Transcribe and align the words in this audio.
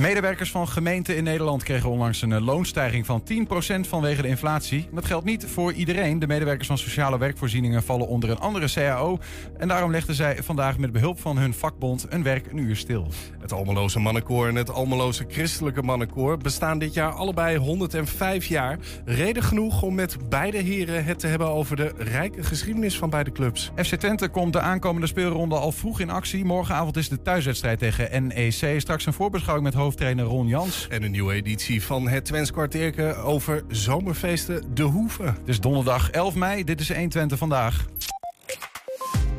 Medewerkers 0.00 0.50
van 0.50 0.68
gemeenten 0.68 1.16
in 1.16 1.24
Nederland 1.24 1.62
kregen 1.62 1.90
onlangs 1.90 2.22
een 2.22 2.32
eh, 2.32 2.44
loonstijging 2.44 3.06
van 3.06 3.22
10% 3.22 3.88
vanwege 3.88 4.22
de 4.22 4.28
inflatie. 4.28 4.88
Dat 4.92 5.04
geldt 5.04 5.24
niet 5.24 5.46
voor 5.46 5.72
iedereen. 5.72 6.18
De 6.18 6.26
medewerkers 6.26 6.68
van 6.68 6.78
sociale 6.78 7.18
werkvoorzieningen 7.18 7.82
vallen 7.82 8.08
onder 8.08 8.30
een 8.30 8.38
andere 8.38 8.70
CAO. 8.72 9.18
En 9.58 9.68
daarom 9.68 9.90
legden 9.90 10.14
zij 10.14 10.42
vandaag 10.42 10.78
met 10.78 10.92
behulp 10.92 11.20
van 11.20 11.38
hun 11.38 11.54
vakbond 11.54 12.06
een 12.08 12.22
werk 12.22 12.46
een 12.46 12.56
uur 12.56 12.76
stil. 12.76 13.08
Het 13.40 13.52
Almeloze 13.52 13.98
Mannenkoor 13.98 14.48
en 14.48 14.54
het 14.54 14.70
Almeloze 14.70 15.24
Christelijke 15.28 15.82
Mannenkoor 15.82 16.38
bestaan 16.38 16.78
dit 16.78 16.94
jaar 16.94 17.12
allebei 17.12 17.56
105 17.56 18.46
jaar. 18.46 18.78
Reden 19.04 19.42
genoeg 19.42 19.82
om 19.82 19.94
met 19.94 20.28
beide 20.28 20.58
heren 20.58 21.04
het 21.04 21.18
te 21.18 21.26
hebben 21.26 21.48
over 21.48 21.76
de 21.76 21.92
rijke 21.96 22.42
geschiedenis 22.42 22.98
van 22.98 23.10
beide 23.10 23.32
clubs. 23.32 23.70
FC 23.76 23.94
Twente 23.94 24.28
komt 24.28 24.52
de 24.52 24.60
aankomende 24.60 25.06
speelronde 25.06 25.56
al 25.56 25.72
vroeg 25.72 26.00
in 26.00 26.10
actie. 26.10 26.44
Morgenavond 26.44 26.96
is 26.96 27.08
de 27.08 27.22
thuiswedstrijd 27.22 27.78
tegen 27.78 28.26
NEC. 28.26 28.80
Straks 28.80 29.06
een 29.06 29.12
voorbeschouwing 29.12 29.66
met 29.66 29.74
hoofdtrainer 29.90 30.24
Ron 30.24 30.46
Jans. 30.46 30.88
En 30.88 31.02
een 31.02 31.10
nieuwe 31.10 31.32
editie 31.32 31.82
van 31.82 32.08
het 32.08 32.24
Twents 32.24 32.50
kwartierke 32.50 33.14
over 33.14 33.62
zomerfeesten 33.68 34.74
De 34.74 34.82
Hoeve. 34.82 35.22
Het 35.22 35.48
is 35.48 35.60
donderdag 35.60 36.10
11 36.10 36.34
mei. 36.34 36.64
Dit 36.64 36.80
is 36.80 36.88
120 36.88 37.38
vandaag. 37.38 37.86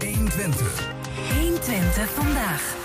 120. 0.06 0.94
120 1.40 2.10
vandaag. 2.10 2.76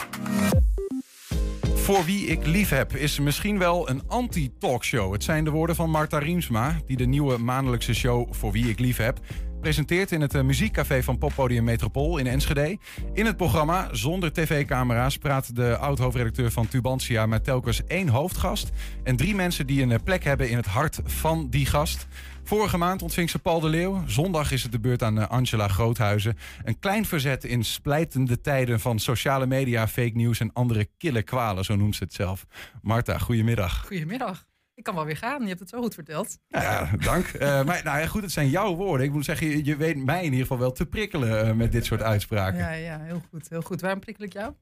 Voor 1.75 2.05
wie 2.05 2.27
ik 2.27 2.47
lief 2.47 2.69
heb 2.69 2.95
is 2.95 3.19
misschien 3.19 3.59
wel 3.59 3.89
een 3.89 4.03
anti-talkshow. 4.09 5.13
Het 5.13 5.25
zijn 5.25 5.45
de 5.45 5.51
woorden 5.51 5.77
van 5.77 5.91
Marta 5.91 6.19
Riemsma, 6.19 6.81
die 6.87 6.97
de 6.97 7.07
nieuwe 7.07 7.39
maandelijkse 7.39 7.95
show 7.95 8.35
Voor 8.35 8.53
wie 8.53 8.69
ik 8.69 8.79
lief 8.79 8.97
heb 8.97 9.19
presenteert 9.67 10.13
in 10.13 10.21
het 10.21 10.35
eh, 10.35 10.43
muziekcafé 10.43 11.03
van 11.03 11.19
Poppodium 11.19 11.65
Metropool 11.65 12.19
in 12.19 12.27
Enschede. 12.27 12.79
In 13.13 13.27
het 13.27 13.37
programma, 13.37 13.89
zonder 13.93 14.33
tv-camera's, 14.33 15.19
praat 15.19 15.57
de 15.57 15.77
oud-hoofdredacteur 15.77 16.51
van 16.51 16.69
Tubantia 16.69 17.27
met 17.27 17.45
telkens 17.45 17.85
één 17.87 18.09
hoofdgast 18.09 18.71
en 19.03 19.17
drie 19.17 19.35
mensen 19.35 19.67
die 19.67 19.83
een 19.83 19.93
eh, 19.93 19.99
plek 20.05 20.25
hebben 20.25 20.49
in 20.49 20.57
het 20.57 20.67
hart 20.67 21.01
van 21.05 21.51
die 21.51 21.67
gast. 21.67 22.07
Vorige 22.45 22.77
maand 22.77 23.03
ontving 23.03 23.31
ze 23.31 23.39
Paul 23.39 23.61
de 23.61 23.69
Leeuw. 23.69 24.03
Zondag 24.07 24.53
is 24.53 24.63
het 24.63 24.73
de 24.73 24.81
beurt 24.81 25.03
aan 25.03 25.21
eh, 25.21 25.29
Angela 25.29 25.69
Groothuizen. 25.69 26.37
Een 26.65 26.79
klein 26.79 27.05
verzet 27.05 27.45
in 27.45 27.65
splijtende 27.65 28.41
tijden 28.41 28.81
van 28.81 28.99
sociale 28.99 29.47
media, 29.47 29.89
fake 29.89 30.17
news 30.17 30.41
en 30.41 30.53
andere 30.53 30.89
kille 30.99 31.23
kwalen, 31.23 31.65
zo 31.65 31.77
noemt 31.77 31.97
ze 31.97 32.05
het 32.05 32.15
zelf. 32.15 32.47
Marta, 32.83 33.19
goedemiddag. 33.19 33.87
Goedemiddag. 33.87 34.47
Ik 34.77 34.83
kan 34.83 34.95
wel 34.95 35.05
weer 35.05 35.17
gaan, 35.17 35.43
je 35.43 35.49
hebt 35.49 35.61
het 35.61 35.69
zo 35.69 35.81
goed 35.81 35.95
verteld. 35.95 36.39
Ja, 36.49 36.91
dank. 36.99 37.33
Uh, 37.33 37.41
maar 37.41 37.81
nou 37.85 37.99
ja, 37.99 38.07
goed, 38.07 38.23
het 38.23 38.33
zijn 38.33 38.49
jouw 38.49 38.75
woorden. 38.75 39.07
Ik 39.07 39.13
moet 39.13 39.25
zeggen, 39.25 39.65
je, 39.65 39.77
weet 39.77 40.05
mij 40.05 40.19
in 40.19 40.25
ieder 40.25 40.41
geval 40.41 40.59
wel 40.59 40.73
te 40.73 40.87
prikkelen 40.87 41.49
uh, 41.49 41.53
met 41.53 41.73
dit 41.73 41.85
soort 41.85 42.03
uitspraken. 42.03 42.59
Ja, 42.59 42.71
ja, 42.71 43.01
heel 43.01 43.23
goed. 43.31 43.49
Heel 43.49 43.63
goed. 43.63 43.81
Waarom 43.81 44.01
prikkel 44.01 44.25
ik 44.25 44.33
jou? 44.33 44.55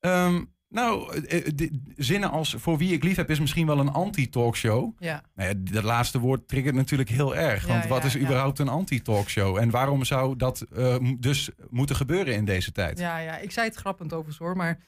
Um, 0.00 0.52
nou, 0.68 1.20
de, 1.54 1.80
zinnen 1.96 2.30
als 2.30 2.54
voor 2.58 2.78
wie 2.78 2.92
ik 2.92 3.04
lief 3.04 3.16
heb 3.16 3.30
is 3.30 3.40
misschien 3.40 3.66
wel 3.66 3.78
een 3.78 3.92
anti-talkshow. 3.92 4.92
Ja. 4.98 5.22
Nou 5.34 5.48
ja, 5.48 5.54
dat 5.72 5.84
laatste 5.84 6.18
woord 6.18 6.48
triggert 6.48 6.74
natuurlijk 6.74 7.08
heel 7.08 7.36
erg. 7.36 7.66
Want 7.66 7.86
wat 7.86 8.04
is 8.04 8.16
überhaupt 8.16 8.58
een 8.58 8.68
anti-talkshow? 8.68 9.56
En 9.56 9.70
waarom 9.70 10.04
zou 10.04 10.36
dat 10.36 10.66
uh, 10.76 10.96
dus 11.18 11.50
moeten 11.70 11.96
gebeuren 11.96 12.34
in 12.34 12.44
deze 12.44 12.72
tijd? 12.72 12.98
Ja, 12.98 13.18
ja, 13.18 13.36
ik 13.36 13.50
zei 13.50 13.68
het 13.68 13.76
grappend 13.76 14.12
over 14.12 14.34
hoor, 14.38 14.56
maar 14.56 14.78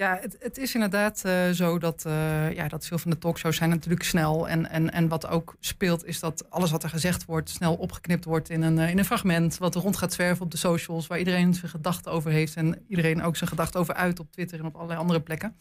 ja, 0.00 0.18
het, 0.20 0.36
het 0.38 0.58
is 0.58 0.74
inderdaad 0.74 1.22
uh, 1.26 1.50
zo 1.50 1.78
dat, 1.78 2.04
uh, 2.06 2.52
ja, 2.52 2.68
dat 2.68 2.86
veel 2.86 2.98
van 2.98 3.10
de 3.10 3.18
talkshows 3.18 3.56
zijn 3.56 3.70
natuurlijk 3.70 4.02
snel. 4.02 4.48
En, 4.48 4.70
en, 4.70 4.92
en 4.92 5.08
wat 5.08 5.26
ook 5.26 5.56
speelt 5.58 6.04
is 6.04 6.20
dat 6.20 6.50
alles 6.50 6.70
wat 6.70 6.82
er 6.82 6.88
gezegd 6.88 7.24
wordt 7.24 7.50
snel 7.50 7.74
opgeknipt 7.74 8.24
wordt 8.24 8.50
in 8.50 8.62
een, 8.62 8.76
uh, 8.76 8.90
in 8.90 8.98
een 8.98 9.04
fragment. 9.04 9.58
Wat 9.58 9.74
rond 9.74 9.96
gaat 9.96 10.12
zwerven 10.12 10.44
op 10.44 10.50
de 10.50 10.56
socials, 10.56 11.06
waar 11.06 11.18
iedereen 11.18 11.54
zijn 11.54 11.70
gedachten 11.70 12.12
over 12.12 12.30
heeft. 12.30 12.56
En 12.56 12.84
iedereen 12.88 13.22
ook 13.22 13.36
zijn 13.36 13.50
gedachten 13.50 13.80
over 13.80 13.94
uit 13.94 14.20
op 14.20 14.32
Twitter 14.32 14.58
en 14.58 14.66
op 14.66 14.74
allerlei 14.74 15.00
andere 15.00 15.20
plekken. 15.20 15.56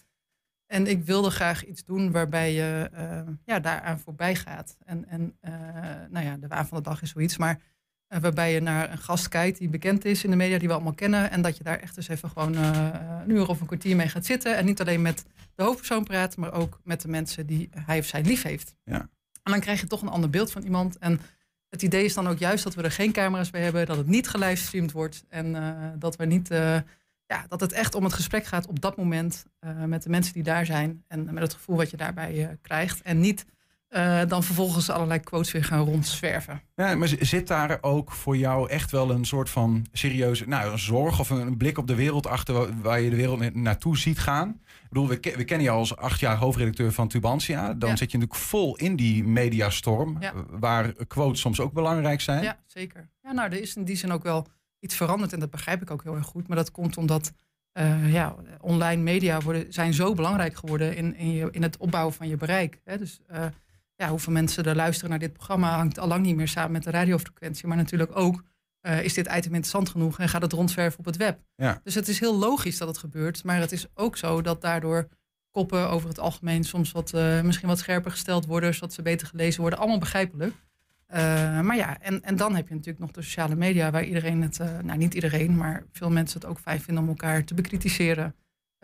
En 0.67 0.87
ik 0.87 1.03
wilde 1.03 1.29
graag 1.29 1.65
iets 1.65 1.83
doen 1.83 2.11
waarbij 2.11 2.53
je 2.53 2.89
ja, 3.45 3.59
daaraan 3.59 3.99
voorbij 3.99 4.35
gaat. 4.35 4.77
En, 4.85 5.07
en 5.07 5.37
nou 6.09 6.25
ja, 6.25 6.37
de 6.37 6.47
waan 6.47 6.67
van 6.67 6.77
de 6.77 6.83
dag 6.83 7.01
is 7.01 7.09
zoiets. 7.09 7.37
Maar 7.37 7.61
waarbij 8.09 8.53
je 8.53 8.59
naar 8.59 8.91
een 8.91 8.97
gast 8.97 9.27
kijkt 9.27 9.57
die 9.57 9.69
bekend 9.69 10.05
is 10.05 10.23
in 10.23 10.29
de 10.29 10.35
media, 10.35 10.57
die 10.57 10.67
we 10.67 10.73
allemaal 10.73 10.93
kennen. 10.93 11.31
En 11.31 11.41
dat 11.41 11.57
je 11.57 11.63
daar 11.63 11.79
echt 11.79 11.97
eens 11.97 12.07
even 12.07 12.29
gewoon 12.29 12.55
uh, 12.55 12.89
een 13.23 13.29
uur 13.29 13.47
of 13.47 13.59
een 13.59 13.67
kwartier 13.67 13.95
mee 13.95 14.07
gaat 14.07 14.25
zitten. 14.25 14.57
En 14.57 14.65
niet 14.65 14.81
alleen 14.81 15.01
met 15.01 15.25
de 15.55 15.63
hoofdpersoon 15.63 16.03
praat, 16.03 16.37
maar 16.37 16.53
ook 16.53 16.79
met 16.83 17.01
de 17.01 17.07
mensen 17.07 17.45
die 17.45 17.69
hij 17.85 17.99
of 17.99 18.05
zij 18.05 18.23
lief 18.23 18.41
heeft. 18.41 18.75
Ja. 18.83 19.09
En 19.43 19.51
dan 19.51 19.59
krijg 19.59 19.81
je 19.81 19.87
toch 19.87 20.01
een 20.01 20.07
ander 20.07 20.29
beeld 20.29 20.51
van 20.51 20.63
iemand. 20.63 20.97
En 20.97 21.19
het 21.69 21.81
idee 21.81 22.05
is 22.05 22.13
dan 22.13 22.27
ook 22.27 22.37
juist 22.37 22.63
dat 22.63 22.75
we 22.75 22.81
er 22.81 22.91
geen 22.91 23.11
camera's 23.11 23.49
bij 23.49 23.61
hebben, 23.61 23.85
dat 23.85 23.97
het 23.97 24.07
niet 24.07 24.27
gelivestreamd 24.27 24.91
wordt. 24.91 25.23
En 25.29 25.45
uh, 25.45 25.73
dat 25.95 26.15
we 26.15 26.25
niet. 26.25 26.47
ja, 27.25 27.45
dat 27.47 27.59
het 27.59 27.71
echt 27.71 27.95
om 27.95 28.03
het 28.03 28.13
gesprek 28.13 28.45
gaat 28.45 28.67
op 28.67 28.79
dat 28.81 28.97
moment 28.97 29.45
met 29.85 30.03
de 30.03 30.09
mensen 30.09 30.33
die 30.33 30.43
daar 30.43 30.65
zijn. 30.65 31.03
En 31.07 31.33
met 31.33 31.43
het 31.43 31.53
gevoel 31.53 31.75
wat 31.75 31.89
je 31.89 31.97
daarbij 31.97 32.57
krijgt. 32.61 33.01
En 33.01 33.19
niet 33.19 33.45
uh, 33.89 34.21
dan 34.27 34.43
vervolgens 34.43 34.89
allerlei 34.89 35.19
quotes 35.19 35.51
weer 35.51 35.63
gaan 35.63 35.85
rondzwerven. 35.85 36.61
Ja, 36.75 36.95
maar 36.95 37.09
zit 37.19 37.47
daar 37.47 37.77
ook 37.81 38.11
voor 38.11 38.37
jou 38.37 38.69
echt 38.69 38.91
wel 38.91 39.11
een 39.11 39.25
soort 39.25 39.49
van 39.49 39.85
serieuze 39.91 40.47
nou, 40.47 40.71
een 40.71 40.79
zorg 40.79 41.19
of 41.19 41.29
een 41.29 41.57
blik 41.57 41.77
op 41.77 41.87
de 41.87 41.95
wereld 41.95 42.27
achter 42.27 42.81
waar 42.81 43.01
je 43.01 43.09
de 43.09 43.15
wereld 43.15 43.55
naartoe 43.55 43.97
ziet 43.97 44.19
gaan? 44.19 44.49
Ik 44.65 44.89
bedoel, 44.89 45.07
we, 45.07 45.33
we 45.35 45.43
kennen 45.43 45.65
jou 45.65 45.77
als 45.77 45.95
acht 45.95 46.19
jaar 46.19 46.37
hoofdredacteur 46.37 46.91
van 46.91 47.07
Tubantia. 47.07 47.73
Dan 47.73 47.89
ja. 47.89 47.95
zit 47.95 48.11
je 48.11 48.17
natuurlijk 48.17 48.45
vol 48.45 48.75
in 48.75 48.95
die 48.95 49.23
mediastorm, 49.23 50.17
ja. 50.19 50.33
waar 50.49 50.93
quotes 51.07 51.39
soms 51.39 51.59
ook 51.59 51.73
belangrijk 51.73 52.21
zijn. 52.21 52.43
Ja, 52.43 52.57
zeker. 52.65 53.09
Ja, 53.21 53.31
nou, 53.31 53.51
er 53.51 53.61
is 53.61 53.75
in 53.75 53.83
die 53.83 53.95
zin 53.95 54.11
ook 54.11 54.23
wel 54.23 54.47
iets 54.79 54.95
veranderd 54.95 55.33
en 55.33 55.39
dat 55.39 55.49
begrijp 55.49 55.81
ik 55.81 55.91
ook 55.91 56.03
heel 56.03 56.15
erg 56.15 56.25
goed. 56.25 56.47
Maar 56.47 56.57
dat 56.57 56.71
komt 56.71 56.97
omdat 56.97 57.33
uh, 57.73 58.13
ja, 58.13 58.35
online 58.61 59.01
media 59.01 59.39
worden, 59.41 59.73
zijn 59.73 59.93
zo 59.93 60.13
belangrijk 60.13 60.55
geworden 60.55 60.95
in, 60.95 61.15
in, 61.15 61.31
je, 61.31 61.47
in 61.51 61.61
het 61.61 61.77
opbouwen 61.77 62.13
van 62.13 62.27
je 62.27 62.37
bereik. 62.37 62.81
Hè? 62.83 62.97
Dus 62.97 63.19
uh, 63.31 63.45
ja, 63.99 64.09
hoeveel 64.09 64.33
mensen 64.33 64.63
er 64.63 64.75
luisteren 64.75 65.09
naar 65.09 65.19
dit 65.19 65.33
programma 65.33 65.75
hangt 65.75 65.99
al 65.99 66.07
lang 66.07 66.25
niet 66.25 66.35
meer 66.35 66.47
samen 66.47 66.71
met 66.71 66.83
de 66.83 66.91
radiofrequentie. 66.91 67.67
Maar 67.67 67.77
natuurlijk 67.77 68.17
ook 68.17 68.43
uh, 68.81 69.03
is 69.03 69.13
dit 69.13 69.25
item 69.25 69.53
interessant 69.53 69.89
genoeg 69.89 70.19
en 70.19 70.29
gaat 70.29 70.41
het 70.41 70.53
rondzwerven 70.53 70.99
op 70.99 71.05
het 71.05 71.17
web. 71.17 71.39
Ja. 71.55 71.79
Dus 71.83 71.95
het 71.95 72.07
is 72.07 72.19
heel 72.19 72.37
logisch 72.37 72.77
dat 72.77 72.87
het 72.87 72.97
gebeurt. 72.97 73.43
Maar 73.43 73.59
het 73.59 73.71
is 73.71 73.87
ook 73.93 74.17
zo 74.17 74.41
dat 74.41 74.61
daardoor 74.61 75.07
koppen 75.51 75.89
over 75.89 76.09
het 76.09 76.19
algemeen 76.19 76.63
soms 76.63 76.91
wat, 76.91 77.13
uh, 77.13 77.41
misschien 77.41 77.67
wat 77.67 77.79
scherper 77.79 78.11
gesteld 78.11 78.45
worden, 78.45 78.73
zodat 78.73 78.93
ze 78.93 79.01
beter 79.01 79.27
gelezen 79.27 79.61
worden. 79.61 79.79
Allemaal 79.79 79.99
begrijpelijk. 79.99 80.53
Uh, 81.13 81.17
maar 81.61 81.75
ja, 81.75 82.01
en, 82.01 82.23
en 82.23 82.35
dan 82.35 82.55
heb 82.55 82.67
je 82.67 82.73
natuurlijk 82.73 82.99
nog 82.99 83.11
de 83.11 83.21
sociale 83.21 83.55
media, 83.55 83.91
waar 83.91 84.03
iedereen 84.03 84.41
het, 84.41 84.57
nou 84.57 84.97
niet 84.97 85.13
iedereen, 85.13 85.55
maar 85.55 85.83
veel 85.91 86.09
mensen 86.09 86.39
het 86.39 86.49
ook 86.49 86.59
fijn 86.59 86.81
vinden 86.81 87.03
om 87.03 87.09
elkaar 87.09 87.43
te 87.43 87.53
bekritiseren. 87.53 88.35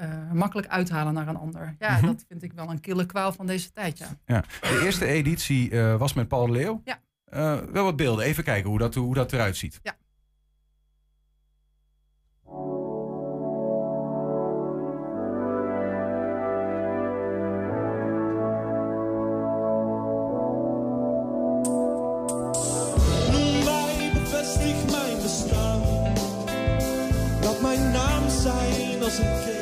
Uh, 0.02 0.32
makkelijk 0.32 0.68
uithalen 0.68 1.14
naar 1.14 1.28
een 1.28 1.38
ander. 1.38 1.76
Ja, 1.80 1.90
mm-hmm. 1.90 2.08
dat 2.08 2.26
vind 2.28 2.44
ik 2.44 2.54
wel 2.54 2.70
een 2.70 2.80
kille 2.80 3.06
kwaal 3.06 3.32
van 3.32 3.46
deze 3.46 3.72
tijd, 3.72 3.98
ja. 3.98 4.08
ja. 4.26 4.44
De 4.62 4.82
eerste 4.84 5.06
editie 5.06 5.72
uh, 5.72 5.96
was 5.96 6.14
met 6.14 6.28
Paul 6.28 6.46
de 6.46 6.52
Leeuw. 6.52 6.82
Ja. 6.84 7.00
Uh, 7.34 7.58
wel 7.72 7.84
wat 7.84 7.96
beelden. 7.96 8.26
Even 8.26 8.44
kijken 8.44 8.70
hoe 8.70 8.80
dat, 8.80 8.96
hoe 8.96 9.14
dat 9.14 9.34
eruit 9.34 9.58
ziet. 9.58 9.80
Ja. 9.84 9.96
Mij 23.66 24.76
mijn 24.92 25.22
bestaan. 25.22 25.82
Laat 27.42 27.62
mijn 27.62 27.92
naam 27.92 28.30
zijn 28.30 29.04
als 29.04 29.18
een. 29.18 29.55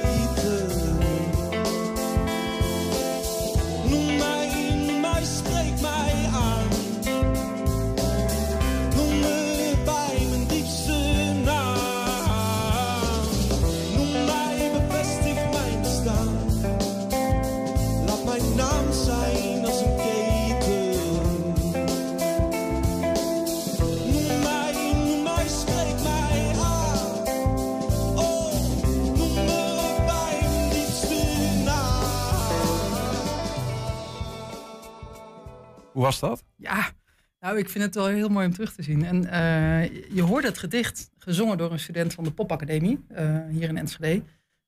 Hoe 36.04 36.12
was 36.12 36.22
dat? 36.22 36.44
Ja, 36.56 36.92
nou, 37.40 37.58
ik 37.58 37.70
vind 37.70 37.84
het 37.84 37.96
wel 37.96 38.06
heel 38.06 38.30
mooi 38.30 38.46
om 38.46 38.54
terug 38.54 38.74
te 38.74 38.84
zien. 38.84 39.06
En 39.06 39.24
uh, 39.24 40.14
je 40.16 40.22
hoorde 40.22 40.48
het 40.48 40.58
gedicht 40.58 41.10
gezongen 41.18 41.58
door 41.58 41.72
een 41.72 41.80
student 41.80 42.14
van 42.14 42.24
de 42.24 42.32
Popacademie, 42.32 43.06
uh, 43.12 43.40
hier 43.50 43.70
in 43.70 43.78
Enschede. 43.78 44.24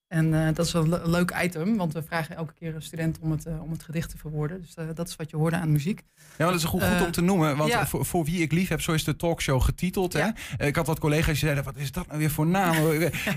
En 0.08 0.34
eh, 0.48 0.54
dat 0.54 0.66
is 0.66 0.72
wel 0.72 0.84
een 0.84 0.90
le- 0.90 1.02
leuk 1.10 1.36
item, 1.44 1.78
want 1.78 1.94
we 1.94 2.04
vragen 2.04 2.36
elke 2.36 2.54
keer 2.54 2.76
een 2.76 2.82
student 2.82 3.20
om 3.22 3.32
het, 3.32 3.46
eh, 3.46 3.62
om 3.64 3.72
het 3.72 3.84
gedicht 3.84 4.10
te 4.10 4.18
verwoorden. 4.18 4.62
Dus 4.62 4.74
eh, 4.76 4.86
dat 4.94 5.08
is 5.08 5.16
wat 5.16 5.30
je 5.30 5.38
hoorde 5.38 5.56
aan 5.56 5.72
muziek. 5.72 6.02
Ja, 6.16 6.24
maar 6.38 6.48
dat 6.48 6.56
is 6.56 6.64
goed, 6.64 6.84
goed 6.84 7.06
om 7.06 7.12
te 7.12 7.22
noemen. 7.22 7.58
Want 7.58 7.72
ja. 7.72 7.88
voor, 7.88 8.06
voor 8.06 8.26
wie 8.26 8.42
ik 8.42 8.52
lief 8.52 8.68
heb, 8.70 8.82
zo 8.82 8.92
is 8.92 9.04
de 9.04 9.16
talkshow 9.16 9.62
getiteld. 9.62 10.14
Hè? 10.14 10.20
Ja. 10.20 10.34
Ik 10.58 10.76
had 10.76 10.88
wat 10.88 11.00
collega's 11.00 11.26
die 11.26 11.36
zeiden, 11.36 11.64
wat 11.64 11.78
is 11.78 11.92
dat 11.92 12.08
nou 12.08 12.20
weer 12.20 12.32
voor 12.32 12.48
naam? 12.48 12.76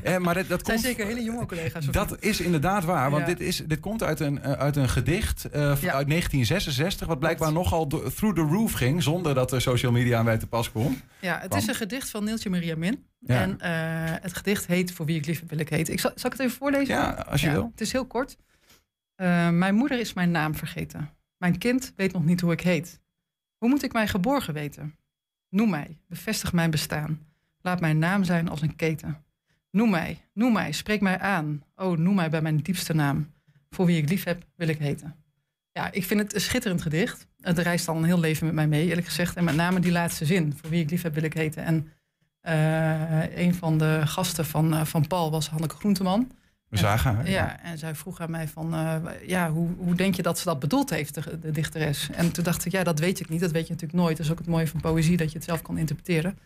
Eh, 0.02 0.16
maar 0.16 0.34
dat, 0.34 0.48
dat 0.48 0.58
Het 0.58 0.66
zijn 0.66 0.76
komt... 0.78 0.80
zeker 0.80 1.06
hele 1.06 1.22
jonge 1.22 1.46
collega's. 1.46 1.86
Dat 1.86 2.10
niet? 2.10 2.22
is 2.22 2.40
inderdaad 2.40 2.84
waar, 2.84 3.10
want 3.10 3.26
Ja. 3.26 3.34
dit, 3.34 3.40
is, 3.40 3.62
dit 3.66 3.80
komt 3.80 4.02
uit 4.02 4.20
een, 4.20 4.42
uit 4.42 4.76
een 4.76 4.88
gedicht 4.88 5.52
uit 5.52 5.80
1966, 5.80 7.06
wat 7.06 7.18
blijkbaar 7.18 7.52
nogal 7.52 7.86
through 7.86 8.34
the 8.34 8.46
roof 8.54 8.72
ging, 8.72 9.02
zonder 9.02 9.34
dat 9.34 9.52
er 9.52 9.60
social 9.60 9.92
media 9.92 10.18
aan 10.18 10.24
bij 10.24 10.38
te 10.38 10.46
pas 10.46 10.70
kwam. 10.70 11.00
Ja, 11.20 11.38
het 11.38 11.48
Kwam. 11.48 11.58
is 11.60 11.66
een 11.66 11.74
gedicht 11.74 12.10
van 12.10 12.24
Neeltje 12.24 12.50
Maria 12.50 12.76
Min. 12.76 13.04
Ja. 13.18 13.40
En 13.42 13.60
eh, 13.60 14.22
het 14.22 14.36
gedicht 14.36 14.66
heet 14.66 14.92
Voor 14.92 15.06
wie 15.06 15.16
ik 15.16 15.26
lief 15.26 15.40
heb, 15.40 15.48
wil 15.48 15.58
ik 15.58 15.68
heten. 15.68 15.92
Ik 15.92 16.00
zal, 16.00 16.10
zal 16.14 16.30
ik 16.30 16.36
het 16.36 16.46
even 16.46 16.58
voorlezen? 16.58 16.94
Ja, 16.94 17.10
als 17.10 17.40
je 17.40 17.46
Ja, 17.46 17.52
wil. 17.52 17.68
Het 17.70 17.80
is 17.80 17.92
heel 17.92 18.06
kort. 18.06 18.36
Eh, 19.14 19.50
mijn 19.50 19.74
moeder 19.74 19.98
is 19.98 20.12
mijn 20.12 20.30
naam 20.30 20.54
vergeten. 20.54 21.10
Mijn 21.36 21.58
kind 21.58 21.92
weet 21.96 22.12
nog 22.12 22.24
niet 22.24 22.40
hoe 22.40 22.52
ik 22.52 22.60
heet. 22.60 23.00
Hoe 23.56 23.68
moet 23.68 23.82
ik 23.82 23.92
mij 23.92 24.08
geborgen 24.08 24.54
weten? 24.54 24.96
Noem 25.48 25.70
mij, 25.70 25.98
bevestig 26.06 26.52
mijn 26.52 26.70
bestaan. 26.70 27.26
Laat 27.60 27.80
mijn 27.80 27.98
naam 27.98 28.24
zijn 28.24 28.48
als 28.48 28.62
een 28.62 28.76
keten. 28.76 29.24
Noem 29.70 29.90
mij, 29.90 30.24
noem 30.32 30.52
mij, 30.52 30.72
spreek 30.72 31.00
mij 31.00 31.18
aan. 31.18 31.64
Oh, 31.76 31.98
noem 31.98 32.14
mij 32.14 32.30
bij 32.30 32.42
mijn 32.42 32.56
diepste 32.56 32.94
naam. 32.94 33.32
Voor 33.70 33.86
wie 33.86 34.02
ik 34.02 34.08
lief 34.08 34.24
heb, 34.24 34.44
wil 34.54 34.68
ik 34.68 34.78
heten. 34.78 35.16
Ja, 35.72 35.92
ik 35.92 36.04
vind 36.04 36.20
het 36.20 36.34
een 36.34 36.40
schitterend 36.40 36.82
gedicht. 36.82 37.26
Het 37.40 37.58
reist 37.58 37.88
al 37.88 37.96
een 37.96 38.04
heel 38.04 38.20
leven 38.20 38.46
met 38.46 38.54
mij 38.54 38.66
mee, 38.66 38.86
eerlijk 38.88 39.06
gezegd. 39.06 39.36
En 39.36 39.44
met 39.44 39.54
name 39.54 39.80
die 39.80 39.92
laatste 39.92 40.24
zin. 40.24 40.54
Voor 40.56 40.70
wie 40.70 40.82
ik 40.82 40.90
lief 40.90 41.02
heb, 41.02 41.14
wil 41.14 41.22
ik 41.22 41.34
heten. 41.34 41.64
En 41.64 41.92
een 43.34 43.54
van 43.54 43.78
de 43.78 44.00
gasten 44.04 44.44
van, 44.44 44.74
eh, 44.74 44.84
van 44.84 45.06
Paul 45.06 45.30
was 45.30 45.48
Hanneke 45.48 45.76
Groenteman. 45.76 46.30
We 46.68 46.76
zagen 46.76 47.14
haar. 47.14 47.30
Ja, 47.30 47.62
en 47.62 47.78
zij 47.78 47.94
vroeg 47.94 48.20
aan 48.20 48.30
mij 48.30 48.48
van, 48.48 48.74
eh, 48.74 48.96
ja, 49.26 49.50
hoe, 49.50 49.68
hoe 49.78 49.94
denk 49.94 50.14
je 50.14 50.22
dat 50.22 50.38
ze 50.38 50.44
dat 50.44 50.58
bedoeld 50.58 50.90
heeft, 50.90 51.14
de, 51.14 51.38
de 51.38 51.50
dichteres? 51.50 52.10
En 52.10 52.32
toen 52.32 52.44
dacht 52.44 52.64
ik, 52.64 52.72
ja, 52.72 52.82
dat 52.82 52.98
weet 52.98 53.20
ik 53.20 53.28
niet. 53.28 53.40
Dat 53.40 53.50
weet 53.50 53.66
je 53.66 53.72
natuurlijk 53.72 54.00
nooit. 54.00 54.16
Dat 54.16 54.26
is 54.26 54.32
ook 54.32 54.38
het 54.38 54.46
mooie 54.46 54.68
van 54.68 54.80
poëzie, 54.80 55.16
dat 55.16 55.32
je 55.32 55.38
het 55.38 55.46
zelf 55.46 55.62
kan 55.62 55.78
interpreteren. 55.78 56.38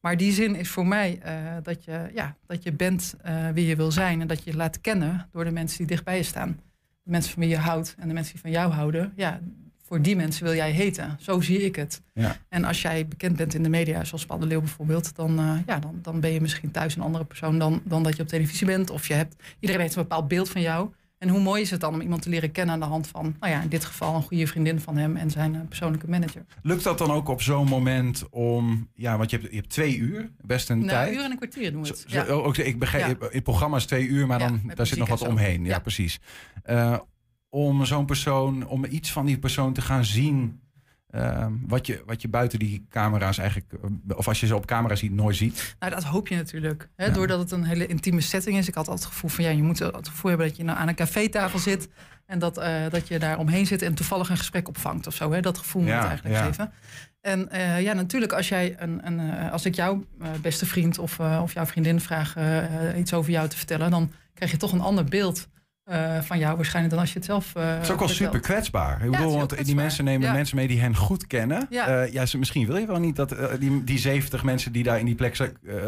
Maar 0.00 0.16
die 0.16 0.32
zin 0.32 0.54
is 0.54 0.68
voor 0.68 0.86
mij 0.86 1.18
eh, 1.22 1.34
dat, 1.62 1.84
je, 1.84 2.10
ja, 2.14 2.36
dat 2.46 2.62
je 2.62 2.72
bent 2.72 3.14
eh, 3.22 3.48
wie 3.48 3.66
je 3.66 3.76
wil 3.76 3.92
zijn. 3.92 4.20
En 4.20 4.26
dat 4.26 4.44
je 4.44 4.50
je 4.50 4.56
laat 4.56 4.80
kennen 4.80 5.28
door 5.32 5.44
de 5.44 5.50
mensen 5.50 5.78
die 5.78 5.86
dicht 5.86 6.04
bij 6.04 6.16
je 6.16 6.22
staan. 6.22 6.60
De 7.02 7.10
mensen 7.10 7.32
van 7.32 7.42
wie 7.42 7.50
je 7.50 7.58
houdt 7.58 7.94
en 7.98 8.08
de 8.08 8.14
mensen 8.14 8.32
die 8.32 8.42
van 8.42 8.50
jou 8.50 8.72
houden. 8.72 9.12
Ja, 9.16 9.40
voor 9.86 10.02
die 10.02 10.16
mensen 10.16 10.44
wil 10.44 10.54
jij 10.54 10.70
heten. 10.70 11.16
Zo 11.20 11.40
zie 11.40 11.62
ik 11.64 11.76
het. 11.76 12.02
Ja. 12.12 12.36
En 12.48 12.64
als 12.64 12.82
jij 12.82 13.06
bekend 13.08 13.36
bent 13.36 13.54
in 13.54 13.62
de 13.62 13.68
media, 13.68 14.04
zoals 14.04 14.26
Paul 14.26 14.38
de 14.38 14.46
Leeuw 14.46 14.60
bijvoorbeeld, 14.60 15.14
dan, 15.16 15.38
eh, 15.38 15.52
ja, 15.66 15.78
dan, 15.78 15.98
dan 16.02 16.20
ben 16.20 16.32
je 16.32 16.40
misschien 16.40 16.70
thuis 16.70 16.96
een 16.96 17.02
andere 17.02 17.24
persoon 17.24 17.58
dan, 17.58 17.80
dan 17.84 18.02
dat 18.02 18.16
je 18.16 18.22
op 18.22 18.28
televisie 18.28 18.66
bent. 18.66 18.90
Of 18.90 19.08
je 19.08 19.14
hebt, 19.14 19.36
iedereen 19.60 19.82
heeft 19.82 19.96
een 19.96 20.02
bepaald 20.02 20.28
beeld 20.28 20.48
van 20.48 20.60
jou. 20.60 20.90
En 21.18 21.28
hoe 21.28 21.40
mooi 21.40 21.62
is 21.62 21.70
het 21.70 21.80
dan 21.80 21.94
om 21.94 22.00
iemand 22.00 22.22
te 22.22 22.28
leren 22.28 22.52
kennen 22.52 22.74
aan 22.74 22.80
de 22.80 22.86
hand 22.86 23.06
van, 23.08 23.36
nou 23.40 23.52
ja, 23.52 23.62
in 23.62 23.68
dit 23.68 23.84
geval 23.84 24.14
een 24.14 24.22
goede 24.22 24.46
vriendin 24.46 24.80
van 24.80 24.96
hem 24.96 25.16
en 25.16 25.30
zijn 25.30 25.54
eh, 25.54 25.60
persoonlijke 25.68 26.08
manager. 26.08 26.44
Lukt 26.62 26.84
dat 26.84 26.98
dan 26.98 27.10
ook 27.10 27.28
op 27.28 27.42
zo'n 27.42 27.66
moment 27.68 28.24
om, 28.30 28.88
ja, 28.94 29.16
want 29.16 29.30
je 29.30 29.36
hebt, 29.36 29.50
je 29.50 29.56
hebt 29.56 29.68
twee 29.70 29.96
uur, 29.96 30.30
best 30.44 30.70
een 30.70 30.78
Nou, 30.78 30.88
tijd. 30.90 31.08
een 31.08 31.14
uur 31.14 31.24
en 31.24 31.30
een 31.30 31.36
kwartier 31.36 31.72
doen 31.72 31.82
we 31.82 31.88
het. 31.88 32.04
zo- 32.06 32.16
Ja. 32.18 32.24
ook, 32.26 32.56
ik 32.56 32.78
begrijp, 32.78 33.20
Ja. 33.22 33.28
het 33.30 33.42
programma 33.42 33.76
is 33.76 33.84
twee 33.86 34.06
uur, 34.06 34.26
maar 34.26 34.38
dan, 34.38 34.60
daar 34.74 34.86
zit 34.86 34.98
nog 34.98 35.08
wat 35.08 35.26
omheen. 35.28 35.64
Ja, 35.64 35.70
Ja. 35.70 35.78
precies. 35.78 36.18
Eh, 36.62 36.98
om 37.48 37.84
zo'n 37.84 38.06
persoon, 38.06 38.66
om 38.66 38.84
iets 38.84 39.12
van 39.12 39.26
die 39.26 39.38
persoon 39.38 39.72
te 39.72 39.80
gaan 39.80 40.04
zien, 40.04 40.60
ehm, 41.10 41.52
wat, 41.66 41.86
je, 41.86 42.02
wat 42.06 42.22
je 42.22 42.28
buiten 42.28 42.58
die 42.58 42.86
camera's 42.90 43.38
eigenlijk, 43.38 43.72
eh, 43.72 44.16
of 44.16 44.28
als 44.28 44.40
je 44.40 44.46
ze 44.46 44.54
op 44.54 44.66
camera 44.66 44.94
ziet, 44.94 45.12
nooit 45.12 45.36
ziet. 45.36 45.76
Nou, 45.78 45.92
dat 45.92 46.04
hoop 46.04 46.28
je 46.28 46.36
natuurlijk. 46.36 46.88
Hè? 46.96 47.04
Ja. 47.04 47.12
Doordat 47.12 47.38
het 47.38 47.50
een 47.50 47.64
hele 47.64 47.86
intieme 47.86 48.20
setting 48.20 48.56
is. 48.56 48.68
Ik 48.68 48.74
had 48.74 48.88
altijd 48.88 49.04
het 49.04 49.14
gevoel 49.14 49.30
van 49.30 49.44
ja, 49.44 49.50
je 49.50 49.62
moet 49.62 49.78
het 49.78 50.08
gevoel 50.08 50.30
hebben 50.30 50.48
dat 50.48 50.56
je 50.56 50.64
nou 50.64 50.78
aan 50.78 50.88
een 50.88 50.94
cafétafel 50.94 51.58
zit. 51.58 51.88
En 52.26 52.38
dat, 52.38 52.58
eh, 52.58 52.90
dat 52.90 53.08
je 53.08 53.18
daar 53.18 53.38
omheen 53.38 53.66
zit 53.66 53.82
en 53.82 53.94
toevallig 53.94 54.28
een 54.28 54.36
gesprek 54.36 54.68
opvangt 54.68 55.06
of 55.06 55.14
zo. 55.14 55.32
Hè? 55.32 55.40
Dat 55.40 55.58
gevoel 55.58 55.82
moet 55.82 55.90
Ja, 55.90 55.98
het 55.98 56.06
eigenlijk 56.06 56.36
ja. 56.36 56.44
geven. 56.44 56.72
En 57.20 57.50
eh, 57.50 57.82
ja, 57.82 57.92
natuurlijk, 57.92 58.32
als 58.32 58.48
jij 58.48 58.74
een, 58.78 59.06
een 59.06 59.50
als 59.50 59.64
ik 59.64 59.74
jouw 59.74 60.04
beste 60.40 60.66
vriend 60.66 60.98
of, 60.98 61.20
of 61.20 61.52
jouw 61.52 61.66
vriendin 61.66 62.00
vraag 62.00 62.36
iets 62.96 63.14
over 63.14 63.30
jou 63.30 63.48
te 63.48 63.56
vertellen, 63.56 63.90
dan 63.90 64.12
krijg 64.34 64.50
je 64.50 64.56
toch 64.56 64.72
een 64.72 64.80
ander 64.80 65.04
beeld 65.04 65.48
eh, 65.86 66.20
van 66.20 66.38
jou 66.38 66.56
waarschijnlijk 66.56 66.94
dan 66.94 67.02
als 67.02 67.12
je 67.12 67.18
het 67.18 67.26
zelf. 67.26 67.54
eh 67.54 67.74
Het 67.74 67.82
is 67.82 67.90
ook 67.90 67.98
wel 67.98 68.08
super 68.08 68.40
kwetsbaar. 68.40 69.04
Ik 69.04 69.10
bedoel, 69.10 69.36
want 69.36 69.64
die 69.64 69.74
mensen 69.74 70.04
nemen 70.04 70.26
Ja. 70.26 70.32
mensen 70.32 70.56
mee 70.56 70.68
die 70.68 70.80
hen 70.80 70.96
goed 70.96 71.26
kennen. 71.26 71.66
Ja. 71.70 71.86
Eh, 71.86 72.12
ja, 72.12 72.26
ze, 72.26 72.38
misschien 72.38 72.66
wil 72.66 72.76
je 72.76 72.86
wel 72.86 72.98
niet 73.00 73.16
dat 73.16 73.34
die, 73.58 73.84
die 73.84 73.98
70 73.98 74.42
mensen 74.42 74.72
die 74.72 74.82
daar 74.82 74.98
in 74.98 75.06
die 75.06 75.14
plek 75.14 75.36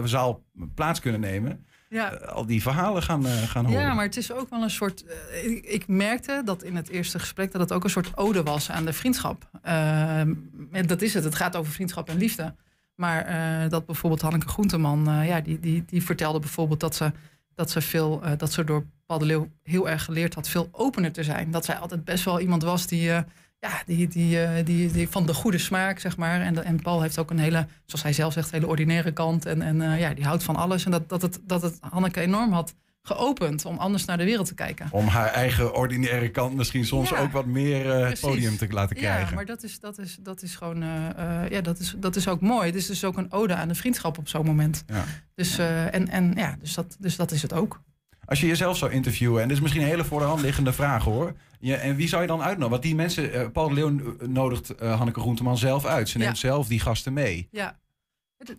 zaal 0.04 0.42
plaats 0.74 1.00
kunnen 1.00 1.20
nemen, 1.20 1.64
Ja. 1.88 2.08
al 2.08 2.46
die 2.46 2.62
verhalen 2.62 3.02
gaan, 3.02 3.24
gaan 3.24 3.64
horen. 3.64 3.80
Ja, 3.80 3.94
maar 3.94 4.04
het 4.04 4.16
is 4.16 4.32
ook 4.32 4.50
wel 4.50 4.62
een 4.62 4.70
soort. 4.70 5.04
ik, 5.44 5.64
ik 5.64 5.88
merkte 5.88 6.42
dat 6.44 6.62
in 6.62 6.76
het 6.76 6.88
eerste 6.88 7.18
gesprek 7.18 7.52
dat 7.52 7.60
het 7.60 7.72
ook 7.72 7.84
een 7.84 7.90
soort 7.90 8.16
ode 8.16 8.42
was 8.42 8.70
aan 8.70 8.84
de 8.84 8.92
vriendschap. 8.92 9.50
En 9.62 10.86
dat 10.86 11.02
is 11.02 11.14
het. 11.14 11.24
Het 11.24 11.34
gaat 11.34 11.56
over 11.56 11.72
vriendschap 11.72 12.08
en 12.08 12.16
liefde. 12.16 12.54
Maar 12.94 13.68
dat 13.68 13.86
bijvoorbeeld 13.86 14.22
Hanneke 14.22 14.48
Groenteman, 14.48 15.24
ja, 15.26 15.40
die, 15.40 15.60
die, 15.60 15.84
die 15.86 16.02
vertelde 16.02 16.38
bijvoorbeeld 16.38 16.80
dat 16.80 16.94
ze, 16.94 17.12
dat 17.58 17.70
ze 17.70 17.80
veel, 17.80 18.22
eh, 18.22 18.32
dat 18.36 18.52
ze 18.52 18.64
door 18.64 18.86
Paul 19.06 19.18
de 19.18 19.24
Leeuw 19.24 19.48
heel 19.62 19.88
erg 19.88 20.04
geleerd 20.04 20.34
had 20.34 20.48
veel 20.48 20.68
opener 20.72 21.12
te 21.12 21.22
zijn. 21.22 21.50
Dat 21.50 21.64
zij 21.64 21.76
altijd 21.76 22.04
best 22.04 22.24
wel 22.24 22.40
iemand 22.40 22.62
was 22.62 22.86
die. 22.86 23.10
eh, 23.12 23.22
ja, 23.60 23.82
die, 23.86 24.08
die, 24.08 24.42
eh, 24.42 24.64
die, 24.64 24.92
die 24.92 25.08
van 25.08 25.26
de 25.26 25.34
goede 25.34 25.58
smaak, 25.58 25.98
zeg 25.98 26.16
maar. 26.16 26.40
En, 26.40 26.64
en 26.64 26.82
Paul 26.82 27.02
heeft 27.02 27.18
ook 27.18 27.30
een 27.30 27.38
hele, 27.38 27.66
zoals 27.86 28.02
hij 28.02 28.12
zelf 28.12 28.32
zegt, 28.32 28.50
hele 28.50 28.66
ordinaire 28.66 29.12
kant. 29.12 29.46
En, 29.46 29.62
en 29.62 29.98
ja, 29.98 30.14
die 30.14 30.24
houdt 30.24 30.42
van 30.42 30.56
alles. 30.56 30.84
En 30.84 30.90
dat, 30.90 31.08
dat, 31.08 31.22
het, 31.22 31.40
dat 31.44 31.62
het 31.62 31.78
Hanneke 31.80 32.20
enorm 32.20 32.52
had 32.52 32.74
geopend 33.16 33.64
om 33.64 33.78
anders 33.78 34.04
naar 34.04 34.16
de 34.18 34.24
wereld 34.24 34.46
te 34.46 34.54
kijken. 34.54 34.88
Om 34.90 35.06
haar 35.06 35.26
eigen 35.32 35.74
ordinaire 35.74 36.28
kant 36.30 36.54
misschien 36.56 36.84
soms 36.84 37.08
Ja, 37.10 37.18
ook 37.20 37.32
wat 37.32 37.46
meer 37.46 37.82
precies. 37.82 38.20
podium 38.20 38.56
te 38.56 38.66
laten 38.70 38.96
krijgen. 38.96 39.28
Ja, 39.28 39.34
maar 39.34 39.44
dat 39.46 39.62
is, 39.62 39.80
dat 39.80 39.98
is, 39.98 40.16
dat 40.20 40.42
is 40.42 40.54
gewoon, 40.56 40.82
eh, 40.82 41.08
eh, 41.44 41.50
ja, 41.50 41.60
dat 41.60 41.78
is, 41.78 41.94
dat 41.96 42.16
is 42.16 42.28
ook 42.28 42.40
mooi. 42.40 42.66
Het 42.66 42.74
is 42.74 42.86
dus 42.86 43.04
ook 43.04 43.16
een 43.16 43.32
ode 43.32 43.54
aan 43.54 43.68
de 43.68 43.74
vriendschap 43.74 44.18
op 44.18 44.28
zo'n 44.28 44.44
moment. 44.46 44.82
Ja. 44.86 45.04
Dus, 45.34 45.58
en, 45.58 46.08
en 46.08 46.32
ja, 46.36 46.56
dus 46.60 46.74
dat, 46.74 46.96
dus 46.98 47.16
dat 47.16 47.30
is 47.32 47.42
het 47.42 47.52
ook. 47.52 47.80
Als 48.24 48.40
je 48.40 48.46
jezelf 48.46 48.76
zou 48.76 48.92
interviewen, 48.92 49.42
en 49.42 49.48
dit 49.48 49.56
is 49.56 49.62
misschien 49.62 49.82
een 49.82 49.88
hele 49.88 50.04
voor 50.04 50.20
de 50.20 50.26
hand 50.26 50.40
liggende 50.40 50.72
vraag 50.72 51.04
hoor. 51.04 51.32
Je, 51.60 51.74
en 51.74 51.96
wie 51.96 52.08
zou 52.08 52.22
je 52.22 52.28
dan 52.28 52.38
uitnodigen? 52.40 52.70
Want 52.70 52.82
die 52.82 52.94
mensen, 52.94 53.52
Paul 53.52 53.68
de 53.68 53.74
Leeuw 53.74 54.16
nodigt 54.26 54.74
Hanneke 54.80 55.20
Groenteman 55.20 55.58
zelf 55.58 55.84
uit. 55.86 56.08
Ze 56.08 56.18
Ja. 56.18 56.24
neemt 56.24 56.38
zelf 56.38 56.66
die 56.66 56.80
gasten 56.80 57.12
mee. 57.12 57.48
Ja. 57.50 57.78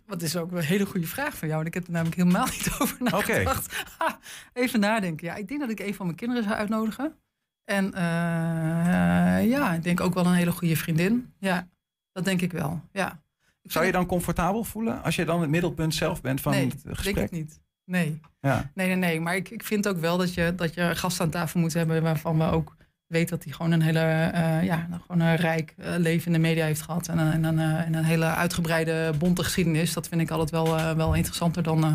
Wat 0.06 0.22
is 0.22 0.36
ook 0.38 0.52
een 0.52 0.58
hele 0.64 0.86
goede 0.86 1.08
vraag 1.08 1.38
van 1.38 1.48
jou. 1.48 1.62
En 1.62 1.68
ik 1.68 1.74
heb 1.74 1.86
er 1.86 1.92
namelijk 1.92 2.16
helemaal 2.18 2.46
niet 2.46 2.70
over 2.80 2.98
nagedacht. 3.00 3.84
Even 4.54 4.80
nadenken. 4.80 5.28
Ja, 5.28 5.36
ik 5.36 5.48
denk 5.48 5.60
dat 5.60 5.70
ik 5.70 5.80
een 5.80 5.94
van 5.96 6.06
mijn 6.06 6.18
kinderen 6.18 6.44
zou 6.44 6.56
uitnodigen. 6.56 7.16
En 7.66 7.94
eh, 7.94 9.50
ja, 9.50 9.74
ik 9.74 9.84
denk 9.84 10.00
ook 10.00 10.14
wel 10.14 10.26
een 10.26 10.34
hele 10.34 10.52
goede 10.52 10.76
vriendin. 10.76 11.34
Ja, 11.40 11.68
dat 12.12 12.26
denk 12.26 12.42
ik 12.42 12.52
wel. 12.52 12.82
Ja. 12.92 13.22
Ik 13.62 13.72
Zou 13.72 13.86
je 13.86 13.92
dan 13.92 14.06
comfortabel 14.06 14.64
voelen 14.64 15.04
als 15.04 15.16
je 15.16 15.26
dan 15.26 15.42
het 15.42 15.50
middelpunt 15.50 15.96
zelf 15.96 16.22
bent 16.22 16.42
van 16.42 16.52
Nee, 16.52 16.64
het 16.64 16.74
het- 16.74 16.84
denk 16.84 16.96
gesprek? 16.98 17.26
ik 17.26 17.32
niet. 17.32 17.60
Nee. 17.86 18.20
Ja. 18.42 18.72
Nee, 18.74 18.88
nee, 18.88 18.96
nee. 18.96 19.22
Maar 19.22 19.36
ik, 19.36 19.50
ik 19.50 19.64
vind 19.64 19.88
ook 19.88 19.98
wel 19.98 20.18
dat 20.18 20.34
je, 20.34 20.54
dat 20.56 20.74
je 20.74 20.82
een 20.82 20.96
gast 20.98 21.20
aan 21.22 21.30
tafel 21.30 21.60
moet 21.60 21.74
hebben 21.74 22.02
waarvan 22.02 22.38
we 22.38 22.44
ook 22.44 22.76
weten 23.10 23.30
dat 23.36 23.44
hij 23.44 23.54
gewoon 23.54 23.72
een 23.72 23.82
hele 23.82 24.00
eh, 24.00 24.64
ja, 24.64 24.86
nou, 24.90 25.02
gewoon 25.08 25.22
een 25.22 25.36
rijk 25.36 25.74
eh, 25.78 25.94
leven 25.98 26.26
in 26.28 26.34
de 26.34 26.40
media 26.48 26.66
heeft 26.66 26.82
gehad. 26.82 27.08
En, 27.08 27.18
een- 27.18 27.46
en, 27.46 27.60
eh, 27.60 27.86
en 27.86 27.94
een 27.94 28.04
hele 28.04 28.26
uitgebreide, 28.26 29.14
bonte 29.18 29.44
geschiedenis. 29.44 29.94
Dat 29.94 30.08
vind 30.08 30.22
ik 30.22 30.30
altijd 30.32 30.50
wel, 30.50 30.78
eh, 30.78 30.92
wel 30.96 31.14
interessanter 31.14 31.64
dan. 31.64 31.84
eh, 31.86 31.94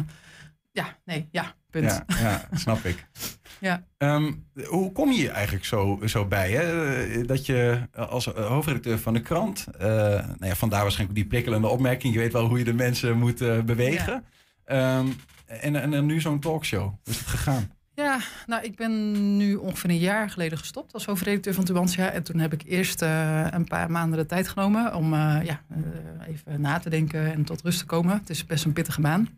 ja, 0.73 0.97
nee, 1.05 1.29
ja, 1.31 1.55
punt. 1.71 1.91
Ja, 1.91 2.05
ja, 2.21 2.49
snap 2.57 2.85
ik. 2.85 3.07
Ja. 3.59 3.83
Ehm, 3.99 4.33
hoe 4.67 4.93
kom 4.93 5.13
je 5.13 5.31
eigenlijk 5.31 5.65
zo, 5.65 6.01
zo 6.05 6.27
bij? 6.27 6.51
Hè? 6.51 6.95
Eh, 7.05 7.27
Dat 7.27 7.47
je 7.47 7.89
als 7.95 8.33
eh, 8.35 8.47
hoofdredacteur 8.47 8.99
van 8.99 9.13
de 9.15 9.21
krant, 9.21 9.67
eh 9.79 9.87
nou 9.89 10.37
ja, 10.47 10.55
vandaar 10.55 10.83
waarschijnlijk 10.83 11.19
die 11.19 11.29
prikkelende 11.29 11.69
opmerking, 11.69 12.15
je 12.15 12.19
weet 12.21 12.33
wel 12.33 12.47
hoe 12.47 12.59
je 12.59 12.65
de 12.65 12.73
mensen 12.75 13.19
moet 13.19 13.41
eh, 13.41 13.61
bewegen. 13.61 14.25
Ehm, 14.65 15.07
en, 15.47 15.77
en, 15.77 15.95
en 15.95 16.07
nu 16.07 16.21
zo'n 16.21 16.41
talkshow. 16.41 16.83
Hoe 16.83 16.99
is 17.05 17.19
het 17.19 17.27
gegaan? 17.27 17.71
Ja, 17.95 18.19
nou, 18.47 18.63
ik 18.63 18.77
ben 18.77 19.37
nu 19.37 19.55
ongeveer 19.55 19.91
een 19.91 19.99
jaar 19.99 20.31
geleden 20.31 20.59
gestopt 20.59 20.93
als 20.93 21.07
hoofdredacteur 21.07 21.55
van 21.55 21.65
Tubantia. 21.65 22.11
En 22.11 22.23
toen 22.23 22.39
heb 22.39 22.53
ik 22.53 22.63
eerst 22.67 23.03
eh, 23.03 23.47
een 23.51 23.65
paar 23.65 23.91
maanden 23.91 24.19
de 24.19 24.27
tijd 24.27 24.49
genomen 24.49 24.95
om 24.95 25.15
eh, 25.15 25.39
ja, 25.45 25.61
eh, 25.69 26.29
even 26.29 26.61
na 26.61 26.79
te 26.79 26.91
denken 26.91 27.33
en 27.33 27.45
tot 27.45 27.63
rust 27.63 27.79
te 27.79 27.87
komen. 27.87 28.19
Het 28.19 28.31
is 28.31 28.47
best 28.47 28.65
een 28.65 28.73
pittige 28.73 29.01
baan. 29.01 29.29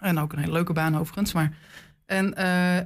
En 0.00 0.18
ook 0.18 0.32
een 0.32 0.38
hele 0.38 0.52
leuke 0.52 0.72
baan 0.72 0.98
overigens. 0.98 1.32
Maar, 1.32 1.56
en, 2.06 2.34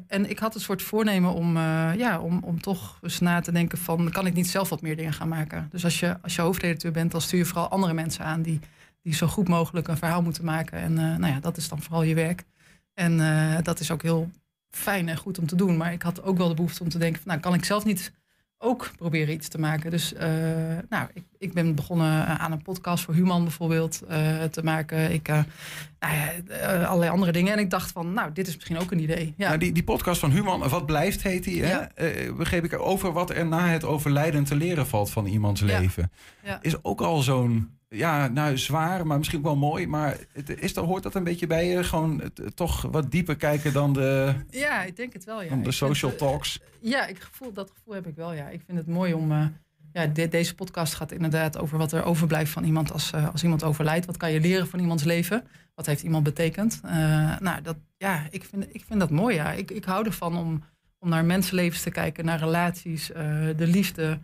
en 0.09 0.31
ik 0.31 0.39
had 0.39 0.55
een 0.55 0.61
soort 0.61 0.83
voornemen 0.83 1.33
om, 1.33 1.57
ja, 1.97 2.21
om, 2.21 2.43
om 2.45 2.61
toch 2.61 2.99
eens 3.03 3.21
na 3.21 3.41
te 3.41 3.53
denken 3.53 3.79
van... 3.79 4.11
kan 4.11 4.27
ik 4.27 4.35
niet 4.35 4.49
zelf 4.49 4.69
wat 4.69 4.83
meer 4.83 4.97
dingen 4.97 5.13
gaan 5.13 5.29
maken? 5.29 5.69
Dus 5.71 5.85
als 5.85 6.01
je, 6.01 6.17
als 6.23 6.35
je 6.35 6.43
hoofdredacteur 6.43 6.93
bent, 6.93 7.11
dan 7.11 7.21
stuur 7.21 7.39
je 7.39 7.45
vooral 7.45 7.69
andere 7.69 7.93
mensen 7.93 8.25
aan... 8.25 8.43
die, 8.43 8.61
die 9.03 9.15
zo 9.15 9.27
goed 9.27 9.49
mogelijk 9.49 9.89
een 9.89 9.97
verhaal 9.97 10.23
moeten 10.23 10.45
maken. 10.45 10.79
En 10.79 10.95
nou 10.95 11.27
ja, 11.27 11.41
dat 11.41 11.57
is 11.57 11.69
dan 11.69 11.83
vooral 11.83 12.03
je 12.03 12.15
werk. 12.15 12.45
En 12.95 13.17
dat 13.63 13.81
is 13.81 13.91
ook 13.91 14.03
heel 14.03 14.31
fijn 14.77 15.09
en 15.09 15.17
goed 15.17 15.39
om 15.39 15.47
te 15.47 15.57
doen. 15.57 15.77
Maar 15.77 15.93
ik 15.93 16.03
had 16.03 16.23
ook 16.23 16.37
wel 16.39 16.49
de 16.49 16.55
behoefte 16.55 16.83
om 16.83 16.89
te 16.89 16.99
denken: 16.99 17.21
van, 17.23 17.29
nou, 17.31 17.41
kan 17.41 17.55
ik 17.55 17.65
zelf 17.65 17.85
niet 17.85 18.13
ook 18.65 18.91
proberen 18.97 19.35
iets 19.35 19.49
te 19.49 19.59
maken. 19.59 19.91
Dus 19.91 20.15
eh, 20.15 20.29
nou, 20.89 21.09
ik, 21.15 21.23
ik 21.39 21.53
ben 21.53 21.75
begonnen 21.75 22.27
aan 22.39 22.53
een 22.53 22.63
podcast 22.63 23.05
voor 23.05 23.15
Human 23.15 23.43
bijvoorbeeld 23.43 24.03
eh, 24.09 24.43
te 24.45 24.63
maken. 24.65 25.13
Ik, 25.13 25.29
eh, 25.29 25.39
nou 26.01 26.15
ja, 26.15 26.33
eh, 26.59 26.87
allerlei 26.89 27.11
andere 27.11 27.33
dingen. 27.33 27.53
En 27.53 27.59
ik 27.59 27.71
dacht 27.71 27.93
van, 27.93 28.13
nou, 28.13 28.33
dit 28.33 28.47
is 28.49 28.55
misschien 28.55 28.79
ook 28.79 28.91
een 28.91 29.03
idee. 29.03 29.35
Ja, 29.37 29.47
Nou, 29.47 29.59
die, 29.59 29.73
die 29.73 29.85
podcast 29.85 30.21
van 30.21 30.31
Human, 30.31 30.69
Wat 30.69 30.87
Blijft 30.87 31.23
heet 31.23 31.45
die, 31.45 31.63
hè? 31.65 31.71
Ja. 31.71 31.91
Eh, 31.95 32.33
begreep 32.35 32.65
ik 32.65 32.79
over 32.79 33.13
wat 33.13 33.31
er 33.31 33.47
na 33.47 33.69
het 33.69 33.85
overlijden 33.85 34.45
te 34.45 34.55
leren 34.57 34.87
valt 34.87 35.11
van 35.11 35.27
iemands 35.27 35.61
Ja. 35.61 35.79
leven. 35.79 36.13
Is 36.61 36.85
ook 36.85 37.01
al 37.01 37.21
zo'n, 37.23 37.79
ja, 37.93 38.29
nou 38.29 38.59
zwaar, 38.59 39.07
maar 39.07 39.19
misschien 39.19 39.39
ook 39.39 39.45
wel 39.45 39.57
mooi. 39.57 39.87
Maar 39.87 40.17
het, 40.33 40.61
is, 40.63 40.77
er, 40.77 40.83
hoort 40.83 41.03
dat 41.03 41.15
een 41.15 41.25
beetje 41.25 41.47
bij 41.47 41.67
je? 41.67 41.85
Gewoon 41.85 42.21
het, 42.21 42.57
toch 42.57 42.83
wat 42.83 43.11
dieper 43.11 43.37
kijken 43.37 43.73
dan 43.73 43.93
de, 43.93 44.35
ja 44.51 44.83
ik 44.83 44.97
denk 44.97 45.13
het 45.13 45.25
wel. 45.25 45.43
Ja. 45.43 45.49
dan 45.49 45.63
de 45.63 45.69
Ik 45.69 45.75
social 45.75 46.11
eh, 46.11 46.17
talks. 46.17 46.61
Ja, 46.81 47.07
ik 47.07 47.21
gevoel, 47.21 47.53
dat 47.53 47.71
gevoel 47.75 47.95
heb 47.95 48.07
ik 48.07 48.15
wel. 48.17 48.33
Ja. 48.33 48.49
Ik 48.49 48.63
vind 48.67 48.79
het 48.79 48.87
mooi 48.87 49.15
om. 49.15 49.33
eh, 49.33 49.47
ja, 49.93 50.07
de- 50.07 50.29
deze 50.29 50.55
podcast 50.55 50.95
gaat 50.95 51.13
inderdaad 51.13 51.59
over 51.59 51.79
wat 51.79 51.93
er 51.93 52.05
overblijft 52.05 52.53
van 52.53 52.65
iemand 52.65 52.93
als, 52.93 53.13
eh, 53.13 53.29
als 53.33 53.43
iemand 53.43 53.63
overlijdt. 53.65 54.07
Wat 54.07 54.17
kan 54.17 54.33
je 54.33 54.41
leren 54.41 54.67
van 54.69 54.79
iemands 54.79 55.05
leven? 55.05 55.45
Wat 55.75 55.87
heeft 55.87 56.03
iemand 56.03 56.25
betekend? 56.25 56.81
Nou, 57.41 57.63
dat, 57.63 57.77
ja, 57.97 58.27
ik 58.31 58.45
vind, 58.45 58.67
ik 58.75 58.85
vind 58.87 59.01
dat 59.01 59.11
mooi. 59.11 59.35
Ja. 59.35 59.53
Ik, 59.53 59.71
ik 59.71 59.85
hou 59.85 60.07
ervan 60.07 60.37
om, 60.37 60.63
om 60.99 61.09
naar 61.09 61.25
mensenlevens 61.25 61.83
te 61.83 61.91
kijken, 61.91 62.25
naar 62.25 62.39
relaties, 62.39 63.07
de 63.57 63.67
liefde, 63.67 64.19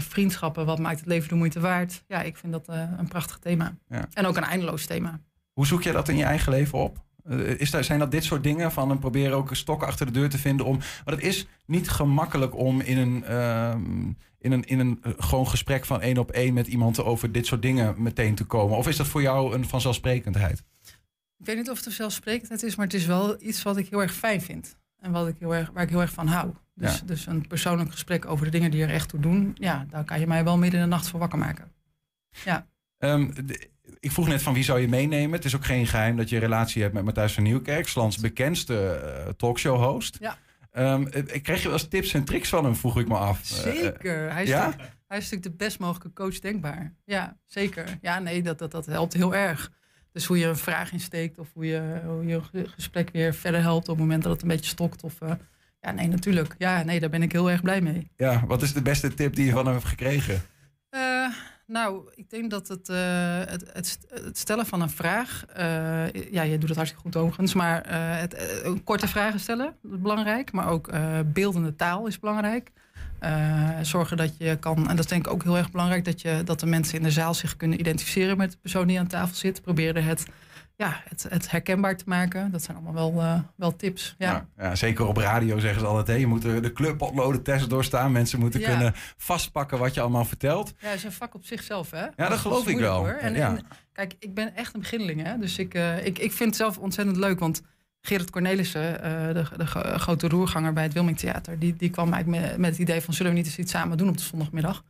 vriendschappen. 0.00 0.66
Wat 0.66 0.78
maakt 0.78 0.98
het 0.98 1.08
leven 1.08 1.28
de 1.28 1.34
moeite 1.34 1.60
waard? 1.60 2.04
Ja, 2.08 2.22
ik 2.22 2.36
vind 2.36 2.52
dat 2.52 2.68
eh, 2.68 2.90
een 2.96 3.08
prachtig 3.08 3.38
thema. 3.38 3.76
Ja. 3.88 4.08
En 4.12 4.26
ook 4.26 4.36
een 4.36 4.44
eindeloos 4.44 4.86
thema. 4.86 5.20
Hoe 5.52 5.66
zoek 5.66 5.82
je 5.82 5.92
dat 5.92 6.08
in 6.08 6.16
je 6.16 6.24
eigen 6.24 6.52
leven 6.52 6.78
op? 6.78 7.04
Eh, 7.24 7.60
Is 7.60 7.70
daar, 7.70 7.84
zijn 7.84 7.98
dat 7.98 8.10
dit 8.10 8.24
soort 8.24 8.42
dingen 8.42 8.72
van 8.72 8.90
een 8.90 8.98
proberen 8.98 9.36
ook 9.36 9.50
een 9.50 9.56
stok 9.56 9.82
achter 9.82 10.06
de 10.06 10.12
deur 10.12 10.28
te 10.28 10.38
vinden 10.38 10.66
om. 10.66 10.78
Want 11.04 11.16
het 11.16 11.26
is 11.26 11.46
niet 11.66 11.88
gemakkelijk 11.88 12.56
om 12.56 12.80
in 12.80 12.98
een, 12.98 13.24
ehm, 13.24 14.12
in 14.38 14.52
een, 14.52 14.64
in 14.64 14.78
een 14.78 14.98
eh, 15.02 15.12
gewoon 15.18 15.48
gesprek 15.48 15.84
van 15.84 16.00
één 16.00 16.18
op 16.18 16.30
één 16.30 16.54
met 16.54 16.66
iemand 16.66 17.02
over 17.02 17.32
dit 17.32 17.46
soort 17.46 17.62
dingen 17.62 18.02
meteen 18.02 18.34
te 18.34 18.44
komen. 18.44 18.76
Of 18.76 18.88
is 18.88 18.96
dat 18.96 19.06
voor 19.06 19.22
jou 19.22 19.54
een 19.54 19.68
vanzelfsprekendheid? 19.68 20.62
Ik 21.38 21.46
weet 21.46 21.56
niet 21.56 21.70
of 21.70 21.74
het 21.74 21.84
vanzelfsprekendheid 21.84 22.62
is, 22.62 22.76
maar 22.76 22.86
het 22.86 22.94
is 22.94 23.06
wel 23.06 23.36
iets 23.42 23.62
wat 23.62 23.76
ik 23.76 23.88
heel 23.88 24.02
erg 24.02 24.14
fijn 24.14 24.40
vind. 24.40 24.76
En 24.98 25.12
wat 25.12 25.28
ik 25.28 25.36
heel 25.38 25.54
erg, 25.54 25.70
waar 25.70 25.82
ik 25.82 25.88
heel 25.88 26.00
erg 26.00 26.12
van 26.12 26.26
hou. 26.26 26.52
Dus, 26.74 26.98
Ja. 26.98 27.04
dus 27.06 27.26
een 27.26 27.46
persoonlijk 27.46 27.90
gesprek 27.90 28.26
over 28.26 28.44
de 28.44 28.50
dingen 28.50 28.70
die 28.70 28.82
er 28.82 28.90
echt 28.90 29.08
toe 29.08 29.20
doen. 29.20 29.52
Ja, 29.58 29.86
daar 29.90 30.04
kan 30.04 30.20
je 30.20 30.26
mij 30.26 30.44
wel 30.44 30.58
midden 30.58 30.80
in 30.80 30.86
de 30.86 30.92
nacht 30.92 31.08
voor 31.08 31.20
wakker 31.20 31.38
maken. 31.38 31.72
Ehm, 32.98 33.30
de- 33.46 33.68
ik 34.00 34.12
vroeg 34.12 34.28
net 34.28 34.42
van 34.42 34.54
wie 34.54 34.64
zou 34.64 34.80
je 34.80 34.88
meenemen. 34.88 35.32
Het 35.32 35.44
is 35.44 35.56
ook 35.56 35.64
geen 35.64 35.86
geheim 35.86 36.16
dat 36.16 36.28
je 36.28 36.34
een 36.36 36.42
relatie 36.42 36.82
hebt 36.82 36.94
met 36.94 37.04
Matthijs 37.04 37.32
van 37.32 37.42
Nieuwkerk, 37.42 37.88
's 37.88 37.94
lands 37.94 38.18
bekendste 38.18 38.90
eh, 38.90 39.28
talkshow-host. 39.32 40.16
Ja. 40.20 40.38
Ehm, 40.70 41.06
eh, 41.06 41.42
kreeg 41.42 41.58
je 41.58 41.68
wel 41.68 41.72
eens 41.78 41.88
tips 41.88 42.14
en 42.14 42.24
tricks 42.24 42.48
van 42.48 42.64
hem, 42.64 42.76
vroeg 42.76 42.98
ik 42.98 43.08
me 43.08 43.16
af. 43.16 43.40
Eh, 43.40 43.72
Zeker. 43.72 44.32
Hij 44.32 44.42
is, 44.42 44.48
ja? 44.48 44.64
natuurlijk- 44.64 44.92
hij 45.08 45.18
is 45.18 45.24
natuurlijk 45.30 45.58
de 45.58 45.64
best 45.64 45.78
mogelijke 45.78 46.12
coach 46.12 46.38
denkbaar. 46.38 46.94
Ja, 47.04 47.36
zeker. 47.44 47.98
Ja, 48.00 48.18
nee, 48.18 48.42
dat, 48.42 48.58
dat, 48.58 48.70
dat 48.70 48.86
helpt 48.86 49.12
heel 49.12 49.34
erg. 49.34 49.72
Dus 50.12 50.24
hoe 50.24 50.38
je 50.38 50.46
een 50.46 50.56
vraag 50.56 50.92
insteekt 50.92 51.38
of 51.38 51.48
hoe 51.52 51.66
je, 51.66 52.00
hoe 52.06 52.26
je 52.26 52.40
een 52.52 52.68
gesprek 52.68 53.10
weer 53.12 53.34
verder 53.34 53.60
helpt 53.60 53.88
op 53.88 53.94
het 53.96 54.04
moment 54.04 54.22
dat 54.22 54.32
het 54.32 54.42
een 54.42 54.48
beetje 54.48 54.70
stokt. 54.70 55.02
Of, 55.04 55.18
ja, 55.84 55.90
nee, 55.92 56.08
natuurlijk. 56.08 56.54
Ja, 56.58 56.82
nee, 56.82 57.00
daar 57.00 57.10
ben 57.10 57.22
ik 57.22 57.32
heel 57.32 57.50
erg 57.50 57.62
blij 57.62 57.80
mee. 57.80 58.10
ja, 58.16 58.42
wat 58.46 58.62
is 58.62 58.72
de 58.72 58.82
beste 58.82 59.14
tip 59.14 59.34
die 59.34 59.44
je 59.46 59.52
van 59.52 59.64
hem 59.64 59.74
hebt 59.74 59.86
gekregen? 59.86 60.42
Eh, 60.90 61.00
nou, 61.66 62.10
ik 62.14 62.30
denk 62.30 62.50
dat 62.50 62.68
het, 62.68 62.88
eh, 62.88 62.96
het, 63.44 63.70
het, 63.72 63.86
st- 63.86 64.06
het 64.24 64.38
stellen 64.38 64.66
van 64.66 64.80
een 64.80 64.90
vraag. 64.90 65.44
eh, 65.54 66.12
ja, 66.32 66.42
je 66.42 66.58
doet 66.58 66.68
het 66.68 66.76
hartstikke 66.76 67.04
goed 67.06 67.16
overigens. 67.16 67.54
Maar 67.54 67.82
het, 68.18 68.36
korte 68.84 69.08
vragen 69.08 69.40
stellen 69.40 69.66
is 69.66 69.90
belangrijk. 70.00 70.52
Maar 70.52 70.68
ook 70.68 70.90
beeldende 71.32 71.76
taal 71.76 72.06
is 72.06 72.18
belangrijk. 72.18 72.70
Zorgen 73.82 74.16
dat 74.16 74.34
je 74.38 74.56
kan, 74.56 74.76
en 74.76 74.96
dat 74.96 75.04
is 75.04 75.06
denk 75.10 75.26
ik 75.26 75.32
ook 75.32 75.42
heel 75.42 75.56
erg 75.56 75.70
belangrijk, 75.70 76.04
dat, 76.04 76.20
je, 76.20 76.42
dat 76.44 76.60
de 76.60 76.66
mensen 76.66 76.96
in 76.98 77.02
de 77.02 77.10
zaal 77.10 77.34
zich 77.34 77.56
kunnen 77.56 77.80
identificeren 77.80 78.36
met 78.36 78.50
de 78.50 78.56
persoon 78.60 78.86
die 78.86 78.98
aan 78.98 79.06
tafel 79.06 79.34
zit. 79.36 79.62
Probeer 79.62 79.96
er 79.96 80.04
het, 80.04 80.26
ja, 80.76 81.00
het, 81.08 81.26
het 81.28 81.50
herkenbaar 81.50 81.96
te 81.96 82.04
maken. 82.06 82.50
Dat 82.50 82.62
zijn 82.62 82.76
allemaal 82.76 83.12
wel, 83.12 83.22
eh, 83.22 83.40
wel 83.56 83.76
tips. 83.76 84.14
Ja. 84.18 84.30
Ja. 84.56 84.64
ja, 84.64 84.74
zeker 84.74 85.06
op 85.06 85.16
radio 85.16 85.58
zeggen 85.58 85.80
ze 85.80 85.86
altijd: 85.86 86.06
hè, 86.06 86.14
je 86.14 86.26
moet 86.26 86.42
de 86.42 86.60
de 86.60 86.72
clubpotloden 86.72 87.42
test 87.42 87.70
doorstaan. 87.70 88.12
Mensen 88.12 88.38
moeten 88.38 88.60
Ja. 88.60 88.68
kunnen 88.68 88.92
vastpakken 89.16 89.78
wat 89.78 89.94
je 89.94 90.00
allemaal 90.00 90.24
vertelt. 90.24 90.74
Ja, 90.78 90.88
het 90.88 90.96
is 90.96 91.04
een 91.04 91.12
vak 91.12 91.34
op 91.34 91.44
zichzelf, 91.44 91.90
hè? 91.90 92.06
dat 92.16 92.32
is 92.32 92.38
geloof 92.38 92.66
ik 92.68 92.78
wel. 92.78 93.08
En, 93.08 93.34
Ja. 93.34 93.48
en 93.48 93.66
kijk, 93.92 94.14
ik 94.18 94.34
ben 94.34 94.56
echt 94.56 94.74
een 94.74 94.80
beginneling, 94.80 95.22
hè? 95.22 95.38
Dus 95.38 95.58
ik, 95.58 95.74
eh, 95.74 96.06
ik, 96.06 96.18
ik 96.18 96.32
vind 96.32 96.48
het 96.48 96.56
zelf 96.58 96.78
ontzettend 96.78 97.16
leuk, 97.16 97.38
want 97.38 97.62
Gerrit 98.00 98.30
Cornelissen, 98.30 99.02
eh, 99.02 99.34
de, 99.34 99.44
de 99.56 99.66
gro- 99.66 99.98
grote 99.98 100.28
roerganger 100.28 100.72
bij 100.72 100.82
het 100.82 100.92
Wilming 100.92 101.18
Theater, 101.18 101.58
die, 101.58 101.76
die 101.76 101.90
kwam 101.90 102.12
eigenlijk 102.12 102.42
met, 102.46 102.56
met 102.58 102.70
het 102.70 102.78
idee 102.80 103.00
van 103.00 103.14
zullen 103.14 103.32
we 103.32 103.38
niet 103.38 103.46
eens 103.46 103.58
iets 103.58 103.72
samen 103.72 103.96
doen 103.96 104.08
op 104.08 104.16
de 104.16 104.22
zondagmiddag? 104.22 104.82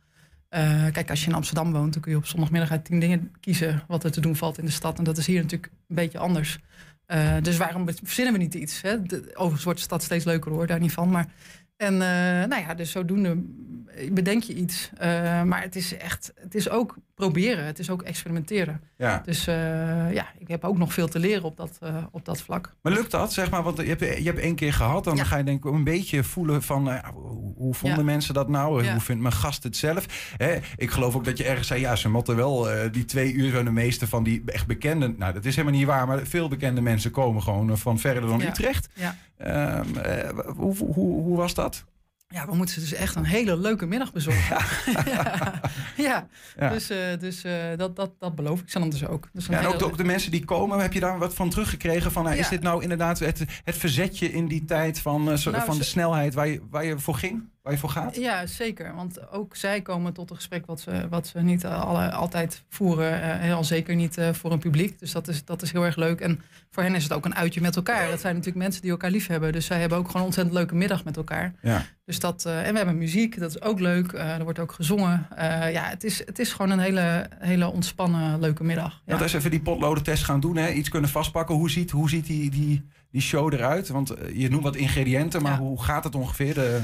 Eh, 0.49 0.85
kijk, 0.91 1.09
als 1.09 1.21
je 1.21 1.29
in 1.29 1.35
Amsterdam 1.35 1.71
woont, 1.71 1.93
dan 1.93 2.01
kun 2.01 2.11
je 2.11 2.17
op 2.17 2.25
zondagmiddag 2.25 2.71
uit 2.71 2.85
tien 2.85 2.99
dingen 2.99 3.31
kiezen 3.39 3.83
wat 3.87 4.03
er 4.03 4.11
te 4.11 4.21
doen 4.21 4.35
valt 4.35 4.57
in 4.57 4.65
de 4.65 4.71
stad. 4.71 4.97
En 4.97 5.03
dat 5.03 5.17
is 5.17 5.27
hier 5.27 5.41
natuurlijk 5.41 5.71
een 5.87 5.95
beetje 5.95 6.17
anders. 6.17 6.59
Eh, 7.05 7.35
dus 7.41 7.57
waarom 7.57 7.89
verzinnen 8.03 8.33
we 8.33 8.39
niet 8.39 8.53
iets? 8.53 8.81
Hè? 8.81 9.03
De, 9.03 9.29
overigens 9.33 9.63
wordt 9.63 9.79
de 9.79 9.85
stad 9.85 10.03
steeds 10.03 10.25
leuker 10.25 10.51
hoor, 10.51 10.67
daar 10.67 10.79
niet 10.79 10.93
van. 10.93 11.09
Maar, 11.09 11.27
en 11.77 11.93
eh, 11.93 12.47
nou 12.47 12.61
ja, 12.61 12.73
dus 12.73 12.91
zodoende 12.91 13.37
bedenk 14.11 14.43
je 14.43 14.53
iets. 14.53 14.89
Maar 15.43 15.61
het 15.61 15.75
is 15.75 15.97
echt, 15.97 16.33
het 16.35 16.55
is 16.55 16.69
ook 16.69 16.95
proberen. 17.15 17.65
Het 17.65 17.79
is 17.79 17.89
ook 17.89 18.01
experimenteren. 18.01 18.81
Ja. 18.97 19.21
Dus 19.25 19.47
eh, 19.47 20.13
ja, 20.13 20.27
ik 20.39 20.47
heb 20.47 20.63
ook 20.63 20.77
nog 20.77 20.93
veel 20.93 21.07
te 21.07 21.19
leren 21.19 21.43
op 21.43 21.57
dat, 21.57 21.77
eh, 21.81 21.95
op 22.11 22.25
dat 22.25 22.41
vlak. 22.41 22.75
Maar 22.81 22.93
lukt 22.93 23.11
dat, 23.11 23.33
zeg 23.33 23.49
maar? 23.49 23.63
Want 23.63 23.77
je 23.77 23.83
hebt, 23.83 23.99
je 24.01 24.23
hebt 24.23 24.39
één 24.39 24.55
keer 24.55 24.73
gehad. 24.73 25.03
Dan 25.03 25.15
Ja. 25.15 25.23
ga 25.23 25.37
je 25.37 25.43
denk 25.43 25.65
ik 25.65 25.71
een 25.73 25.83
beetje 25.83 26.23
voelen 26.23 26.63
van... 26.63 26.89
eh, 26.91 27.09
hoe, 27.55 27.73
vonden 27.73 27.99
Ja. 27.99 28.05
mensen 28.05 28.33
dat 28.33 28.49
nou? 28.49 28.87
Hoe 28.91 28.99
vindt 29.01 29.21
mijn 29.21 29.33
gast 29.33 29.63
het 29.63 29.77
zelf? 29.77 30.33
Hè, 30.37 30.57
ik 30.75 30.91
geloof 30.91 31.15
ook 31.15 31.25
dat 31.25 31.37
je 31.37 31.43
ergens 31.43 31.67
zei... 31.67 31.79
Ja, 31.79 31.95
ze 31.95 32.09
moeten 32.09 32.35
wel 32.35 32.67
die 32.91 33.05
twee 33.05 33.33
uur... 33.33 33.51
zo 33.51 33.63
de 33.63 33.71
meeste 33.71 34.07
van 34.07 34.23
die 34.23 34.41
echt 34.45 34.67
bekende... 34.67 35.13
Nou, 35.17 35.33
dat 35.33 35.45
is 35.45 35.55
helemaal 35.55 35.77
niet 35.77 35.87
waar. 35.87 36.07
Maar 36.07 36.25
veel 36.25 36.47
bekende 36.47 36.81
mensen 36.81 37.11
komen 37.11 37.41
gewoon 37.41 37.77
van 37.77 37.99
verder 37.99 38.21
dan. 38.29 38.41
Utrecht. 38.41 38.89
Ja. 38.93 39.15
Ehm, 39.37 39.97
eh, 39.97 40.29
hoe, 40.55 40.75
hoe, 40.77 41.21
hoe 41.23 41.37
was 41.37 41.53
dat? 41.53 41.85
Ja, 42.27 42.45
we 42.47 42.55
moeten 42.55 42.79
dus 42.79 42.93
echt 42.93 43.15
een 43.15 43.23
hele 43.25 43.57
leuke 43.57 43.85
middag 43.85 44.13
bezorgen. 44.13 44.57
Ja, 45.05 45.61
ja. 45.97 46.27
Ja. 46.57 46.69
dus, 46.69 46.89
eh, 46.89 46.97
dus 47.19 47.43
eh, 47.43 47.53
dat, 47.77 47.95
dat, 47.95 48.11
dat 48.19 48.35
beloof 48.35 48.59
ik 48.61 48.69
ze 48.69 48.79
dan 48.79 48.89
dus 48.89 49.05
ook. 49.07 49.29
Dus 49.33 49.47
en 49.49 49.65
ook, 49.65 49.79
de, 49.79 49.85
ook 49.85 49.97
de 49.97 50.03
mensen 50.03 50.31
die 50.31 50.45
komen, 50.45 50.79
heb 50.79 50.93
je 50.93 50.99
daar 50.99 51.17
wat 51.19 51.33
van 51.33 51.49
teruggekregen? 51.49 52.11
Van, 52.11 52.23
nou, 52.23 52.35
Is 52.35 52.49
dit 52.49 52.61
nou 52.61 52.81
inderdaad 52.81 53.19
het, 53.19 53.43
het 53.63 53.77
verzetje 53.77 54.31
in 54.31 54.47
die 54.47 54.65
tijd 54.65 54.99
van, 54.99 55.31
eh, 55.31 55.37
zo- 55.37 55.51
Nou, 55.51 55.65
van 55.65 55.77
de 55.77 55.83
ze- 55.83 55.89
snelheid 55.89 56.33
waar 56.33 56.47
je, 56.47 56.61
waar 56.69 56.85
je 56.85 56.99
voor 56.99 57.15
ging? 57.15 57.43
Waar 57.65 57.73
je 57.73 57.79
voor 57.79 57.89
gaat? 57.89 58.15
Ja, 58.15 58.45
zeker. 58.45 58.95
Want 58.95 59.31
ook 59.31 59.55
zij 59.55 59.81
komen 59.81 60.13
tot 60.13 60.29
een 60.29 60.35
gesprek 60.35 60.65
wat 60.65 60.79
ze, 60.81 61.07
wat 61.09 61.27
ze 61.27 61.39
niet 61.39 61.63
eh, 61.63 61.81
alle, 61.81 62.11
altijd 62.11 62.63
voeren. 62.69 63.21
eh, 63.21 63.39
heel 63.39 63.63
zeker 63.63 63.95
niet 63.95 64.17
eh, 64.17 64.33
voor 64.33 64.51
een 64.51 64.59
publiek. 64.59 64.99
Dus 64.99 65.11
dat 65.11 65.27
is, 65.27 65.45
dat 65.45 65.61
is 65.61 65.71
heel 65.71 65.83
erg 65.85 65.95
leuk. 65.95 66.19
En 66.21 66.41
voor 66.71 66.83
hen 66.83 66.95
is 66.95 67.03
het 67.03 67.13
ook 67.13 67.25
een 67.25 67.35
uitje 67.35 67.61
met 67.61 67.75
elkaar. 67.75 68.09
Dat 68.09 68.19
zijn 68.19 68.33
natuurlijk 68.35 68.63
mensen 68.63 68.81
die 68.81 68.91
elkaar 68.91 69.09
lief 69.09 69.27
hebben. 69.27 69.51
Dus 69.51 69.65
zij 69.65 69.79
hebben 69.79 69.97
ook 69.97 70.05
gewoon 70.05 70.21
een 70.21 70.27
ontzettend 70.27 70.55
leuke 70.57 70.75
middag 70.75 71.03
met 71.03 71.17
elkaar. 71.17 71.53
Ja. 71.61 71.85
Dus 72.05 72.19
dat, 72.19 72.45
en 72.45 72.71
we 72.71 72.77
hebben 72.77 72.97
muziek, 72.97 73.39
dat 73.39 73.49
is 73.49 73.61
ook 73.61 73.79
leuk. 73.79 74.11
Er 74.13 74.43
wordt 74.43 74.59
ook 74.59 74.71
gezongen. 74.71 75.27
Ja, 75.71 75.83
het 75.89 76.03
is, 76.03 76.19
het 76.25 76.39
is 76.39 76.53
gewoon 76.53 76.71
een 76.71 76.79
hele, 76.79 77.29
hele 77.39 77.67
ontspannen, 77.71 78.39
leuke 78.39 78.63
middag. 78.63 78.91
Ja. 78.91 78.99
Laten 79.05 79.17
we 79.17 79.23
eens 79.23 79.33
even 79.33 79.51
die 79.51 79.61
potlodentest 79.61 80.23
gaan 80.23 80.39
doen. 80.39 80.55
Hè? 80.57 80.69
Iets 80.71 80.89
kunnen 80.89 81.09
vastpakken. 81.09 81.55
Hoe 81.55 81.69
ziet, 81.69 81.91
hoe 81.91 82.09
ziet 82.09 82.25
die, 82.25 82.49
die, 82.49 82.85
die 83.11 83.21
show 83.21 83.53
eruit? 83.53 83.87
Want 83.87 84.13
je 84.33 84.49
noemt 84.49 84.63
wat 84.63 84.75
ingrediënten, 84.75 85.41
maar 85.41 85.51
Ja. 85.51 85.57
hoe 85.57 85.83
gaat 85.83 86.03
het 86.03 86.15
ongeveer? 86.15 86.53
De, 86.53 86.81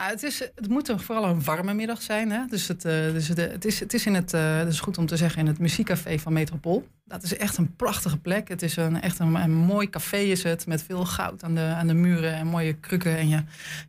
Nou, 0.00 0.12
het, 0.12 0.22
is, 0.22 0.38
het 0.38 0.68
moet 0.68 0.92
vooral 0.96 1.24
een 1.24 1.44
warme 1.44 1.74
middag 1.74 2.02
zijn. 2.02 2.30
Hè? 2.30 2.44
Dus, 2.46 2.68
het, 2.68 2.84
eh, 2.84 3.12
dus 3.12 3.28
het, 3.28 3.64
is, 3.64 3.80
het 3.80 3.94
is 3.94 4.06
in 4.06 4.14
het, 4.14 4.30
dat 4.30 4.66
is 4.66 4.80
goed 4.80 4.98
om 4.98 5.06
te 5.06 5.16
zeggen, 5.16 5.40
in 5.40 5.46
het 5.46 5.58
muziekcafé 5.58 6.18
van 6.18 6.32
Metropool. 6.32 6.86
Dat 7.04 7.22
is 7.22 7.36
echt 7.36 7.56
een 7.56 7.76
prachtige 7.76 8.18
plek. 8.18 8.48
Het 8.48 8.62
is 8.62 8.76
een, 8.76 9.00
echt 9.00 9.18
een, 9.18 9.52
mooi 9.52 9.90
café 9.90 10.16
is 10.16 10.42
het, 10.42 10.66
met 10.66 10.82
veel 10.82 11.04
goud 11.04 11.42
aan 11.42 11.54
de, 11.54 11.60
aan 11.60 11.86
de 11.86 11.94
muren 11.94 12.34
en 12.34 12.46
mooie 12.46 12.72
krukken. 12.72 13.16
En 13.16 13.28
je, 13.28 13.42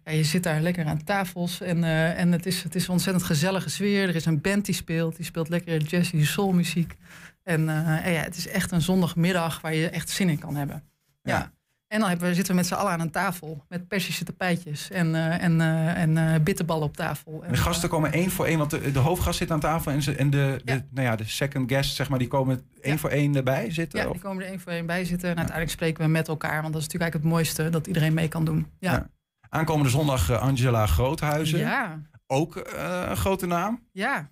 ja, 0.03 0.12
je 0.12 0.24
zit 0.24 0.44
daar 0.44 0.62
lekker 0.62 0.86
aan 0.86 1.03
tafels 1.03 1.62
en, 1.62 1.84
eh, 1.84 2.20
en 2.20 2.32
het, 2.32 2.46
is, 2.46 2.63
het 2.63 2.75
is 2.75 2.84
een 2.88 2.94
ontzettend 2.94 3.25
gezellige 3.25 3.70
sfeer. 3.70 4.08
Er 4.08 4.15
is 4.15 4.25
een 4.25 4.41
band 4.41 4.65
die 4.65 4.75
speelt, 4.75 5.15
die 5.15 5.25
speelt 5.25 5.50
lekkere 5.50 5.77
jazzy 5.77 6.24
soulmuziek. 6.24 6.96
En, 7.44 7.65
ja, 7.65 8.01
het 8.01 8.38
is 8.38 8.48
echt 8.48 8.72
een 8.72 8.82
zondagmiddag 8.82 9.62
waar 9.62 9.75
je 9.75 9.89
echt 9.89 10.10
zin 10.10 10.30
in 10.30 10.39
kan 10.39 10.56
hebben. 10.56 10.84
Ja. 11.24 11.51
En 11.91 12.00
dan 12.00 12.17
we, 12.17 12.33
zitten 12.33 12.53
we 12.53 12.60
met 12.60 12.67
z'n 12.67 12.74
allen 12.74 12.91
aan 12.91 13.00
een 13.00 13.12
tafel 13.12 13.65
met 13.69 13.88
persische 13.88 14.24
tapijtjes 14.24 14.89
en, 14.91 15.15
eh, 15.15 15.43
en, 15.43 15.62
eh, 15.62 16.01
en 16.01 16.17
eh, 16.17 16.39
bitterballen 16.41 16.83
op 16.83 16.95
tafel. 16.95 17.43
En, 17.43 17.51
de 17.51 17.57
gasten 17.57 17.89
komen 17.89 18.12
één 18.12 18.31
voor 18.31 18.45
één, 18.45 18.57
want 18.57 18.69
de, 18.69 18.91
de 18.91 19.00
hoofdgast 19.00 19.38
zit 19.38 19.51
aan 19.51 19.60
tafel 19.60 19.91
en, 19.91 20.01
ze, 20.01 20.15
en 20.15 20.29
de, 20.29 20.62
de, 20.63 20.83
nou 20.89 21.07
ja, 21.07 21.15
de 21.15 21.24
second 21.25 21.71
guest, 21.71 21.95
zeg 21.95 22.10
maar, 22.10 22.19
die 22.19 22.27
komen 22.27 22.62
één 22.81 22.93
Ja. 22.93 23.00
voor 23.00 23.10
één 23.10 23.36
erbij 23.36 23.71
zitten. 23.71 24.00
ja, 24.00 24.05
Of- 24.05 24.12
die 24.12 24.21
komen 24.21 24.43
er 24.43 24.50
één 24.50 24.60
voor 24.60 24.71
één 24.71 24.86
bij 24.86 25.05
zitten. 25.05 25.29
En 25.29 25.36
uiteindelijk 25.36 25.75
spreken 25.75 26.03
we 26.05 26.10
met 26.12 26.27
elkaar, 26.27 26.62
want 26.62 26.74
dat 26.74 26.81
is 26.81 26.88
natuurlijk 26.88 27.01
eigenlijk 27.12 27.24
het 27.24 27.33
mooiste 27.33 27.69
dat 27.69 27.88
iedereen 27.88 28.13
mee 28.13 28.27
kan 28.27 28.45
doen. 28.45 28.67
Ja. 28.79 29.10
Aankomende 29.50 29.89
zondag 29.89 30.31
Angela 30.31 30.86
Groothuizen. 30.88 31.60
ja, 31.60 32.01
Ook 32.27 32.55
een 32.75 33.17
grote 33.17 33.45
naam. 33.45 33.83
ja. 33.91 34.29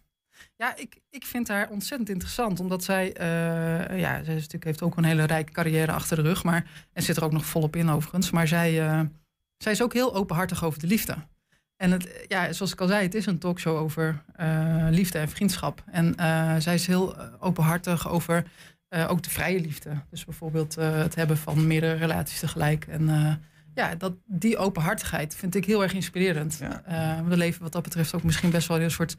Ja, 0.60 0.75
ik, 0.75 1.00
ik 1.10 1.25
vind 1.25 1.48
haar 1.48 1.69
ontzettend 1.69 2.10
interessant. 2.10 2.60
Omdat 2.60 2.84
zij, 2.84 3.13
eh, 3.13 4.00
ja, 4.00 4.24
zij 4.24 4.36
is 4.36 4.41
natuurlijk, 4.41 4.63
heeft 4.63 4.81
ook 4.81 4.98
een 4.98 5.03
hele 5.03 5.24
rijke 5.24 5.51
carrière 5.51 5.91
achter 5.91 6.15
de 6.15 6.22
rug. 6.22 6.43
Maar, 6.43 6.65
en 6.93 7.03
zit 7.03 7.17
er 7.17 7.24
ook 7.24 7.31
nog 7.31 7.46
volop 7.46 7.75
in 7.75 7.89
overigens. 7.89 8.31
Maar 8.31 8.48
zij, 8.48 8.88
eh, 8.88 9.01
zij 9.58 9.72
is 9.72 9.81
ook 9.81 9.93
heel 9.93 10.15
openhartig 10.15 10.63
over 10.63 10.79
de 10.79 10.88
liefde. 10.88 11.15
En 11.75 11.91
het, 11.91 12.25
ja, 12.27 12.53
zoals 12.53 12.72
ik 12.72 12.81
al 12.81 12.88
zei, 12.88 13.03
het 13.03 13.15
is 13.15 13.25
een 13.25 13.39
talkshow 13.39 13.77
over 13.77 14.24
eh, 14.36 14.88
liefde 14.89 15.17
en 15.17 15.29
vriendschap. 15.29 15.84
En 15.86 16.13
zij 16.62 16.74
is 16.74 16.88
heel 16.88 17.17
openhartig 17.39 18.10
over 18.10 18.43
ook 19.08 19.24
de 19.24 19.29
vrije 19.29 19.60
liefde. 19.60 19.89
Dus 20.10 20.25
bijvoorbeeld 20.25 20.75
het 20.75 21.15
hebben 21.15 21.38
van 21.38 21.67
meerdere 21.67 21.93
relaties 21.93 22.39
tegelijk. 22.39 22.88
En 22.88 23.10
ja, 23.74 23.96
dat, 23.96 24.13
die 24.25 24.58
openhartigheid 24.58 25.36
vind 25.36 25.55
ik 25.55 25.65
heel 25.65 25.84
erg 25.84 25.93
inspirerend. 25.93 26.60
Ja. 26.62 27.24
We 27.27 27.38
leven 27.38 27.62
wat 27.62 27.72
dat 27.72 27.84
betreft 27.84 28.13
ook 28.13 28.24
misschien 28.24 28.50
best 28.50 28.67
wel 28.67 28.77
in 28.77 28.84
een 28.84 28.91
soort 28.91 29.17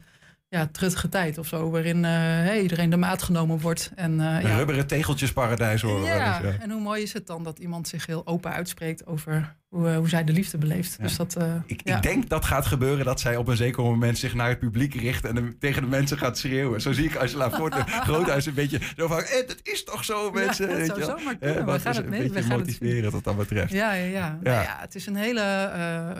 ja, 0.51 0.67
truttige 0.71 1.09
tijd 1.09 1.37
of 1.37 1.47
zo. 1.47 1.69
Waarin 1.69 2.05
eh, 2.05 2.11
hey, 2.11 2.61
iedereen 2.61 2.89
de 2.89 2.97
maat 2.97 3.23
genomen 3.23 3.59
wordt. 3.59 3.91
En, 3.95 4.19
eh, 4.19 4.25
Een 4.25 4.47
ja, 4.47 4.57
rubberen 4.57 4.87
tegeltjesparadijs 4.87 5.81
ja, 5.81 5.87
eens, 5.87 6.05
ja. 6.05 6.59
en 6.59 6.71
hoe 6.71 6.81
mooi 6.81 7.01
is 7.01 7.13
het 7.13 7.27
dan 7.27 7.43
dat 7.43 7.59
iemand 7.59 7.87
zich 7.87 8.05
heel 8.05 8.27
open 8.27 8.51
uitspreekt 8.51 9.05
over 9.05 9.55
hoe, 9.71 9.89
eh, 9.89 9.95
hoe 9.97 10.09
zij 10.09 10.23
de 10.23 10.33
liefde 10.33 10.57
beleeft. 10.57 10.95
Ja. 10.99 11.03
Dus 11.03 11.15
dat, 11.15 11.35
eh, 11.35 11.45
Ik, 11.65 11.81
ja. 11.83 11.95
ik 11.95 12.01
denk 12.03 12.29
dat 12.29 12.45
gaat 12.45 12.65
gebeuren 12.65 13.05
dat 13.05 13.19
zij 13.19 13.35
op 13.35 13.47
een 13.47 13.55
zeker 13.57 13.83
moment 13.83 14.17
zich 14.17 14.33
naar 14.33 14.49
het 14.49 14.59
publiek 14.59 14.93
richt 14.95 15.25
en 15.25 15.35
de- 15.35 15.57
tegen 15.59 15.81
de 15.81 15.87
mensen 15.87 16.17
gaat 16.17 16.37
schreeuwen. 16.37 16.81
Zo 16.81 16.91
zie 16.91 17.05
ik 17.05 17.15
Angela 17.15 17.49
Forte 17.51 17.83
Groothuis 18.05 18.45
een 18.45 18.53
beetje 18.53 18.79
zo 18.97 19.07
van, 19.07 19.17
eh, 19.19 19.47
dat 19.47 19.57
is 19.63 19.83
toch 19.83 20.03
zo 20.05 20.31
mensen. 20.31 20.65
Ja, 20.69 20.71
dat 20.71 20.77
weet 20.97 21.05
zou 21.05 21.19
zomaar 21.19 21.35
Eh, 21.39 21.51
kunnen. 21.53 21.65
We 21.73 21.79
gaan 21.79 21.95
het 21.95 22.03
een 22.03 22.09
mee- 22.09 22.19
we 22.21 22.27
beetje 22.27 22.49
gaan 22.49 22.59
het 22.59 23.11
wat 23.11 23.23
dat 23.23 23.37
betreft. 23.37 23.71
Ja, 23.71 23.93
ja, 23.93 24.05
ja. 24.05 24.39
Nou 24.43 24.55
ja, 24.63 24.77
het 24.79 24.95
is 24.95 25.05
een 25.07 25.15
hele, 25.15 25.41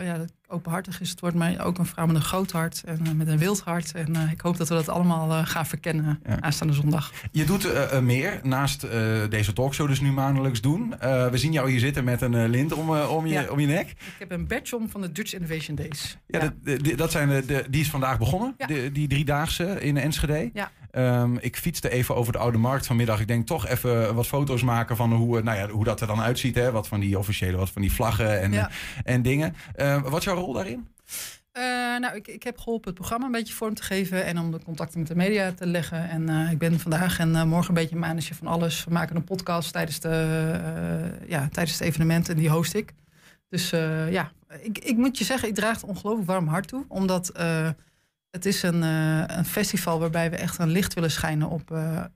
ja, 0.02 0.16
openhartig 0.48 1.00
is 1.00 1.10
het 1.10 1.20
woord, 1.20 1.34
maar 1.34 1.64
ook 1.64 1.78
een 1.78 1.86
vrouw 1.86 2.06
met 2.06 2.16
een 2.16 2.22
groot 2.22 2.50
hart 2.52 2.82
en 2.84 3.16
met 3.16 3.28
een 3.28 3.38
wild 3.38 3.60
hart. 3.60 3.92
En 3.94 4.28
ik 4.32 4.40
hoop 4.40 4.56
dat 4.56 4.68
we 4.68 4.74
dat 4.74 4.88
allemaal 4.88 5.44
gaan 5.44 5.66
verkennen 5.66 6.20
aanstaande 6.40 6.72
zondag. 6.74 7.12
Je 7.30 7.44
doet 7.44 7.68
meer 8.02 8.40
naast 8.42 8.86
deze 9.28 9.52
talkshow 9.52 9.88
dus 9.88 10.00
nu 10.00 10.12
maandelijks 10.12 10.60
doen. 10.60 10.94
We 11.30 11.30
zien 11.38 11.52
jou 11.52 11.70
hier 11.70 11.80
zitten 11.80 12.04
met 12.04 12.20
een 12.20 12.48
lint 12.48 12.72
om, 12.72 12.90
om, 12.98 13.26
je, 13.26 13.41
Ja. 13.42 13.50
om 13.50 13.60
je 13.60 13.66
nek. 13.66 13.88
Ik 13.90 13.96
heb 14.18 14.30
een 14.30 14.46
badge 14.46 14.76
om 14.76 14.88
van 14.90 15.00
de 15.00 15.12
Dutch 15.12 15.32
Innovation 15.34 15.76
Days. 15.76 16.16
Ja, 16.26 16.52
Dat, 16.62 16.96
dat 16.98 17.10
zijn 17.10 17.28
de, 17.28 17.44
de- 17.46 17.64
die 17.70 17.80
is 17.80 17.90
vandaag 17.90 18.18
begonnen, 18.18 18.54
Ja. 18.58 18.66
de, 18.66 18.92
die 18.92 19.08
driedaagse 19.08 19.80
in 19.80 19.96
Enschede. 19.96 20.50
Ja. 20.52 20.70
Ehm, 20.90 21.36
ik 21.36 21.56
fietste 21.56 21.90
even 21.90 22.14
over 22.16 22.32
de 22.32 22.38
Oude 22.38 22.58
Markt 22.58 22.86
vanmiddag. 22.86 23.20
Ik 23.20 23.28
denk 23.28 23.46
toch 23.46 23.66
even 23.68 24.14
wat 24.14 24.26
foto's 24.26 24.62
maken 24.62 24.96
van 24.96 25.12
hoe, 25.12 25.38
eh, 25.38 25.44
nou 25.44 25.58
ja, 25.58 25.68
hoe 25.68 25.84
dat 25.84 26.00
er 26.00 26.06
dan 26.06 26.20
uitziet. 26.20 26.54
Hè? 26.54 26.70
Wat 26.72 26.88
van 26.88 27.00
die 27.00 27.18
officiële, 27.18 27.56
wat 27.56 27.70
van 27.70 27.82
die 27.82 27.92
vlaggen 27.92 28.40
en, 28.40 28.52
Ja. 28.52 28.68
eh, 29.04 29.14
en 29.14 29.22
dingen. 29.22 29.54
Eh, 29.74 30.02
wat 30.02 30.18
is 30.18 30.24
jouw 30.24 30.34
rol 30.36 30.52
daarin? 30.52 30.88
Eh, 31.52 31.62
nou, 32.00 32.14
ik, 32.16 32.28
ik 32.28 32.42
heb 32.42 32.58
geholpen 32.58 32.86
het 32.88 32.94
programma 32.98 33.26
een 33.26 33.32
beetje 33.32 33.54
vorm 33.54 33.74
te 33.74 33.82
geven 33.82 34.24
en 34.24 34.38
om 34.38 34.50
de 34.50 34.60
contacten 34.64 34.98
met 34.98 35.08
de 35.08 35.14
media 35.16 35.52
te 35.52 35.66
leggen. 35.66 36.08
En 36.08 36.28
eh, 36.28 36.50
ik 36.50 36.58
ben 36.58 36.80
vandaag 36.80 37.18
en 37.18 37.36
eh, 37.36 37.44
morgen 37.44 37.68
een 37.68 37.82
beetje 37.82 37.96
manager 37.96 38.34
van 38.36 38.46
alles. 38.46 38.84
We 38.84 38.92
maken 38.92 39.16
een 39.16 39.24
podcast 39.24 39.72
tijdens 39.72 40.00
de, 40.00 40.08
eh, 40.08 41.28
ja, 41.28 41.48
tijdens 41.52 41.78
het 41.78 41.88
evenement 41.88 42.28
en 42.28 42.36
die 42.36 42.48
host 42.50 42.74
ik. 42.74 42.92
Dus 43.52 43.72
eh, 43.72 44.12
ja, 44.12 44.32
ik, 44.60 44.78
ik 44.78 44.96
moet 44.96 45.18
je 45.18 45.24
zeggen, 45.24 45.48
ik 45.48 45.54
draag 45.54 45.80
het 45.80 45.90
ongelooflijk 45.90 46.28
warm 46.28 46.46
hart 46.46 46.68
toe. 46.68 46.84
Omdat 46.88 47.28
eh, 47.28 47.68
het 48.30 48.46
is 48.46 48.62
een, 48.62 48.82
eh, 48.82 49.36
een 49.36 49.44
festival 49.44 49.98
waarbij 49.98 50.30
we 50.30 50.36
echt 50.36 50.58
een 50.58 50.70
licht 50.70 50.94
willen 50.94 51.10
schijnen 51.10 51.48
op, 51.48 51.70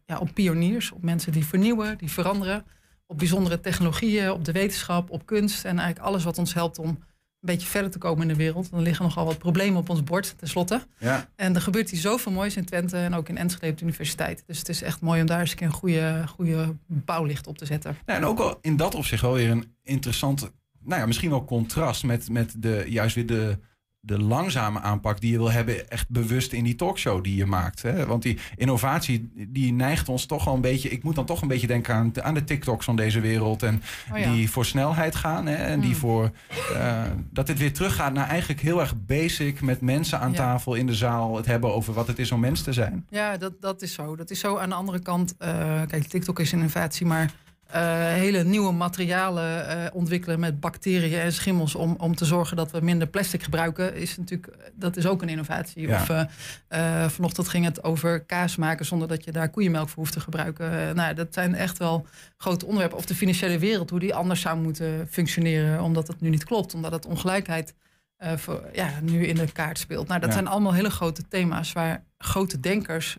ja, 0.07 0.19
op 0.19 0.31
pioniers. 0.35 0.93
Op 0.93 1.03
mensen 1.03 1.33
die 1.33 1.47
vernieuwen, 1.47 1.99
die 1.99 2.11
veranderen. 2.11 2.65
Op 3.07 3.19
bijzondere 3.19 3.61
technologieën, 3.61 4.31
op 4.31 4.45
de 4.45 4.53
wetenschap, 4.53 5.11
op 5.11 5.27
kunst. 5.27 5.65
En 5.65 5.79
eigenlijk 5.79 6.09
alles 6.09 6.25
wat 6.25 6.39
ons 6.39 6.55
helpt 6.55 6.79
om 6.79 6.89
een 6.89 6.99
beetje 7.41 7.69
verder 7.69 7.91
te 7.91 7.99
komen 7.99 8.23
in 8.23 8.29
de 8.29 8.37
wereld. 8.37 8.71
Dan 8.71 8.83
liggen 8.83 9.05
nogal 9.05 9.25
wat 9.25 9.39
problemen 9.39 9.81
op 9.81 9.89
ons 9.89 10.03
bord, 10.03 10.35
tenslotte. 10.39 10.83
Ja. 10.99 11.29
En 11.35 11.55
er 11.55 11.61
gebeurt 11.61 11.91
hier 11.91 12.01
zoveel 12.01 12.33
moois 12.33 12.57
in 12.57 12.65
Twente 12.65 12.97
en 12.97 13.15
ook 13.15 13.29
in 13.29 13.37
Enschede 13.37 13.73
op 13.73 13.79
de 13.79 13.85
universiteit. 13.85 14.43
Dus 14.47 14.59
het 14.59 14.69
is 14.69 14.83
echt 14.83 15.01
mooi 15.01 15.21
om 15.21 15.27
daar 15.27 15.41
eens 15.41 15.51
een 15.51 15.57
keer 15.57 15.67
een 15.67 15.73
goede, 15.73 16.25
goede 16.29 16.75
bouwlicht 16.87 17.47
op 17.47 17.59
te 17.59 17.67
zetten. 17.67 17.97
Nou, 18.07 18.19
en 18.19 18.27
ook 18.27 18.39
wel 18.39 18.59
in 18.61 18.77
dat 18.77 18.95
opzicht 18.95 19.23
wel 19.23 19.33
weer 19.33 19.51
een 19.51 19.75
interessant, 19.83 20.51
nou 20.87 21.01
ja, 21.01 21.07
misschien 21.07 21.31
wel 21.31 21.45
contrast 21.45 22.05
met, 22.05 22.31
met 22.31 22.55
de, 22.59 22.85
juist 22.89 23.15
weer 23.15 23.27
de, 23.27 23.59
de 24.01 24.19
langzame 24.23 24.81
aanpak 24.81 25.21
die 25.21 25.31
je 25.31 25.37
wil 25.39 25.51
hebben, 25.51 25.91
echt 25.91 26.09
bewust 26.09 26.53
in 26.53 26.65
die 26.65 26.75
talkshow 26.75 27.25
die 27.25 27.37
je 27.37 27.47
maakt. 27.47 27.83
Hè? 27.83 28.07
Want 28.07 28.23
die 28.23 28.39
innovatie, 28.57 29.31
die 29.49 29.73
neigt 29.73 30.09
ons 30.09 30.27
toch 30.27 30.45
wel 30.45 30.55
een 30.55 30.61
beetje, 30.61 30.89
ik 30.89 31.03
moet 31.03 31.15
dan 31.15 31.25
toch 31.25 31.43
een 31.43 31.49
beetje 31.49 31.67
denken 31.67 31.95
aan, 31.95 32.23
aan 32.23 32.35
de 32.35 32.45
TikToks 32.45 32.85
van 32.85 32.97
deze 32.97 33.21
wereld 33.21 33.63
en 33.63 33.83
Oh 34.13 34.19
ja. 34.19 34.33
die 34.33 34.51
voor 34.51 34.65
snelheid 34.65 35.15
gaan. 35.15 35.47
Hè? 35.47 35.55
En 35.55 35.81
die 35.81 35.91
Mm. 35.91 35.97
voor, 35.97 36.31
eh, 36.75 37.03
dat 37.31 37.49
het 37.49 37.59
weer 37.59 37.73
teruggaat 37.73 38.13
naar 38.13 38.29
eigenlijk 38.29 38.61
heel 38.61 38.81
erg 38.81 38.95
basic 39.07 39.61
met 39.61 39.81
mensen 39.81 40.21
aan 40.21 40.31
Ja. 40.31 40.37
tafel 40.37 40.75
in 40.75 40.87
de 40.87 40.95
zaal, 40.95 41.37
het 41.37 41.47
hebben 41.47 41.75
over 41.75 41.93
wat 41.95 42.07
het 42.07 42.19
is 42.19 42.33
om 42.33 42.41
mens 42.41 42.63
te 42.63 42.73
zijn. 42.73 43.07
Ja, 43.11 43.37
dat, 43.37 43.61
dat 43.61 43.83
is 43.83 43.93
zo. 43.93 44.17
Dat 44.17 44.31
is 44.31 44.41
zo 44.41 44.57
aan 44.57 44.69
de 44.69 44.75
andere 44.75 44.99
kant. 44.99 45.35
eh, 45.39 45.81
kijk, 45.87 46.05
TikTok 46.05 46.41
is 46.41 46.53
innovatie, 46.53 47.07
maar 47.07 47.33
eh, 47.67 47.83
hele 48.13 48.45
nieuwe 48.45 48.73
materialen 48.73 49.69
eh, 49.69 49.95
ontwikkelen 49.95 50.41
met 50.41 50.61
bacteriën 50.61 51.21
en 51.21 51.33
schimmels 51.33 51.75
om, 51.75 51.95
om 51.99 52.15
te 52.15 52.25
zorgen 52.25 52.57
dat 52.57 52.71
we 52.71 52.81
minder 52.81 53.09
plastic 53.09 53.43
gebruiken, 53.43 53.95
is 53.95 54.17
natuurlijk, 54.17 54.57
dat 54.75 54.97
is 54.97 55.07
ook 55.07 55.23
een 55.23 55.29
innovatie. 55.29 55.89
Ja. 55.89 56.01
Of 56.01 56.27
eh, 56.69 57.09
vanochtend 57.09 57.49
ging 57.49 57.65
het 57.65 57.85
over 57.85 58.21
kaas 58.21 58.57
maken 58.57 58.87
zonder 58.87 59.09
dat 59.09 59.25
je 59.25 59.33
daar 59.33 59.49
koeienmelk 59.49 59.89
voor 59.89 59.99
hoeft 59.99 60.13
te 60.13 60.21
gebruiken. 60.21 60.97
Nou, 60.97 61.15
dat 61.15 61.35
zijn 61.35 61.55
echt 61.55 61.79
wel 61.79 62.07
grote 62.37 62.65
onderwerpen. 62.67 62.99
Of 62.99 63.07
de 63.07 63.15
financiële 63.15 63.59
wereld, 63.59 63.91
hoe 63.91 64.01
die 64.01 64.15
anders 64.15 64.41
zou 64.41 64.59
moeten 64.59 65.09
functioneren, 65.11 65.83
omdat 65.83 66.09
het 66.09 66.21
nu 66.21 66.29
niet 66.29 66.45
klopt, 66.45 66.75
omdat 66.75 66.93
het 66.93 67.07
ongelijkheid 67.07 67.75
voor, 68.19 68.63
ja, 68.73 68.91
nu 69.03 69.27
in 69.27 69.35
de 69.35 69.53
kaart 69.53 69.79
speelt. 69.79 70.09
Nou, 70.09 70.21
dat 70.21 70.29
Ja. 70.29 70.35
zijn 70.35 70.47
allemaal 70.47 70.75
hele 70.75 70.91
grote 70.91 71.29
thema's 71.29 71.73
waar 71.73 72.05
grote 72.19 72.61
denkers 72.61 73.17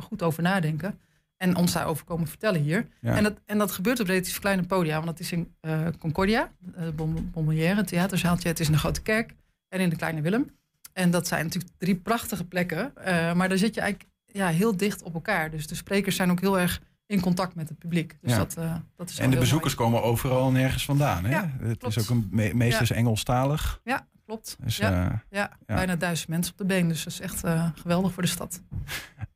goed 0.00 0.22
over 0.22 0.42
nadenken. 0.42 0.98
En 1.38 1.56
ons 1.56 1.72
daarover 1.72 2.04
komen 2.04 2.26
vertellen 2.26 2.60
hier. 2.60 2.88
Ja. 3.00 3.16
En, 3.16 3.22
dat, 3.22 3.34
en 3.46 3.58
dat 3.58 3.70
gebeurt 3.70 4.00
op 4.00 4.06
relatief 4.06 4.38
kleine 4.38 4.62
podia. 4.62 4.94
Want 4.94 5.06
dat 5.06 5.20
is 5.20 5.32
in 5.32 5.54
eh, 5.60 5.86
Concordia, 5.98 6.50
uh, 6.78 6.88
Bonbonnière, 6.94 7.76
het 7.76 7.86
theaterzaaltje. 7.86 8.48
Het 8.48 8.60
is 8.60 8.66
in 8.66 8.72
de 8.72 8.78
Grote 8.78 9.02
Kerk 9.02 9.34
en 9.68 9.80
in 9.80 9.88
de 9.88 9.96
Kleine 9.96 10.20
Willem. 10.20 10.56
En 10.92 11.10
dat 11.10 11.26
zijn 11.26 11.44
natuurlijk 11.44 11.72
drie 11.78 11.94
prachtige 11.96 12.44
plekken. 12.44 12.96
eh, 12.96 13.32
maar 13.34 13.48
daar 13.48 13.58
zit 13.58 13.74
je 13.74 13.80
eigenlijk 13.80 14.10
ja, 14.24 14.48
heel 14.48 14.76
dicht 14.76 15.02
op 15.02 15.14
elkaar. 15.14 15.50
Dus 15.50 15.66
de 15.66 15.74
sprekers 15.74 16.16
zijn 16.16 16.30
ook 16.30 16.40
heel 16.40 16.58
erg 16.58 16.80
in 17.06 17.20
contact 17.20 17.54
met 17.54 17.68
het 17.68 17.78
publiek. 17.78 18.16
Dus 18.20 18.32
Ja. 18.32 18.38
dat, 18.38 18.56
eh, 18.56 18.74
dat 18.96 19.10
is 19.10 19.18
En 19.18 19.30
de 19.30 19.38
bezoekers 19.38 19.74
komen 19.74 20.02
overal 20.02 20.46
en 20.46 20.52
nergens 20.52 20.84
vandaan. 20.84 21.24
Hè? 21.24 21.30
Ja, 21.30 21.50
het 21.60 21.78
klopt. 21.78 21.96
is 21.96 22.02
ook 22.02 22.10
een 22.16 22.28
me 22.30 22.54
meesters 22.54 22.90
Engelstalig. 22.90 23.80
Ja, 23.84 24.06
klopt. 24.28 24.56
Dus, 24.60 24.76
ja, 24.76 24.90
eh, 24.90 25.18
ja, 25.30 25.50
ja. 25.66 25.74
bijna 25.74 25.96
duizend 25.96 26.28
mensen 26.28 26.52
op 26.52 26.58
de 26.58 26.64
been. 26.64 26.88
Dus 26.88 27.04
dat 27.04 27.12
is 27.12 27.20
echt 27.20 27.44
eh, 27.44 27.68
geweldig 27.74 28.12
voor 28.12 28.22
de 28.22 28.28
stad. 28.28 28.60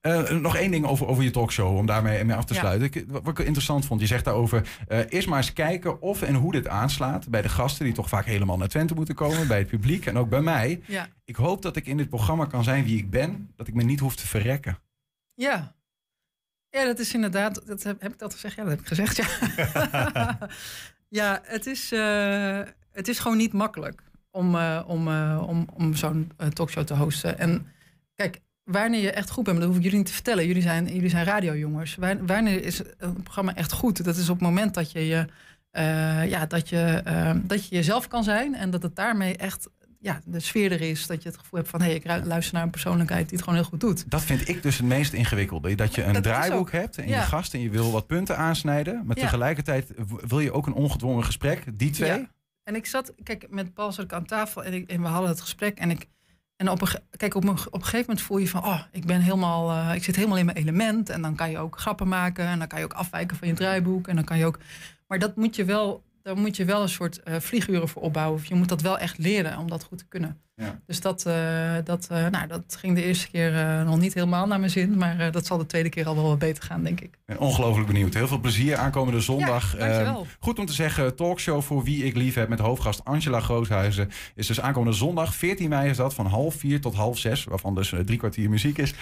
Eh, 0.00 0.30
nog 0.30 0.56
één 0.56 0.70
ding 0.70 0.86
over, 0.86 1.06
over 1.06 1.22
je 1.22 1.30
talkshow, 1.30 1.76
om 1.76 1.86
daarmee 1.86 2.24
mee 2.24 2.36
af 2.36 2.44
te 2.44 2.54
Ja. 2.54 2.60
sluiten. 2.60 2.86
Ik, 2.86 3.04
wat 3.08 3.38
ik 3.38 3.38
interessant 3.38 3.86
vond, 3.86 4.00
je 4.00 4.06
zegt 4.06 4.24
daarover... 4.24 4.68
eh 4.88 5.00
eerst 5.08 5.28
maar 5.28 5.36
eens 5.36 5.52
kijken 5.52 6.00
of 6.00 6.22
en 6.22 6.34
hoe 6.34 6.52
dit 6.52 6.68
aanslaat... 6.68 7.28
bij 7.28 7.42
de 7.42 7.48
gasten 7.48 7.84
die 7.84 7.94
toch 7.94 8.08
vaak 8.08 8.24
helemaal 8.24 8.56
naar 8.56 8.68
Twente 8.68 8.94
moeten 8.94 9.14
komen... 9.14 9.48
bij 9.48 9.58
het 9.58 9.66
publiek 9.66 10.06
en 10.06 10.18
ook 10.18 10.28
bij 10.28 10.40
mij. 10.40 10.82
Ja, 10.86 11.08
Ik 11.24 11.36
hoop 11.36 11.62
dat 11.62 11.76
ik 11.76 11.86
in 11.86 11.96
dit 11.96 12.08
programma 12.08 12.44
kan 12.44 12.64
zijn 12.64 12.84
wie 12.84 12.98
ik 12.98 13.10
ben... 13.10 13.50
dat 13.56 13.68
ik 13.68 13.74
me 13.74 13.82
niet 13.82 14.00
hoef 14.00 14.16
te 14.16 14.26
verrekken. 14.26 14.78
Ja. 15.34 15.74
Ja, 16.68 16.84
dat 16.84 16.98
is 16.98 17.14
inderdaad. 17.14 17.66
Dat 17.66 17.82
heb, 17.82 18.00
heb 18.00 18.12
ik 18.12 18.18
dat 18.18 18.32
gezegd? 18.32 18.56
Ja, 18.56 18.62
dat 18.62 18.70
heb 18.70 18.80
ik 18.80 18.86
gezegd. 18.86 19.16
Ja, 19.16 20.38
ja 21.20 21.40
het, 21.44 21.66
is, 21.66 21.90
het 22.92 23.08
is 23.08 23.18
gewoon 23.18 23.36
niet 23.36 23.52
makkelijk 23.52 24.02
om, 24.32 24.54
eh, 24.56 24.80
om, 24.86 25.08
eh, 25.08 25.42
om, 25.48 25.66
om 25.74 25.94
zo'n 25.94 26.30
eh, 26.36 26.46
talkshow 26.46 26.84
te 26.84 26.94
hosten. 26.94 27.38
En 27.38 27.66
kijk, 28.14 28.40
wanneer 28.64 29.00
je 29.00 29.10
echt 29.12 29.30
goed 29.30 29.44
bent, 29.44 29.58
dat 29.58 29.66
hoef 29.66 29.76
ik 29.76 29.82
jullie 29.82 29.98
niet 29.98 30.06
te 30.06 30.12
vertellen. 30.12 30.46
Jullie 30.46 30.62
zijn, 30.62 30.86
jullie 30.94 31.10
zijn 31.10 31.24
radiojongens. 31.24 31.94
Wa- 31.94 32.24
Wanneer 32.24 32.64
is 32.64 32.80
een 32.98 33.22
programma 33.22 33.54
echt 33.54 33.72
goed? 33.72 34.04
Dat 34.04 34.16
is 34.16 34.28
op 34.28 34.38
het 34.38 34.48
moment 34.48 34.74
dat 34.74 34.92
je, 34.92 35.06
je, 35.06 35.26
ja, 36.28 36.46
dat 36.46 36.68
je, 36.68 37.00
eh, 37.04 37.30
dat 37.42 37.68
je 37.68 37.74
jezelf 37.74 38.08
kan 38.08 38.24
zijn 38.24 38.54
en 38.54 38.70
dat 38.70 38.82
het 38.82 38.96
daarmee 38.96 39.36
echt 39.36 39.68
ja, 39.98 40.20
de 40.24 40.40
sfeer 40.40 40.72
er 40.72 40.80
is. 40.80 41.06
Dat 41.06 41.22
je 41.22 41.28
het 41.28 41.38
gevoel 41.38 41.58
hebt 41.58 41.70
van 41.70 41.80
hé, 41.80 41.86
hey, 41.86 41.94
ik 41.96 42.04
luister 42.26 42.54
naar 42.54 42.62
een 42.62 42.70
persoonlijkheid 42.70 43.24
die 43.28 43.36
het 43.38 43.44
gewoon 43.46 43.58
heel 43.60 43.68
goed 43.68 43.80
doet. 43.80 44.10
Dat 44.10 44.22
vind 44.22 44.48
ik 44.48 44.62
dus 44.62 44.76
het 44.76 44.86
meest 44.86 45.12
ingewikkelde. 45.12 45.74
Dat 45.74 45.94
je 45.94 46.02
een 46.04 46.12
Dat 46.12 46.22
draaiboek 46.22 46.72
hebt 46.72 46.98
en 46.98 47.08
Ja. 47.08 47.18
je 47.20 47.26
gast... 47.26 47.54
en 47.54 47.60
je 47.60 47.70
wil 47.70 47.90
wat 47.92 48.06
punten 48.06 48.36
aansnijden... 48.36 49.02
maar 49.06 49.16
Ja. 49.16 49.22
tegelijkertijd 49.22 49.90
wil 50.26 50.40
je 50.40 50.52
ook 50.52 50.66
een 50.66 50.72
ongedwongen 50.72 51.24
gesprek. 51.24 51.64
Die 51.74 51.90
twee. 51.90 52.08
Ja. 52.10 52.28
En 52.64 52.74
ik 52.74 52.86
zat, 52.86 53.14
kijk, 53.22 53.46
met 53.50 53.74
Paul 53.74 53.92
zat 53.92 54.04
ik 54.04 54.12
aan 54.12 54.24
tafel 54.24 54.64
en, 54.64 54.72
ik, 54.72 54.90
en 54.90 55.02
we 55.02 55.08
hadden 55.08 55.30
het 55.30 55.40
gesprek. 55.40 55.78
En 55.78 55.90
ik, 55.90 56.08
en 56.56 56.68
op 56.68 56.80
een, 56.80 56.88
kijk, 57.16 57.34
op 57.34 57.44
een, 57.44 57.58
op 57.70 57.82
gegeven 57.82 58.00
moment 58.00 58.20
voel 58.20 58.38
je 58.38 58.48
van, 58.48 58.64
oh, 58.64 58.82
ik 58.92 59.06
ben 59.06 59.20
helemaal, 59.20 59.70
eh, 59.70 59.94
ik 59.94 60.04
zit 60.04 60.16
helemaal 60.16 60.38
in 60.38 60.44
mijn 60.44 60.56
element. 60.56 61.08
En 61.08 61.22
dan 61.22 61.34
kan 61.34 61.50
je 61.50 61.58
ook 61.58 61.78
grappen 61.78 62.08
maken 62.08 62.46
en 62.46 62.58
dan 62.58 62.68
kan 62.68 62.78
je 62.78 62.84
ook 62.84 62.92
afwijken 62.92 63.36
van 63.36 63.48
je 63.48 63.54
draaiboek. 63.54 64.08
En 64.08 64.16
dan 64.16 64.24
kan 64.24 64.38
je 64.38 64.46
ook, 64.46 64.58
maar 65.06 65.18
dat 65.18 65.36
moet 65.36 65.56
je 65.56 65.64
wel, 65.64 66.02
daar 66.22 66.36
moet 66.36 66.56
je 66.56 66.64
wel 66.64 66.82
een 66.82 66.88
soort 66.88 67.22
eh, 67.22 67.34
vlieguren 67.40 67.88
voor 67.88 68.02
opbouwen. 68.02 68.38
Of 68.40 68.46
je 68.46 68.54
moet 68.54 68.68
dat 68.68 68.80
wel 68.80 68.98
echt 68.98 69.18
leren 69.18 69.58
om 69.58 69.68
dat 69.68 69.84
goed 69.84 69.98
te 69.98 70.04
kunnen. 70.08 70.40
Ja. 70.56 70.80
Dus 70.86 71.00
dat, 71.00 71.26
eh, 71.26 71.74
dat, 71.84 72.06
eh, 72.10 72.28
nou, 72.28 72.46
dat 72.46 72.76
ging 72.78 72.94
de 72.94 73.04
eerste 73.04 73.30
keer 73.30 73.52
nog 73.84 73.98
niet 73.98 74.14
helemaal 74.14 74.46
naar 74.46 74.58
mijn 74.58 74.70
zin. 74.70 74.96
Maar 74.96 75.32
dat 75.32 75.46
zal 75.46 75.58
de 75.58 75.66
tweede 75.66 75.88
keer 75.88 76.06
al 76.06 76.14
wel 76.14 76.24
wat 76.24 76.38
beter 76.38 76.64
gaan, 76.64 76.82
denk 76.82 77.00
ik. 77.00 77.18
Ben 77.24 77.38
ongelooflijk 77.38 77.86
benieuwd. 77.86 78.14
Heel 78.14 78.28
veel 78.28 78.40
plezier 78.40 78.76
aankomende 78.76 79.20
zondag. 79.20 79.76
Ja. 79.78 80.00
Ehm, 80.00 80.14
goed 80.40 80.58
om 80.58 80.66
te 80.66 80.72
zeggen, 80.72 81.16
talkshow 81.16 81.62
voor 81.62 81.84
wie 81.84 82.04
ik 82.04 82.16
lief 82.16 82.34
heb 82.34 82.48
met 82.48 82.58
hoofdgast 82.58 83.04
Angela 83.04 83.40
Groothuizen. 83.40 84.10
Is 84.34 84.46
dus 84.46 84.60
aankomende 84.60 84.96
zondag, 84.96 85.34
14 85.34 85.68
mei 85.68 85.90
is 85.90 85.96
dat, 85.96 86.14
van 86.14 86.26
half 86.26 86.54
vier 86.54 86.80
tot 86.80 86.94
half 86.94 87.18
zes. 87.18 87.44
Waarvan 87.44 87.74
dus 87.74 87.94
drie 88.04 88.18
kwartier 88.18 88.50
muziek 88.50 88.78
is. 88.78 88.94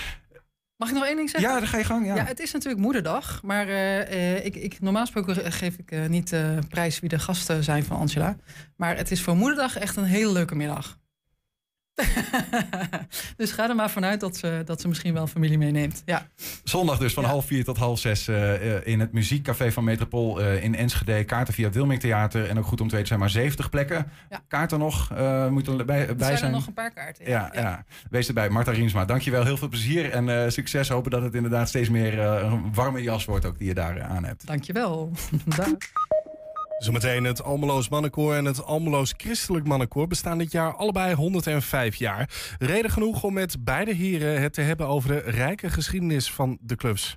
Mag 0.80 0.88
ik 0.88 0.94
nog 0.94 1.06
één 1.06 1.16
ding 1.16 1.30
zeggen? 1.30 1.50
Ja, 1.50 1.58
dan 1.58 1.68
ga 1.68 1.78
je 1.78 1.84
gang. 1.84 2.06
Ja. 2.06 2.14
Ja, 2.14 2.24
het 2.24 2.40
is 2.40 2.52
natuurlijk 2.52 2.82
moederdag. 2.82 3.42
Maar 3.42 3.68
eh, 3.68 4.36
eh, 4.36 4.44
ik, 4.44 4.54
ik, 4.54 4.80
normaal 4.80 5.02
gesproken 5.02 5.52
geef 5.52 5.76
ik 5.78 5.90
eh, 5.90 6.06
niet 6.06 6.32
eh, 6.32 6.58
prijs 6.68 7.00
wie 7.00 7.08
de 7.08 7.18
gasten 7.18 7.64
zijn 7.64 7.84
van 7.84 7.96
Angela. 7.96 8.36
Maar 8.76 8.96
het 8.96 9.10
is 9.10 9.22
voor 9.22 9.36
moederdag 9.36 9.78
echt 9.78 9.96
een 9.96 10.04
hele 10.04 10.32
leuke 10.32 10.54
middag. 10.54 10.98
dus 13.36 13.52
ga 13.52 13.68
er 13.68 13.74
maar 13.74 13.90
vanuit 13.90 14.20
dat 14.20 14.36
ze, 14.36 14.62
dat 14.64 14.80
ze 14.80 14.88
misschien 14.88 15.14
wel 15.14 15.26
familie 15.26 15.58
meeneemt. 15.58 16.02
Ja. 16.04 16.26
Zondag 16.64 16.98
dus 16.98 17.12
van 17.12 17.22
Ja. 17.22 17.28
half 17.28 17.46
vier 17.46 17.64
tot 17.64 17.76
half 17.76 17.98
zes 17.98 18.28
eh, 18.28 18.54
eh, 18.76 18.86
in 18.86 19.00
het 19.00 19.12
muziekcafé 19.12 19.72
van 19.72 19.84
Metropool 19.84 20.40
eh, 20.40 20.64
in 20.64 20.74
Enschede. 20.74 21.24
Kaarten 21.24 21.54
via 21.54 21.64
het 21.64 21.74
Wilming 21.74 22.00
Theater. 22.00 22.48
En 22.48 22.58
ook 22.58 22.64
goed 22.66 22.80
om 22.80 22.86
te 22.86 22.92
weten 22.92 23.08
zijn 23.08 23.20
maar 23.20 23.30
70 23.30 23.70
plekken. 23.70 24.06
Ja. 24.30 24.42
Kaarten 24.48 24.78
nog 24.78 25.10
eh, 25.12 25.48
moeten 25.48 25.78
er 25.78 25.84
bij, 25.84 26.08
Er 26.08 26.16
bij 26.16 26.26
zijn 26.26 26.38
zijn. 26.38 26.50
er 26.50 26.56
nog 26.56 26.66
een 26.66 26.72
paar 26.72 26.90
kaarten. 26.92 27.28
Ja, 27.28 27.50
ja. 27.54 27.84
wees 28.10 28.28
erbij. 28.28 28.48
Marta 28.48 28.70
Riemsma, 28.72 29.04
dankjewel. 29.04 29.44
Heel 29.44 29.56
veel 29.56 29.68
plezier 29.68 30.10
en 30.10 30.52
succes. 30.52 30.88
Hopen 30.88 31.10
dat 31.10 31.22
het 31.22 31.34
inderdaad 31.34 31.68
steeds 31.68 31.88
meer 31.88 32.18
een 32.18 32.74
warme 32.74 33.02
jas 33.02 33.24
wordt 33.24 33.44
ook 33.44 33.58
die 33.58 33.68
je 33.68 33.74
daar 33.74 34.02
aan 34.02 34.24
hebt. 34.24 34.46
Dankjewel. 34.46 35.10
Dag. 35.56 35.68
Zometeen 36.80 37.24
het 37.24 37.42
Almeloos 37.42 37.88
Mannenkoor 37.88 38.34
en 38.34 38.44
het 38.44 38.64
Almeloos 38.64 39.14
Christelijk 39.16 39.66
Mannenkoor 39.66 40.06
bestaan 40.06 40.38
dit 40.38 40.52
jaar 40.52 40.74
allebei 40.74 41.14
105 41.14 41.94
jaar. 41.94 42.30
Reden 42.58 42.90
genoeg 42.90 43.22
om 43.22 43.32
met 43.32 43.64
beide 43.64 43.94
heren 43.94 44.42
het 44.42 44.52
te 44.52 44.60
hebben 44.60 44.86
over 44.86 45.08
de 45.08 45.30
rijke 45.30 45.70
geschiedenis 45.70 46.32
van 46.32 46.58
de 46.60 46.76
clubs. 46.76 47.16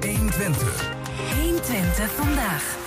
120 0.00 2.10
vandaag. 2.10 2.78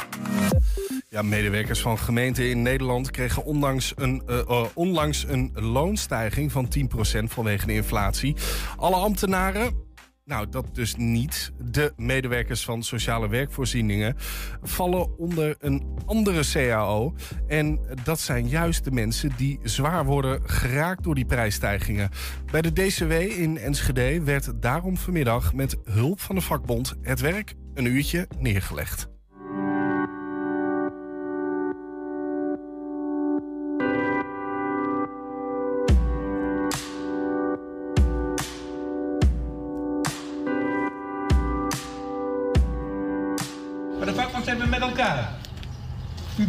Ja, 1.09 1.21
medewerkers 1.21 1.81
van 1.81 1.99
gemeenten 1.99 2.49
in 2.49 2.61
Nederland 2.61 3.11
kregen 3.11 3.45
onlangs 3.45 3.93
een, 3.95 4.23
eh, 4.27 4.39
eh, 4.39 4.65
onlangs 4.73 5.25
een 5.27 5.51
loonstijging 5.53 6.51
van 6.51 6.67
10% 6.67 7.33
vanwege 7.33 7.65
de 7.65 7.73
inflatie. 7.73 8.35
Alle 8.77 8.95
ambtenaren, 8.95 9.92
nou 10.25 10.49
dat 10.49 10.75
dus 10.75 10.95
niet. 10.95 11.51
De 11.71 11.93
medewerkers 11.97 12.63
van 12.63 12.83
sociale 12.83 13.29
werkvoorzieningen 13.29 14.15
vallen 14.61 15.17
onder 15.17 15.55
een 15.59 15.83
andere 16.05 16.43
CAO. 16.51 17.13
En 17.47 17.79
dat 18.03 18.19
zijn 18.19 18.47
juist 18.47 18.83
de 18.83 18.91
mensen 18.91 19.31
die 19.37 19.59
zwaar 19.63 20.05
worden 20.05 20.41
geraakt 20.49 21.03
door 21.03 21.15
die 21.15 21.25
prijsstijgingen. 21.25 22.09
Bij 22.51 22.61
de 22.61 22.73
DCW 22.73 23.11
in 23.11 23.57
Enschede 23.57 24.23
werd 24.23 24.61
daarom 24.61 24.97
vanmiddag 24.97 25.53
met 25.53 25.77
hulp 25.83 26.19
van 26.19 26.35
de 26.35 26.41
vakbond 26.41 26.95
het 27.01 27.19
werk 27.19 27.53
een 27.73 27.85
uurtje 27.85 28.27
neergelegd. 28.39 29.12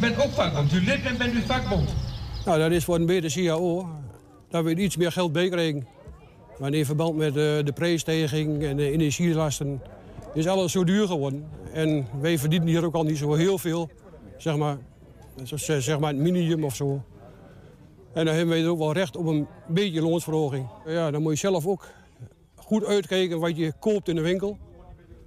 Bent 0.04 0.24
ook 0.24 0.30
vakbond. 0.30 0.72
U 0.72 0.84
lid 0.84 1.02
bent, 1.02 1.18
bent 1.18 1.34
u 1.34 1.40
vakbond. 1.40 1.94
Nou, 2.44 2.58
dat 2.58 2.70
is 2.70 2.84
voor 2.84 2.94
een 2.94 3.06
beter 3.06 3.32
CAO. 3.32 3.88
Dat 4.48 4.64
we 4.64 4.74
iets 4.74 4.96
meer 4.96 5.12
geld 5.12 5.32
bijkrijgen. 5.32 5.86
Maar 6.58 6.72
in 6.72 6.84
verband 6.84 7.16
met 7.16 7.28
eh, 7.28 7.34
de 7.34 7.72
prijsstijging 7.74 8.62
en 8.62 8.76
de 8.76 8.90
energielasten 8.90 9.82
is 10.34 10.46
alles 10.46 10.72
zo 10.72 10.84
duur 10.84 11.06
geworden. 11.06 11.44
En 11.72 12.06
wij 12.20 12.38
verdienen 12.38 12.68
hier 12.68 12.84
ook 12.84 12.94
al 12.94 13.04
niet 13.04 13.18
zo 13.18 13.34
heel 13.34 13.58
veel. 13.58 13.90
Zeg 14.36 14.56
maar, 14.56 14.78
zeg 15.44 15.98
maar 15.98 16.12
het 16.12 16.20
minimum 16.20 16.64
of 16.64 16.74
zo. 16.74 17.02
En 18.12 18.24
dan 18.24 18.34
hebben 18.34 18.54
wij 18.54 18.68
ook 18.68 18.78
wel 18.78 18.92
recht 18.92 19.16
op 19.16 19.26
een 19.26 19.46
beetje 19.68 20.02
loonsverhoging. 20.02 20.68
Ja, 20.86 21.10
dan 21.10 21.22
moet 21.22 21.32
je 21.32 21.38
zelf 21.38 21.66
ook 21.66 21.88
goed 22.54 22.84
uitkijken 22.84 23.40
wat 23.40 23.56
je 23.56 23.72
koopt 23.78 24.08
in 24.08 24.14
de 24.14 24.20
winkel. 24.22 24.58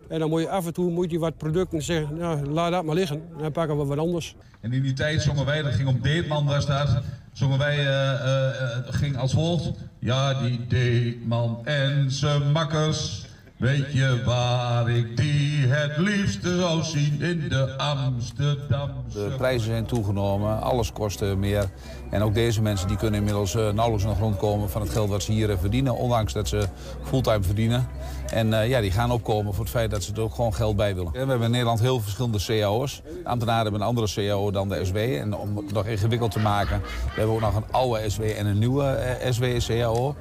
En 0.09 0.19
dan 0.19 0.29
moet 0.29 0.41
je 0.41 0.49
af 0.49 0.65
en 0.65 0.73
toe 0.73 0.91
moet 0.91 1.11
je 1.11 1.19
wat 1.19 1.37
producten 1.37 1.81
zeggen, 1.81 2.17
nou, 2.17 2.45
laat 2.45 2.71
dat 2.71 2.83
maar 2.83 2.95
liggen. 2.95 3.21
Dan 3.39 3.51
pakken 3.51 3.77
we 3.77 3.85
wat 3.85 3.97
anders. 3.97 4.35
En 4.61 4.73
in 4.73 4.81
die 4.81 4.93
tijd 4.93 5.21
zongen 5.21 5.45
wij, 5.45 5.61
dat 5.61 5.73
ging 5.73 5.87
om 5.87 6.01
Deetman 6.01 6.45
was 6.45 6.65
dat. 6.65 7.01
Zongen 7.33 7.57
wij, 7.57 7.77
eh, 7.77 8.11
eh, 8.11 8.47
eh, 8.47 8.77
ging 8.87 9.17
als 9.17 9.33
volgt. 9.33 9.71
Ja, 9.99 10.33
die 10.33 10.67
Deetman 10.67 11.59
en 11.65 12.11
zijn 12.11 12.51
makkers. 12.51 13.25
Weet 13.57 13.91
je 13.91 14.21
waar 14.25 14.89
ik 14.89 15.17
die 15.17 15.65
het 15.67 15.97
liefste 15.97 16.57
zou 16.57 16.83
zien 16.83 17.21
in 17.21 17.49
de 17.49 17.77
Amsterdamse... 17.77 19.29
De 19.29 19.35
prijzen 19.37 19.67
zijn 19.67 19.85
toegenomen, 19.85 20.61
alles 20.61 20.91
kost 20.91 21.21
eh, 21.21 21.33
meer. 21.33 21.69
En 22.09 22.21
ook 22.23 22.33
deze 22.33 22.61
mensen 22.61 22.87
die 22.87 22.97
kunnen 22.97 23.19
inmiddels 23.19 23.55
eh, 23.55 23.69
nauwelijks 23.69 24.05
nog 24.05 24.19
rondkomen 24.19 24.69
van 24.69 24.81
het 24.81 24.91
geld 24.91 25.09
wat 25.09 25.23
ze 25.23 25.31
hier 25.31 25.49
eh, 25.49 25.57
verdienen. 25.59 25.95
Ondanks 25.95 26.33
dat 26.33 26.47
ze 26.47 26.67
fulltime 27.03 27.43
verdienen. 27.43 27.87
En 28.29 28.53
eh, 28.53 28.69
ja, 28.69 28.81
die 28.81 28.91
gaan 28.91 29.11
opkomen 29.11 29.53
voor 29.53 29.63
het 29.63 29.73
feit 29.73 29.91
dat 29.91 30.03
ze 30.03 30.13
er 30.13 30.21
ook 30.21 30.35
gewoon 30.35 30.53
geld 30.53 30.75
bij 30.75 30.95
willen. 30.95 31.11
We 31.11 31.17
hebben 31.17 31.41
in 31.41 31.51
Nederland 31.51 31.79
heel 31.79 31.99
verschillende 31.99 32.37
cao's. 32.45 33.01
Ambtenaren 33.23 33.63
hebben 33.63 33.81
een 33.81 33.87
andere 33.87 34.07
cao 34.13 34.51
dan 34.51 34.69
de 34.69 34.85
SW. 34.85 34.97
En 34.97 35.35
om 35.35 35.57
het 35.57 35.71
nog 35.71 35.85
ingewikkeld 35.85 36.31
te 36.31 36.39
maken, 36.39 36.81
we 36.81 37.13
hebben 37.15 37.35
ook 37.35 37.41
nog 37.41 37.55
een 37.55 37.71
oude 37.71 38.09
SW 38.09 38.21
en 38.21 38.45
een 38.45 38.59
nieuwe 38.59 39.17
SW-cao. 39.29 40.15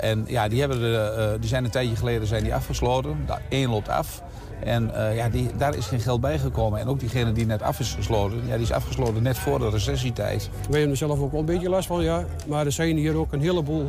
en 0.00 0.24
ja, 0.28 0.48
die, 0.48 0.60
hebben 0.60 0.80
de, 0.80 1.36
die 1.40 1.48
zijn 1.48 1.64
een 1.64 1.70
tijdje 1.70 1.96
geleden 1.96 2.26
zijn 2.26 2.42
die 2.42 2.54
afgesloten. 2.54 3.16
De 3.26 3.34
één 3.48 3.70
loopt 3.70 3.88
af. 3.88 4.22
En 4.64 4.94
eh, 4.94 5.16
ja, 5.16 5.28
die, 5.28 5.50
daar 5.56 5.76
is 5.76 5.86
geen 5.86 6.00
geld 6.00 6.20
bij 6.20 6.38
gekomen. 6.38 6.80
En 6.80 6.88
ook 6.88 7.00
diegene 7.00 7.32
die 7.32 7.46
net 7.46 7.62
af 7.62 7.80
is 7.80 7.94
gesloten, 7.94 8.46
ja, 8.46 8.54
die 8.54 8.62
is 8.62 8.72
afgesloten 8.72 9.22
net 9.22 9.38
voor 9.38 9.58
de 9.58 9.70
recessietijd. 9.70 10.50
Wij 10.52 10.70
hebben 10.70 10.90
er 10.90 10.96
zelf 10.96 11.20
ook 11.20 11.30
wel 11.30 11.40
een 11.40 11.46
beetje 11.46 11.68
last 11.68 11.86
van, 11.86 12.02
ja. 12.02 12.24
Maar 12.46 12.66
er 12.66 12.72
zijn 12.72 12.96
hier 12.96 13.16
ook 13.16 13.32
een 13.32 13.40
heleboel 13.40 13.86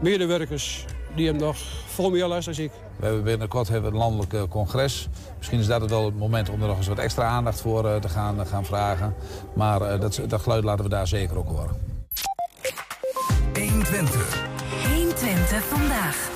medewerkers 0.00 0.84
die 1.14 1.26
hebben 1.26 1.46
nog 1.46 1.56
veel 1.86 2.10
meer 2.10 2.26
last 2.26 2.44
dan 2.44 2.64
ik. 2.64 2.70
We 2.96 3.06
hebben 3.06 3.24
binnenkort 3.24 3.68
hebben 3.68 3.90
we 3.90 3.96
een 3.96 4.02
landelijk 4.02 4.32
eh, 4.32 4.42
congres. 4.48 5.08
Misschien 5.38 5.58
is 5.58 5.66
dat 5.66 5.80
het 5.80 5.90
wel 5.90 6.04
het 6.04 6.18
moment 6.18 6.48
om 6.48 6.62
er 6.62 6.68
nog 6.68 6.76
eens 6.76 6.86
wat 6.86 6.98
extra 6.98 7.24
aandacht 7.24 7.60
voor 7.60 7.88
eh, 7.88 7.96
te 7.96 8.08
gaan, 8.08 8.46
gaan 8.46 8.64
vragen. 8.64 9.14
Maar 9.54 9.82
eh, 9.82 10.00
dat, 10.00 10.20
dat 10.28 10.40
geluid 10.40 10.64
laten 10.64 10.84
we 10.84 10.90
daar 10.90 11.06
zeker 11.06 11.38
ook 11.38 11.48
horen. 11.48 11.76
120 13.54 15.64
vandaag. 15.64 16.32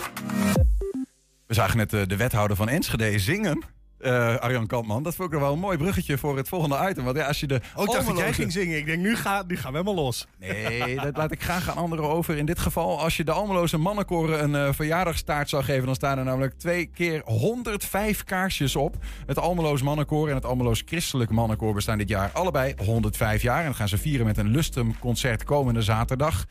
We 1.48 1.54
zagen 1.54 1.76
net 1.76 1.92
eh, 1.92 2.00
de 2.06 2.16
wethouder 2.16 2.56
van 2.56 2.68
Enschede 2.68 3.18
zingen. 3.18 3.62
eh, 3.98 4.36
Arjan 4.36 4.66
Kampman. 4.66 5.02
Dat 5.02 5.14
vond 5.14 5.28
ik 5.28 5.34
nog 5.34 5.42
wel 5.44 5.52
een 5.52 5.58
mooi 5.58 5.76
bruggetje 5.78 6.18
voor 6.18 6.36
het 6.36 6.48
volgende 6.48 6.88
item. 6.90 7.04
Want 7.04 7.16
ja, 7.16 7.26
als 7.26 7.40
je 7.40 7.46
de 7.46 7.54
Oh, 7.54 7.60
ik 7.60 7.74
dacht 7.74 7.86
dat 7.86 7.94
jij 7.96 8.06
Almeloze- 8.06 8.32
ging 8.34 8.52
zingen. 8.52 8.78
Ik 8.78 8.86
denk, 8.86 9.02
nu, 9.02 9.16
ga, 9.16 9.44
nu 9.46 9.56
gaan 9.56 9.72
we 9.72 9.78
helemaal 9.78 10.04
los. 10.04 10.26
Nee, 10.38 10.94
dat 11.00 11.16
laat 11.16 11.32
ik 11.32 11.42
graag 11.42 11.70
aan 11.70 11.76
anderen 11.76 12.04
over. 12.04 12.36
In 12.36 12.46
dit 12.46 12.58
geval, 12.58 13.00
als 13.00 13.16
je 13.16 13.24
de 13.24 13.32
Almeloze 13.32 13.78
mannenkoren 13.78 14.42
een 14.42 14.54
eh 14.54 14.72
verjaardagstaart 14.74 15.48
zou 15.48 15.62
geven... 15.64 15.86
dan 15.86 15.94
staan 15.94 16.18
er 16.18 16.24
namelijk 16.24 16.58
twee 16.58 16.86
keer 16.86 17.22
105 17.24 18.24
kaarsjes 18.24 18.76
op. 18.76 18.96
Het 19.26 19.38
Almeloos 19.38 19.82
mannenkoor 19.82 20.28
en 20.28 20.34
het 20.34 20.44
Almeloos 20.44 20.82
christelijk 20.86 21.30
mannenkoor... 21.30 21.74
bestaan 21.74 21.98
dit 21.98 22.08
jaar 22.08 22.30
allebei 22.32 22.74
105 22.84 23.42
jaar. 23.42 23.60
En 23.60 23.66
dat 23.66 23.76
gaan 23.76 23.88
ze 23.88 23.98
vieren 23.98 24.26
met 24.26 24.36
een 24.38 24.48
Lustrum-concert 24.50 25.44
komende 25.44 25.82
zaterdag. 25.82 26.44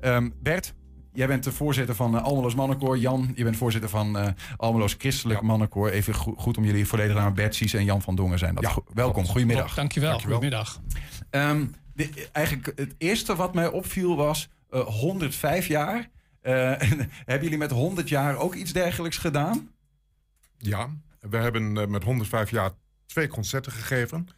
Ehm, 0.00 0.30
Bert, 0.42 0.74
jij 1.16 1.26
bent 1.26 1.44
de 1.44 1.52
voorzitter 1.52 1.94
van 1.94 2.16
eh, 2.16 2.24
Almeloos 2.24 2.54
mannenkoor. 2.54 2.98
Jan, 2.98 3.32
je 3.34 3.44
bent 3.44 3.56
voorzitter 3.56 3.90
van 3.90 4.18
eh 4.18 4.28
Almeloos 4.56 4.94
christelijk 4.98 5.40
mannenkoor. 5.40 5.88
Even 5.90 6.14
go- 6.14 6.34
goed 6.36 6.56
om 6.56 6.64
jullie 6.64 6.86
volledig 6.86 7.14
namen 7.16 7.34
Bert 7.34 7.54
Sies 7.54 7.74
en 7.74 7.84
Jan 7.84 8.02
van 8.02 8.14
Dongen 8.14 8.38
zijn. 8.38 8.54
Dat 8.54 8.64
Ja, 8.64 8.70
Go- 8.70 8.84
Welkom, 8.94 9.26
goedemiddag. 9.26 9.74
Dankjewel, 9.74 10.10
Dankjewel. 10.10 10.36
goedemiddag. 10.38 10.80
Ehm, 11.30 11.66
de- 11.94 12.28
eigenlijk 12.32 12.72
het 12.78 12.94
eerste 12.98 13.36
wat 13.36 13.54
mij 13.54 13.68
opviel 13.68 14.16
was 14.16 14.48
eh, 14.70 14.80
105 14.80 15.66
jaar. 15.66 16.10
Eh, 16.40 16.82
en 16.82 17.10
hebben 17.26 17.42
jullie 17.42 17.58
met 17.58 17.70
100 17.70 18.08
jaar 18.08 18.36
ook 18.36 18.54
iets 18.54 18.72
dergelijks 18.72 19.16
gedaan? 19.16 19.70
Ja, 20.58 20.88
we 21.20 21.36
hebben 21.36 21.76
eh, 21.78 21.86
met 21.86 22.02
105 22.04 22.50
jaar 22.50 22.70
twee 23.06 23.28
concerten 23.28 23.72
gegeven. 23.72 24.28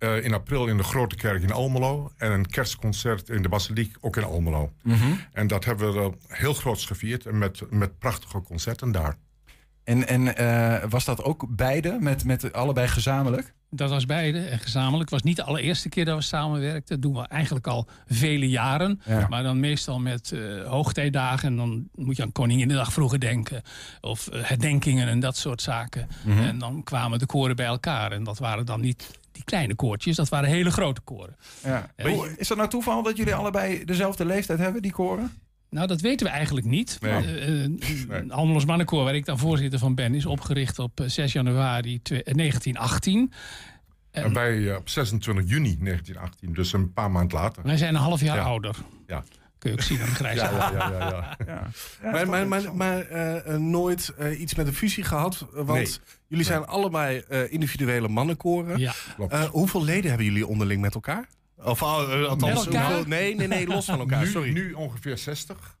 Eh, 0.00 0.24
in 0.24 0.34
april 0.34 0.66
in 0.66 0.76
de 0.76 0.82
Grote 0.82 1.16
Kerk 1.16 1.42
in 1.42 1.52
Almelo. 1.52 2.12
En 2.16 2.32
een 2.32 2.46
kerstconcert 2.46 3.28
in 3.28 3.42
de 3.42 3.48
Basiliek, 3.48 3.96
ook 4.00 4.16
in 4.16 4.24
Almelo. 4.24 4.72
En 5.32 5.46
dat 5.46 5.64
hebben 5.64 5.92
we 5.92 6.00
eh, 6.00 6.38
heel 6.38 6.54
groots 6.54 6.86
gevierd. 6.86 7.26
En 7.26 7.38
met, 7.38 7.62
met 7.70 7.98
prachtige 7.98 8.40
concerten 8.40 8.92
daar. 8.92 9.16
En, 9.84 10.08
en 10.08 10.36
eh, 10.36 10.88
was 10.88 11.04
dat 11.04 11.22
ook 11.22 11.46
beide, 11.48 11.96
met, 12.00 12.24
met 12.24 12.52
allebei 12.52 12.88
gezamenlijk? 12.88 13.54
Dat 13.70 13.90
was 13.90 14.06
beide 14.06 14.38
en 14.38 14.58
gezamenlijk. 14.58 15.02
Het 15.02 15.10
was 15.10 15.22
niet 15.22 15.36
de 15.36 15.44
allereerste 15.44 15.88
keer 15.88 16.04
dat 16.04 16.16
we 16.16 16.22
samenwerkten. 16.22 17.00
Dat 17.00 17.12
doen 17.12 17.22
we 17.22 17.28
eigenlijk 17.28 17.66
al 17.66 17.88
vele 18.06 18.48
jaren. 18.48 19.00
Ja. 19.04 19.26
Maar 19.28 19.42
dan 19.42 19.60
meestal 19.60 19.98
met 19.98 20.32
eh 20.32 20.66
hoogtijdagen. 20.66 21.48
En 21.48 21.56
dan 21.56 21.88
moet 21.94 22.16
je 22.16 22.22
aan 22.22 22.32
Koninginnedag 22.32 22.92
vroeger 22.92 23.20
denken. 23.20 23.62
Of 24.00 24.28
eh, 24.28 24.42
herdenkingen 24.42 25.08
en 25.08 25.20
dat 25.20 25.36
soort 25.36 25.62
zaken. 25.62 26.08
Mhm. 26.24 26.38
En 26.38 26.58
dan 26.58 26.82
kwamen 26.82 27.18
de 27.18 27.26
koren 27.26 27.56
bij 27.56 27.66
elkaar. 27.66 28.12
En 28.12 28.24
dat 28.24 28.38
waren 28.38 28.66
dan 28.66 28.80
niet 28.80 29.19
die 29.40 29.44
kleine 29.44 29.74
koortjes. 29.74 30.16
Dat 30.16 30.28
waren 30.28 30.48
hele 30.48 30.70
grote 30.70 31.00
koren. 31.00 31.36
Ja. 31.64 31.90
Hoe- 32.02 32.34
Is 32.36 32.48
dat 32.48 32.56
nou 32.56 32.68
toeval 32.68 33.02
dat 33.02 33.16
jullie 33.16 33.34
allebei 33.34 33.84
dezelfde 33.84 34.24
leeftijd 34.24 34.58
hebben, 34.58 34.82
die 34.82 34.92
koren? 34.92 35.32
Nou, 35.70 35.86
dat 35.86 36.00
weten 36.00 36.26
we 36.26 36.32
eigenlijk 36.32 36.66
niet. 36.66 36.98
Nee. 37.00 37.12
Eh, 37.12 37.64
eh, 37.64 37.70
Almeloos 38.30 38.64
Mannenkoor, 38.64 39.04
waar 39.04 39.14
ik 39.14 39.24
dan 39.24 39.38
voorzitter 39.38 39.78
van 39.78 39.94
ben... 39.94 40.14
is 40.14 40.26
opgericht 40.26 40.78
op 40.78 41.00
eh, 41.00 41.06
6 41.08 41.32
januari 41.32 42.02
twe- 42.02 42.22
eh, 42.22 42.34
1918. 42.34 43.32
En- 44.10 44.24
En 44.24 44.32
wij 44.32 44.70
eh, 44.70 44.76
op 44.76 44.88
26 44.88 45.48
juni 45.48 45.76
1918, 45.80 46.52
dus 46.52 46.72
een 46.72 46.92
paar 46.92 47.10
maanden 47.10 47.38
later. 47.38 47.62
Wij 47.62 47.76
zijn 47.76 47.94
een 47.94 48.00
half 48.00 48.20
jaar 48.20 48.36
Ja. 48.36 48.42
ouder. 48.42 48.76
Ja. 49.06 49.24
Kun 49.60 49.70
je 49.70 49.76
ook 49.76 49.82
zien 49.82 50.00
aan 50.00 50.08
de 50.08 50.14
grijze 50.14 50.44
Ja, 50.44 50.50
ja, 50.50 50.70
ja, 50.72 50.90
ja, 50.98 51.36
ja. 51.46 51.70
Ja. 52.02 52.10
maar 52.10 52.28
maar, 52.28 52.48
maar, 52.48 52.74
maar 52.74 53.00
eh, 53.00 53.54
eh, 53.54 53.60
nooit 53.60 54.12
eh, 54.18 54.40
iets 54.40 54.54
met 54.54 54.66
een 54.66 54.74
fusie 54.74 55.04
gehad? 55.04 55.40
Eh, 55.40 55.46
Want 55.54 55.68
Nee. 55.78 55.96
jullie 56.26 56.44
zijn 56.44 56.66
allebei 56.66 57.18
eh, 57.28 57.52
individuele 57.52 58.08
mannenkoren. 58.08 58.80
Eh, 59.28 59.42
hoeveel 59.44 59.84
leden 59.84 60.08
hebben 60.08 60.26
jullie 60.26 60.46
onderling 60.46 60.80
met 60.80 60.94
elkaar? 60.94 61.28
Of 61.62 61.80
uh, 61.80 61.88
althans, 62.28 62.40
Met 62.40 62.74
elkaar? 62.74 62.84
hoeveel- 62.86 63.06
nee, 63.08 63.34
nee, 63.34 63.46
nee, 63.46 63.66
los 63.66 63.84
van 63.84 63.98
elkaar. 63.98 64.20
nu, 64.24 64.30
Sorry. 64.30 64.50
nu 64.52 64.72
ongeveer 64.72 65.18
60. 65.18 65.78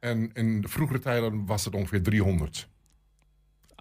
En 0.00 0.30
in 0.34 0.60
de 0.60 0.68
vroegere 0.68 0.98
tijden 0.98 1.46
was 1.46 1.64
het 1.64 1.74
ongeveer 1.74 2.02
300. 2.02 2.68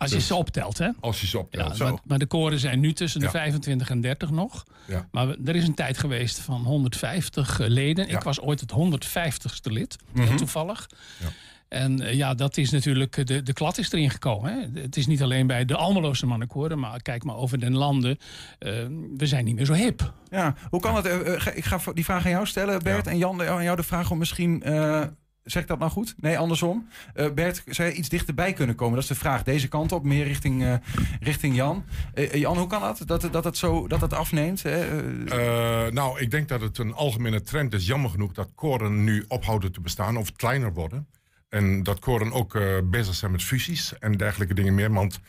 Als 0.04 0.12
je 0.12 0.18
Dus- 0.18 0.28
ze 0.28 0.36
optelt, 0.36 0.78
hè? 0.78 0.90
Als 1.00 1.22
je 1.22 1.28
ze 1.28 1.40
optelt. 1.40 1.70
Ja, 1.70 1.74
zo. 1.76 1.84
maar, 1.86 2.00
maar 2.06 2.20
de 2.20 2.26
koren 2.26 2.60
zijn 2.60 2.80
nu 2.80 2.94
tussen 2.94 3.20
de 3.20 3.26
Ja. 3.26 3.32
25 3.32 3.90
en 3.90 4.02
30 4.02 4.30
nog. 4.32 4.64
Ja. 4.88 5.08
Maar 5.12 5.28
we- 5.28 5.40
er 5.46 5.56
is 5.56 5.68
een 5.68 5.74
tijd 5.74 5.98
geweest 5.98 6.40
van 6.40 6.64
150 6.64 7.58
leden. 7.60 8.08
Ja. 8.08 8.18
Ik 8.18 8.24
was 8.24 8.40
ooit 8.42 8.60
het 8.60 8.72
150ste 8.72 9.72
lid, 9.72 9.96
Mhm. 10.14 10.36
toevallig. 10.36 10.90
Ja. 11.20 11.28
En 11.70 12.02
eh, 12.02 12.14
ja, 12.14 12.34
dat 12.34 12.58
is 12.58 12.70
natuurlijk, 12.70 13.18
eh, 13.18 13.26
de, 13.26 13.44
de 13.44 13.54
klad 13.54 13.78
is 13.78 13.92
erin 13.92 14.10
gekomen. 14.10 14.54
Hè. 14.74 14.82
Het 14.82 14.98
is 14.98 15.08
niet 15.08 15.22
alleen 15.22 15.48
bij 15.48 15.66
de 15.66 15.76
Almeloze 15.76 16.26
mannenkoren, 16.26 16.80
maar 16.80 17.02
kijk 17.02 17.24
maar 17.24 17.36
over 17.36 17.60
den 17.60 17.74
landen. 17.76 18.18
Eh, 18.60 18.72
we 19.18 19.26
zijn 19.26 19.46
niet 19.46 19.56
meer 19.56 19.66
zo 19.66 19.74
hip. 19.74 20.14
Ja, 20.30 20.56
hoe 20.70 20.80
kan 20.82 20.96
het? 20.96 21.06
eh, 21.06 21.34
eh, 21.48 21.58
ik 21.58 21.66
ga 21.66 21.80
die 21.94 22.04
vraag 22.04 22.26
aan 22.26 22.32
jou 22.32 22.46
stellen, 22.46 22.84
Bert. 22.84 23.06
Ja. 23.06 23.12
En 23.12 23.18
Jan, 23.18 23.44
aan 23.44 23.64
jou 23.64 23.76
de 23.76 23.84
vraag 23.84 24.12
om 24.12 24.18
misschien. 24.18 24.64
eh, 24.64 25.04
zeg 25.44 25.62
ik 25.62 25.68
dat 25.68 25.80
nou 25.80 25.92
goed? 25.92 26.16
Nee, 26.18 26.38
andersom. 26.38 26.88
Eh, 27.14 27.32
Bert, 27.32 27.64
zou 27.66 27.90
je 27.90 27.96
iets 27.96 28.10
dichterbij 28.10 28.54
kunnen 28.54 28.76
komen? 28.76 28.94
Dat 28.94 29.04
is 29.04 29.10
de 29.10 29.16
vraag. 29.16 29.44
Deze 29.44 29.68
kant 29.68 29.92
op, 29.92 30.04
meer 30.04 30.24
richting, 30.24 30.64
eh, 30.64 30.74
richting 31.20 31.56
Jan. 31.56 31.86
Eh, 32.14 32.34
Jan, 32.34 32.58
hoe 32.58 32.68
kan 32.68 32.82
dat? 32.82 33.02
Dat, 33.06 33.28
dat, 33.32 33.44
het, 33.44 33.58
zo, 33.58 33.88
dat 33.88 34.02
het 34.02 34.14
afneemt? 34.14 34.64
Hè? 34.64 35.92
Nou, 35.92 36.20
ik 36.20 36.32
denk 36.32 36.48
dat 36.48 36.62
het 36.62 36.78
een 36.78 36.94
algemene 36.94 37.42
trend 37.42 37.74
is. 37.74 37.86
Jammer 37.88 38.10
genoeg 38.10 38.32
dat 38.32 38.52
koren 38.56 39.04
nu 39.04 39.26
ophouden 39.28 39.72
te 39.72 39.82
bestaan 39.82 40.18
of 40.18 40.32
kleiner 40.32 40.74
worden. 40.74 41.08
En 41.50 41.84
dat 41.84 42.00
koren 42.00 42.32
ook 42.32 42.60
bezig 42.84 43.16
zijn 43.16 43.32
met 43.32 43.44
fusies 43.44 44.00
en 44.00 44.18
dergelijke 44.18 44.54
dingen 44.54 44.76
meer. 44.76 44.94
Want 44.94 45.20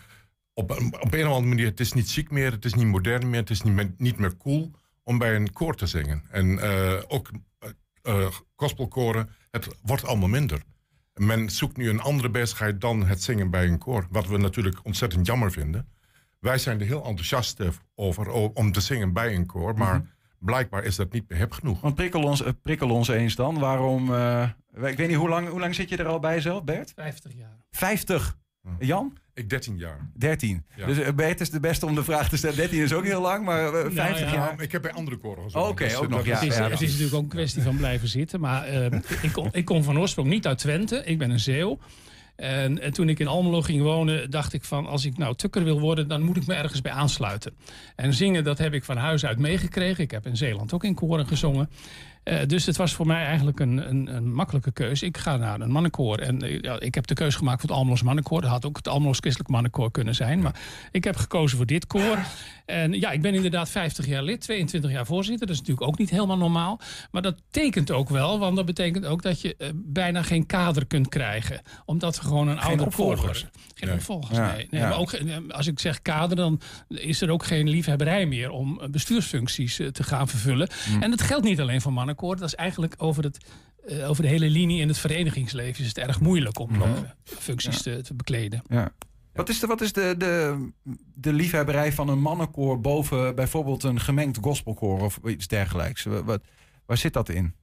op, 0.55 0.71
op 1.01 1.13
een 1.13 1.27
of 1.27 1.33
andere 1.33 1.47
manier, 1.47 1.67
het 1.67 1.81
is 1.81 1.93
niet 1.93 2.13
chic 2.13 2.31
meer, 2.31 2.53
het 2.53 2.65
is 2.65 2.75
niet 2.75 2.87
modern 2.87 3.31
meer, 3.31 3.41
het 3.41 3.51
is 3.51 3.63
niet, 3.63 3.99
niet 3.99 4.19
meer 4.19 4.37
cool 4.37 4.71
om 5.03 5.19
bij 5.19 5.35
een 5.35 5.53
koor 5.53 5.75
te 5.77 5.87
zingen. 5.87 6.23
En 6.31 6.61
ook 7.09 7.31
gospelkoren, 8.57 9.29
het 9.51 9.69
wordt 9.83 10.07
allemaal 10.07 10.29
minder. 10.29 10.63
Men 11.15 11.51
zoekt 11.51 11.77
nu 11.77 11.89
een 11.89 12.01
andere 12.01 12.31
bezigheid 12.31 12.81
dan 12.81 13.07
het 13.07 13.23
zingen 13.23 13.51
bij 13.51 13.67
een 13.67 13.79
koor. 13.79 14.07
Wat 14.11 14.27
we 14.27 14.37
natuurlijk 14.37 14.81
ontzettend 14.83 15.27
jammer 15.27 15.53
vinden. 15.53 15.89
Wij 16.39 16.59
zijn 16.59 16.81
er 16.81 16.87
heel 16.87 17.05
enthousiast 17.05 17.61
eh, 17.61 17.69
over 17.95 18.29
om 18.31 18.73
te 18.73 18.81
zingen 18.81 19.13
bij 19.13 19.35
een 19.35 19.47
koor. 19.47 19.79
Maar 19.79 20.15
blijkbaar 20.39 20.85
is 20.85 20.97
dat 20.97 21.13
niet 21.13 21.29
meer 21.29 21.39
hip 21.39 21.53
genoeg. 21.53 21.81
want 21.81 21.95
prikkel 21.95 22.23
ons, 22.23 22.43
eh, 22.43 22.53
prikkel 22.63 22.91
ons 22.91 23.09
eens 23.09 23.35
dan. 23.35 23.59
Waarom. 23.59 24.15
eh, 24.15 24.49
ik 24.89 24.97
weet 24.97 25.09
niet, 25.09 25.17
hoe 25.17 25.29
lang, 25.29 25.49
hoe 25.49 25.61
lang 25.61 25.75
zit 25.75 25.89
je 25.89 25.97
er 25.97 26.07
al 26.07 26.19
bij 26.19 26.41
zelf, 26.41 26.65
Bert? 26.65 26.93
50 26.97 27.35
jaar. 27.35 27.65
50. 27.71 28.37
Jan? 28.79 29.17
Ik 29.35 29.51
13 29.51 29.79
jaar. 29.79 30.11
13. 30.15 30.65
Ja. 30.77 30.87
Dus 30.87 30.99
eh, 30.99 31.13
Bert 31.13 31.41
is 31.41 31.51
de 31.51 31.61
beste 31.61 31.87
om 31.87 31.95
de 31.95 32.05
vraag 32.05 32.29
te 32.29 32.37
stellen. 32.37 32.57
13 32.57 32.83
is 32.83 32.93
ook 32.93 33.05
heel 33.05 33.21
lang, 33.21 33.45
maar 33.45 33.75
eh, 33.75 33.91
50 33.91 33.97
ja. 33.97 34.35
jaar. 34.35 34.55
Ja, 34.57 34.63
ik 34.63 34.73
heb 34.73 34.83
bij 34.83 34.93
andere 34.93 35.17
koren 35.17 35.43
gezongen. 35.43 35.69
Oké, 35.69 35.85
ook 35.97 36.03
eh, 36.03 36.09
nog, 36.09 36.25
ja. 36.25 36.35
het, 36.35 36.43
is, 36.43 36.57
het 36.57 36.81
is 36.81 36.89
natuurlijk 36.89 37.15
ook 37.15 37.23
een 37.23 37.29
kwestie 37.29 37.63
van 37.63 37.77
blijven 37.77 38.09
zitten. 38.09 38.41
Maar 38.41 38.65
eh, 38.65 38.85
ik, 39.23 39.33
kom, 39.33 39.49
ik 39.53 39.65
kom 39.65 39.83
van 39.83 39.99
oorsprong 39.99 40.29
niet 40.29 40.47
uit 40.47 40.59
Twente. 40.59 41.03
Ik 41.05 41.19
ben 41.19 41.31
een 41.31 41.41
Zeeuw. 41.41 41.79
En, 42.37 42.81
en 42.81 42.93
toen 42.93 43.09
ik 43.09 43.19
in 43.19 43.27
Almelo 43.27 43.63
ging 43.63 43.83
wonen, 43.83 44.31
dacht 44.31 44.53
ik 44.53 44.65
van... 44.65 44.87
als 44.87 45.05
ik 45.05 45.19
nou 45.19 45.35
tukker 45.35 45.65
wil 45.65 45.81
worden, 45.81 46.09
dan 46.09 46.23
moet 46.23 46.37
ik 46.37 46.47
me 46.47 46.55
ergens 46.55 46.81
bij 46.81 46.93
aansluiten. 46.93 47.53
En 47.97 48.15
zingen, 48.15 48.45
dat 48.45 48.59
heb 48.59 48.73
ik 48.73 48.85
van 48.85 48.97
huis 48.97 49.25
uit 49.25 49.39
meegekregen. 49.39 50.05
Ik 50.05 50.11
heb 50.11 50.27
in 50.27 50.37
Zeeland 50.37 50.73
ook 50.73 50.85
in 50.85 50.95
koren 50.95 51.27
gezongen. 51.27 51.71
Eh, 52.25 52.39
dus 52.47 52.67
het 52.67 52.77
was 52.77 52.93
voor 52.93 53.07
mij 53.07 53.25
eigenlijk 53.25 53.61
een, 53.61 53.89
een, 53.91 54.17
een 54.17 54.35
makkelijke 54.35 54.73
keuze. 54.73 55.07
Ik 55.07 55.19
ga 55.19 55.37
naar 55.37 55.61
een 55.61 55.71
mannenkoor. 55.71 56.19
En 56.19 56.43
eh, 56.43 56.75
ik 56.79 56.95
heb 56.95 57.07
de 57.07 57.15
keuze 57.15 57.39
gemaakt 57.39 57.61
voor 57.61 57.69
het 57.69 57.79
Almeloos 57.79 58.03
mannenkoor. 58.03 58.41
Dat 58.41 58.51
had 58.51 58.67
ook 58.67 58.77
het 58.77 58.89
Almeloos 58.89 59.19
christelijk 59.19 59.51
mannenkoor 59.51 59.91
kunnen 59.91 60.15
zijn. 60.15 60.41
Maar 60.41 60.61
ik 60.91 61.05
heb 61.05 61.17
gekozen 61.17 61.57
voor 61.57 61.67
dit 61.67 61.87
koor. 61.87 62.19
En 62.67 62.93
ja, 62.93 63.11
ik 63.11 63.23
ben 63.23 63.35
inderdaad 63.35 63.71
50 63.71 64.07
jaar 64.07 64.23
lid, 64.23 64.41
22 64.41 64.91
jaar 64.91 65.07
voorzitter. 65.07 65.47
Dat 65.47 65.55
is 65.55 65.61
natuurlijk 65.61 65.89
ook 65.89 65.99
niet 65.99 66.11
helemaal 66.11 66.37
normaal. 66.37 66.81
Maar 67.11 67.23
dat 67.23 67.43
tekent 67.51 67.91
ook 67.91 68.09
wel, 68.09 68.39
want 68.39 68.57
dat 68.57 68.67
betekent 68.67 69.07
ook 69.07 69.23
dat 69.23 69.41
je 69.41 69.57
eh, 69.57 69.69
bijna 69.75 70.23
geen 70.23 70.47
kader 70.47 70.87
kunt 70.87 71.09
krijgen. 71.09 71.61
Omdat 71.85 72.19
gewoon 72.25 72.49
een 72.49 72.59
oude 72.59 72.85
opvolgers. 72.85 73.47
Geen 73.75 73.89
Nee. 73.89 73.97
opvolgers, 73.99 74.37
Ja, 74.39 74.53
nee. 74.55 74.67
nee 74.71 74.81
ja. 74.81 74.89
maar 74.89 74.99
ook, 74.99 75.09
geen- 75.11 75.29
eh, 75.29 75.37
als 75.49 75.67
ik 75.67 75.79
zeg 75.81 76.03
kader, 76.03 76.37
dan 76.37 76.61
is 76.89 77.21
er 77.21 77.31
ook 77.31 77.45
geen 77.45 77.69
liefhebberij 77.69 78.27
meer 78.27 78.51
om 78.51 78.81
eh, 78.81 78.89
bestuursfuncties 78.89 79.79
eh, 79.79 79.87
te 79.89 80.03
gaan 80.03 80.29
vervullen. 80.29 80.69
Mm. 80.91 81.03
En 81.03 81.11
dat 81.11 81.23
geldt 81.23 81.45
niet 81.45 81.61
alleen 81.61 81.81
voor 81.81 81.93
mannenkoor. 81.93 82.37
Dat 82.37 82.47
is 82.47 82.55
eigenlijk 82.55 82.95
over, 82.97 83.23
het, 83.25 83.39
over 84.07 84.23
de 84.23 84.29
hele 84.29 84.51
linie 84.51 84.81
in 84.81 84.89
het 84.89 84.99
verenigingsleven 84.99 85.83
is 85.83 85.89
het 85.89 85.99
erg 85.99 86.21
moeilijk 86.21 86.59
om 86.59 86.83
eh, 86.83 86.91
functies 87.25 87.83
te, 87.83 88.01
te 88.03 88.15
bekleden. 88.15 88.63
Ja. 88.69 88.93
Wat 89.33 89.49
is, 89.49 89.61
de, 89.61 89.67
wat 89.67 89.81
is 89.81 89.93
de, 89.93 90.15
de, 90.19 90.69
de 91.15 91.33
liefhebberij 91.33 91.93
van 91.93 92.09
een 92.09 92.21
mannenkoor 92.21 92.81
boven 92.81 93.35
bijvoorbeeld 93.35 93.83
een 93.83 94.01
gemengd 94.01 94.39
gospelkoor 94.41 95.01
of 95.01 95.19
iets 95.27 95.47
dergelijks? 95.47 96.03
Wat, 96.05 96.25
wat- 96.25 96.43
waar 96.87 96.97
zit 96.99 97.13
dat 97.13 97.29
in? 97.29 97.55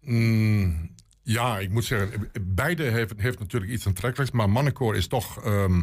Mm, 0.00 0.90
ja, 1.26 1.58
ik 1.58 1.70
moet 1.70 1.84
zeggen, 1.84 2.30
beide 2.40 2.82
heeft, 2.82 3.38
natuurlijk 3.38 3.72
iets 3.72 3.86
aantrekkelijks. 3.86 4.32
Maar 4.32 4.50
mannenkoor 4.50 4.96
is 4.96 5.06
toch... 5.06 5.44
ehm, 5.44 5.82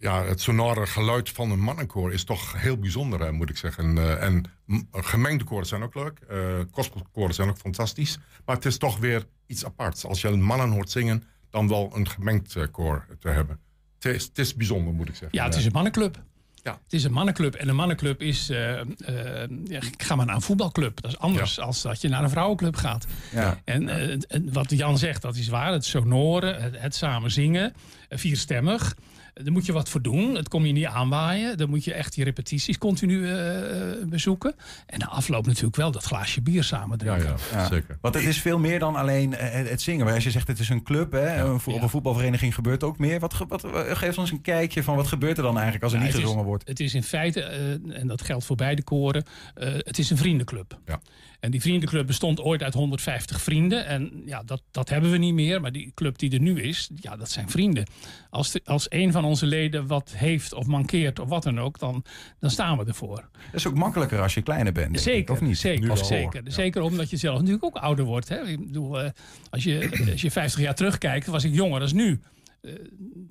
ja, 0.00 0.24
het 0.24 0.40
sonore 0.40 0.86
geluid 0.86 1.30
van 1.30 1.50
een 1.50 1.60
mannenkoor 1.60 2.12
is 2.12 2.24
toch 2.24 2.60
heel 2.60 2.78
bijzonder, 2.78 3.34
moet 3.34 3.50
ik 3.50 3.56
zeggen. 3.56 3.98
Eh, 3.98 4.22
en 4.22 4.44
m- 4.64 4.80
gemengde 4.92 5.44
koren 5.44 5.66
zijn 5.66 5.82
ook 5.82 5.94
leuk. 5.94 6.18
eh 6.18 6.58
gospelkoren 6.70 7.34
zijn 7.34 7.48
ook 7.48 7.58
fantastisch. 7.58 8.18
Maar 8.44 8.54
het 8.56 8.64
is 8.64 8.78
toch 8.78 8.98
weer 8.98 9.26
iets 9.46 9.64
aparts. 9.64 10.04
Als 10.04 10.20
je 10.20 10.30
mannen 10.30 10.70
hoort 10.70 10.90
zingen, 10.90 11.22
dan 11.50 11.68
wel 11.68 11.90
een 11.94 12.08
gemengd 12.08 12.56
eh, 12.56 12.64
koor 12.70 13.06
te 13.20 13.28
hebben. 13.28 13.60
Het 13.98 14.14
is, 14.14 14.24
het 14.24 14.38
is 14.38 14.54
bijzonder, 14.54 14.92
moet 14.94 15.08
ik 15.08 15.14
zeggen. 15.16 15.38
Ja, 15.38 15.44
het 15.44 15.54
is 15.54 15.64
een 15.64 15.72
mannenclub. 15.72 16.22
Ja. 16.68 16.78
Het 16.84 16.92
is 16.92 17.04
een 17.04 17.12
mannenclub. 17.12 17.54
En 17.54 17.68
een 17.68 17.76
mannenclub 17.76 18.22
is. 18.22 18.46
ja, 18.46 19.80
ga 19.96 20.14
maar 20.14 20.26
naar 20.26 20.34
een 20.34 20.42
voetbalclub. 20.42 21.00
Dat 21.00 21.10
is 21.10 21.18
anders 21.18 21.54
dan 21.54 21.74
dat 21.82 22.00
je 22.00 22.08
naar 22.08 22.22
een 22.22 22.30
vrouwenclub 22.30 22.76
gaat. 22.76 23.06
Ja. 23.32 23.60
En 23.64 23.88
eh, 23.88 24.16
en 24.28 24.52
wat 24.52 24.70
Jan 24.70 24.98
zegt, 24.98 25.22
dat 25.22 25.36
is 25.36 25.48
waar. 25.48 25.72
Het 25.72 25.84
sonoren, 25.84 26.62
het, 26.62 26.78
het 26.78 26.94
samen 26.94 27.30
zingen, 27.30 27.74
vierstemmig. 28.08 28.94
Daar 29.42 29.52
moet 29.52 29.66
je 29.66 29.72
wat 29.72 29.88
voor 29.88 30.02
doen. 30.02 30.34
Het 30.34 30.48
kom 30.48 30.66
je 30.66 30.72
niet 30.72 30.84
aanwaaien. 30.86 31.56
Dan 31.58 31.68
moet 31.70 31.84
je 31.84 31.92
echt 31.94 32.14
die 32.14 32.24
repetities 32.24 32.78
continu 32.78 33.26
eh, 33.28 33.90
eh, 34.00 34.06
bezoeken. 34.08 34.54
En 34.86 34.98
de 34.98 35.06
afloop 35.06 35.46
natuurlijk 35.46 35.76
wel 35.76 35.90
dat 35.90 36.04
glaasje 36.04 36.40
bier 36.42 36.64
samen 36.64 36.98
Ja, 37.04 37.14
drinken. 37.16 37.36
ja, 37.52 37.66
zeker. 37.68 37.98
Want 38.00 38.14
het 38.14 38.24
is 38.24 38.40
veel 38.40 38.58
meer 38.58 38.78
dan 38.78 38.96
alleen 38.96 39.34
eh, 39.34 39.70
het, 39.70 39.82
zingen. 39.82 40.04
Maar 40.04 40.14
als 40.14 40.24
je 40.24 40.30
zegt 40.30 40.48
het 40.48 40.58
is 40.58 40.68
een 40.68 40.82
club, 40.82 41.12
hè, 41.12 41.44
op 41.44 41.66
een 41.82 41.88
voetbalvereniging 41.88 42.54
gebeurt 42.54 42.82
ook 42.82 42.98
meer. 42.98 43.20
Wat, 43.20 43.34
wat, 43.48 43.66
geef 43.92 44.18
ons 44.18 44.30
een 44.30 44.40
kijkje 44.40 44.82
van 44.82 44.96
wat 44.96 45.06
gebeurt 45.06 45.36
er 45.36 45.42
dan 45.42 45.54
eigenlijk 45.54 45.84
als 45.84 45.92
er 45.92 45.98
Ja, 45.98 46.04
niet 46.04 46.14
is- 46.14 46.20
gezongen 46.20 46.44
wordt? 46.44 46.68
Het 46.68 46.80
is 46.80 46.94
in 46.94 47.02
feite, 47.02 47.42
eh, 47.42 48.00
en 48.00 48.06
dat 48.06 48.22
geldt 48.22 48.44
voor 48.44 48.56
beide 48.56 48.82
koren, 48.82 49.24
eh, 49.54 49.72
het 49.74 49.98
is 49.98 50.10
een 50.10 50.16
vriendenclub. 50.16 50.78
Ja. 50.86 51.00
En 51.40 51.50
die 51.50 51.60
vriendenclub 51.60 52.06
bestond 52.06 52.40
ooit 52.40 52.62
uit 52.62 52.74
150 52.74 53.42
vrienden. 53.42 53.86
En 53.86 54.22
ja, 54.26 54.42
dat, 54.42 54.62
dat 54.70 54.88
hebben 54.88 55.10
we 55.10 55.16
niet 55.16 55.34
meer. 55.34 55.60
Maar 55.60 55.72
die 55.72 55.92
club 55.94 56.18
die 56.18 56.30
er 56.32 56.40
nu 56.40 56.60
is, 56.62 56.90
ja, 56.94 57.16
dat 57.16 57.30
zijn 57.30 57.50
vrienden. 57.50 57.86
Als, 58.30 58.50
de- 58.50 58.60
als 58.64 58.86
een 58.88 59.12
van 59.12 59.24
onze 59.24 59.46
leden 59.46 59.86
wat 59.86 60.12
heeft 60.16 60.52
of 60.52 60.66
mankeert 60.66 61.18
of 61.18 61.28
wat 61.28 61.42
dan 61.42 61.60
ook, 61.60 61.78
dan, 61.78 62.04
dan 62.38 62.50
staan 62.50 62.78
we 62.78 62.84
ervoor. 62.84 63.16
Dat 63.32 63.54
is 63.54 63.66
ook 63.66 63.74
makkelijker 63.74 64.20
als 64.20 64.34
je 64.34 64.42
kleiner 64.42 64.72
bent. 64.72 64.96
ik, 64.96 65.02
Zeker, 65.02 65.34
of 65.34 65.40
niet? 65.40 65.58
zeker, 65.58 65.90
of 65.90 66.06
zeker. 66.06 66.42
Zeker 66.44 66.82
omdat 66.82 67.10
je 67.10 67.16
zelf 67.16 67.36
natuurlijk 67.38 67.64
ook 67.64 67.76
ouder 67.76 68.04
wordt. 68.04 68.28
Hè? 68.28 68.42
Ik 68.46 68.66
bedoel, 68.66 69.00
eh, 69.00 69.10
als, 69.50 69.64
je, 69.64 70.06
als 70.12 70.20
je 70.20 70.30
50 70.30 70.60
jaar 70.60 70.74
terugkijkt, 70.74 71.26
was 71.26 71.44
ik 71.44 71.54
jonger 71.54 71.80
dan 71.80 71.96
nu. 71.96 72.20
Eh, 72.60 72.72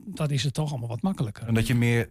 dan 0.06 0.30
is 0.30 0.44
het 0.44 0.54
toch 0.54 0.70
allemaal 0.70 0.90
wat 0.90 1.02
makkelijker. 1.02 1.48
En 1.48 1.54
dat 1.54 1.68
je 1.68 1.76
meer 1.76 2.10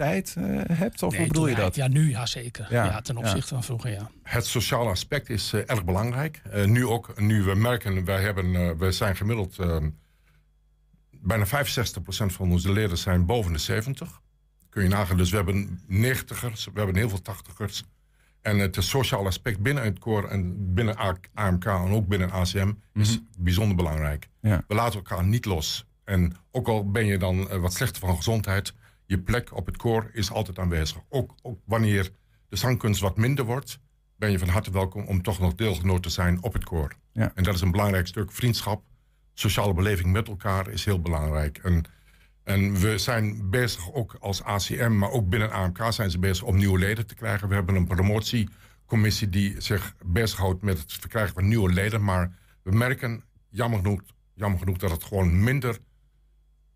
tijd 0.00 0.34
eh, 0.38 0.44
hebt? 0.78 1.02
Of 1.02 1.10
Nee, 1.10 1.20
hoe 1.20 1.28
bedoel 1.28 1.48
je 1.48 1.54
dat? 1.54 1.74
Ja, 1.74 1.88
nu 1.88 2.10
ja, 2.10 2.26
zeker. 2.26 2.66
Ja, 2.70 2.84
Ja, 2.84 3.00
ten 3.00 3.14
ja. 3.14 3.20
opzichte 3.20 3.54
van 3.54 3.64
vroeger, 3.64 3.90
ja. 3.90 4.10
Het 4.22 4.46
sociale 4.46 4.90
aspect 4.90 5.28
is 5.28 5.52
eh, 5.52 5.60
erg 5.66 5.84
belangrijk. 5.84 6.42
Eh, 6.50 6.64
nu 6.64 6.86
ook, 6.86 7.20
nu 7.20 7.42
we 7.42 7.54
merken, 7.54 8.04
wij, 8.04 8.20
hebben, 8.20 8.54
eh, 8.54 8.70
wij 8.78 8.92
zijn 8.92 9.16
gemiddeld... 9.16 9.56
bijna 11.10 11.46
65% 11.46 11.48
van 12.32 12.50
onze 12.50 12.72
leden 12.72 12.98
zijn 12.98 13.26
boven 13.26 13.52
de 13.52 13.58
70. 13.58 14.20
Kun 14.68 14.82
je 14.82 14.88
nagaan. 14.88 15.16
Dus 15.16 15.30
we 15.30 15.36
hebben 15.36 15.80
90ers, 15.88 16.64
we 16.72 16.78
hebben 16.78 16.96
heel 16.96 17.08
veel 17.08 17.22
80ers. 17.22 17.80
En 18.42 18.58
het 18.58 18.76
sociale 18.78 19.26
aspect 19.26 19.60
binnen 19.60 19.84
het 19.84 19.98
koor 19.98 20.28
en 20.28 20.74
binnen 20.74 20.96
AMK 21.34 21.64
en 21.64 21.92
ook 21.92 22.06
binnen 22.06 22.30
ACM 22.30 22.72
is 22.94 23.20
bijzonder 23.38 23.76
belangrijk. 23.76 24.28
Ja. 24.40 24.64
We 24.68 24.74
laten 24.74 24.94
elkaar 24.94 25.24
niet 25.24 25.44
los. 25.44 25.86
En 26.04 26.36
ook 26.50 26.68
al 26.68 26.90
ben 26.90 27.06
je 27.06 27.18
dan 27.18 27.60
wat 27.60 27.72
slechter 27.72 28.00
van 28.00 28.16
gezondheid, 28.16 28.74
je 29.10 29.18
plek 29.18 29.56
op 29.56 29.66
het 29.66 29.76
koor 29.76 30.10
is 30.12 30.30
altijd 30.30 30.58
aanwezig. 30.58 30.98
Ook, 31.08 31.34
ook 31.42 31.60
wanneer 31.64 32.10
de 32.48 32.56
zangkunst 32.56 33.00
wat 33.00 33.16
minder 33.16 33.44
wordt, 33.44 33.80
ben 34.16 34.30
je 34.30 34.38
van 34.38 34.48
harte 34.48 34.70
welkom 34.70 35.06
om 35.06 35.22
toch 35.22 35.38
nog 35.38 35.54
deelgenoot 35.54 36.02
te 36.02 36.10
zijn 36.10 36.42
op 36.42 36.52
het 36.52 36.64
koor. 36.64 36.92
Ja. 37.12 37.32
En 37.34 37.42
dat 37.42 37.54
is 37.54 37.60
een 37.60 37.70
belangrijk 37.70 38.06
stuk. 38.06 38.32
Vriendschap, 38.32 38.82
sociale 39.34 39.74
beleving 39.74 40.12
met 40.12 40.28
elkaar 40.28 40.68
is 40.68 40.84
heel 40.84 41.00
belangrijk. 41.00 41.58
En, 41.58 41.84
en 42.42 42.80
we 42.80 42.98
zijn 42.98 43.50
bezig 43.50 43.92
ook 43.92 44.16
als 44.20 44.42
ACM, 44.42 44.98
maar 44.98 45.10
ook 45.10 45.28
binnen 45.28 45.50
AMK 45.50 45.86
zijn 45.88 46.10
ze 46.10 46.18
bezig 46.18 46.44
om 46.44 46.56
nieuwe 46.56 46.78
leden 46.78 47.06
te 47.06 47.14
krijgen. 47.14 47.48
We 47.48 47.54
hebben 47.54 47.74
een 47.74 47.86
promotiecommissie 47.86 49.28
die 49.28 49.60
zich 49.60 49.94
bezighoudt 50.04 50.62
met 50.62 50.78
het 50.78 50.92
verkrijgen 50.92 51.34
van 51.34 51.48
nieuwe 51.48 51.72
leden. 51.72 52.04
Maar 52.04 52.38
we 52.62 52.70
merken, 52.70 53.24
jammer 53.48 53.78
genoeg, 53.78 54.00
jammer 54.34 54.58
genoeg 54.58 54.76
dat 54.76 54.90
het 54.90 55.04
gewoon 55.04 55.42
minder 55.42 55.78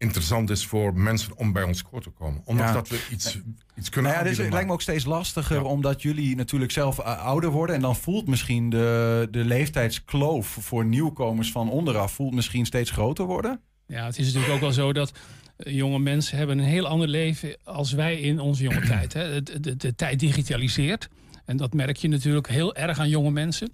interessant 0.04 0.50
is 0.50 0.66
voor 0.66 0.94
mensen 0.94 1.36
om 1.36 1.52
bij 1.52 1.62
ons 1.62 1.82
koor 1.82 2.02
te 2.02 2.10
komen. 2.10 2.42
Ondanks 2.44 2.72
Ja. 2.72 2.78
dat 2.78 2.88
we 2.88 3.06
iets, 3.10 3.38
iets 3.76 3.88
kunnen 3.88 4.12
Nou 4.12 4.24
ja, 4.24 4.30
dus 4.30 4.38
het 4.38 4.52
lijkt 4.52 4.66
me 4.66 4.72
ook 4.72 4.82
steeds 4.82 5.04
lastiger 5.04 5.56
Ja. 5.56 5.62
omdat 5.62 6.02
jullie 6.02 6.36
natuurlijk 6.36 6.72
zelf 6.72 6.98
eh, 6.98 7.24
ouder 7.24 7.50
worden. 7.50 7.74
En 7.76 7.82
dan 7.82 7.96
voelt 7.96 8.26
misschien 8.28 8.70
de, 8.70 9.28
de 9.30 9.44
leeftijdskloof 9.44 10.46
voor 10.60 10.84
nieuwkomers 10.84 11.50
van 11.52 11.70
onderaf 11.70 12.12
voelt 12.12 12.34
misschien 12.34 12.66
steeds 12.66 12.90
groter 12.90 13.24
worden. 13.26 13.60
Ja, 13.86 14.04
het 14.04 14.18
is 14.18 14.26
natuurlijk 14.26 14.54
ook 14.54 14.60
wel 14.60 14.72
zo 14.72 14.92
dat 14.92 15.12
eh, 15.56 15.74
jonge 15.74 15.98
mensen 15.98 16.38
hebben 16.38 16.58
een 16.58 16.64
heel 16.64 16.86
ander 16.86 17.08
leven 17.08 17.56
als 17.64 17.92
wij 17.92 18.20
in 18.20 18.40
onze 18.40 18.62
jonge 18.62 18.86
tijd. 18.96 19.12
Hè. 19.12 19.42
De, 19.42 19.60
de, 19.60 19.76
de 19.76 19.94
tijd 19.94 20.20
digitaliseert. 20.20 21.08
En 21.44 21.56
dat 21.56 21.72
merk 21.72 21.96
je 21.96 22.08
natuurlijk 22.08 22.48
heel 22.48 22.74
erg 22.74 22.98
aan 22.98 23.08
jonge 23.08 23.30
mensen. 23.30 23.72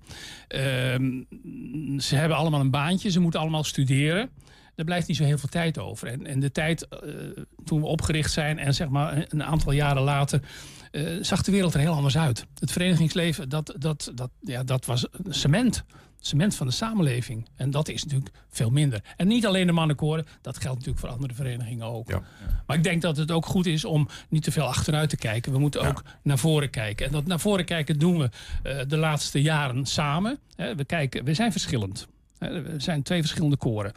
Ehm, 0.48 1.10
ze 1.98 2.16
hebben 2.16 2.36
allemaal 2.36 2.60
een 2.60 2.70
baantje, 2.70 3.10
ze 3.10 3.20
moeten 3.20 3.40
allemaal 3.40 3.64
studeren. 3.64 4.30
Er 4.80 4.86
blijft 4.86 5.08
niet 5.08 5.16
zo 5.16 5.24
heel 5.24 5.38
veel 5.38 5.48
tijd 5.48 5.78
over. 5.78 6.08
En, 6.08 6.26
en 6.26 6.40
de 6.40 6.52
tijd 6.52 6.88
eh, 6.88 6.98
toen 7.64 7.80
we 7.80 7.86
opgericht 7.86 8.32
zijn 8.32 8.58
en 8.58 8.74
zeg 8.74 8.88
maar 8.88 9.26
een- 9.28 9.44
aantal 9.44 9.72
jaren 9.72 10.02
later... 10.02 10.40
eh, 10.90 11.02
zag 11.20 11.42
de 11.42 11.52
wereld 11.52 11.74
er 11.74 11.80
heel 11.80 11.92
anders 11.94 12.18
uit. 12.18 12.46
Het 12.58 12.72
verenigingsleven, 12.72 13.48
dat, 13.48 13.74
dat, 13.78 14.12
dat, 14.14 14.30
ja, 14.40 14.62
dat 14.64 14.84
was 14.86 15.06
cement. 15.28 15.84
Cement 16.22 16.54
van 16.54 16.66
de 16.66 16.72
samenleving. 16.72 17.48
En 17.56 17.70
dat 17.70 17.88
is 17.88 18.04
natuurlijk 18.04 18.30
veel 18.48 18.70
minder. 18.70 19.02
En 19.16 19.28
niet 19.28 19.46
alleen 19.46 19.66
de 19.66 19.72
mannenkoren, 19.72 20.26
dat 20.42 20.56
geldt 20.58 20.78
natuurlijk 20.78 20.98
voor 21.06 21.08
andere 21.14 21.34
verenigingen 21.34 21.86
ook. 21.86 22.08
Ja. 22.08 22.22
Maar 22.66 22.76
ik 22.76 22.82
denk 22.82 23.02
dat 23.02 23.16
het 23.16 23.30
ook 23.30 23.46
goed 23.46 23.66
is 23.66 23.84
om 23.84 24.08
niet 24.28 24.42
te 24.42 24.50
veel 24.52 24.64
achteruit 24.66 25.08
te 25.10 25.16
kijken. 25.16 25.52
We 25.52 25.58
moeten 25.58 25.80
ook 25.88 26.02
naar 26.22 26.38
voren 26.38 26.70
kijken. 26.70 27.06
En 27.06 27.12
dat 27.12 27.26
naar 27.26 27.40
voren 27.40 27.64
kijken 27.64 27.98
doen 27.98 28.18
we 28.18 28.30
eh, 28.62 28.78
de 28.88 28.96
laatste 28.96 29.42
jaren 29.42 29.86
samen. 29.86 30.38
We, 30.56 30.84
kijken, 30.84 31.24
we 31.24 31.34
zijn 31.34 31.52
verschillend. 31.52 32.06
We 32.38 32.74
zijn 32.76 33.02
twee 33.02 33.20
verschillende 33.20 33.56
koren. 33.56 33.92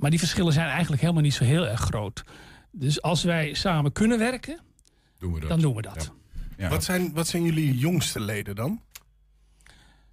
Maar 0.00 0.10
die 0.10 0.18
verschillen 0.18 0.52
zijn 0.52 0.68
eigenlijk 0.68 1.00
helemaal 1.00 1.22
niet 1.22 1.34
zo 1.34 1.44
heel 1.44 1.66
erg 1.66 1.80
groot. 1.80 2.24
Dus 2.70 3.02
als 3.02 3.24
wij 3.24 3.54
samen 3.54 3.92
kunnen 3.92 4.18
werken, 4.18 4.60
doen 5.18 5.32
we 5.32 5.40
dat. 5.40 5.48
dan 5.48 5.60
doen 5.60 5.74
we 5.74 5.82
dat. 5.82 6.12
Ja. 6.56 6.68
Wat, 6.68 6.84
zijn, 6.84 7.12
wat 7.12 7.28
zijn 7.28 7.42
jullie 7.42 7.78
jongste 7.78 8.20
leden 8.20 8.54
dan? 8.54 8.82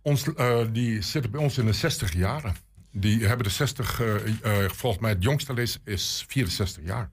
Ons, 0.02 0.34
eh, 0.34 0.60
die 0.72 1.02
zitten 1.02 1.32
bij 1.32 1.42
ons 1.42 1.58
in 1.58 1.66
de 1.66 1.74
60 1.74 2.14
jaren. 2.14 2.56
Die 2.92 3.26
hebben 3.26 3.44
de 3.44 3.50
60, 3.50 4.02
eh, 4.02 4.64
eh, 4.66 4.70
volgens 4.70 5.02
mij 5.02 5.12
het 5.12 5.24
jongste 5.24 5.54
is, 5.54 5.80
is 5.84 6.26
64 6.28 6.84
jaar. 6.84 7.12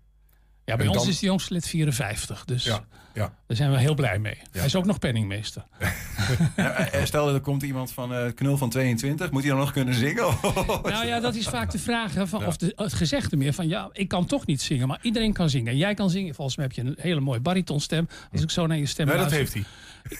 Ja, 0.64 0.77
bij 0.77 0.85
En 0.87 0.90
ons 0.92 1.00
dan- 1.03 1.09
is 1.12 1.20
jongste 1.20 1.53
lid 1.53 1.66
54. 1.68 2.44
Dus 2.44 2.64
Ja, 2.64 2.85
ja. 3.14 3.35
daar 3.46 3.57
zijn 3.57 3.70
we 3.70 3.79
heel 3.79 3.94
blij 3.94 4.18
mee. 4.18 4.38
Hij 4.50 4.64
is 4.64 4.74
ook 4.77 4.85
nog 4.85 4.98
penningmeester. 4.98 5.64
Ja, 6.57 6.70
eh, 6.90 7.05
stel 7.05 7.35
er 7.35 7.40
komt 7.40 7.62
iemand 7.62 7.92
van 7.92 8.14
eh, 8.14 8.33
knul 8.35 8.57
van 8.57 8.70
22, 8.70 9.31
moet 9.31 9.42
hij 9.42 9.50
dan 9.50 9.61
nog 9.61 9.72
kunnen 9.72 9.94
zingen? 9.94 10.24
Nou 10.83 11.07
ja, 11.07 11.20
dat 11.20 11.35
is 11.35 11.48
vaak 11.48 11.70
de 11.70 11.79
vraag. 11.79 12.14
Hè, 12.14 12.27
van, 12.27 12.46
Of 12.46 12.57
de, 12.57 12.72
het 12.77 12.92
gezegde 12.92 13.37
meer 13.37 13.53
van 13.53 13.68
ja, 13.68 13.88
ik 13.92 14.09
kan 14.09 14.27
toch 14.27 14.46
niet 14.46 14.62
zingen, 14.62 14.88
maar 14.88 14.98
iedereen 15.03 15.33
kan 15.33 15.50
zingen. 15.50 15.77
Jij 15.77 15.94
kan 15.94 16.11
zingen. 16.11 16.35
Volgens 16.35 16.57
mij 16.57 16.66
heb 16.66 16.74
je 16.74 16.83
een 16.90 16.96
hele 16.98 17.20
mooie 17.20 17.40
baritonstem. 17.40 18.09
Als 18.33 18.42
ik 18.42 18.50
zo 18.50 18.66
naar 18.66 18.79
je 18.79 18.87
stem 18.87 19.07
Nee, 19.07 19.16
dat 19.16 19.31
heeft 19.31 19.55
hij. 19.55 19.64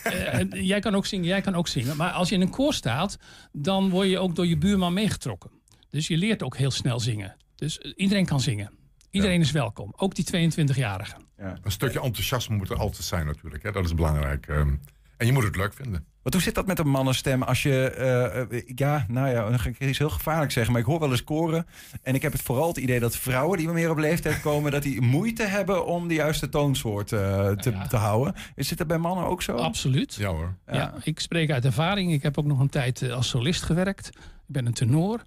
Eh, 0.03 0.33
en 0.39 0.65
jij 0.65 0.79
kan 0.79 0.95
ook 0.95 1.05
zingen, 1.05 1.25
jij 1.25 1.41
kan 1.41 1.55
ook 1.55 1.67
zingen. 1.67 1.97
Maar 1.97 2.11
als 2.11 2.29
je 2.29 2.35
in 2.35 2.41
een 2.41 2.49
koor 2.49 2.73
staat, 2.73 3.17
dan 3.51 3.89
word 3.89 4.09
je 4.09 4.19
ook 4.19 4.35
door 4.35 4.47
je 4.47 4.57
buurman 4.57 4.93
meegetrokken. 4.93 5.49
Dus 5.89 6.07
je 6.07 6.17
leert 6.17 6.43
ook 6.43 6.57
heel 6.57 6.71
snel 6.71 6.99
zingen. 6.99 7.35
Dus 7.55 7.79
eh, 7.79 7.91
iedereen 7.95 8.25
kan 8.25 8.39
zingen. 8.41 8.71
Iedereen 9.15 9.41
is 9.41 9.51
welkom. 9.51 9.93
Ook 9.95 10.15
die 10.15 10.25
22-jarigen. 10.51 11.17
Een 11.37 11.71
stukje 11.71 12.01
enthousiasme 12.01 12.55
moet 12.55 12.69
er 12.69 12.77
altijd 12.77 13.03
zijn 13.03 13.25
natuurlijk. 13.25 13.63
Hè? 13.63 13.71
Dat 13.71 13.85
is 13.85 13.93
belangrijk. 13.93 14.47
ehm. 14.47 14.73
en 15.17 15.25
je 15.25 15.31
moet 15.31 15.43
het 15.43 15.55
leuk 15.55 15.73
vinden. 15.73 16.05
Want 16.21 16.35
hoe 16.37 16.43
zit 16.45 16.55
dat 16.55 16.65
met 16.67 16.79
een 16.79 16.89
mannenstem 16.89 17.43
als 17.43 17.63
je... 17.63 17.89
eh, 17.89 18.41
eh, 18.41 18.63
ja, 18.75 19.05
nou 19.07 19.29
ja, 19.29 19.49
dan 19.49 19.59
ga 19.59 19.69
ik 19.69 19.79
iets 19.79 19.97
heel 19.97 20.09
gevaarlijk 20.09 20.51
zeggen. 20.51 20.71
Maar 20.71 20.81
ik 20.81 20.87
hoor 20.87 20.99
wel 20.99 21.11
eens 21.11 21.23
koren. 21.23 21.65
En 22.01 22.15
ik 22.15 22.21
heb 22.21 22.31
het 22.31 22.41
vooral 22.41 22.67
het 22.67 22.77
idee 22.77 22.99
dat 22.99 23.15
vrouwen 23.15 23.57
die 23.57 23.67
meer 23.67 23.89
op 23.89 23.97
leeftijd 23.97 24.41
komen... 24.41 24.71
dat 24.71 24.83
die 24.83 25.01
moeite 25.01 25.43
hebben 25.43 25.85
om 25.85 26.07
de 26.07 26.13
juiste 26.13 26.49
toonsoort 26.49 27.11
eh, 27.11 27.49
te, 27.51 27.71
Ja. 27.71 27.87
te 27.87 27.95
houden. 27.97 28.35
Is 28.55 28.67
dit 28.67 28.79
er 28.79 28.85
bij 28.85 28.97
mannen 28.97 29.25
ook 29.25 29.41
zo? 29.41 29.55
Absoluut. 29.55 30.15
Ja 30.15 30.29
hoor. 30.29 30.55
Ja. 30.71 30.93
ik 31.03 31.19
spreek 31.19 31.51
uit 31.51 31.65
ervaring. 31.65 32.11
Ik 32.13 32.23
heb 32.23 32.37
ook 32.37 32.45
nog 32.45 32.59
een 32.59 32.69
tijd 32.69 33.09
als 33.11 33.29
solist 33.29 33.61
gewerkt. 33.63 34.07
Ik 34.07 34.13
ben 34.47 34.65
een 34.65 34.73
tenor. 34.73 35.21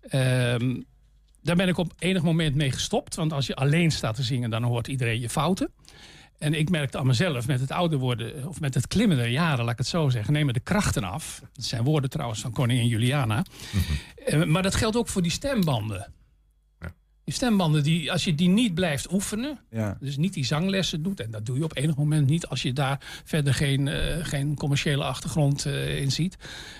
Ehm, 0.00 0.80
daar 1.48 1.56
ben 1.56 1.68
ik 1.68 1.78
op 1.78 1.92
enig 1.98 2.22
moment 2.22 2.54
mee 2.54 2.72
gestopt. 2.72 3.14
Want 3.14 3.32
als 3.32 3.46
je 3.46 3.54
alleen 3.54 3.90
staat 3.90 4.14
te 4.14 4.22
zingen, 4.22 4.50
dan 4.50 4.62
hoort 4.62 4.88
iedereen 4.88 5.20
je 5.20 5.28
fouten. 5.28 5.70
En 6.38 6.54
ik 6.54 6.70
merkte 6.70 6.98
aan 6.98 7.06
mezelf 7.06 7.46
met 7.46 7.60
het 7.60 7.70
ouder 7.70 7.98
worden, 7.98 8.48
of 8.48 8.60
met 8.60 8.74
het 8.74 8.86
klimmen 8.86 9.16
der 9.16 9.28
jaren, 9.28 9.64
laat 9.64 9.72
ik 9.72 9.78
het 9.78 9.86
zo 9.86 10.08
zeggen, 10.08 10.32
nemen 10.32 10.54
de 10.54 10.60
krachten 10.60 11.04
af. 11.04 11.42
Dat 11.52 11.64
zijn 11.64 11.84
woorden 11.84 12.10
trouwens 12.10 12.40
van 12.40 12.52
koningin 12.52 12.86
Juliana. 12.86 13.44
Eh, 14.24 14.44
maar 14.44 14.62
dat 14.62 14.74
geldt 14.74 14.96
ook 14.96 15.08
voor 15.08 15.22
die 15.22 15.30
stembanden. 15.30 16.12
Die 17.28 17.36
stembanden, 17.36 17.82
die, 17.82 18.12
als 18.12 18.24
je 18.24 18.34
die 18.34 18.48
niet 18.48 18.74
blijft 18.74 19.12
oefenen, 19.12 19.58
Ja. 19.70 19.96
dus 20.00 20.16
niet 20.16 20.32
die 20.32 20.44
zanglessen 20.44 21.02
doet. 21.02 21.20
En 21.20 21.30
dat 21.30 21.46
doe 21.46 21.58
je 21.58 21.64
op 21.64 21.76
enig 21.76 21.96
moment 21.96 22.26
niet 22.28 22.46
als 22.46 22.62
je 22.62 22.72
daar 22.72 23.00
verder 23.24 23.54
geen, 23.54 23.88
eh, 23.88 24.24
geen 24.24 24.54
commerciële 24.54 25.04
achtergrond 25.04 25.64
eh, 25.66 26.00
in 26.00 26.10
ziet. 26.12 26.36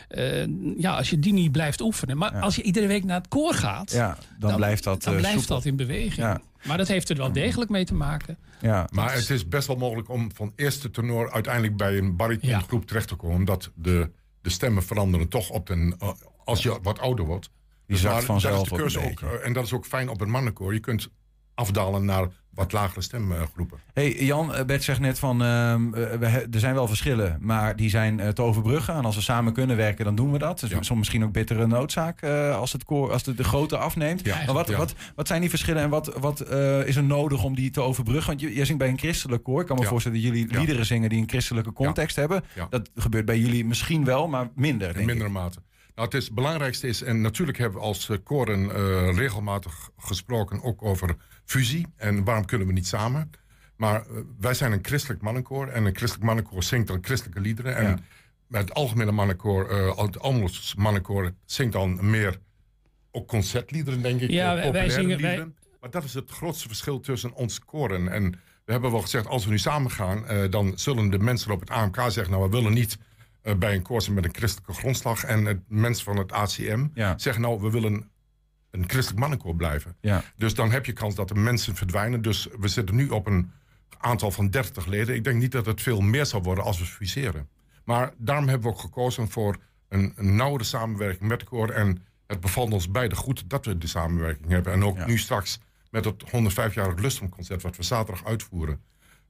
Eh, 0.08 0.46
ja, 0.78 0.96
als 0.96 1.10
je 1.10 1.18
die 1.18 1.32
niet 1.32 1.52
blijft 1.52 1.80
oefenen. 1.80 2.16
Maar 2.16 2.32
Ja. 2.34 2.40
als 2.40 2.56
je 2.56 2.62
iedere 2.62 2.86
week 2.86 3.04
naar 3.04 3.16
het 3.18 3.28
koor 3.28 3.54
gaat, 3.54 3.90
Ja, 3.92 4.18
dan, 4.38 4.56
blijft 4.56 4.84
dat 4.84 5.02
dan 5.02 5.12
eh, 5.14 5.18
blijft 5.18 5.38
soepel. 5.38 5.54
dat 5.56 5.64
in 5.64 5.76
beweging. 5.76 6.14
Ja. 6.16 6.40
Maar 6.66 6.76
dat 6.78 6.88
heeft 6.88 7.08
er 7.08 7.16
wel 7.16 7.32
degelijk 7.32 7.70
mee 7.70 7.84
te 7.84 7.94
maken. 7.94 8.38
Ja. 8.60 8.88
Maar 8.92 9.14
het 9.14 9.30
is 9.30 9.48
best 9.48 9.66
wel 9.66 9.76
mogelijk 9.76 10.08
om 10.08 10.30
van 10.34 10.52
eerste 10.56 10.90
tenor 10.90 11.30
uiteindelijk 11.32 11.76
bij 11.76 11.98
een 11.98 12.16
baritongroep 12.16 12.86
terecht 12.86 13.08
te 13.08 13.14
komen. 13.14 13.36
Omdat 13.36 13.70
de, 13.74 14.10
de 14.42 14.50
stemmen 14.50 14.82
veranderen 14.82 15.28
toch 15.28 15.50
op 15.50 15.66
den, 15.66 15.96
als 16.44 16.62
je 16.62 16.78
wat 16.82 16.98
ouder 16.98 17.24
wordt. 17.24 17.50
Die 17.88 17.96
zakt 17.96 18.14
maar 18.14 18.22
vanzelf 18.22 18.68
dat 18.68 18.80
is 18.86 18.92
de 18.92 18.98
ook 19.10 19.20
eh, 19.20 19.46
En 19.46 19.52
dat 19.52 19.64
is 19.64 19.72
ook 19.72 19.86
fijn 19.86 20.08
op 20.08 20.20
een 20.20 20.30
mannenkoor. 20.30 20.72
Je 20.74 20.80
kunt 20.80 21.08
afdalen 21.54 22.04
naar 22.04 22.26
wat 22.54 22.72
lagere 22.72 23.00
stemgroepen. 23.02 23.78
Hey 23.92 24.24
Jan, 24.24 24.54
eh, 24.54 24.64
Bert 24.64 24.82
zegt 24.82 25.00
net 25.00 25.18
van 25.18 25.38
we 25.38 26.16
he- 26.20 26.46
er 26.50 26.60
zijn 26.60 26.74
wel 26.74 26.86
verschillen, 26.86 27.36
maar 27.40 27.76
die 27.76 27.90
zijn 27.90 28.34
te 28.34 28.42
overbruggen. 28.42 28.94
En 28.94 29.04
als 29.04 29.14
we 29.14 29.20
samen 29.22 29.52
kunnen 29.52 29.76
werken, 29.76 30.04
dan 30.04 30.14
doen 30.14 30.32
we 30.32 30.38
dat. 30.38 30.60
Dus 30.60 30.70
Ja. 30.70 30.82
soms 30.82 30.98
misschien 30.98 31.24
ook 31.24 31.32
bittere 31.32 31.66
noodzaak 31.66 32.22
als 32.54 32.72
het 32.72 32.84
koor, 32.84 33.12
als 33.12 33.22
de, 33.22 33.34
de 33.34 33.44
grootte 33.44 33.76
afneemt. 33.78 34.24
Ja, 34.24 34.36
maar 34.46 34.54
wat, 34.54 34.68
ja. 34.68 34.76
wat, 34.76 34.94
wat 35.14 35.26
zijn 35.26 35.40
die 35.40 35.50
verschillen 35.50 35.82
en 35.82 35.88
wat, 35.90 36.14
wat 36.18 36.40
is 36.86 36.96
er 36.96 37.04
nodig 37.04 37.44
om 37.44 37.54
die 37.54 37.70
te 37.70 37.80
overbruggen? 37.80 38.26
Want 38.26 38.40
jij 38.54 38.64
zingt 38.64 38.78
bij 38.78 38.88
een 38.88 38.98
christelijk 38.98 39.42
koor. 39.42 39.60
Ik 39.60 39.66
kan 39.66 39.78
me 39.78 39.84
voorstellen 39.84 40.20
dat 40.22 40.26
jullie 40.26 40.46
liederen 40.58 40.86
zingen 40.86 41.08
die 41.08 41.20
een 41.20 41.28
christelijke 41.28 41.72
context 41.72 42.16
hebben. 42.16 42.44
Dat 42.70 42.90
gebeurt 42.94 43.24
bij 43.24 43.38
jullie 43.38 43.64
misschien 43.64 44.04
wel, 44.04 44.28
maar 44.28 44.48
minder. 44.54 44.88
In 44.88 44.94
Denk 44.94 45.06
mindere 45.06 45.28
ik. 45.28 45.34
mate. 45.34 45.58
Nou, 45.98 46.10
het, 46.10 46.18
is, 46.18 46.24
het 46.26 46.34
belangrijkste 46.34 46.88
is, 46.88 47.02
en 47.02 47.20
natuurlijk 47.20 47.58
hebben 47.58 47.78
we 47.80 47.86
als 47.86 48.08
eh, 48.08 48.16
koren 48.24 48.74
eh, 48.74 49.16
regelmatig 49.16 49.90
gesproken 49.96 50.62
ook 50.62 50.82
over 50.82 51.16
fusie. 51.44 51.86
En 51.96 52.24
waarom 52.24 52.44
kunnen 52.44 52.66
we 52.66 52.72
niet 52.72 52.86
samen? 52.86 53.30
Maar 53.76 54.00
eh, 54.06 54.16
wij 54.40 54.54
zijn 54.54 54.72
een 54.72 54.78
christelijk 54.82 55.22
mannenkoor. 55.22 55.68
En 55.68 55.84
een 55.84 55.96
christelijk 55.96 56.26
mannenkoor 56.26 56.62
zingt 56.62 56.86
dan 56.86 56.98
christelijke 57.02 57.40
liederen. 57.40 57.76
En 57.76 57.84
Ja. 57.88 57.98
met 58.46 58.60
het 58.60 58.74
algemene 58.74 59.12
mannenkoor, 59.12 59.68
eh 59.68 59.96
het 59.98 60.18
Almels 60.18 60.74
mannenkoor, 60.74 61.32
zingt 61.44 61.72
dan 61.72 62.10
meer 62.10 62.38
ook 63.10 63.26
concertliederen, 63.28 64.02
denk 64.02 64.20
ik. 64.20 64.30
Ja, 64.30 64.54
wij- 64.72 64.88
zingen- 64.90 65.20
wij- 65.20 65.28
liederen. 65.30 65.56
Maar 65.80 65.90
dat 65.90 66.04
is 66.04 66.14
het 66.14 66.30
grootste 66.30 66.68
verschil 66.68 67.00
tussen 67.00 67.32
ons 67.34 67.64
koren. 67.64 68.08
En 68.08 68.30
we 68.64 68.72
hebben 68.72 68.90
wel 68.90 69.00
gezegd, 69.00 69.26
als 69.26 69.44
we 69.44 69.50
nu 69.50 69.58
samen 69.58 69.90
gaan, 69.90 70.50
dan 70.50 70.72
zullen 70.78 71.10
de 71.10 71.18
mensen 71.18 71.50
op 71.52 71.60
het 71.60 71.70
AMK 71.70 71.96
zeggen, 71.96 72.30
nou, 72.30 72.42
we 72.44 72.50
willen 72.56 72.72
niet 72.72 72.98
eh, 73.42 73.54
bij 73.54 73.74
een 73.74 73.82
koor 73.82 74.02
zijn 74.02 74.14
met 74.14 74.24
een 74.24 74.34
christelijke 74.34 74.72
grondslag. 74.72 75.24
En 75.24 75.44
het 75.44 75.60
mensen 75.68 76.04
van 76.04 76.16
het 76.16 76.32
ACM 76.32 76.86
Ja. 76.94 77.18
zeggen, 77.18 77.42
nou, 77.42 77.60
we 77.60 77.70
willen 77.70 78.10
een 78.70 78.84
christelijk 78.88 79.18
mannenkoor 79.20 79.56
blijven. 79.56 79.96
Ja. 80.00 80.22
Dus 80.36 80.54
dan 80.54 80.70
heb 80.70 80.86
je 80.86 80.92
kans 80.92 81.14
dat 81.14 81.28
de 81.28 81.34
mensen 81.34 81.74
verdwijnen. 81.74 82.22
Dus 82.22 82.48
we 82.60 82.68
zitten 82.68 82.94
nu 82.94 83.08
op 83.08 83.26
een 83.26 83.50
aantal 83.98 84.30
van 84.30 84.50
30 84.50 84.86
leden. 84.86 85.14
Ik 85.14 85.24
denk 85.24 85.40
niet 85.40 85.52
dat 85.52 85.66
het 85.66 85.82
veel 85.82 86.00
meer 86.00 86.26
zal 86.26 86.42
worden 86.42 86.64
als 86.64 86.78
we 86.78 86.84
fuseren. 86.84 87.48
Maar 87.84 88.12
daarom 88.18 88.48
hebben 88.48 88.68
we 88.68 88.74
ook 88.74 88.80
gekozen 88.80 89.28
voor 89.30 89.56
een, 89.88 90.12
een 90.16 90.36
nauwere 90.36 90.64
samenwerking 90.64 91.28
met 91.28 91.44
koor. 91.44 91.70
En 91.70 92.04
het 92.26 92.40
bevalt 92.40 92.72
ons 92.72 92.90
beide 92.90 93.16
goed 93.16 93.44
dat 93.50 93.64
we 93.64 93.78
de 93.78 93.86
samenwerking 93.86 94.48
hebben. 94.48 94.72
En 94.72 94.84
ook 94.84 94.96
Ja. 94.96 95.06
nu 95.06 95.18
straks 95.18 95.60
met 95.90 96.04
het 96.04 96.24
105-jarig 96.26 96.98
Lustrum-concert... 97.00 97.62
wat 97.62 97.76
we 97.76 97.82
zaterdag 97.82 98.24
uitvoeren... 98.24 98.80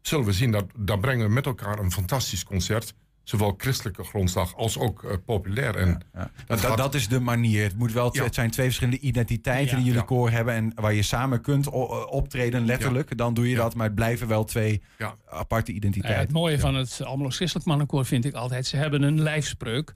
zullen 0.01 0.25
we 0.25 0.33
zien 0.33 0.51
dat 0.51 0.65
daar 0.77 0.99
brengen 0.99 1.27
we 1.27 1.33
met 1.33 1.47
elkaar 1.47 1.79
een 1.79 1.93
fantastisch 1.93 2.45
concert... 2.45 2.95
zowel 3.29 3.55
christelijke 3.57 4.05
grondslag 4.05 4.57
als 4.57 4.79
ook 4.79 5.05
eh, 5.05 5.17
populair. 5.25 5.77
En 5.77 6.01
Ja. 6.15 6.31
Dat, 6.47 6.61
gaat- 6.61 6.77
dat 6.77 6.95
is 6.95 7.09
de 7.09 7.21
manier. 7.21 7.63
Het, 7.63 7.77
moet 7.79 7.93
wel, 7.93 8.17
Ja. 8.17 8.23
het 8.25 8.35
zijn 8.35 8.51
twee 8.51 8.67
verschillende 8.67 8.99
identiteiten 9.01 9.71
Ja. 9.71 9.75
die 9.77 9.85
jullie 9.85 10.01
Ja. 10.01 10.07
koor 10.07 10.31
hebben. 10.31 10.55
En 10.55 10.73
waar 10.75 10.95
je 10.95 11.03
samen 11.03 11.41
kunt 11.41 11.73
o- 11.73 12.03
optreden, 12.11 12.65
letterlijk. 12.65 13.17
Dan 13.17 13.35
doe 13.35 13.45
je 13.49 13.55
Ja. 13.57 13.63
dat. 13.63 13.75
Maar 13.75 13.87
het 13.87 13.95
blijven 13.95 14.29
wel 14.29 14.45
twee 14.45 14.83
ja, 14.99 15.15
aparte 15.29 15.71
ja, 15.71 15.77
identiteiten. 15.77 16.23
het 16.23 16.33
mooie 16.33 16.59
van 16.59 16.75
het 16.75 17.01
Almelo 17.05 17.31
Christelijk 17.31 17.67
Mannenkoor 17.67 18.05
vind 18.07 18.25
ik 18.25 18.35
altijd... 18.35 18.67
ze 18.67 18.77
hebben 18.77 19.03
een 19.03 19.21
lijfspreuk 19.23 19.93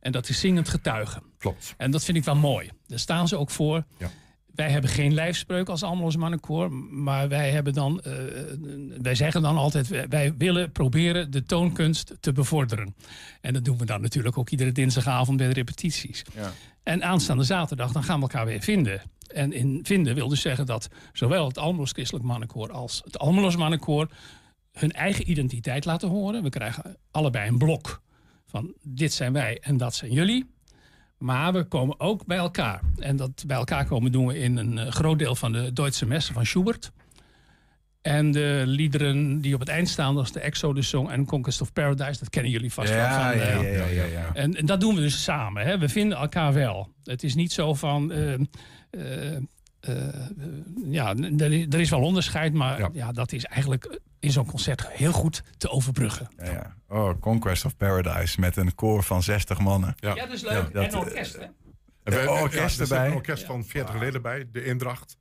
en 0.00 0.12
dat 0.12 0.28
is 0.28 0.40
zingend 0.40 0.68
getuigen. 0.68 1.22
klopt. 1.38 1.74
En 1.76 1.90
dat 1.90 2.04
vind 2.04 2.16
ik 2.16 2.24
wel 2.24 2.36
mooi. 2.36 2.70
Daar 2.86 2.98
staan 2.98 3.28
ze 3.28 3.36
ook 3.36 3.50
voor. 3.50 3.84
Ja. 3.98 4.10
Wij 4.58 4.70
hebben 4.70 4.90
geen 4.90 5.14
lijfspreuk 5.14 5.68
als 5.68 5.82
Almeloos 5.82 6.16
Mannenkoor. 6.16 6.72
Maar 6.90 7.28
wij, 7.28 7.50
hebben 7.50 7.72
dan, 7.72 8.00
eh, 8.00 8.12
wij 9.02 9.14
zeggen 9.14 9.42
dan 9.42 9.56
altijd... 9.56 9.88
wij- 9.88 10.08
wij 10.08 10.34
willen 10.38 10.72
proberen 10.72 11.30
de 11.30 11.42
toonkunst 11.42 12.12
te 12.20 12.32
bevorderen. 12.32 12.94
En 13.40 13.52
dat 13.52 13.64
doen 13.64 13.78
we 13.78 13.84
dan 13.84 14.00
natuurlijk 14.00 14.38
ook 14.38 14.50
iedere 14.50 14.72
dinsdagavond 14.72 15.36
bij 15.36 15.46
de 15.46 15.52
repetities. 15.52 16.24
Ja. 16.34 16.52
En 16.82 17.04
aanstaande 17.04 17.42
zaterdag 17.42 17.92
dan 17.92 18.02
gaan 18.04 18.16
we 18.16 18.22
elkaar 18.22 18.46
weer 18.46 18.60
vinden. 18.60 19.02
En 19.26 19.52
in 19.52 19.80
vinden 19.82 20.14
wil 20.14 20.28
dus 20.28 20.40
zeggen 20.40 20.66
dat 20.66 20.88
zowel 21.12 21.46
het 21.48 21.58
Almeloos 21.58 21.92
Christelijk 21.92 22.24
Mannenkoor... 22.24 22.72
als 22.72 23.00
het 23.04 23.18
Almeloos 23.18 23.56
Mannenkoor 23.56 24.08
hun 24.72 24.92
eigen 24.92 25.30
identiteit 25.30 25.84
laten 25.84 26.08
horen. 26.08 26.42
We 26.42 26.48
krijgen 26.48 26.96
allebei 27.10 27.48
een 27.48 27.58
blok 27.58 28.02
van 28.46 28.74
dit 28.82 29.12
zijn 29.12 29.32
wij 29.32 29.58
en 29.60 29.76
dat 29.76 29.94
zijn 29.94 30.12
jullie. 30.12 30.56
Maar 31.18 31.52
we 31.52 31.64
komen 31.64 32.00
ook 32.00 32.26
bij 32.26 32.36
elkaar. 32.36 32.80
En 32.98 33.16
dat 33.16 33.44
bij 33.46 33.56
elkaar 33.56 33.84
komen 33.86 34.12
doen 34.12 34.26
we 34.26 34.38
in 34.38 34.56
een 34.56 34.78
eh, 34.78 34.90
groot 34.90 35.18
deel 35.18 35.34
van 35.34 35.52
de 35.52 35.72
Duitse 35.72 36.06
messen 36.06 36.34
van 36.34 36.46
Schubert. 36.46 36.92
En 38.02 38.30
de 38.30 38.62
liederen 38.66 39.40
die 39.40 39.54
op 39.54 39.60
het 39.60 39.68
eind 39.68 39.88
staan, 39.88 40.14
dat 40.14 40.24
is 40.24 40.32
de 40.32 40.40
Exodus 40.40 40.88
Song 40.88 41.08
en 41.08 41.24
Conquest 41.24 41.60
of 41.60 41.72
Paradise. 41.72 42.18
Dat 42.18 42.30
kennen 42.30 42.50
jullie 42.52 42.72
vast 42.72 42.88
wel. 42.88 42.98
Ja, 42.98 43.30
van, 43.30 43.38
ja, 43.38 43.44
eh, 43.46 43.76
ja, 43.76 43.84
ja, 43.84 43.86
ja, 43.86 44.04
ja. 44.04 44.30
En, 44.34 44.54
en 44.54 44.66
dat 44.66 44.80
doen 44.80 44.94
we 44.94 45.00
dus 45.00 45.22
samen. 45.22 45.66
Hè. 45.66 45.78
We 45.78 45.88
vinden 45.88 46.18
elkaar 46.18 46.52
wel. 46.52 46.88
Het 47.04 47.22
is 47.22 47.34
niet 47.34 47.52
zo 47.52 47.74
van. 47.74 48.12
eh, 48.12 48.34
eh, 49.80 49.94
ja, 50.90 51.14
er 51.16 51.52
is- 51.52 51.66
er 51.70 51.80
is 51.80 51.90
wel 51.90 52.00
onderscheid, 52.02 52.52
maar 52.52 52.88
ja. 52.92 53.12
dat 53.12 53.32
is 53.32 53.44
eigenlijk 53.44 54.00
in 54.18 54.30
zo'n 54.30 54.46
concert 54.46 54.88
heel 54.88 55.12
goed 55.12 55.42
te 55.56 55.70
overbruggen. 55.70 56.28
Ja, 56.36 56.44
ja. 56.50 56.74
Oh, 56.88 57.20
Conquest 57.20 57.64
of 57.64 57.76
Paradise 57.76 58.40
met 58.40 58.56
een 58.56 58.74
koor 58.74 59.02
van 59.02 59.22
60 59.22 59.58
mannen. 59.60 59.94
Ja. 59.96 60.14
Ja, 60.14 60.24
dat 60.26 60.34
is 60.34 60.42
leuk. 60.42 60.72
dat- 60.72 60.84
en 60.84 60.92
een 60.92 60.98
orkest, 60.98 61.32
hè? 61.36 61.40
En 61.40 61.52
we 62.02 62.10
Ja, 62.10 62.16
hebben- 62.16 62.40
orkest 62.42 62.76
er 62.80 62.82
erbij. 62.92 63.06
een 63.06 63.14
orkest 63.14 63.44
van 63.44 63.64
40 63.64 63.98
leden 63.98 64.22
bij, 64.22 64.48
de 64.52 64.64
Indracht. 64.64 65.16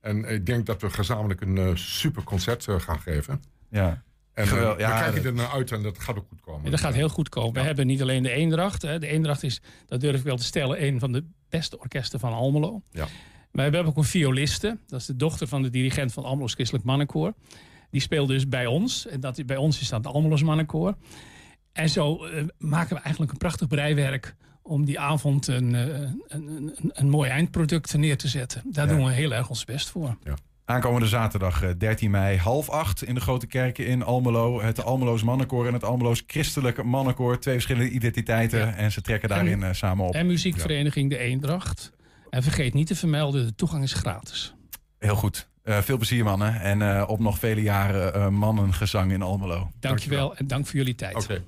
En 0.00 0.24
ik 0.24 0.46
denk 0.46 0.66
dat 0.66 0.80
we 0.82 0.90
gezamenlijk 0.90 1.40
een 1.40 1.58
eh, 1.58 1.70
super 1.74 2.22
concert 2.22 2.66
eh, 2.68 2.80
gaan 2.80 3.00
geven. 3.00 3.42
Ja. 3.70 4.02
En 4.34 4.44
eh, 4.44 4.48
Gewel- 4.48 4.74
we 4.74 4.80
ja, 4.80 4.98
kijken 5.00 5.14
dat- 5.14 5.24
er 5.24 5.32
naar 5.34 5.50
uit 5.50 5.72
en 5.72 5.82
dat 5.82 5.98
gaat 5.98 6.16
ook 6.16 6.26
goed 6.28 6.40
komen. 6.40 6.64
Ja, 6.64 6.70
dat 6.70 6.80
gaat 6.80 6.94
heel 6.94 7.08
goed 7.08 7.28
komen. 7.28 7.52
We 7.52 7.60
hebben 7.60 7.86
niet 7.86 8.02
alleen 8.02 8.22
de 8.22 8.30
Eendracht. 8.30 8.82
Hè. 8.82 8.98
De 8.98 9.06
Eendracht 9.06 9.42
is, 9.42 9.60
dat 9.86 10.00
durf 10.00 10.16
ik 10.18 10.24
wel 10.24 10.36
te 10.36 10.44
stellen, 10.44 10.84
een 10.84 10.98
van 11.00 11.12
de 11.12 11.24
beste 11.48 11.78
orkesten 11.78 12.20
van 12.20 12.32
Almelo. 12.32 12.82
Ja. 12.90 13.06
Maar 13.54 13.70
we 13.70 13.74
hebben 13.74 13.92
ook 13.92 13.96
een 13.98 14.04
violiste. 14.04 14.78
Dat 14.86 15.00
is 15.00 15.06
de 15.06 15.16
dochter 15.16 15.46
van 15.48 15.62
de 15.62 15.70
dirigent 15.70 16.12
van 16.12 16.24
Almelo's 16.24 16.54
Christelijk 16.54 16.84
Mannenkoor. 16.84 17.34
Die 17.90 18.00
speelt 18.00 18.28
dus 18.28 18.48
bij 18.48 18.66
ons. 18.66 19.06
En 19.06 19.20
dat, 19.20 19.46
bij 19.46 19.56
ons 19.56 19.80
is 19.80 19.88
dat 19.88 20.02
de 20.02 20.08
Almelo's 20.08 20.42
Mannenkoor. 20.42 20.94
En 21.72 21.88
zo 21.88 22.24
eh, 22.24 22.44
maken 22.58 22.96
we 22.96 23.02
eigenlijk 23.02 23.32
een 23.32 23.38
prachtig 23.38 23.68
breiwerk 23.68 24.34
om 24.62 24.84
die 24.84 25.00
avond 25.00 25.46
een, 25.46 25.74
eh, 25.74 25.86
een, 26.26 26.46
een, 26.48 26.74
een, 26.92 27.08
mooi 27.08 27.30
eindproduct 27.30 27.96
neer 27.96 28.16
te 28.16 28.28
zetten. 28.28 28.62
Daar 28.64 28.88
Ja. 28.88 28.94
doen 28.94 29.04
we 29.04 29.12
heel 29.12 29.34
erg 29.34 29.48
ons 29.48 29.64
best 29.64 29.88
voor. 29.88 30.16
Aankomende 30.64 31.06
zaterdag 31.08 31.62
eh, 31.62 31.70
13 31.78 32.10
mei, 32.10 32.38
half 32.38 32.70
acht 32.70 33.04
in 33.04 33.14
de 33.14 33.20
Grote 33.20 33.46
Kerken 33.46 33.86
in 33.86 34.02
Almelo. 34.02 34.60
Het 34.60 34.84
Almeloos 34.84 35.22
Mannenkoor 35.22 35.66
en 35.66 35.72
het 35.72 35.84
Almeloos 35.84 36.22
Christelijk 36.26 36.82
Mannenkoor. 36.82 37.38
Twee 37.38 37.54
verschillende 37.54 37.90
identiteiten 37.90 38.76
en 38.76 38.92
ze 38.92 39.00
trekken 39.00 39.28
daarin 39.28 39.62
eh, 39.62 39.72
samen 39.72 40.06
op. 40.06 40.14
En 40.14 40.26
muziekvereniging 40.26 41.10
De 41.10 41.18
Eendracht. 41.18 41.92
En 42.34 42.42
vergeet 42.42 42.74
niet 42.74 42.86
te 42.86 42.96
vermelden, 42.96 43.46
de 43.46 43.54
toegang 43.54 43.82
is 43.82 43.92
gratis. 43.92 44.54
Heel 44.98 45.14
goed. 45.14 45.48
Eh, 45.62 45.78
veel 45.78 45.96
plezier 45.96 46.24
mannen. 46.24 46.60
En 46.60 46.82
eh, 46.82 47.04
op 47.08 47.18
nog 47.18 47.38
vele 47.38 47.62
jaren 47.62 48.14
eh, 48.14 48.28
mannengezang 48.28 49.12
in 49.12 49.22
Almelo. 49.22 49.70
Dankjewel 49.80 50.36
en 50.36 50.46
dank 50.46 50.66
voor 50.66 50.76
jullie 50.76 50.94
tijd. 50.94 51.14
Oké. 51.14 51.44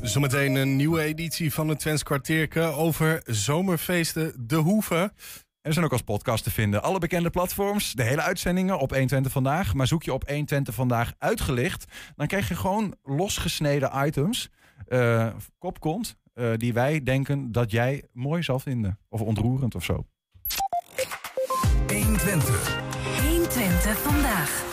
Zometeen 0.00 0.54
een 0.54 0.76
nieuwe 0.76 1.00
editie 1.00 1.52
van 1.52 1.68
het 1.68 1.78
Twents 1.78 2.02
kwartierke 2.02 2.60
over 2.60 3.22
zomerfeesten 3.24 4.46
De 4.46 4.56
Hoeve. 4.56 4.96
En 4.96 5.12
er 5.60 5.72
zijn 5.72 5.84
ook 5.84 5.92
als 5.92 6.02
podcast 6.02 6.44
te 6.44 6.50
vinden. 6.50 6.82
Alle 6.82 6.98
bekende 6.98 7.30
platforms, 7.30 7.92
de 7.92 8.02
hele 8.02 8.22
uitzendingen 8.22 8.78
op 8.78 8.90
120 8.90 9.32
Vandaag. 9.32 9.74
Maar 9.74 9.86
zoek 9.86 10.02
je 10.02 10.12
op 10.12 10.28
120 10.28 10.74
Vandaag 10.74 11.12
uitgelicht, 11.18 11.84
dan 12.16 12.26
krijg 12.26 12.48
je 12.48 12.54
gewoon 12.54 12.96
losgesneden 13.02 14.06
items. 14.06 14.50
eh 14.86 15.28
kopkont, 15.58 16.16
eh, 16.34 16.52
die 16.56 16.72
wij 16.72 17.02
denken 17.02 17.52
dat 17.52 17.70
jij 17.70 18.04
mooi 18.12 18.42
zal 18.42 18.58
vinden. 18.58 18.98
Of 19.08 19.20
ontroerend 19.20 19.74
of 19.74 19.84
zo. 19.84 20.06
120. 21.86 22.82
120 23.22 23.98
vandaag. 23.98 24.64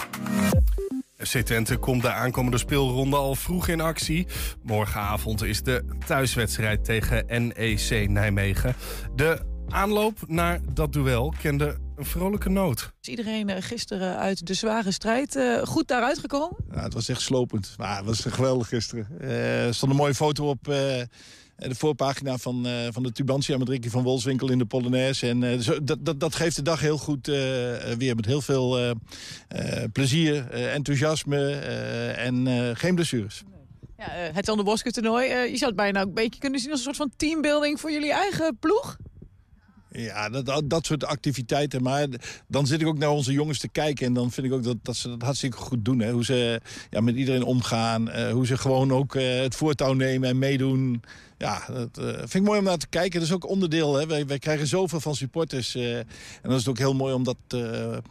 FC 1.17 1.37
Twente 1.37 1.77
komt 1.77 2.01
de 2.01 2.11
aankomende 2.11 2.57
speelronde 2.57 3.15
al 3.15 3.35
vroeg 3.35 3.67
in 3.67 3.81
actie. 3.81 4.27
Morgenavond 4.61 5.43
is 5.43 5.63
de 5.63 5.85
thuiswedstrijd 6.05 6.83
tegen 6.83 7.25
NEC 7.27 8.09
Nijmegen. 8.09 8.75
De 9.15 9.41
aanloop 9.69 10.19
naar 10.27 10.59
dat 10.73 10.93
duel 10.93 11.33
kende 11.41 11.77
een 11.95 12.05
vrolijke 12.05 12.49
noot. 12.49 12.91
Is 13.01 13.07
iedereen 13.07 13.49
eh, 13.49 13.61
gisteren 13.61 14.17
uit 14.17 14.47
de 14.47 14.53
zware 14.53 14.91
strijd 14.91 15.35
eh, 15.35 15.61
goed 15.61 15.87
daaruit 15.87 16.19
gekomen? 16.19 16.57
Ja, 16.73 16.83
het 16.83 16.93
was 16.93 17.09
echt 17.09 17.21
slopend. 17.21 17.73
Maar 17.77 17.97
het 17.97 18.05
was 18.05 18.19
geweldig 18.19 18.67
gisteren. 18.67 19.07
Eh, 19.19 19.65
er 19.65 19.73
stond 19.73 19.91
een 19.91 19.97
mooie 19.97 20.15
foto 20.15 20.49
op 20.49 20.67
eh, 20.67 21.01
de 21.69 21.75
voorpagina 21.75 22.37
van, 22.37 22.65
eh, 22.65 22.87
van 22.91 23.03
de 23.03 23.11
Tubantia 23.11 23.57
met 23.57 23.69
Ricky 23.69 23.89
van 23.89 24.03
Wolfswinkel 24.03 24.51
in 24.51 24.57
de 24.57 24.65
Polonaise. 24.65 25.27
En 25.27 25.43
eh, 25.43 25.59
zo, 25.59 25.83
dat, 25.83 26.05
dat, 26.05 26.19
dat 26.19 26.35
geeft 26.35 26.55
de 26.55 26.61
dag 26.61 26.79
heel 26.79 26.97
goed 26.97 27.27
eh, 27.27 27.35
weer 27.97 28.15
met 28.15 28.25
heel 28.25 28.41
veel 28.41 28.95
plezier, 29.93 30.49
enthousiasme 30.49 31.51
en 32.15 32.47
geen 32.77 32.95
blessures. 32.95 33.43
Ja, 33.97 34.07
het 34.09 34.45
Sander 34.45 34.65
Bosker 34.65 34.91
toernooi, 34.91 35.27
je 35.27 35.57
zou 35.57 35.65
het 35.65 35.75
bijna 35.75 36.01
een 36.01 36.13
beetje 36.13 36.39
kunnen 36.39 36.59
zien 36.59 36.71
als 36.71 36.79
een 36.79 36.85
soort 36.85 36.97
van 36.97 37.11
teambuilding 37.17 37.79
voor 37.79 37.91
jullie 37.91 38.11
eigen 38.11 38.57
ploeg. 38.59 38.97
Ja, 39.91 40.29
dat, 40.29 40.45
dat, 40.45 40.69
dat 40.69 40.85
soort 40.85 41.05
activiteiten. 41.05 41.83
Maar 41.83 42.07
dan 42.47 42.67
zit 42.67 42.81
ik 42.81 42.87
ook 42.87 42.97
naar 42.97 43.09
onze 43.09 43.31
jongens 43.31 43.59
te 43.59 43.67
kijken. 43.67 44.05
En 44.05 44.13
dan 44.13 44.31
vind 44.31 44.47
ik 44.47 44.53
ook 44.53 44.63
dat, 44.63 44.77
dat 44.81 44.95
ze 44.95 45.07
dat 45.09 45.21
hartstikke 45.21 45.57
goed 45.57 45.85
doen. 45.85 45.99
Hè. 45.99 46.11
Hoe 46.11 46.25
ze 46.25 46.61
ja, 46.89 47.01
met 47.01 47.15
iedereen 47.15 47.43
omgaan. 47.43 48.09
eh, 48.09 48.31
hoe 48.31 48.45
ze 48.45 48.57
gewoon 48.57 48.93
ook 48.93 49.15
eh, 49.15 49.39
het 49.39 49.55
voortouw 49.55 49.93
nemen 49.93 50.29
en 50.29 50.39
meedoen. 50.39 51.01
Ja, 51.37 51.63
dat 51.67 51.97
eh, 51.97 52.17
vind 52.17 52.33
ik 52.33 52.43
mooi 52.43 52.59
om 52.59 52.65
naar 52.65 52.77
te 52.77 52.87
kijken. 52.87 53.19
Dat 53.19 53.29
is 53.29 53.35
ook 53.35 53.47
onderdeel. 53.47 53.95
Hè. 53.95 54.05
Wij, 54.05 54.25
wij 54.25 54.39
krijgen 54.39 54.67
zoveel 54.67 54.99
van 54.99 55.15
supporters. 55.15 55.75
en 55.75 56.05
dan 56.41 56.51
is 56.51 56.57
het 56.57 56.67
ook 56.67 56.77
heel 56.77 56.93
mooi 56.93 57.13
om 57.13 57.23
dat 57.23 57.37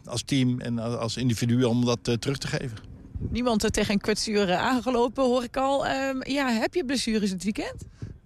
als 0.05 0.23
team 0.23 0.59
en 0.59 0.79
als 0.99 1.17
individu 1.17 1.63
om 1.63 1.85
dat 1.85 1.99
terug 2.19 2.37
te 2.37 2.47
geven. 2.47 2.91
Niemand 3.29 3.63
eh, 3.63 3.69
tegen 3.69 3.93
een 3.93 3.99
kwetsuur 3.99 4.53
aangelopen, 4.55 5.23
hoor 5.23 5.43
ik 5.43 5.57
al. 5.57 5.85
Ehm, 5.85 6.31
ja, 6.31 6.49
heb 6.49 6.73
je 6.73 6.85
blessures 6.85 7.29
het 7.29 7.43
weekend? 7.43 7.83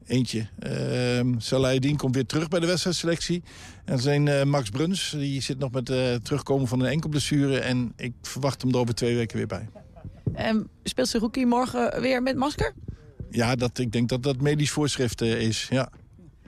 Eentje. 0.07 0.47
Uh, 0.67 1.33
Salahedin 1.37 1.97
komt 1.97 2.15
weer 2.15 2.25
terug 2.25 2.47
bij 2.47 2.59
de 2.59 2.65
wedstrijdselectie. 2.65 3.43
En 3.85 3.99
zijn 3.99 4.27
eh, 4.27 4.43
Max 4.43 4.69
Bruns, 4.69 5.09
die 5.09 5.41
zit 5.41 5.59
nog 5.59 5.71
met 5.71 5.89
eh 5.89 6.13
terugkomen 6.15 6.67
van 6.67 6.79
een 6.79 6.89
enkel 6.89 7.09
blessure. 7.09 7.59
En 7.59 7.93
ik 7.97 8.13
verwacht 8.21 8.61
hem 8.61 8.71
er 8.71 8.77
over 8.77 8.95
twee 8.95 9.15
weken 9.15 9.37
weer 9.37 9.47
bij. 9.47 9.69
Ehm, 10.33 10.61
speelt 10.83 11.07
Seruki 11.07 11.45
morgen 11.45 12.01
weer 12.01 12.21
met 12.21 12.35
masker? 12.35 12.73
Ja, 13.29 13.55
dat, 13.55 13.77
ik 13.77 13.91
denk 13.91 14.09
dat 14.09 14.23
dat 14.23 14.41
medisch 14.41 14.71
voorschrift 14.71 15.21
eh, 15.21 15.41
is, 15.41 15.67
ja. 15.69 15.89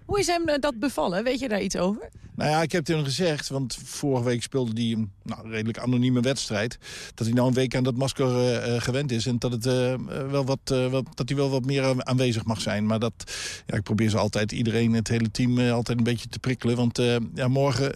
Hoe 0.06 0.20
is 0.20 0.28
hem 0.28 0.60
dat 0.60 0.80
bevallen? 0.80 1.24
Weet 1.24 1.40
je 1.40 1.50
daar 1.50 1.62
iets 1.62 1.78
over? 1.78 2.10
Nou 2.38 2.50
ja, 2.50 2.62
ik 2.62 2.72
heb 2.72 2.88
hem 2.88 3.04
gezegd, 3.04 3.50
want 3.50 3.78
vorige 3.84 4.24
week 4.24 4.42
speelde 4.44 4.82
hij 4.82 4.92
een 4.92 5.12
nou, 5.24 5.50
redelijk 5.50 5.78
anonieme 5.78 6.22
wedstrijd. 6.22 6.78
Dat 7.14 7.26
hij 7.26 7.36
nou 7.36 7.48
een 7.48 7.54
week 7.54 7.76
aan 7.76 7.84
dat 7.84 7.96
masker 7.96 8.28
eh, 8.28 8.76
eh, 8.76 8.82
gewend 8.82 9.12
is 9.12 9.26
en 9.26 9.40
dat, 9.40 9.52
het, 9.52 9.66
eh, 9.66 9.94
wel 10.30 10.46
wat, 10.46 10.60
wat, 10.90 11.06
dat 11.14 11.30
hij 11.30 11.38
wel 11.38 11.50
wat 11.50 11.66
meer 11.66 12.04
aanwezig 12.04 12.46
mag 12.46 12.62
zijn. 12.62 12.86
Maar 12.86 13.00
dat, 13.00 13.14
ja, 13.66 13.76
ik 13.76 13.84
probeer 13.84 14.10
ze 14.10 14.18
altijd, 14.18 14.52
iedereen, 14.52 14.94
het 14.94 15.08
hele 15.08 15.32
team, 15.32 15.60
altijd 15.60 15.98
een 15.98 16.04
beetje 16.04 16.30
te 16.30 16.40
prikkelen. 16.40 16.76
Want 16.76 17.02
ja, 17.34 17.48
morgen, 17.48 17.92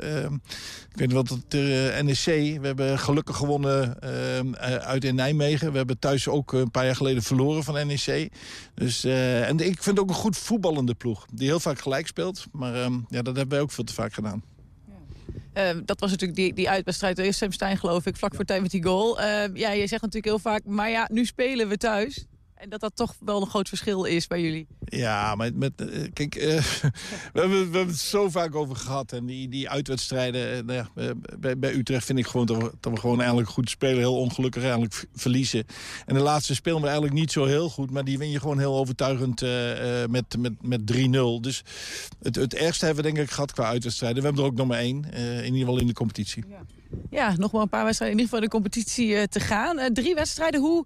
ik 0.92 0.98
weet 0.98 1.08
niet 1.08 1.30
wat 1.30 1.38
eh, 1.50 2.02
NEC, 2.02 2.60
we 2.62 2.68
hebben 2.68 3.00
gelukkig 3.00 3.38
gewonnen 3.38 4.00
uit 4.82 5.04
in 5.04 5.16
Nijmegen. 5.16 5.72
We 5.72 5.78
hebben 5.78 6.00
thuis 6.00 6.28
ook 6.28 6.54
een 6.54 6.72
paar 6.72 6.86
jaar 6.86 6.96
geleden 6.96 7.24
verloren 7.24 7.64
van 7.64 7.88
NEC. 7.88 8.32
Dus, 8.74 9.04
en 9.04 9.60
ik 9.60 9.84
vind 9.84 9.86
het 9.86 10.00
ook 10.00 10.10
een 10.10 10.16
goed 10.16 10.38
voetballende 10.38 10.94
ploeg, 10.94 11.26
die 11.34 11.48
heel 11.48 11.60
vaak 11.60 11.80
gelijk 11.80 12.08
speelt. 12.08 12.46
Maar 12.52 12.76
eh, 12.76 12.92
ja, 13.10 13.22
dat 13.22 13.36
hebben 13.36 13.50
wij 13.50 13.62
ook 13.62 13.72
veel 13.72 13.84
te 13.84 13.94
vaak 13.94 14.14
gedaan. 14.14 14.31
Ehm, 15.54 15.82
dat 15.86 16.00
was 16.00 16.10
natuurlijk 16.10 16.40
die, 16.40 16.54
die 16.54 16.70
uitwedstrijd. 16.70 17.36
Sam 17.36 17.52
Stein, 17.52 17.78
geloof 17.78 18.06
ik, 18.06 18.16
vlak 18.16 18.36
voor 18.36 18.46
tijd 18.46 18.62
met 18.62 18.72
die 18.72 18.84
goal. 18.84 19.20
Ehm, 19.20 19.56
ja, 19.56 19.72
je 19.72 19.88
zegt 19.88 20.02
natuurlijk 20.02 20.26
heel 20.26 20.40
vaak, 20.40 20.66
maar 20.66 20.90
ja, 20.90 21.08
nu 21.12 21.26
spelen 21.26 21.68
we 21.68 21.78
thuis. 21.78 22.26
En 22.62 22.70
dat 22.70 22.80
dat 22.80 22.96
toch 22.96 23.16
wel 23.20 23.42
een 23.42 23.48
groot 23.48 23.70
verschil 23.70 24.04
is 24.04 24.28
bij 24.28 24.42
jullie. 24.42 24.68
Ja, 24.86 25.36
maar 25.36 25.54
met, 25.54 25.72
eh, 25.76 26.08
kijk, 26.14 26.36
eh, 26.36 26.64
we, 27.34 27.40
hebben, 27.40 27.72
we 27.72 27.78
hebben 27.78 27.88
het 27.88 28.00
zo 28.00 28.30
vaak 28.30 28.56
over 28.56 28.76
gehad. 28.76 29.12
En 29.12 29.26
die, 29.26 29.50
die 29.50 29.70
uitwedstrijden, 29.70 30.68
ja, 30.68 30.90
eh, 30.96 31.10
bij, 31.40 31.58
bij 31.60 31.74
Utrecht 31.74 32.06
vind 32.06 32.20
ik 32.20 32.28
gewoon 32.28 32.46
dat 32.46 32.58
we, 32.58 32.72
dat 32.80 32.94
we 32.94 33.00
gewoon 33.00 33.20
eigenlijk 33.20 33.50
goed 33.50 33.70
spelen. 33.70 33.98
Heel 33.98 34.18
ongelukkig 34.18 34.62
eigenlijk 34.62 35.06
verliezen. 35.16 35.66
En 36.06 36.16
de 36.16 36.22
laatste 36.22 36.56
spelen 36.56 36.80
we 36.80 36.86
eigenlijk 36.86 37.16
niet 37.16 37.32
zo 37.32 37.46
heel 37.46 37.70
goed. 37.70 37.92
Maar 37.92 38.04
die 38.04 38.18
win 38.18 38.30
je 38.30 38.40
gewoon 38.40 38.60
heel 38.60 38.76
overtuigend 38.76 39.42
met, 40.10 40.38
met, 40.38 40.54
met 40.62 40.82
3-0. 40.94 41.42
Dus 41.42 41.64
het, 42.22 42.36
het 42.36 42.54
ergste 42.54 42.86
hebben 42.86 43.04
we 43.04 43.12
denk 43.12 43.28
ik 43.28 43.34
gehad 43.34 43.52
qua 43.52 43.66
uitwedstrijden. 43.66 44.20
We 44.20 44.26
hebben 44.26 44.44
er 44.44 44.50
ook 44.50 44.58
nog 44.58 44.68
maar 44.68 44.80
één, 44.80 45.12
in 45.14 45.44
ieder 45.44 45.60
geval 45.60 45.80
in 45.80 45.88
de 45.88 45.94
competitie. 45.94 46.44
Ja, 47.10 47.36
nog 47.38 47.52
maar 47.52 47.62
een 47.62 47.70
paar 47.70 47.86
wedstrijden 47.86 48.18
in 48.18 48.24
ieder 48.24 48.40
geval 48.40 48.50
de 48.50 48.62
competitie 48.62 49.28
te 49.28 49.40
gaan. 49.40 49.94
Drie 49.94 50.16
wedstrijden, 50.16 50.60
hoe, 50.60 50.86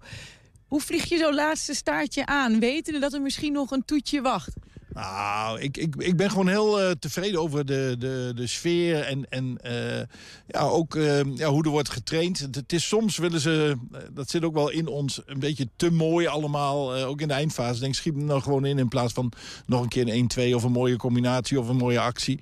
hoe 0.66 0.80
vlieg 0.80 1.04
je 1.04 1.18
zo'n 1.18 1.34
laatste 1.34 1.74
staartje 1.74 2.26
aan? 2.26 2.60
Wetende 2.60 2.98
dat 2.98 3.12
er 3.12 3.22
misschien 3.22 3.52
nog 3.52 3.70
een 3.70 3.84
toetje 3.84 4.20
wacht? 4.20 4.52
Nou, 4.96 5.60
ik, 5.60 5.76
ik, 5.76 5.94
ik 5.96 6.16
ben 6.16 6.30
gewoon 6.30 6.48
heel 6.48 6.80
eh, 6.80 6.90
tevreden 6.90 7.40
over 7.40 7.66
de, 7.66 7.96
de, 7.98 8.32
de 8.34 8.46
sfeer 8.46 9.02
en, 9.02 9.26
en 9.28 9.58
eh, 9.62 10.02
ja, 10.46 10.60
ook 10.60 10.94
eh, 10.94 11.20
ja, 11.34 11.48
hoe 11.48 11.64
er 11.64 11.70
wordt 11.70 11.90
getraind. 11.90 12.38
Het, 12.38 12.72
is 12.72 12.88
soms 12.88 13.16
willen 13.16 13.40
ze, 13.40 13.76
eh, 13.92 14.00
dat 14.12 14.30
zit 14.30 14.44
ook 14.44 14.54
wel 14.54 14.70
in 14.70 14.86
ons, 14.86 15.22
een 15.26 15.38
beetje 15.38 15.68
te 15.76 15.90
mooi 15.90 16.26
allemaal. 16.26 16.94
ook 16.94 17.20
in 17.20 17.28
de 17.28 17.34
eindfase. 17.34 17.80
Denk, 17.80 17.94
schiet 17.94 18.14
hem 18.14 18.30
er 18.30 18.42
gewoon 18.42 18.64
in 18.64 18.78
in 18.78 18.88
plaats 18.88 19.12
van 19.12 19.32
nog 19.66 19.82
een 19.82 19.88
keer 19.88 20.08
een 20.08 20.30
1-2 20.50 20.54
of 20.54 20.62
een 20.62 20.72
mooie 20.72 20.96
combinatie 20.96 21.60
of 21.60 21.68
een 21.68 21.76
mooie 21.76 22.00
actie. 22.00 22.38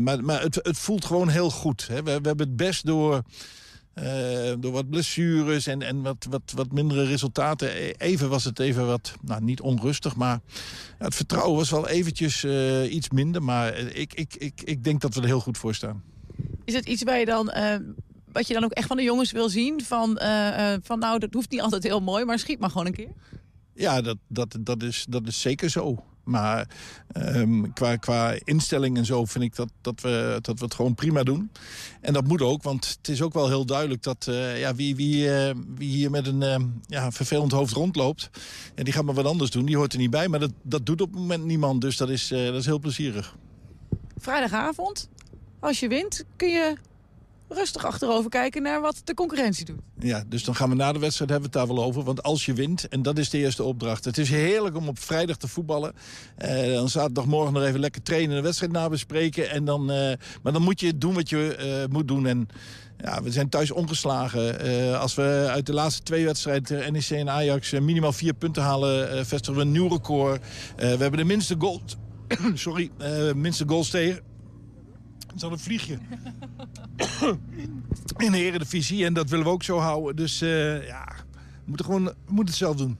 Maar 0.00 0.24
maar 0.24 0.42
het, 0.42 0.54
het 0.54 0.78
voelt 0.78 1.04
gewoon 1.04 1.28
heel 1.28 1.50
goed. 1.50 1.86
Hè. 1.86 2.02
We, 2.02 2.20
we 2.20 2.28
hebben 2.28 2.46
het 2.46 2.56
best 2.56 2.86
door... 2.86 3.22
eh, 3.96 4.52
door 4.58 4.72
wat 4.72 4.90
blessures 4.90 5.66
en, 5.66 5.82
en 5.82 6.02
wat, 6.02 6.26
wat, 6.30 6.52
wat 6.54 6.72
mindere 6.72 7.04
resultaten. 7.04 7.68
E- 7.76 7.92
Even 7.98 8.28
was 8.28 8.44
het 8.44 8.58
even 8.58 8.86
wat, 8.86 9.14
nou 9.22 9.42
niet 9.42 9.60
onrustig, 9.60 10.16
maar 10.16 10.40
het 10.98 11.14
vertrouwen 11.14 11.56
was 11.56 11.70
wel 11.70 11.88
eventjes 11.88 12.44
eh, 12.44 12.92
iets 12.94 13.10
minder. 13.10 13.42
Maar 13.42 13.72
eh, 13.72 14.00
ik, 14.00 14.14
ik, 14.14 14.34
ik, 14.34 14.62
ik 14.64 14.84
denk 14.84 15.00
dat 15.00 15.14
we 15.14 15.20
er 15.20 15.26
heel 15.26 15.40
goed 15.40 15.58
voor 15.58 15.74
staan. 15.74 16.02
Is 16.64 16.74
het 16.74 16.86
iets 16.88 17.02
waar 17.02 17.18
je 17.18 17.24
dan, 17.24 17.52
wat 18.32 18.46
je 18.46 18.54
dan 18.54 18.64
ook 18.64 18.72
echt 18.72 18.86
van 18.86 18.96
de 18.96 19.02
jongens 19.02 19.32
wil 19.32 19.48
zien? 19.48 19.84
Van, 19.84 20.18
van 20.82 20.98
nou, 20.98 21.18
dat 21.18 21.32
hoeft 21.34 21.50
niet 21.50 21.60
altijd 21.60 21.82
heel 21.82 22.00
mooi, 22.00 22.24
maar 22.24 22.38
schiet 22.38 22.58
maar 22.58 22.70
gewoon 22.70 22.86
een 22.86 22.92
keer. 22.94 23.12
Ja, 23.74 24.00
dat, 24.00 24.16
dat, 24.28 24.56
dat, 24.60 24.82
is, 24.82 25.06
dat 25.08 25.26
is 25.26 25.40
zeker 25.40 25.70
zo. 25.70 26.04
Maar 26.26 26.68
ehm, 27.12 27.72
qua, 27.72 27.96
qua 27.96 28.34
instelling 28.44 28.96
en 28.96 29.04
zo 29.04 29.24
vind 29.24 29.44
ik 29.44 29.56
dat, 29.56 29.68
dat, 29.80 30.00
we, 30.00 30.38
dat 30.40 30.58
we 30.58 30.64
het 30.64 30.74
gewoon 30.74 30.94
prima 30.94 31.22
doen. 31.22 31.50
En 32.00 32.12
dat 32.12 32.26
moet 32.26 32.42
ook, 32.42 32.62
want 32.62 32.96
het 32.98 33.08
is 33.08 33.22
ook 33.22 33.34
wel 33.34 33.48
heel 33.48 33.66
duidelijk 33.66 34.02
dat 34.02 34.26
eh, 34.28 34.60
ja, 34.60 34.74
wie, 34.74 34.96
wie, 34.96 35.34
eh, 35.34 35.54
wie 35.74 35.88
hier 35.88 36.10
met 36.10 36.26
een 36.26 36.42
eh, 36.42 36.60
ja, 36.86 37.10
vervelend 37.10 37.52
hoofd 37.52 37.72
rondloopt... 37.72 38.30
Ja, 38.74 38.82
die 38.82 38.92
gaat 38.92 39.04
maar 39.04 39.14
wat 39.14 39.24
anders 39.24 39.50
doen, 39.50 39.64
die 39.64 39.76
hoort 39.76 39.92
er 39.92 39.98
niet 39.98 40.10
bij. 40.10 40.28
Maar 40.28 40.40
dat, 40.40 40.52
dat 40.62 40.86
doet 40.86 41.00
op 41.00 41.10
het 41.10 41.20
moment 41.20 41.44
niemand, 41.44 41.80
dus 41.80 41.96
dat 41.96 42.08
is, 42.08 42.30
eh, 42.30 42.44
dat 42.44 42.54
is 42.54 42.66
heel 42.66 42.78
plezierig. 42.78 43.36
Vrijdagavond, 44.16 45.08
als 45.60 45.80
je 45.80 45.88
wint, 45.88 46.24
kun 46.36 46.48
je 46.48 46.76
rustig 47.48 47.84
achterover 47.84 48.30
kijken 48.30 48.62
naar 48.62 48.80
wat 48.80 49.00
de 49.04 49.14
concurrentie 49.14 49.64
doet. 49.64 49.80
Ja, 49.98 50.24
dus 50.28 50.44
dan 50.44 50.54
gaan 50.54 50.68
we 50.68 50.74
na 50.74 50.92
de 50.92 50.98
wedstrijd 50.98 51.30
hebben 51.30 51.50
we 51.50 51.58
het 51.58 51.66
daar 51.66 51.76
wel 51.76 51.84
over. 51.84 52.02
Want 52.02 52.22
als 52.22 52.44
je 52.46 52.52
wint, 52.52 52.88
en 52.88 53.02
dat 53.02 53.18
is 53.18 53.30
de 53.30 53.38
eerste 53.38 53.62
opdracht. 53.62 54.04
Het 54.04 54.18
is 54.18 54.30
heerlijk 54.30 54.76
om 54.76 54.88
op 54.88 54.98
vrijdag 54.98 55.36
te 55.36 55.48
voetballen. 55.48 55.92
Eh, 56.36 56.72
dan 56.72 56.88
zaterdagmorgen 56.88 57.52
nog 57.52 57.62
even 57.62 57.80
lekker 57.80 58.02
trainen 58.02 58.30
en 58.30 58.36
de 58.36 58.42
wedstrijd 58.42 58.72
nabespreken. 58.72 59.50
En 59.50 59.64
dan, 59.64 59.90
eh, 59.90 60.12
maar 60.42 60.52
dan 60.52 60.62
moet 60.62 60.80
je 60.80 60.98
doen 60.98 61.14
wat 61.14 61.28
je 61.28 61.54
eh, 61.56 61.92
moet 61.92 62.08
doen. 62.08 62.26
En 62.26 62.48
ja, 63.02 63.22
we 63.22 63.30
zijn 63.30 63.48
thuis 63.48 63.70
ongeslagen. 63.70 64.60
Eh, 64.60 65.00
als 65.00 65.14
we 65.14 65.46
uit 65.50 65.66
de 65.66 65.72
laatste 65.72 66.02
twee 66.02 66.24
wedstrijden, 66.24 66.92
NEC 66.92 67.10
en 67.10 67.30
Ajax, 67.30 67.70
minimaal 67.70 68.12
vier 68.12 68.34
punten 68.34 68.62
halen, 68.62 69.26
vestigen 69.26 69.60
we 69.60 69.66
een 69.66 69.72
nieuw 69.72 69.88
record. 69.88 70.40
We 70.76 70.84
hebben 70.84 71.16
de 71.16 71.24
minste 71.24 71.54
goals, 71.58 71.96
sorry, 72.54 72.90
minste 73.34 73.64
goals 73.66 73.90
tegen. 73.90 74.35
Het 75.36 75.44
is 75.44 75.50
al 75.50 75.54
een 75.54 75.64
vliegje. 75.64 75.98
in 78.26 78.32
de 78.32 78.38
Eredivisie. 78.38 79.04
En 79.04 79.14
dat 79.14 79.30
willen 79.30 79.44
we 79.44 79.50
ook 79.50 79.62
zo 79.62 79.78
houden. 79.78 80.16
Dus 80.16 80.40
eh, 80.40 80.86
ja, 80.86 81.04
we 81.34 81.62
moeten, 81.64 81.86
gewoon, 81.86 82.04
we 82.04 82.12
moeten 82.26 82.46
het 82.46 82.54
zelf 82.54 82.76
doen. 82.76 82.98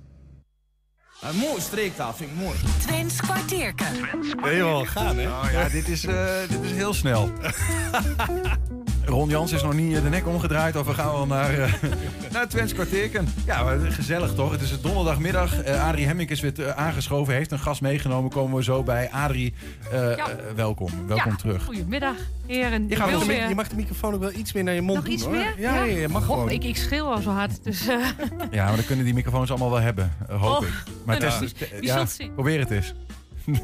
Een 1.20 1.37
mooie 1.37 1.61
streektaal, 1.61 2.14
vind 2.14 2.30
ik 2.30 2.37
mooi. 2.37 2.59
Twents 2.78 3.20
kwartierken. 3.20 3.87
Helemaal 4.43 4.84
gaan, 4.84 5.16
hè? 5.16 5.24
Nou 5.24 5.51
ja, 5.51 5.68
dit 5.68 5.89
is, 5.89 6.05
eh, 6.05 6.49
dit 6.49 6.62
is 6.62 6.70
heel 6.70 6.95
snel. 6.95 7.32
Ron 9.07 9.29
Jans 9.29 9.53
is 9.53 9.63
nog 9.63 9.73
niet 9.75 9.97
eh, 9.97 10.03
de 10.03 10.09
nek 10.09 10.27
omgedraaid 10.27 10.77
of 10.77 10.87
we 10.87 10.95
gaan 10.95 11.13
wel 11.13 11.27
naar, 11.27 11.59
eh 11.59 11.73
naar 12.33 12.49
Twents 12.49 12.73
kwartierken. 12.75 13.29
Ja, 13.47 13.77
gezellig 13.89 14.35
toch? 14.35 14.51
Het 14.51 14.61
is 14.61 14.71
het 14.71 14.83
donderdagmiddag. 14.83 15.63
Eh 15.63 15.89
Adrie 15.89 16.07
Hemmink 16.07 16.31
is 16.31 16.41
weer 16.41 16.63
eh, 16.67 16.71
aangeschoven, 16.77 17.35
heeft 17.35 17.51
een 17.53 17.59
gast 17.59 17.81
meegenomen. 17.81 18.31
Komen 18.31 18.57
we 18.57 18.63
zo 18.63 18.83
bij. 18.83 19.11
Adrie, 19.11 19.55
Ja. 19.93 20.17
welkom. 20.55 20.91
Welkom 21.07 21.31
Ja, 21.31 21.37
terug. 21.37 21.65
Goedemiddag, 21.65 22.15
heren. 22.47 22.89
Je, 22.89 22.97
gaat 22.97 23.27
weer- 23.27 23.49
je 23.49 23.55
mag 23.55 23.69
de 23.69 23.77
microfoon 23.77 24.15
ook 24.15 24.21
wel 24.21 24.33
iets 24.33 24.53
meer 24.53 24.65
naar 24.65 24.75
je 24.75 24.81
mond 24.83 24.95
Nog 24.97 25.05
doen, 25.05 25.15
iets 25.15 25.23
hoor. 25.25 25.33
meer? 25.33 25.55
Ja, 25.59 25.75
ja, 25.75 25.83
je 25.85 26.09
mag 26.09 26.25
gewoon. 26.25 26.51
Ik, 26.51 26.65
ik 26.65 26.77
schreeuw 26.77 27.05
al 27.05 27.21
zo 27.21 27.31
hard, 27.31 27.65
dus... 27.65 27.87
eh, 27.87 27.97
Ja, 28.51 28.65
maar 28.67 28.77
dan 28.77 28.85
kunnen 28.85 29.05
die 29.05 29.15
microfoons 29.15 29.51
allemaal 29.51 29.71
wel 29.71 29.81
hebben, 29.81 30.13
hoop 30.29 30.57
Oh, 30.61 30.67
ik. 30.67 30.73
Maar 31.05 31.19
nou, 31.21 31.39
test, 31.41 31.67
ja, 31.81 32.07
zien. 32.07 32.35
probeer 32.35 32.59
het 32.61 32.71
eens. 32.71 32.95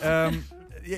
Ehm, 0.00 0.34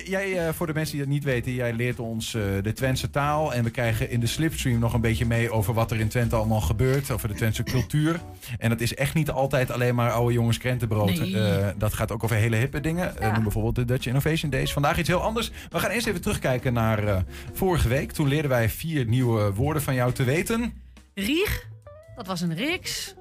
jij, 0.01 0.47
eh, 0.47 0.53
voor 0.53 0.67
de 0.67 0.73
mensen 0.73 0.95
die 0.95 1.03
dat 1.03 1.13
niet 1.13 1.23
weten, 1.23 1.53
jij 1.53 1.73
leert 1.73 1.99
ons 1.99 2.33
eh, 2.33 2.41
de 2.61 2.73
Twentse 2.73 3.09
taal. 3.09 3.53
En 3.53 3.63
we 3.63 3.69
krijgen 3.69 4.09
in 4.09 4.19
de 4.19 4.27
slipstream 4.27 4.79
nog 4.79 4.93
een 4.93 5.01
beetje 5.01 5.25
mee 5.25 5.51
over 5.51 5.73
wat 5.73 5.91
er 5.91 5.99
in 5.99 6.07
Twente 6.07 6.35
allemaal 6.35 6.61
gebeurt. 6.61 7.11
Over 7.11 7.27
de 7.27 7.33
Twentse 7.33 7.63
cultuur. 7.63 8.19
En 8.57 8.69
dat 8.69 8.81
is 8.81 8.95
echt 8.95 9.13
niet 9.13 9.29
altijd 9.29 9.71
alleen 9.71 9.95
maar 9.95 10.11
oude 10.11 10.33
jongens 10.33 10.57
krentenbrood. 10.57 11.19
Nee. 11.19 11.37
Eh, 11.37 11.67
dat 11.77 11.93
gaat 11.93 12.11
ook 12.11 12.23
over 12.23 12.35
hele 12.35 12.55
hippe 12.55 12.79
dingen. 12.79 13.13
Noem 13.33 13.43
bijvoorbeeld 13.43 13.75
de 13.75 13.85
Dutch 13.85 14.05
Innovation 14.05 14.51
Days. 14.51 14.73
Vandaag 14.73 14.97
iets 14.97 15.07
heel 15.07 15.21
anders. 15.21 15.51
We 15.69 15.79
gaan 15.79 15.91
eerst 15.91 16.07
even 16.07 16.21
terugkijken 16.21 16.73
naar 16.73 17.23
vorige 17.53 17.87
week. 17.87 18.11
Toen 18.11 18.27
leerden 18.27 18.49
wij 18.49 18.69
vier 18.69 19.05
nieuwe 19.05 19.53
woorden 19.53 19.81
van 19.81 19.93
jou 19.93 20.11
te 20.11 20.23
weten. 20.23 20.73
Rieg, 21.13 21.67
dat 22.15 22.27
was 22.27 22.41
een 22.41 22.55
reeks. 22.55 23.15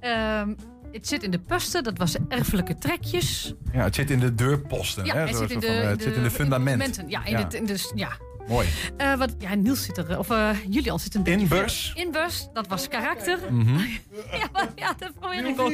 Ehm, 0.00 0.52
het 0.92 1.08
zit 1.08 1.22
in 1.22 1.30
de 1.30 1.38
pusten, 1.38 1.82
dat 1.84 1.98
was 1.98 2.16
erfelijke 2.28 2.78
trekjes. 2.78 3.54
Ja, 3.72 3.84
het 3.84 3.94
zit 3.94 4.10
in 4.10 4.20
de 4.20 4.34
deurposten. 4.34 5.04
Ja, 5.04 5.14
hè? 5.14 5.20
het 5.20 5.30
Zo- 5.30 5.36
zit 5.36 5.50
in 5.50 5.60
de, 5.60 5.66
van, 5.66 5.74
eh, 5.76 5.88
het 5.88 6.02
zit 6.02 6.16
in 6.16 6.22
de 6.22 6.30
fundamenten. 6.30 7.08
Ja, 7.08 7.24
in 7.24 7.36
Het, 7.36 7.54
in 7.54 7.66
de, 7.66 7.90
ja. 7.94 8.10
Mooi. 8.48 8.68
Eh, 8.96 9.14
wat, 9.14 9.34
ja, 9.38 9.54
Niels 9.54 9.84
zit 9.84 9.96
er, 9.98 10.18
of 10.18 10.30
eh 10.30 10.50
Julian 10.68 10.98
zit 11.00 11.14
een 11.14 11.22
beetje... 11.22 11.40
Inbus. 11.40 11.92
Inbus, 11.94 12.48
dat 12.52 12.66
was 12.68 12.88
karakter. 12.88 13.38
Mhm. 13.50 13.78
ja, 14.40 14.48
maar, 14.52 14.68
ja, 14.76 14.94
dat 14.98 15.14
probeer 15.20 15.46
ik 15.46 15.60
ook. 15.60 15.72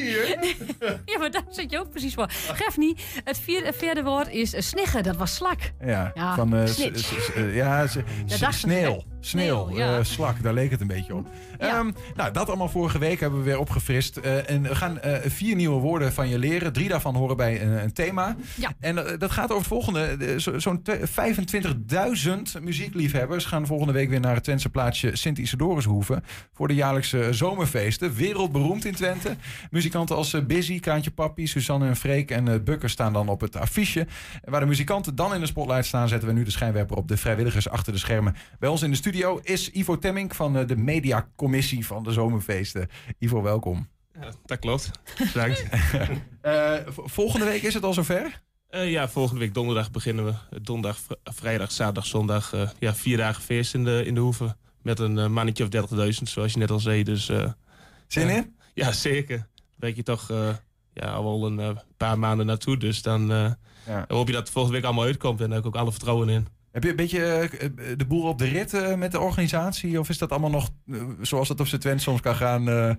ja, 1.05 1.19
maar 1.19 1.31
daar 1.31 1.43
zit 1.51 1.71
je 1.71 1.79
ook 1.79 1.91
precies 1.91 2.14
voor. 2.14 2.27
Geef 2.31 2.77
niet. 2.77 3.03
Het 3.25 3.39
vierde, 3.39 3.73
vierde 3.73 4.03
woord 4.03 4.29
is 4.29 4.55
eh, 4.55 4.61
sniggen, 4.62 5.03
dat 5.03 5.17
was 5.17 5.35
slak. 5.35 5.59
Ja, 5.85 6.11
Ja, 6.14 6.35
van 6.35 6.57
eh, 6.57 6.67
s- 6.67 6.75
snitch. 6.75 6.99
s- 6.99 7.25
s- 7.25 7.33
eh, 7.33 7.55
ja, 7.55 7.87
ik, 8.27 8.53
sneeuw. 8.53 9.03
Sneeuw, 9.27 9.70
ja. 9.77 9.99
eh, 9.99 10.05
slak, 10.05 10.43
daar 10.43 10.53
leek 10.53 10.70
het 10.70 10.81
een 10.81 10.87
beetje 10.87 11.14
op. 11.14 11.29
Ehm, 11.59 11.91
nou, 12.14 12.33
dat 12.33 12.49
allemaal 12.49 12.68
vorige 12.68 12.99
week 12.99 13.20
hebben 13.20 13.39
we 13.39 13.45
weer 13.45 13.59
opgefrist. 13.59 14.16
Eh, 14.16 14.51
en 14.51 14.62
we 14.62 14.74
gaan 14.74 15.01
eh, 15.01 15.31
vier 15.31 15.57
nieuwe 15.57 15.81
woorden 15.81 16.12
van 16.12 16.29
je 16.29 16.39
leren. 16.39 16.72
Drie 16.72 16.89
daarvan 16.89 17.14
horen 17.14 17.37
bij 17.37 17.62
een, 17.62 17.83
een 17.83 17.93
thema. 17.93 18.37
Ja. 18.55 18.72
En 18.81 18.95
dat 19.18 19.31
gaat 19.31 19.45
over 19.51 19.57
het 19.57 19.66
volgende. 19.66 20.35
Zo- 20.41 20.59
Zo'n 20.59 20.83
te- 20.83 21.01
25.000 21.07 22.61
muziekliefhebbers 22.62 23.45
gaan 23.45 23.66
volgende 23.66 23.93
week 23.93 24.09
weer 24.09 24.20
naar 24.20 24.35
het 24.35 24.45
Twentse 24.45 24.68
plaatsje 24.68 25.16
Sint-Isidorushoeve. 25.16 26.22
Voor 26.53 26.68
de 26.68 26.74
jaarlijkse 26.74 27.29
zomerfeesten. 27.33 28.14
Wereldberoemd 28.14 28.85
in 28.85 28.95
Twente. 28.95 29.37
Muzikanten 29.70 30.16
als 30.16 30.47
Busy, 30.47 30.81
Kraantje 30.81 31.11
Papi, 31.11 31.47
Suzanne 31.47 31.87
en 31.87 31.97
Freek 31.97 32.31
en 32.31 32.64
Bukker 32.64 32.91
staan 32.91 33.12
dan 33.12 33.29
op 33.29 33.41
het 33.41 33.57
affiche. 33.57 34.01
En 34.45 34.51
waar 34.51 34.61
de 34.61 34.66
muzikanten 34.66 35.14
dan 35.14 35.35
in 35.35 35.41
de 35.41 35.47
spotlight 35.47 35.87
staan, 35.87 36.09
zetten 36.09 36.29
we 36.29 36.35
nu 36.35 36.43
de 36.45 36.51
schijnwerper 36.51 36.97
op 36.97 37.09
de 37.09 37.16
vrijwilligers 37.16 37.68
achter 37.68 37.93
de 37.93 37.99
schermen. 37.99 38.35
Bij 38.59 38.68
ons 38.68 38.83
in 38.83 38.91
de 38.91 38.97
studio 38.97 39.14
is 39.43 39.71
Ivo 39.71 39.99
Temmink 39.99 40.35
van 40.35 40.57
eh, 40.57 40.67
de 40.67 40.77
mediacommissie 40.77 41.87
van 41.87 42.03
de 42.03 42.12
zomerfeesten. 42.12 42.89
Ivo, 43.19 43.43
welkom. 43.43 43.89
dat 44.45 44.59
klopt. 44.59 44.91
Bedankt. 45.33 45.64
Eh, 46.41 46.75
volgende 46.87 47.45
week 47.45 47.62
is 47.62 47.75
het 47.75 47.83
al 47.85 47.93
zover? 47.93 48.43
Eh, 48.69 48.91
ja, 48.91 49.09
volgende 49.09 49.41
week 49.41 49.55
donderdag 49.55 49.91
beginnen 49.91 50.25
we. 50.25 50.61
Donderdag, 50.62 51.01
vr- 51.01 51.12
vrijdag, 51.25 51.73
zaterdag, 51.73 52.07
zondag. 52.07 52.55
ja, 52.79 52.95
vier 52.95 53.17
dagen 53.17 53.43
feest 53.43 53.75
in 53.75 53.85
de, 53.85 54.03
in 54.05 54.14
de 54.14 54.21
hoeve. 54.21 54.57
Met 54.83 54.99
een 54.99 55.33
mannetje 55.33 55.64
of 55.64 55.91
30.000, 55.91 56.09
zoals 56.23 56.53
je 56.53 56.59
net 56.59 56.71
al 56.71 56.79
zei. 56.81 57.03
Dus, 57.03 57.25
Zin 58.07 58.27
ja. 58.29 58.35
in? 58.37 58.57
Ja, 58.75 58.93
zeker. 58.93 59.37
Dan 59.37 59.47
weet 59.77 59.97
je 59.97 60.03
toch 60.03 60.29
ja, 60.93 61.11
al 61.12 61.47
een 61.47 61.79
paar 61.97 62.19
maanden 62.19 62.47
naartoe. 62.47 62.77
Dus 62.77 63.03
dan 63.03 63.31
hoop 64.09 64.27
je 64.27 64.33
dat 64.33 64.43
het 64.43 64.51
volgende 64.51 64.77
week 64.77 64.87
allemaal 64.87 65.05
uitkomt. 65.05 65.41
En 65.41 65.47
daar 65.47 65.57
heb 65.57 65.67
ik 65.67 65.75
ook 65.75 65.81
alle 65.81 65.91
vertrouwen 65.91 66.29
in. 66.29 66.47
Heb 66.77 66.85
je 66.85 66.91
een 66.91 66.97
beetje 66.97 67.24
eh, 67.24 67.68
de 67.97 68.05
boel 68.07 68.22
op 68.29 68.39
de 68.39 68.45
rit 68.45 68.74
eh, 68.74 68.95
met 68.95 69.12
de 69.12 69.20
organisatie? 69.20 69.99
Of 70.01 70.09
is 70.09 70.18
dat 70.18 70.31
allemaal 70.31 70.51
nog 70.51 70.68
eh, 70.93 71.03
zoals 71.20 71.49
het 71.49 71.61
op 71.61 71.66
z'n 71.66 71.79
Twent 71.79 72.03
soms 72.03 72.20
kan 72.20 72.35
gaan? 72.35 72.68
eh, 72.68 72.91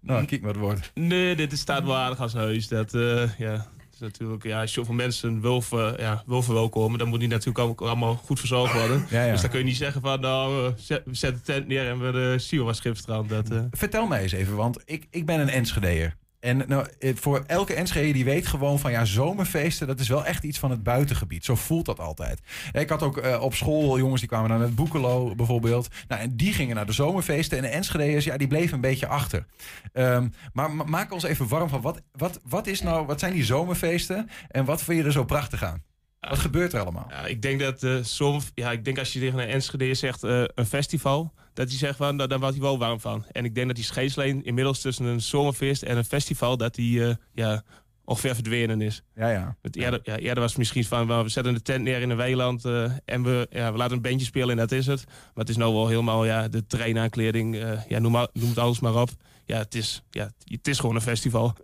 nou, 0.00 0.24
kijk 0.24 0.40
maar 0.40 0.50
het 0.50 0.60
wordt. 0.60 0.90
Nee, 0.94 1.36
dit 1.36 1.52
is- 1.52 1.60
staat 1.60 1.84
wel 1.84 1.96
aardig 1.96 2.20
als 2.20 2.32
huis. 2.34 2.68
Dat, 2.68 2.94
eh, 2.94 3.38
ja, 3.38 3.66
is 3.92 3.98
natuurlijk, 3.98 4.42
ja, 4.44 4.60
als 4.60 4.74
je 4.74 4.80
zoveel 4.80 4.94
mensen 4.94 5.40
wil, 5.40 5.60
ver, 5.62 6.00
ja, 6.00 6.22
wil 6.26 6.42
verwelkomen, 6.42 6.98
dan 6.98 7.08
moet 7.08 7.20
die 7.20 7.28
natuurlijk 7.28 7.58
ook 7.58 7.80
allemaal 7.80 8.14
goed 8.14 8.38
verzorgd 8.38 8.72
worden. 8.72 9.06
Ja, 9.10 9.24
ja. 9.24 9.32
Dus 9.32 9.40
dan 9.40 9.50
kun 9.50 9.58
je 9.58 9.64
niet 9.64 9.76
zeggen 9.76 10.00
van, 10.00 10.20
nou, 10.20 10.66
eh, 10.66 10.72
zet- 10.76 11.02
we 11.04 11.14
zetten 11.14 11.40
de 11.44 11.52
tent 11.52 11.66
neer 11.66 11.88
en 11.88 12.00
we 12.00 12.12
de 12.48 12.62
wat 12.62 12.76
schipstrand. 12.76 13.28
Dat, 13.28 13.50
eh. 13.50 13.60
Vertel 13.70 14.06
mij 14.06 14.22
eens 14.22 14.32
even, 14.32 14.56
want 14.56 14.82
ik, 14.84 15.06
ik 15.10 15.26
ben 15.26 15.40
een 15.40 15.48
Enschedeer. 15.48 16.16
En 16.46 16.64
nou, 16.66 16.86
eh, 16.98 17.14
voor 17.16 17.44
elke 17.46 17.74
Enschede 17.74 18.12
die 18.12 18.24
weet 18.24 18.46
gewoon 18.46 18.78
van 18.78 18.90
ja, 18.90 19.04
zomerfeesten, 19.04 19.86
dat 19.86 20.00
is 20.00 20.08
wel 20.08 20.24
echt 20.24 20.44
iets 20.44 20.58
van 20.58 20.70
het 20.70 20.82
buitengebied. 20.82 21.44
Zo 21.44 21.54
voelt 21.54 21.86
dat 21.86 22.00
altijd. 22.00 22.40
Ik 22.72 22.88
had 22.88 23.02
ook 23.02 23.16
eh, 23.16 23.42
op 23.42 23.54
school 23.54 23.98
jongens 23.98 24.20
die 24.20 24.28
kwamen 24.28 24.50
naar 24.50 24.60
het 24.60 24.74
Boekelo 24.74 25.34
bijvoorbeeld. 25.34 25.88
Nou, 26.08 26.20
en 26.20 26.36
die 26.36 26.52
gingen 26.52 26.76
naar 26.76 26.86
de 26.86 26.92
zomerfeesten. 26.92 27.56
En 27.58 27.62
de 27.62 27.68
Enschedeërs, 27.70 28.24
ja, 28.24 28.36
die 28.36 28.46
bleven 28.46 28.74
een 28.74 28.80
beetje 28.80 29.06
achter. 29.06 29.46
Ehm, 29.92 30.28
maar 30.52 30.70
ma- 30.70 30.84
maak 30.84 31.12
ons 31.12 31.22
even 31.22 31.48
warm 31.48 31.68
van 31.68 31.80
wat, 31.80 32.02
wat, 32.12 32.40
wat, 32.48 32.66
is 32.66 32.80
nou, 32.82 33.06
wat 33.06 33.20
zijn 33.20 33.32
die 33.32 33.44
zomerfeesten 33.44 34.28
en 34.48 34.64
wat 34.64 34.82
vind 34.82 34.98
je 34.98 35.04
er 35.04 35.12
zo 35.12 35.24
prachtig 35.24 35.62
aan? 35.64 35.82
Wat 36.28 36.38
gebeurt 36.38 36.72
er 36.72 36.80
allemaal? 36.80 37.06
Ja, 37.10 37.26
ik 37.26 37.42
denk 37.42 37.60
dat 37.60 37.82
eh 37.82 37.96
zomer, 38.02 38.42
ja, 38.54 38.72
ik 38.72 38.84
denk 38.84 38.98
als 38.98 39.12
je 39.12 39.20
tegen 39.20 39.38
een 39.38 39.48
Enschede 39.48 39.94
zegt 39.94 40.24
eh, 40.24 40.44
een 40.54 40.66
festival, 40.66 41.32
dat 41.54 41.68
hij 41.68 41.78
zegt 41.78 41.96
van, 41.96 42.16
nou, 42.16 42.28
daar 42.28 42.38
wordt 42.38 42.54
hij 42.54 42.64
wel 42.64 42.78
warm 42.78 43.00
van. 43.00 43.24
En 43.32 43.44
ik 43.44 43.54
denk 43.54 43.66
dat 43.66 43.76
die 43.76 43.84
scheidslijn 43.84 44.44
inmiddels 44.44 44.80
tussen 44.80 45.04
een 45.04 45.20
zomerfeest 45.20 45.82
en 45.82 45.96
een 45.96 46.04
festival, 46.04 46.56
dat 46.56 46.74
die 46.74 47.06
eh, 47.06 47.14
ja, 47.32 47.62
ongeveer 48.04 48.34
verdwenen 48.34 48.80
is. 48.80 49.02
Ja, 49.14 49.30
ja. 49.30 49.56
Het 49.62 49.76
eerder, 49.76 50.00
ja, 50.02 50.16
eerder 50.16 50.40
was 50.40 50.50
het 50.50 50.58
misschien 50.58 50.84
van, 50.84 51.06
well, 51.06 51.22
we 51.22 51.28
zetten 51.28 51.54
de 51.54 51.62
tent 51.62 51.84
neer 51.84 52.00
in 52.00 52.10
een 52.10 52.16
weiland 52.16 52.64
en 53.04 53.22
we, 53.22 53.46
ja, 53.50 53.72
we 53.72 53.78
laten 53.78 53.96
een 53.96 54.02
bandje 54.02 54.26
spelen 54.26 54.50
en 54.50 54.56
dat 54.56 54.72
is 54.72 54.86
het. 54.86 55.04
Maar 55.06 55.44
het 55.44 55.48
is 55.48 55.56
nou 55.56 55.74
wel 55.74 55.88
helemaal 55.88 56.24
ja, 56.24 56.48
de 56.48 56.66
terreinaankleding, 56.66 57.56
eh, 57.56 57.80
ja, 57.88 57.98
noem, 57.98 58.12
noem 58.12 58.48
het 58.48 58.58
alles 58.58 58.80
maar 58.80 59.00
op. 59.00 59.10
Ja 59.46 59.58
het, 59.58 59.74
is, 59.74 60.02
ja, 60.10 60.30
het 60.44 60.68
is 60.68 60.78
gewoon 60.78 60.94
een 60.94 61.00
festival. 61.00 61.56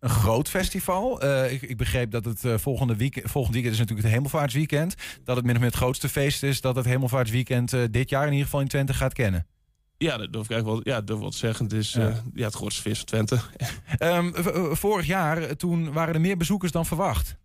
Een 0.00 0.08
groot 0.08 0.48
festival. 0.48 1.20
Eh, 1.20 1.52
ik, 1.52 1.62
ik 1.62 1.76
begreep 1.76 2.10
dat 2.10 2.24
het 2.24 2.44
eh, 2.44 2.58
volgende 2.58 2.96
week, 2.96 3.20
volgend 3.24 3.54
weekend 3.54 3.74
is 3.74 3.80
natuurlijk 3.80 4.06
het 4.06 4.16
Hemelvaartsweekend. 4.16 4.94
Dat 5.24 5.36
het 5.36 5.44
min 5.44 5.54
of 5.54 5.60
meer 5.60 5.70
het 5.70 5.78
grootste 5.78 6.08
feest 6.08 6.42
is 6.42 6.60
dat 6.60 6.76
het 6.76 6.84
Hemelvaartsweekend 6.84 7.72
eh, 7.72 7.82
dit 7.90 8.08
jaar 8.10 8.24
in 8.24 8.30
ieder 8.30 8.44
geval 8.44 8.60
in 8.60 8.68
Twente 8.68 8.94
gaat 8.94 9.12
kennen. 9.12 9.46
Ja, 9.96 10.16
dat 10.16 10.32
durf 10.32 10.44
ik 10.44 10.50
eigenlijk 10.50 10.84
wel, 10.84 10.94
ja, 10.94 11.00
durf 11.00 11.18
wel 11.18 11.32
zeggen. 11.32 11.64
Het 11.64 11.74
is 11.74 11.92
Ja. 11.92 12.22
ja. 12.34 12.44
het 12.44 12.54
grootste 12.54 12.82
feest 12.82 12.96
van 12.96 13.06
Twente. 13.06 13.38
Ehm, 13.98 14.34
eh, 14.34 14.72
vorig 14.72 15.06
jaar, 15.06 15.56
toen 15.56 15.92
waren 15.92 16.14
er 16.14 16.20
meer 16.20 16.36
bezoekers 16.36 16.72
dan 16.72 16.86
verwacht. 16.86 17.36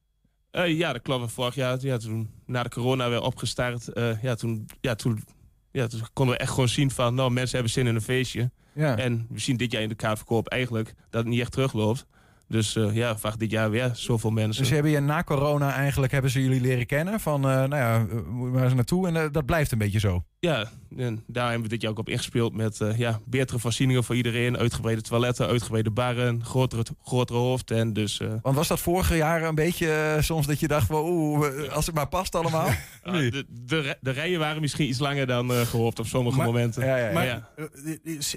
Ja, 0.52 0.94
dat 0.94 1.02
klopt. 1.02 1.32
Vorig 1.32 1.56
jaar, 1.56 1.78
ja, 1.82 1.98
toen 1.98 2.30
na 2.46 2.64
de 2.64 2.70
corona 2.70 3.10
weer 3.10 3.22
opgestart, 3.22 3.90
ja, 4.22 4.36
toen, 4.36 4.66
ja, 4.82 4.96
toen, 4.96 5.24
ja, 5.72 5.88
toen 5.88 6.02
konden 6.14 6.36
we 6.36 6.42
echt 6.42 6.52
gewoon 6.52 6.70
zien 6.70 6.92
van, 6.92 7.16
nou, 7.16 7.32
mensen 7.32 7.54
hebben 7.54 7.74
zin 7.74 7.88
in 7.88 7.96
een 7.96 8.02
feestje. 8.02 8.52
Ja. 8.74 8.98
En 8.98 9.28
we 9.30 9.40
zien 9.40 9.58
dit 9.58 9.72
jaar 9.72 9.82
in 9.82 9.90
de 9.90 9.96
kaartverkoop 9.96 10.48
eigenlijk 10.48 10.94
dat 11.10 11.22
het 11.22 11.30
niet 11.30 11.40
echt 11.40 11.52
terugloopt. 11.52 12.06
Dus 12.54 12.76
eh, 12.76 12.96
ja, 12.96 13.18
vaak 13.18 13.40
dit 13.40 13.52
jaar 13.52 13.70
weer 13.70 13.92
zoveel 13.94 14.30
mensen. 14.30 14.62
Dus 14.62 14.72
hebben 14.72 14.92
je 14.92 15.00
na 15.00 15.24
corona 15.24 15.74
eigenlijk 15.74 16.12
hebben 16.12 16.32
ze 16.32 16.42
jullie 16.44 16.62
leren 16.62 16.86
kennen 16.86 17.20
van, 17.20 17.42
eh, 17.50 17.56
nou 17.56 17.76
ja, 17.76 18.06
eh, 18.10 18.22
maar 18.52 18.64
eens 18.64 18.74
naartoe 18.74 19.08
en 19.08 19.32
dat 19.32 19.46
blijft 19.46 19.72
een 19.72 19.78
beetje 19.78 20.00
zo. 20.00 20.24
Ja, 20.40 20.72
en 20.98 21.24
daar 21.28 21.46
hebben 21.46 21.64
we 21.64 21.70
dit 21.70 21.82
jaar 21.82 21.92
ook 21.92 21.98
op 22.00 22.10
ingespeeld 22.10 22.54
met 22.54 22.82
eh, 22.82 22.98
ja, 22.98 23.20
betere 23.26 23.60
voorzieningen 23.60 24.04
voor 24.04 24.16
iedereen. 24.16 24.58
Uitgebreide 24.58 25.02
toiletten, 25.02 25.48
uitgebreide 25.48 25.92
barren, 25.92 26.46
grotere, 26.46 26.84
grotere 27.04 27.40
hoofdtent. 27.40 27.96
Dus, 27.96 28.20
eh, 28.20 28.34
Want 28.42 28.56
was 28.56 28.68
dat 28.68 28.80
vorige 28.80 29.16
jaar 29.16 29.44
een 29.44 29.56
beetje 29.56 30.18
soms 30.20 30.48
dat 30.48 30.60
je 30.60 30.68
dacht, 30.68 30.88
van, 30.88 31.02
oeh, 31.06 31.70
als 31.72 31.86
het 31.86 31.96
maar 31.96 32.08
past 32.08 32.36
allemaal? 32.36 32.68
ah, 33.04 33.14
de, 33.14 33.46
de, 33.50 33.98
de 34.02 34.12
rijen 34.12 34.40
waren 34.40 34.62
misschien 34.62 34.88
iets 34.88 35.00
langer 35.00 35.28
dan 35.28 35.52
eh, 35.54 35.62
gehoopt 35.62 36.00
op 36.00 36.06
sommige 36.06 36.38
Maar- 36.38 36.46
momenten. 36.46 36.86
Ja, 36.86 36.98
ja, 36.98 37.08
ja. 37.08 37.14
Maar 37.14 37.70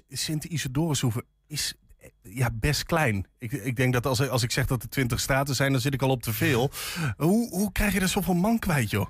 Sint-Isidorushoeve 0.08 1.24
is 1.46 1.74
ja, 2.28 2.50
best 2.52 2.84
klein. 2.84 3.26
Ik, 3.38 3.52
ik 3.52 3.76
denk 3.76 3.92
dat 3.92 4.06
als, 4.06 4.28
als 4.28 4.42
ik 4.42 4.50
zeg 4.50 4.66
dat 4.66 4.82
er 4.82 4.88
20 4.88 5.20
straten 5.20 5.54
zijn, 5.54 5.72
dan 5.72 5.80
zit 5.80 5.94
ik 5.94 6.02
al 6.02 6.10
op 6.10 6.22
te 6.22 6.32
veel. 6.32 6.70
hoe, 7.16 7.48
hoe 7.50 7.72
krijg 7.72 7.92
je 7.92 8.00
er 8.00 8.08
zoveel 8.08 8.34
man 8.34 8.58
kwijt, 8.58 8.90
joh? 8.90 9.06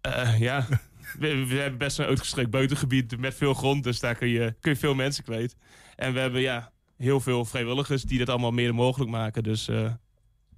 Eh, 0.00 0.38
ja, 0.38 0.66
we, 1.18 1.46
we 1.46 1.54
hebben 1.54 1.78
best 1.78 1.98
een 1.98 2.06
uitgestrekt 2.06 2.50
buitengebied 2.50 3.18
met 3.18 3.34
veel 3.34 3.54
grond. 3.54 3.84
Dus 3.84 4.00
daar 4.00 4.14
kun 4.14 4.28
je, 4.28 4.54
kun 4.60 4.72
je 4.72 4.78
veel 4.78 4.94
mensen 4.94 5.24
kwijt. 5.24 5.56
En 5.96 6.12
we 6.12 6.20
hebben 6.20 6.40
ja, 6.40 6.72
heel 6.96 7.20
veel 7.20 7.44
vrijwilligers 7.44 8.02
die 8.02 8.18
dit 8.18 8.28
allemaal 8.28 8.52
mede 8.52 8.72
mogelijk 8.72 9.10
maken. 9.10 9.42
Dus 9.42 9.68
eh, 9.68 9.92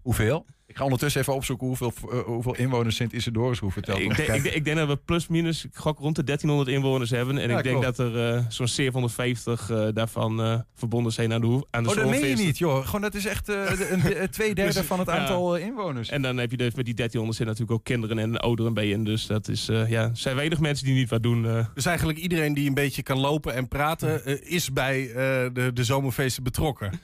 Hoeveel? 0.07 0.47
Ik 0.77 0.83
ga 0.83 0.89
ondertussen 0.89 1.21
even 1.21 1.35
opzoeken 1.35 1.67
hoeveel, 1.67 1.93
eh, 2.11 2.19
hoeveel 2.19 2.57
inwoners 2.57 2.97
Sint-Isidorus 2.97 3.59
hoeven 3.59 3.83
verteld. 3.85 4.11
ik, 4.11 4.17
denk, 4.17 4.29
ik, 4.29 4.43
denk- 4.43 4.55
ik 4.55 4.65
denk 4.65 4.77
dat 4.77 4.89
we 4.89 4.97
plus 4.97 5.27
minus 5.29 5.65
ik 5.65 5.71
gok 5.75 5.99
rond 5.99 6.17
de 6.17 6.25
1300 6.25 6.77
inwoners 6.77 7.11
hebben. 7.11 7.39
En 7.39 7.51
Ja, 7.51 7.57
ik 7.59 7.65
denk 7.65 7.81
klopt. 7.81 7.97
dat 7.97 8.13
er 8.13 8.35
eh, 8.35 8.45
zo'n 8.49 8.69
750 8.69 9.71
eh, 9.71 9.87
daarvan 9.95 10.65
verbonden 10.75 11.13
zijn 11.13 11.33
aan 11.33 11.41
de, 11.41 11.47
hoef, 11.47 11.63
aan 11.71 11.83
de 11.83 11.89
Oh, 11.89 11.95
dat 11.95 12.09
meen 12.11 12.27
je 12.29 12.37
niet, 12.37 12.59
joh. 12.59 12.85
Gewoon, 12.87 13.01
dat 13.01 13.15
is 13.15 13.27
echt 13.27 13.49
een, 13.49 14.31
twee 14.31 14.55
derde 14.55 14.73
Dus, 14.75 14.87
van 14.87 14.99
het 14.99 15.09
aantal 15.09 15.57
inwoners. 15.57 16.09
En 16.09 16.23
dan 16.23 16.37
heb 16.37 16.51
je 16.51 16.57
dus 16.57 16.75
met 16.75 16.85
die 16.85 16.95
1300 16.95 17.37
zitten 17.37 17.47
natuurlijk 17.47 17.73
ook 17.73 17.85
kinderen 17.85 18.19
en 18.19 18.41
ouderen 18.41 18.75
bij 18.75 18.89
in. 18.89 19.05
Dus 19.05 19.27
dat 19.27 19.49
is, 19.49 19.67
ja, 19.67 20.03
er 20.03 20.11
zijn 20.13 20.37
weinig 20.37 20.61
mensen 20.61 20.87
die 20.87 20.95
niet 20.95 21.09
wat 21.11 21.23
doen. 21.23 21.67
Dus 21.75 21.87
eigenlijk 21.87 22.19
iedereen 22.19 22.55
die 22.55 22.69
een 22.69 22.75
beetje 22.75 23.03
kan 23.03 23.19
lopen 23.19 23.55
en 23.55 23.69
praten, 23.69 24.45
is 24.51 24.73
bij 24.73 25.11
de, 25.53 25.71
de 25.75 25.85
zomerfeesten 25.85 26.43
betrokken. 26.43 27.01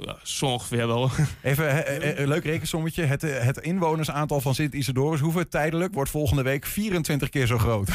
Ja, 0.00 0.16
zo 0.22 0.46
ongeveer 0.46 0.86
wel. 0.86 1.10
Even 1.42 2.20
een 2.20 2.28
leuk 2.28 2.44
rekensommetje. 2.44 3.02
Het, 3.04 3.22
eh, 3.22 3.44
het 3.44 3.56
inwonersaantal 3.58 4.40
van 4.40 4.54
Sint-Isidorus 4.54 5.20
hoeven 5.20 5.48
tijdelijk 5.48 5.94
wordt 5.94 6.10
volgende 6.10 6.42
week 6.42 6.66
24 6.66 7.28
keer 7.28 7.46
zo 7.46 7.58
groot. 7.58 7.88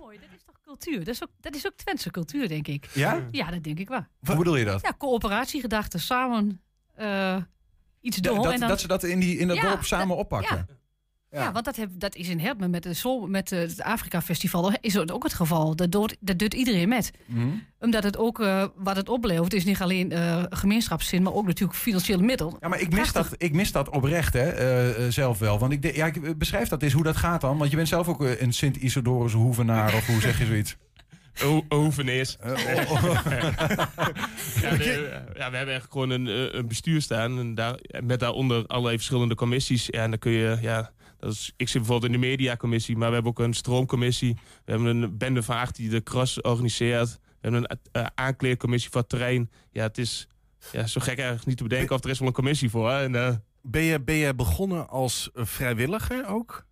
Mooi, 0.00 0.18
dat 0.18 0.28
is 0.36 0.42
toch 0.44 0.60
cultuur? 0.64 0.98
Dat 0.98 1.14
is 1.14 1.22
ook, 1.22 1.30
dat 1.40 1.54
is 1.54 1.66
ook 1.66 1.72
Twentse 1.76 2.10
cultuur, 2.10 2.48
denk 2.48 2.66
ik. 2.68 2.88
Ja? 2.94 3.26
Ja, 3.30 3.50
dat 3.50 3.62
denk 3.62 3.78
ik 3.78 3.88
wel. 3.88 4.06
Hoe 4.26 4.36
bedoel 4.36 4.56
je 4.56 4.64
dat? 4.64 4.80
Ja, 4.82 4.94
coöperatiegedachte, 4.98 5.98
samen 5.98 6.60
eh, 6.94 7.36
iets 8.00 8.16
doen. 8.16 8.34
Dat, 8.34 8.44
dat, 8.44 8.52
en 8.52 8.60
dan, 8.60 8.68
dat 8.68 8.80
ze 8.80 8.86
dat 8.86 9.02
in, 9.02 9.20
die, 9.20 9.38
in 9.38 9.48
dat 9.48 9.56
Ja, 9.56 9.62
dorp 9.62 9.84
samen 9.84 10.16
oppakken. 10.16 10.56
ja. 10.56 10.78
Want 11.30 11.64
dat, 11.64 11.76
heb, 11.76 11.88
dat 11.92 12.14
is 12.14 12.28
in 12.28 12.38
Herpen 12.40 12.70
met, 12.70 12.82
de 12.82 12.94
Sol- 12.94 13.26
met 13.26 13.50
het 13.50 13.82
Afrika-festival 13.82 14.72
is 14.80 14.92
dat 14.92 15.12
ook 15.12 15.22
het 15.22 15.34
geval. 15.34 15.76
Dat 15.76 15.92
doet, 15.92 16.16
dat 16.20 16.38
doet 16.38 16.54
iedereen 16.54 16.88
met. 16.88 17.10
Mhm. 17.26 17.48
Omdat 17.80 18.02
het 18.02 18.16
ook, 18.16 18.40
eh, 18.40 18.64
wat 18.76 18.96
het 18.96 19.08
oplevert, 19.08 19.54
is 19.54 19.64
niet 19.64 19.80
alleen 19.80 20.12
eh 20.12 20.42
gemeenschapszin, 20.50 21.22
maar 21.22 21.32
ook 21.34 21.46
natuurlijk 21.46 21.78
financiële 21.78 22.22
middel. 22.22 22.56
Ja, 22.60 22.68
maar 22.68 22.80
ik 22.80 22.92
mis, 22.94 23.12
dat, 23.12 23.34
ik 23.36 23.52
mis 23.52 23.72
dat 23.72 23.88
oprecht 23.88 24.32
hè, 24.32 24.48
eh, 24.50 25.10
zelf 25.10 25.38
wel. 25.38 25.58
Want 25.58 25.72
ik, 25.72 25.82
de- 25.82 25.94
ja, 25.94 26.06
ik 26.06 26.38
beschrijf 26.38 26.68
dat 26.68 26.82
eens 26.82 26.92
hoe 26.92 27.02
dat 27.02 27.16
gaat 27.16 27.40
dan. 27.40 27.58
Want 27.58 27.70
je 27.70 27.76
bent 27.76 27.88
zelf 27.88 28.08
ook 28.08 28.20
een 28.20 28.52
Sint-Isidorus 28.52 29.32
hoevenaar 29.32 29.94
of 29.94 30.06
hoe 30.06 30.20
zeg 30.20 30.38
je 30.38 30.46
zoiets? 30.46 30.76
Oh, 31.44 31.60
oh. 31.68 31.96
ja, 34.62 34.70
ja, 34.70 34.78
we 35.34 35.40
hebben 35.40 35.52
eigenlijk 35.52 35.92
gewoon 35.92 36.10
een, 36.10 36.56
een 36.58 36.68
bestuur 36.68 37.02
staan. 37.02 37.38
En 37.38 37.54
daar, 37.54 37.78
met 38.02 38.20
daaronder 38.20 38.66
allerlei 38.66 38.96
verschillende 38.96 39.34
commissies. 39.34 39.86
Ja, 39.86 40.02
en 40.02 40.10
dan 40.10 40.18
kun 40.18 40.32
je, 40.32 40.58
ja, 40.60 40.90
dat 41.20 41.32
is, 41.32 41.52
ik 41.56 41.68
zit 41.68 41.76
bijvoorbeeld 41.82 42.12
in 42.12 42.20
de 42.20 42.26
mediacommissie, 42.26 42.96
maar 42.96 43.08
we 43.08 43.14
hebben 43.14 43.32
ook 43.32 43.38
een 43.38 43.54
stroomcommissie. 43.54 44.34
We 44.64 44.72
hebben 44.72 45.02
een 45.02 45.18
bende 45.18 45.42
van 45.42 45.56
acht 45.56 45.76
die 45.76 45.88
de 45.88 46.02
cross 46.02 46.40
organiseert. 46.40 47.08
We 47.10 47.48
hebben 47.48 47.62
een 47.70 47.78
eh, 47.92 48.06
aankleercommissie 48.14 48.90
voor 48.90 49.00
het 49.00 49.10
terrein. 49.10 49.50
Ja, 49.70 49.82
het 49.82 49.98
is 49.98 50.28
ja, 50.72 50.86
zo 50.86 51.00
gek 51.00 51.16
eigenlijk 51.16 51.46
niet 51.46 51.56
te 51.56 51.62
bedenken 51.62 51.96
of 51.96 52.04
er 52.04 52.10
is 52.10 52.18
wel 52.18 52.28
een 52.28 52.34
commissie 52.34 52.70
voor. 52.70 52.90
Hè? 52.90 53.02
En, 53.02 53.14
eh, 53.14 53.34
Ben 53.62 53.82
je, 53.82 54.00
ben 54.00 54.14
je 54.14 54.34
begonnen 54.34 54.88
als 54.88 55.30
eh, 55.34 55.44
vrijwilliger 55.44 56.26
ook? 56.26 56.68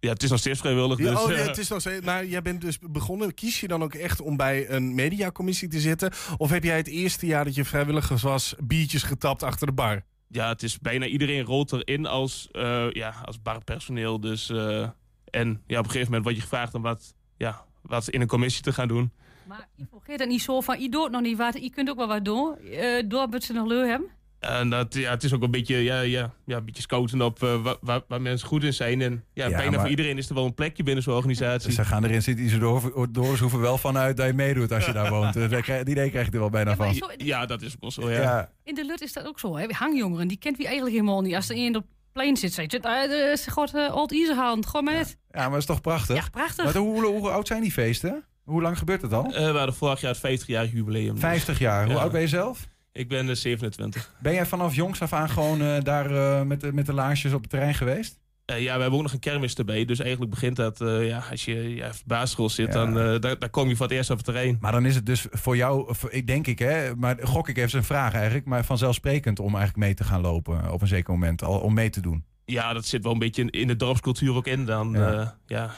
ja, 0.00 0.12
het 0.12 0.22
is 0.22 0.30
nog 0.30 0.38
steeds 0.38 0.60
vrijwillig. 0.60 0.98
Ja, 0.98 1.10
dus, 1.10 1.20
oh, 1.20 1.28
nee, 1.28 1.36
het 1.36 1.58
is 1.58 1.68
nog 1.68 1.80
steeds, 1.80 2.04
maar 2.04 2.26
jij 2.26 2.42
bent 2.42 2.60
dus 2.60 2.78
begonnen. 2.90 3.34
Kies 3.34 3.60
je 3.60 3.68
dan 3.68 3.82
ook 3.82 3.94
echt 3.94 4.20
om 4.20 4.36
bij 4.36 4.70
een 4.70 4.94
mediacommissie 4.94 5.68
te 5.68 5.80
zitten? 5.80 6.12
Of 6.36 6.50
heb 6.50 6.64
jij 6.64 6.76
het 6.76 6.88
eerste 6.88 7.26
jaar 7.26 7.44
dat 7.44 7.54
je 7.54 7.64
vrijwilliger 7.64 8.18
was, 8.22 8.54
biertjes 8.58 9.02
getapt 9.02 9.42
achter 9.42 9.66
de 9.66 9.72
bar? 9.72 10.02
Ja, 10.30 10.48
het 10.48 10.62
is 10.62 10.78
bijna 10.78 11.06
iedereen 11.06 11.44
rolt 11.44 11.72
erin 11.72 12.06
als, 12.06 12.48
eh, 12.52 12.90
ja, 12.90 13.14
als 13.24 13.42
barpersoneel. 13.42 14.20
Dus, 14.20 14.50
eh, 14.50 14.88
en 15.24 15.62
ja, 15.66 15.78
op 15.78 15.84
een 15.84 15.90
gegeven 15.90 16.04
moment 16.04 16.24
word 16.24 16.36
je 16.36 16.42
gevraagd 16.42 16.74
om 16.74 16.82
wat, 16.82 17.14
ja, 17.36 17.64
wat 17.82 18.08
in 18.08 18.20
een 18.20 18.26
commissie 18.26 18.62
te 18.62 18.72
gaan 18.72 18.88
doen. 18.88 19.12
Maar 19.46 19.68
je 19.74 19.86
vergeet 19.90 20.18
het 20.18 20.28
niet 20.28 20.42
zo 20.42 20.60
van, 20.60 20.80
je 20.80 20.88
doet 20.88 21.10
nog 21.10 21.20
niet 21.20 21.36
wat, 21.36 21.62
je 21.62 21.70
kunt 21.70 21.90
ook 21.90 21.96
wel 21.96 22.06
wat 22.06 22.24
doen. 22.24 22.56
Uh, 22.62 23.02
door 23.08 23.28
wat 23.28 23.42
ze 23.42 23.52
nog 23.52 23.66
leuk 23.66 23.88
hebben. 23.88 24.10
En 24.40 24.70
dat, 24.70 24.94
ja, 24.94 25.10
het 25.10 25.24
is 25.24 25.32
ook 25.34 25.42
een 25.42 25.50
beetje, 25.50 25.76
ja, 25.76 26.00
ja, 26.00 26.32
ja, 26.46 26.56
een 26.56 26.64
beetje 26.64 26.82
scouten 26.82 27.22
op 27.22 27.42
eh, 27.42 27.72
waar, 27.80 28.20
mensen 28.20 28.48
goed 28.48 28.64
in 28.64 28.72
zijn. 28.74 29.00
En 29.02 29.24
ja, 29.32 29.46
Ja, 29.48 29.56
bijna 29.56 29.70
maar- 29.70 29.80
voor 29.80 29.88
iedereen 29.88 30.18
is 30.18 30.28
er 30.28 30.34
wel 30.34 30.44
een 30.44 30.54
plekje 30.54 30.82
binnen 30.82 31.02
zo'n 31.02 31.14
organisatie. 31.14 31.72
Ze 31.72 31.84
gaan 31.84 32.04
er 32.04 32.10
in 32.10 32.22
Sint-Isidorus 32.22 33.40
hoeven 33.40 33.60
wel 33.60 33.78
vanuit 33.78 34.16
dat 34.16 34.26
je 34.26 34.32
meedoet 34.32 34.72
als 34.72 34.86
je 34.86 34.92
daar 34.92 35.10
woont. 35.10 35.36
Eh, 35.36 35.48
krijg- 35.60 35.82
Die 35.84 35.94
idee 35.94 36.10
krijg 36.10 36.26
je 36.26 36.32
er 36.32 36.38
wel 36.38 36.50
bijna 36.50 36.76
van. 36.76 36.94
Zo- 36.94 37.10
Ja, 37.16 37.46
dat 37.46 37.62
is 37.62 37.72
ook 37.74 37.80
wel 37.80 37.90
zo, 37.90 38.10
ja. 38.10 38.20
Ja. 38.22 38.50
In 38.64 38.74
de 38.74 38.84
Lut 38.84 39.00
is 39.00 39.12
dat 39.12 39.26
ook 39.26 39.38
zo. 39.38 39.56
Hè? 39.56 39.66
Hangjongeren, 39.68 40.28
die 40.28 40.38
kent 40.38 40.56
wie 40.56 40.66
eigenlijk 40.66 40.96
helemaal 40.96 41.20
niet. 41.20 41.34
Als 41.34 41.48
er 41.50 41.66
op 41.68 41.74
het 41.74 41.84
plein 42.12 42.36
zit, 42.36 42.52
zegt 42.52 42.72
je, 42.72 42.78
uh, 42.78 43.36
ze 43.36 43.50
gaat 43.50 43.74
uh, 43.74 43.94
Old 43.96 44.12
Iserhand, 44.12 44.66
gewoon 44.66 44.84
met. 44.84 45.16
Ja, 45.30 45.40
maar 45.40 45.50
dat 45.50 45.58
is 45.58 45.66
toch 45.66 45.80
prachtig? 45.80 46.16
Ja, 46.16 46.28
prachtig. 46.30 46.64
Maar 46.64 46.76
hoe, 46.76 47.02
hoe, 47.04 47.18
hoe 47.18 47.30
oud 47.30 47.46
zijn 47.46 47.62
die 47.62 47.72
feesten? 47.72 48.24
Hoe 48.44 48.62
lang 48.62 48.78
gebeurt 48.78 49.02
het 49.02 49.12
al? 49.12 49.24
Eh, 49.24 49.50
we 49.52 49.56
hadden 49.56 49.74
vorig 49.74 50.00
jaar 50.00 50.16
het 50.20 50.42
50-jarig 50.42 50.72
jubileum. 50.72 51.10
dus- 51.12 51.20
50 51.20 51.58
jaar. 51.58 51.84
Hoe 51.84 51.94
Ja. 51.94 52.00
oud 52.00 52.12
ben 52.12 52.20
je 52.20 52.28
zelf? 52.28 52.68
Ik 52.92 53.08
ben 53.08 53.28
eh, 53.28 53.34
27. 53.34 54.14
Ben 54.22 54.32
jij 54.32 54.46
vanaf 54.46 54.74
jongs 54.74 55.02
af 55.02 55.12
aan 55.12 55.28
gewoon 55.30 55.62
eh, 55.62 55.82
daar 55.82 56.10
eh, 56.10 56.42
met, 56.42 56.60
de- 56.60 56.72
met 56.72 56.86
de 56.86 56.92
laarsjes 56.92 57.32
op 57.32 57.40
het 57.40 57.50
terrein 57.50 57.74
geweest? 57.74 58.18
Ja, 58.44 58.56
we 58.74 58.80
hebben 58.80 58.92
ook 58.92 59.02
nog 59.02 59.12
een 59.12 59.18
kermis 59.18 59.54
erbij. 59.54 59.84
Dus 59.84 59.98
eigenlijk 59.98 60.30
begint 60.30 60.56
dat, 60.56 60.78
ja, 61.00 61.22
als 61.30 61.44
je 61.44 61.74
ja, 61.74 61.88
de 61.88 61.94
basisschool 62.06 62.48
zit, 62.48 62.66
Ja. 62.66 62.72
dan 62.72 62.94
daar, 63.20 63.38
daar 63.38 63.48
kom 63.50 63.68
je 63.68 63.76
voor 63.76 63.86
het 63.86 63.94
eerst 63.94 64.10
op 64.10 64.16
het 64.16 64.24
terrein. 64.26 64.56
Maar 64.60 64.72
dan 64.72 64.86
is 64.86 64.94
het 64.94 65.06
dus 65.06 65.26
voor 65.30 65.56
jou, 65.56 65.94
ik 66.08 66.26
denk 66.26 66.46
ik 66.46 66.58
hè, 66.58 66.96
maar 66.96 67.16
gok 67.22 67.48
ik 67.48 67.56
even 67.58 67.78
een 67.78 67.84
vraag 67.84 68.14
eigenlijk, 68.14 68.44
maar 68.46 68.64
vanzelfsprekend 68.64 69.38
om 69.38 69.46
eigenlijk 69.54 69.76
mee 69.76 69.94
te 69.94 70.04
gaan 70.04 70.20
lopen 70.20 70.72
op 70.72 70.80
een 70.80 70.86
zeker 70.88 71.12
moment, 71.12 71.42
al, 71.42 71.58
om 71.60 71.74
mee 71.74 71.90
te 71.90 72.00
doen. 72.00 72.24
Ja, 72.44 72.72
dat 72.72 72.86
zit 72.86 73.02
wel 73.02 73.12
een 73.12 73.18
beetje 73.18 73.42
in, 73.42 73.50
in 73.50 73.66
de 73.66 73.76
dorpscultuur 73.76 74.34
ook 74.34 74.46
in. 74.46 74.64
Dan, 74.64 74.92
Ja. 74.92 75.36
ja. 75.46 75.70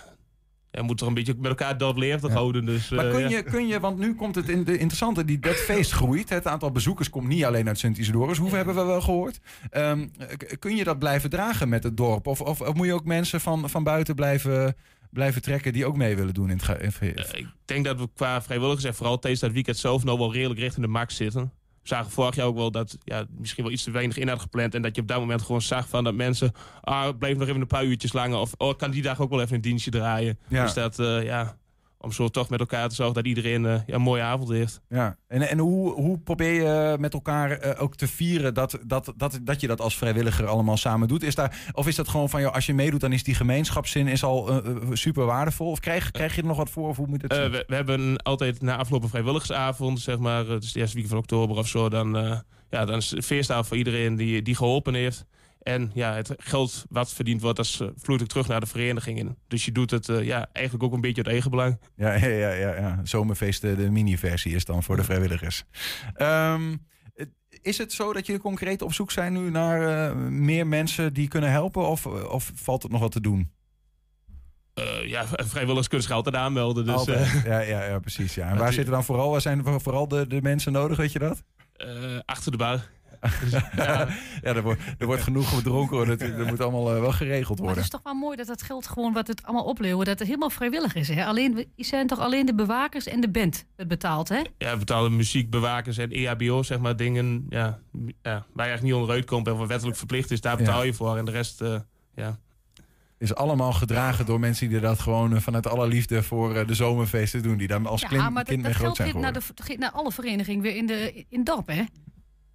Ja, 0.72 0.80
je 0.80 0.86
moet 0.86 1.00
er 1.00 1.06
een 1.06 1.14
beetje 1.14 1.34
met 1.38 1.46
elkaar 1.48 1.78
dorp 1.78 1.96
levendig 1.96 2.30
Ja. 2.30 2.36
houden. 2.36 2.64
Dus, 2.64 2.88
Maar 2.88 3.06
eh, 3.06 3.10
kun 3.10 3.20
ja. 3.20 3.28
je, 3.28 3.42
kun 3.42 3.66
je, 3.66 3.80
want 3.80 3.98
nu 3.98 4.14
komt 4.14 4.34
het 4.34 4.48
in 4.48 4.64
de 4.64 4.72
interessante, 4.72 5.24
die, 5.24 5.38
dat 5.38 5.54
feest 5.54 5.92
groeit. 5.92 6.28
Het 6.28 6.46
aantal 6.46 6.70
bezoekers 6.70 7.10
komt 7.10 7.28
niet 7.28 7.44
alleen 7.44 7.68
uit 7.68 7.78
Sint-Isidorus. 7.78 8.38
Hoeveel 8.38 8.56
hebben 8.56 8.74
we 8.74 8.82
wel 8.84 9.00
gehoord? 9.00 9.40
Ehm, 9.70 10.08
kun 10.58 10.76
je 10.76 10.84
dat 10.84 10.98
blijven 10.98 11.30
dragen 11.30 11.68
met 11.68 11.82
het 11.84 11.96
dorp? 11.96 12.26
Of, 12.26 12.40
of, 12.40 12.60
of 12.60 12.74
moet 12.74 12.86
je 12.86 12.92
ook 12.94 13.04
mensen 13.04 13.40
van, 13.40 13.70
van 13.70 13.84
buiten 13.84 14.14
blijven, 14.14 14.74
blijven 15.10 15.42
trekken 15.42 15.72
die 15.72 15.86
ook 15.86 15.96
mee 15.96 16.16
willen 16.16 16.34
doen? 16.34 16.50
In 16.50 16.60
het, 16.64 16.98
Eh, 17.00 17.40
ik 17.40 17.46
denk 17.64 17.84
dat 17.84 17.98
we 18.00 18.08
qua 18.14 18.42
vrijwilligers 18.42 18.84
en 18.84 18.94
vooral 18.94 19.18
tijdens 19.18 19.42
dat 19.42 19.52
weekend 19.52 19.76
zelf 19.76 20.04
nou 20.04 20.18
wel 20.18 20.32
redelijk 20.32 20.60
richting 20.60 20.84
de 20.86 20.92
max 20.92 21.16
zitten. 21.16 21.52
Zagen 21.82 22.10
vorig 22.10 22.34
jaar 22.34 22.46
ook 22.46 22.56
wel 22.56 22.70
dat 22.70 22.98
ja, 23.04 23.26
misschien 23.38 23.64
wel 23.64 23.72
iets 23.72 23.82
te 23.82 23.90
weinig 23.90 24.16
in 24.16 24.28
had 24.28 24.40
gepland. 24.40 24.74
En 24.74 24.82
dat 24.82 24.94
je 24.96 25.02
op 25.02 25.08
dat 25.08 25.18
moment 25.18 25.42
gewoon 25.42 25.62
zag 25.62 25.88
van 25.88 26.04
dat 26.04 26.14
mensen... 26.14 26.52
Ah, 26.80 27.18
blijf 27.18 27.36
nog 27.38 27.48
even 27.48 27.60
een 27.60 27.66
paar 27.66 27.84
uurtjes 27.84 28.12
langer. 28.12 28.38
Of 28.38 28.52
oh, 28.56 28.70
ik 28.70 28.78
kan 28.78 28.90
die 28.90 29.02
dag 29.02 29.20
ook 29.20 29.30
wel 29.30 29.40
even 29.40 29.54
een 29.54 29.60
dienstje 29.60 29.90
draaien. 29.90 30.38
Ja. 30.48 30.62
Dus 30.62 30.74
dat, 30.74 30.98
eh, 30.98 31.24
ja... 31.24 31.56
om 32.02 32.12
zo 32.12 32.28
toch 32.28 32.48
met 32.48 32.60
elkaar 32.60 32.88
te 32.88 32.94
zorgen 32.94 33.14
dat 33.14 33.26
iedereen 33.26 33.66
eh, 33.66 33.72
ja, 33.86 33.94
een 33.94 34.00
mooie 34.00 34.22
avond 34.22 34.48
heeft. 34.48 34.80
Ja, 34.88 35.16
en, 35.28 35.42
en 35.48 35.58
hoe, 35.58 35.92
hoe 35.92 36.18
probeer 36.18 36.52
je 36.52 36.96
met 36.98 37.14
elkaar 37.14 37.50
eh, 37.50 37.82
ook 37.82 37.96
te 37.96 38.08
vieren 38.08 38.54
dat, 38.54 38.78
dat, 38.86 39.12
dat, 39.16 39.38
dat 39.42 39.60
je 39.60 39.66
dat 39.66 39.80
als 39.80 39.96
vrijwilliger 39.96 40.46
allemaal 40.46 40.76
samen 40.76 41.08
doet? 41.08 41.22
Is 41.22 41.34
daar, 41.34 41.70
of 41.72 41.86
is 41.86 41.96
dat 41.96 42.08
gewoon 42.08 42.28
van, 42.30 42.40
joh, 42.40 42.54
als 42.54 42.66
je 42.66 42.74
meedoet, 42.74 43.00
dan 43.00 43.12
is 43.12 43.22
die 43.22 43.34
gemeenschapszin 43.34 44.08
is 44.08 44.24
al 44.24 44.48
eh, 44.48 44.56
eh, 44.56 44.76
super 44.92 45.24
waardevol? 45.24 45.70
Of 45.70 45.80
krijg, 45.80 46.10
krijg 46.10 46.34
je 46.34 46.40
er 46.40 46.46
nog 46.46 46.56
wat 46.56 46.70
voor? 46.70 46.88
Of 46.88 46.96
hoe 46.96 47.06
moet 47.06 47.22
het 47.22 47.32
Eh, 47.32 47.50
we, 47.50 47.64
we 47.66 47.74
hebben 47.74 48.16
altijd 48.22 48.62
na 48.62 48.76
afloop 48.76 49.02
een 49.02 49.08
vrijwilligersavond, 49.08 50.00
zeg 50.00 50.18
maar, 50.18 50.48
eh, 50.48 50.60
dus 50.60 50.72
de 50.72 50.80
eerste 50.80 50.96
week 50.96 51.08
van 51.08 51.18
oktober 51.18 51.56
of 51.56 51.68
zo. 51.68 51.88
Dan, 51.88 52.16
eh, 52.16 52.38
ja, 52.70 52.84
dan 52.84 52.96
is 52.96 53.10
het 53.10 53.24
feestavond 53.24 53.66
voor 53.66 53.76
iedereen 53.76 54.16
die, 54.16 54.42
die 54.42 54.56
geholpen 54.56 54.94
heeft. 54.94 55.24
En 55.62 55.90
ja, 55.94 56.14
het 56.14 56.34
geld 56.36 56.84
wat 56.88 57.12
verdiend 57.12 57.40
wordt, 57.40 57.56
dat 57.56 57.78
eh, 57.80 57.88
vloeit 57.96 58.22
ook 58.22 58.28
terug 58.28 58.48
naar 58.48 58.60
de 58.60 58.66
verenigingen. 58.66 59.36
Dus 59.48 59.64
je 59.64 59.72
doet 59.72 59.90
het 59.90 60.08
eh, 60.08 60.24
ja, 60.24 60.48
eigenlijk 60.52 60.84
ook 60.84 60.92
een 60.92 61.00
beetje 61.00 61.22
uit 61.22 61.32
eigen 61.32 61.50
belang. 61.50 61.78
Ja, 61.96 62.12
ja, 62.14 62.26
ja, 62.26 62.50
ja, 62.50 62.74
ja. 62.74 63.00
Zomerfeest, 63.02 63.60
de, 63.60 63.90
mini-versie 63.90 64.54
is 64.54 64.64
dan 64.64 64.82
voor 64.82 64.96
de 64.96 65.04
vrijwilligers. 65.04 65.64
Ehm, 66.14 66.76
is 67.62 67.78
het 67.78 67.92
zo 67.92 68.12
dat 68.12 68.26
jullie 68.26 68.42
concreet 68.42 68.82
op 68.82 68.92
zoek 68.92 69.10
zijn 69.10 69.32
nu 69.32 69.50
naar 69.50 70.08
eh, 70.10 70.16
meer 70.28 70.66
mensen 70.66 71.12
die 71.14 71.28
kunnen 71.28 71.50
helpen? 71.50 71.88
Of, 71.88 72.06
of 72.06 72.50
valt 72.54 72.82
het 72.82 72.92
nog 72.92 73.00
wat 73.00 73.12
te 73.12 73.20
doen? 73.20 73.50
Eh, 74.74 75.08
ja, 75.08 75.26
vrijwilligers 75.26 75.88
kunnen 75.88 76.06
zich 76.06 76.16
altijd 76.16 76.34
aanmelden. 76.36 76.84
Dus, 76.84 76.94
Altijd. 76.94 77.20
eh, 77.20 77.44
ja, 77.44 77.60
ja, 77.60 77.84
ja, 77.84 77.98
precies. 77.98 78.34
Ja. 78.34 78.48
En 78.48 78.56
waar 78.56 78.72
zitten 78.72 78.92
dan 78.92 79.04
vooral, 79.04 79.30
waar 79.30 79.40
zijn 79.40 79.80
vooral 79.80 80.08
de, 80.08 80.26
de 80.26 80.42
mensen 80.42 80.72
nodig, 80.72 80.96
weet 80.96 81.12
je 81.12 81.18
dat? 81.18 81.42
eh, 81.82 82.18
achter 82.24 82.50
de 82.50 82.56
bar. 82.56 82.90
Ja, 83.76 84.08
er, 84.42 84.62
wordt, 84.62 84.80
er 84.98 85.06
wordt 85.06 85.22
genoeg 85.22 85.48
gedronken, 85.48 86.06
dat, 86.06 86.18
dat 86.18 86.46
moet 86.46 86.60
allemaal 86.60 86.94
eh, 86.94 87.00
wel 87.00 87.12
geregeld 87.12 87.46
Maar 87.48 87.48
het 87.56 87.60
worden. 87.66 87.82
is 87.82 87.88
toch 87.88 88.02
wel 88.02 88.14
mooi 88.14 88.36
dat 88.36 88.46
dat 88.46 88.62
geld 88.62 88.86
gewoon 88.86 89.12
wat 89.12 89.26
het 89.26 89.42
allemaal 89.42 89.64
oplevert, 89.64 90.06
dat 90.06 90.18
het 90.18 90.26
helemaal 90.28 90.50
vrijwillig 90.50 90.94
is. 90.94 91.08
Hè? 91.08 91.24
Alleen, 91.26 91.54
we- 91.54 91.68
zijn 91.76 92.06
toch 92.06 92.18
alleen 92.18 92.46
de 92.46 92.54
bewakers 92.54 93.06
en 93.06 93.20
de 93.20 93.28
band 93.30 93.66
het 93.76 93.88
betaalt, 93.88 94.28
hè? 94.28 94.40
Ja, 94.58 94.76
betalen 94.76 95.16
muziekbewakers 95.16 95.98
en 95.98 96.10
EHBO, 96.10 96.62
zeg 96.62 96.78
maar, 96.78 96.96
dingen 96.96 97.46
ja, 97.48 97.78
ja, 98.00 98.08
waar 98.22 98.42
je 98.42 98.42
eigenlijk 98.54 98.82
niet 98.82 98.92
onderuit 98.92 99.24
komt 99.24 99.46
en 99.46 99.56
wat 99.56 99.68
wettelijk 99.68 99.96
verplicht 99.96 100.30
is, 100.30 100.40
daar 100.40 100.56
betaal 100.56 100.78
Ja. 100.80 100.84
je 100.86 100.94
voor. 100.94 101.16
En 101.16 101.24
de 101.24 101.30
rest, 101.30 101.60
eh, 101.60 101.80
ja. 102.14 102.38
is 103.18 103.34
allemaal 103.34 103.72
gedragen 103.72 104.26
door 104.26 104.40
mensen 104.40 104.68
die 104.68 104.80
dat 104.80 104.98
gewoon 105.00 105.34
eh, 105.34 105.40
vanuit 105.40 105.66
alle 105.66 105.86
liefde 105.86 106.22
voor 106.22 106.54
eh, 106.54 106.66
de 106.66 106.74
zomerfeesten 106.74 107.42
doen. 107.42 107.56
Die 107.56 107.68
daar 107.68 107.88
als 107.88 108.00
ja, 108.00 108.08
kind, 108.08 108.20
maar 108.22 108.32
dat, 108.32 108.44
kind 108.44 108.56
dat 108.62 108.66
mee 108.66 108.72
groot 108.74 108.84
geld 108.84 108.96
zijn 108.96 109.08
gaat 109.10 109.20
naar, 109.20 109.32
geworden. 109.32 109.56
de, 109.56 109.62
gaat 109.72 109.78
naar 109.78 109.90
alle 109.90 110.12
verenigingen 110.12 110.62
weer 110.62 110.76
in, 110.76 110.86
de, 110.86 111.12
in 111.28 111.38
het 111.38 111.46
dorp, 111.46 111.66
hè? 111.68 111.82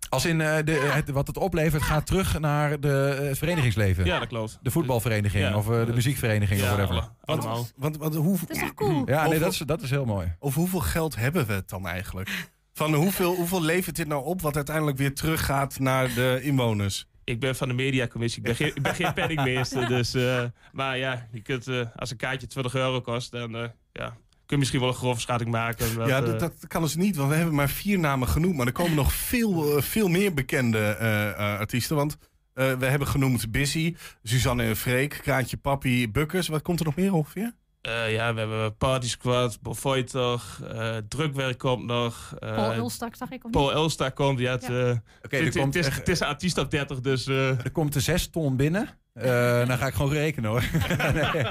Als 0.10 0.26
in 0.26 0.42
eh, 0.42 0.58
de, 0.66 0.72
het, 0.72 1.10
wat 1.10 1.28
het 1.28 1.38
oplevert 1.38 1.84
gaat 1.84 2.06
terug 2.06 2.40
naar 2.40 2.80
de, 2.80 3.16
eh, 3.20 3.28
het 3.28 3.38
verenigingsleven. 3.38 4.06
Ja, 4.06 4.20
dat 4.20 4.28
klopt. 4.28 4.60
De 4.62 4.72
voetbalvereniging 4.72 5.44
Ja. 5.44 5.56
of 5.58 5.70
eh, 5.70 5.86
de 5.86 5.94
muziekvereniging 5.94 6.62
of 6.62 6.66
Ja, 6.68 6.76
whatever. 6.76 7.02
alle- 7.02 7.12
allemaal. 7.26 7.68
Want, 7.76 7.98
want 7.98 8.16
hoe, 8.16 8.38
Dat 8.40 8.50
is 8.56 8.60
toch 8.60 8.74
cool? 8.74 9.04
Ja, 9.10 9.28
nee, 9.28 9.40
dat 9.40 9.52
is, 9.52 9.58
dat 9.58 9.82
is 9.82 9.90
heel 9.90 10.06
mooi. 10.06 10.36
Over 10.40 10.60
hoeveel 10.60 10.80
geld 10.80 11.16
hebben 11.16 11.46
we 11.48 11.54
het 11.54 11.70
dan 11.70 11.88
eigenlijk? 11.88 12.30
Van 12.74 12.94
hoeveel, 12.94 13.36
hoeveel 13.36 13.62
levert 13.62 13.96
dit 13.96 14.08
nou 14.08 14.26
op 14.26 14.42
wat 14.42 14.56
uiteindelijk 14.56 14.98
weer 14.98 15.16
teruggaat 15.16 15.80
naar 15.80 16.14
de 16.14 16.40
inwoners? 16.42 17.08
Ik 17.24 17.40
ben 17.40 17.56
van 17.56 17.68
de 17.68 17.74
mediacommissie. 17.74 18.40
Ik 18.40 18.46
ben 18.48 18.56
geen, 18.56 18.76
ik 18.76 18.82
ben 18.82 18.96
geen 18.96 19.14
penningmeester. 19.22 19.88
Dus, 19.88 20.14
eh, 20.14 20.44
maar 20.72 20.98
ja, 20.98 21.28
je 21.32 21.42
kunt, 21.42 21.68
eh, 21.68 21.82
als 21.96 22.12
een 22.12 22.18
kaartje 22.18 22.48
20 22.48 22.76
euro 22.76 23.02
kost, 23.02 23.32
dan 23.32 23.56
eh, 23.56 23.64
ja, 23.94 24.18
je 24.50 24.58
misschien 24.58 24.80
wel 24.80 24.90
een 24.90 24.96
grove 24.96 25.20
schatting 25.20 25.52
maken. 25.52 25.88
ja, 26.08 26.20
eh, 26.20 26.26
dat, 26.26 26.40
dat 26.40 26.68
kan 26.68 26.82
dus 26.82 26.96
niet, 26.96 27.16
want 27.16 27.30
we 27.30 27.36
hebben 27.36 27.56
maar 27.56 27.70
vier 27.70 28.00
namen 28.00 28.28
genoemd. 28.28 28.56
Maar 28.58 28.66
er 28.66 28.72
komen 28.72 28.96
nog 28.96 29.14
veel, 29.14 29.78
eh, 29.78 29.82
veel 29.84 30.08
meer 30.08 30.34
bekende 30.34 30.78
eh, 30.80 31.30
eh, 31.30 31.38
artiesten. 31.60 31.96
Want 31.96 32.18
eh, 32.54 32.74
we 32.74 32.86
hebben 32.86 33.08
genoemd 33.08 33.52
Busy, 33.52 33.96
Suzanne 34.24 34.64
en 34.64 34.76
Freek, 34.76 35.20
Kraantje 35.24 35.58
Papi, 35.58 36.12
Bukkers. 36.12 36.48
Wat 36.48 36.62
komt 36.62 36.80
er 36.80 36.86
nog 36.86 36.96
meer 36.96 37.14
ongeveer? 37.14 37.54
eh, 37.82 38.12
ja, 38.14 38.34
we 38.34 38.40
hebben 38.40 38.76
Party 38.78 39.08
Squad, 39.08 39.62
Bovoiter, 39.62 40.42
eh 40.72 40.98
Drukwerk 41.08 41.58
komt 41.58 41.86
nog. 41.86 42.34
eh, 42.40 42.56
Paul 42.56 42.76
Ulstak, 42.76 43.16
zag 43.16 43.30
ik 43.32 43.46
of 43.46 43.52
Paul 43.52 43.66
niet? 43.66 43.74
Elsta 43.76 44.10
komt, 44.10 44.40
ja. 44.40 44.52
Het, 44.52 44.62
Ja. 44.68 45.02
het, 45.22 45.56
komt 45.56 45.74
het 45.74 45.76
is, 45.76 45.86
echt- 45.88 45.98
het 45.98 46.08
is 46.10 46.20
een 46.20 46.28
artiest 46.28 46.58
op 46.58 46.72
30, 46.72 47.00
dus... 47.00 47.28
eh, 47.28 47.48
Er 47.50 47.72
komt 47.72 47.96
er 47.96 48.02
zes 48.02 48.28
ton 48.30 48.56
binnen. 48.56 48.90
Eh, 49.18 49.68
dan 49.68 49.78
ga 49.78 49.88
ik 49.88 49.94
gewoon 49.94 50.12
rekenen 50.12 50.50
hoor. 50.50 50.64
nee. 51.14 51.44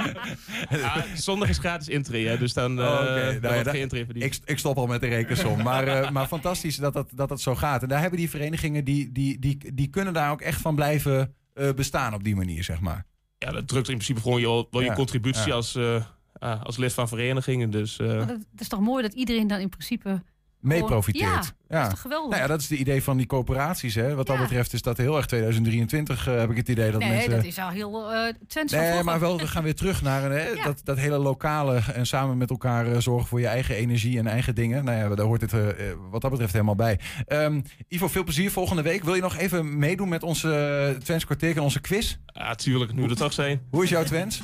ja, 0.80 1.04
zondag 1.14 1.48
is 1.48 1.58
gratis 1.58 1.88
intree, 1.88 2.26
hè, 2.26 2.38
dus 2.38 2.52
dan, 2.52 2.80
eh 2.80 2.84
Oh, 2.84 3.04
dan 3.04 3.40
Nou 3.40 3.54
ja, 3.54 3.62
geen 3.62 3.80
intree 3.80 4.04
verdiend. 4.04 4.34
ik, 4.34 4.40
ik 4.44 4.58
stop 4.58 4.76
al 4.76 4.86
met 4.86 5.00
de 5.00 5.08
rekensom. 5.08 5.62
Maar, 5.62 5.88
eh, 5.88 6.10
maar 6.14 6.26
fantastisch 6.26 6.76
dat 6.76 6.92
dat, 6.92 7.08
dat 7.14 7.28
dat 7.28 7.40
zo 7.40 7.54
gaat. 7.54 7.82
En 7.82 7.88
daar 7.88 8.00
hebben 8.00 8.18
die 8.18 8.30
verenigingen, 8.30 8.84
die, 8.84 9.12
die, 9.12 9.38
die, 9.38 9.74
die 9.74 9.88
kunnen 9.88 10.12
daar 10.12 10.30
ook 10.30 10.40
echt 10.40 10.60
van 10.60 10.74
blijven 10.74 11.34
eh, 11.56 11.72
bestaan 11.72 12.14
op 12.14 12.24
die 12.24 12.36
manier, 12.36 12.64
zeg 12.64 12.80
maar. 12.80 13.06
Ja, 13.38 13.50
dat 13.50 13.68
drukt 13.68 13.88
in 13.88 13.94
principe 13.94 14.20
gewoon 14.20 14.40
je, 14.40 14.66
wel 14.70 14.80
je 14.80 14.86
Ja, 14.86 14.94
contributie 14.94 15.46
ja. 15.46 15.54
als, 15.54 15.74
eh, 15.74 16.04
ah, 16.38 16.62
als 16.62 16.76
lid 16.76 16.92
van 16.92 17.08
verenigingen. 17.08 17.70
Dus, 17.70 17.98
eh, 17.98 18.06
Maar 18.06 18.26
dat, 18.26 18.38
het 18.50 18.60
is 18.60 18.68
toch 18.68 18.80
mooi 18.80 19.02
dat 19.02 19.12
iedereen 19.12 19.46
dan 19.46 19.60
in 19.60 19.68
principe... 19.68 20.22
Mee 20.66 20.84
profiteert. 20.84 21.54
Ja, 21.68 21.78
dat 21.78 21.82
is 21.82 21.88
toch 21.88 22.00
geweldig? 22.00 22.30
Nou 22.30 22.42
ja, 22.42 22.48
dat 22.48 22.60
is 22.60 22.68
het 22.70 22.78
idee 22.78 23.02
van 23.02 23.16
die 23.16 23.26
coöperaties. 23.26 23.94
Hè. 23.94 24.14
Wat 24.14 24.26
dat 24.26 24.38
betreft 24.38 24.72
is 24.72 24.82
dat 24.82 24.96
heel 24.96 25.16
erg 25.16 25.26
2023, 25.26 26.28
eh, 26.28 26.36
heb 26.36 26.50
ik 26.50 26.56
het 26.56 26.68
idee. 26.68 26.90
Dat 26.90 27.00
nee, 27.00 27.10
mensen... 27.10 27.30
dat 27.30 27.44
is 27.44 27.58
al 27.58 27.68
heel 27.68 28.12
uh, 28.12 28.28
Nee, 28.70 29.02
maar 29.02 29.20
wel, 29.20 29.38
we 29.38 29.46
gaan 29.46 29.62
weer 29.62 29.74
terug 29.74 30.02
naar 30.02 30.24
een, 30.24 30.30
hè, 30.30 30.48
Ja. 30.48 30.64
dat, 30.64 30.80
dat 30.84 30.98
hele 30.98 31.18
lokale 31.18 31.80
en 31.94 32.06
samen 32.06 32.38
met 32.38 32.50
elkaar 32.50 32.92
eh, 32.92 32.98
zorgen 32.98 33.28
voor 33.28 33.40
je 33.40 33.46
eigen 33.46 33.74
energie 33.74 34.18
en 34.18 34.26
eigen 34.26 34.54
dingen. 34.54 34.84
Nou 34.84 34.98
ja, 34.98 35.14
daar 35.14 35.26
hoort 35.26 35.40
het 35.40 35.52
eh, 35.52 35.68
eh, 35.68 35.96
wat 36.10 36.20
dat 36.20 36.30
betreft 36.30 36.52
helemaal 36.52 36.74
bij. 36.74 37.00
Ehm, 37.26 37.60
Ivo, 37.88 38.08
veel 38.08 38.24
plezier 38.24 38.50
volgende 38.50 38.82
week. 38.82 39.04
Wil 39.04 39.14
je 39.14 39.20
nog 39.20 39.36
even 39.36 39.78
meedoen 39.78 40.08
met 40.08 40.22
onze 40.22 40.88
uh, 40.94 41.00
Twents 41.00 41.24
kwartier 41.24 41.56
en 41.56 41.62
onze 41.62 41.80
quiz? 41.80 42.16
Ja, 42.26 42.54
tuurlijk, 42.54 42.92
nu 42.92 43.08
er 43.08 43.16
toch 43.16 43.32
zijn. 43.32 43.60
Hoe 43.70 43.82
is 43.82 43.90
jouw 43.90 44.04
Twents? 44.04 44.42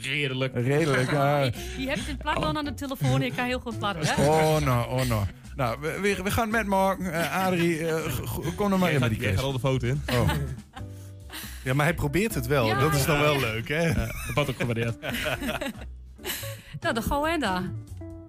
redelijk. 0.00 0.54
Redelijk, 0.54 1.10
ja. 1.10 1.42
Je, 1.42 1.52
je 1.78 1.88
hebt 1.88 2.08
een 2.08 2.16
platman 2.16 2.56
aan 2.56 2.64
de 2.64 2.74
telefoon, 2.74 3.22
ik 3.22 3.32
kan 3.36 3.46
heel 3.46 3.60
goed 3.60 3.78
plannen, 3.78 4.06
hè? 4.06 4.26
Oh, 4.26 4.58
nou, 4.58 4.90
oh, 4.90 5.08
nou. 5.08 5.24
Nou, 5.60 5.80
we, 5.80 6.00
we, 6.00 6.22
we 6.22 6.30
gaan 6.30 6.50
met 6.50 6.66
Mark. 6.66 6.98
Uh, 6.98 7.46
Adrie, 7.46 7.78
uh, 7.78 7.94
kom 8.56 8.72
er 8.72 8.78
maar 8.78 8.92
jij 8.92 8.92
in 8.92 9.00
met 9.00 9.00
gaat, 9.00 9.08
die 9.08 9.18
quiz. 9.18 9.34
gaat 9.34 9.44
al 9.44 9.52
de 9.52 9.58
foto 9.58 9.86
in. 9.86 10.02
Oh. 10.12 10.30
Ja, 11.64 11.74
maar 11.74 11.84
hij 11.86 11.94
probeert 11.94 12.34
het 12.34 12.46
wel. 12.46 12.66
Ja, 12.66 12.80
dat 12.80 12.94
is 12.94 13.04
dan 13.04 13.16
ja. 13.16 13.22
wel 13.22 13.40
leuk, 13.40 13.68
hè? 13.68 13.86
Ja, 13.86 13.94
dat 13.94 14.34
wordt 14.34 14.50
ook 14.50 14.56
gewaardeerd. 14.56 14.96
Nou, 16.80 16.94
de 16.94 17.02
Goenda. 17.02 17.62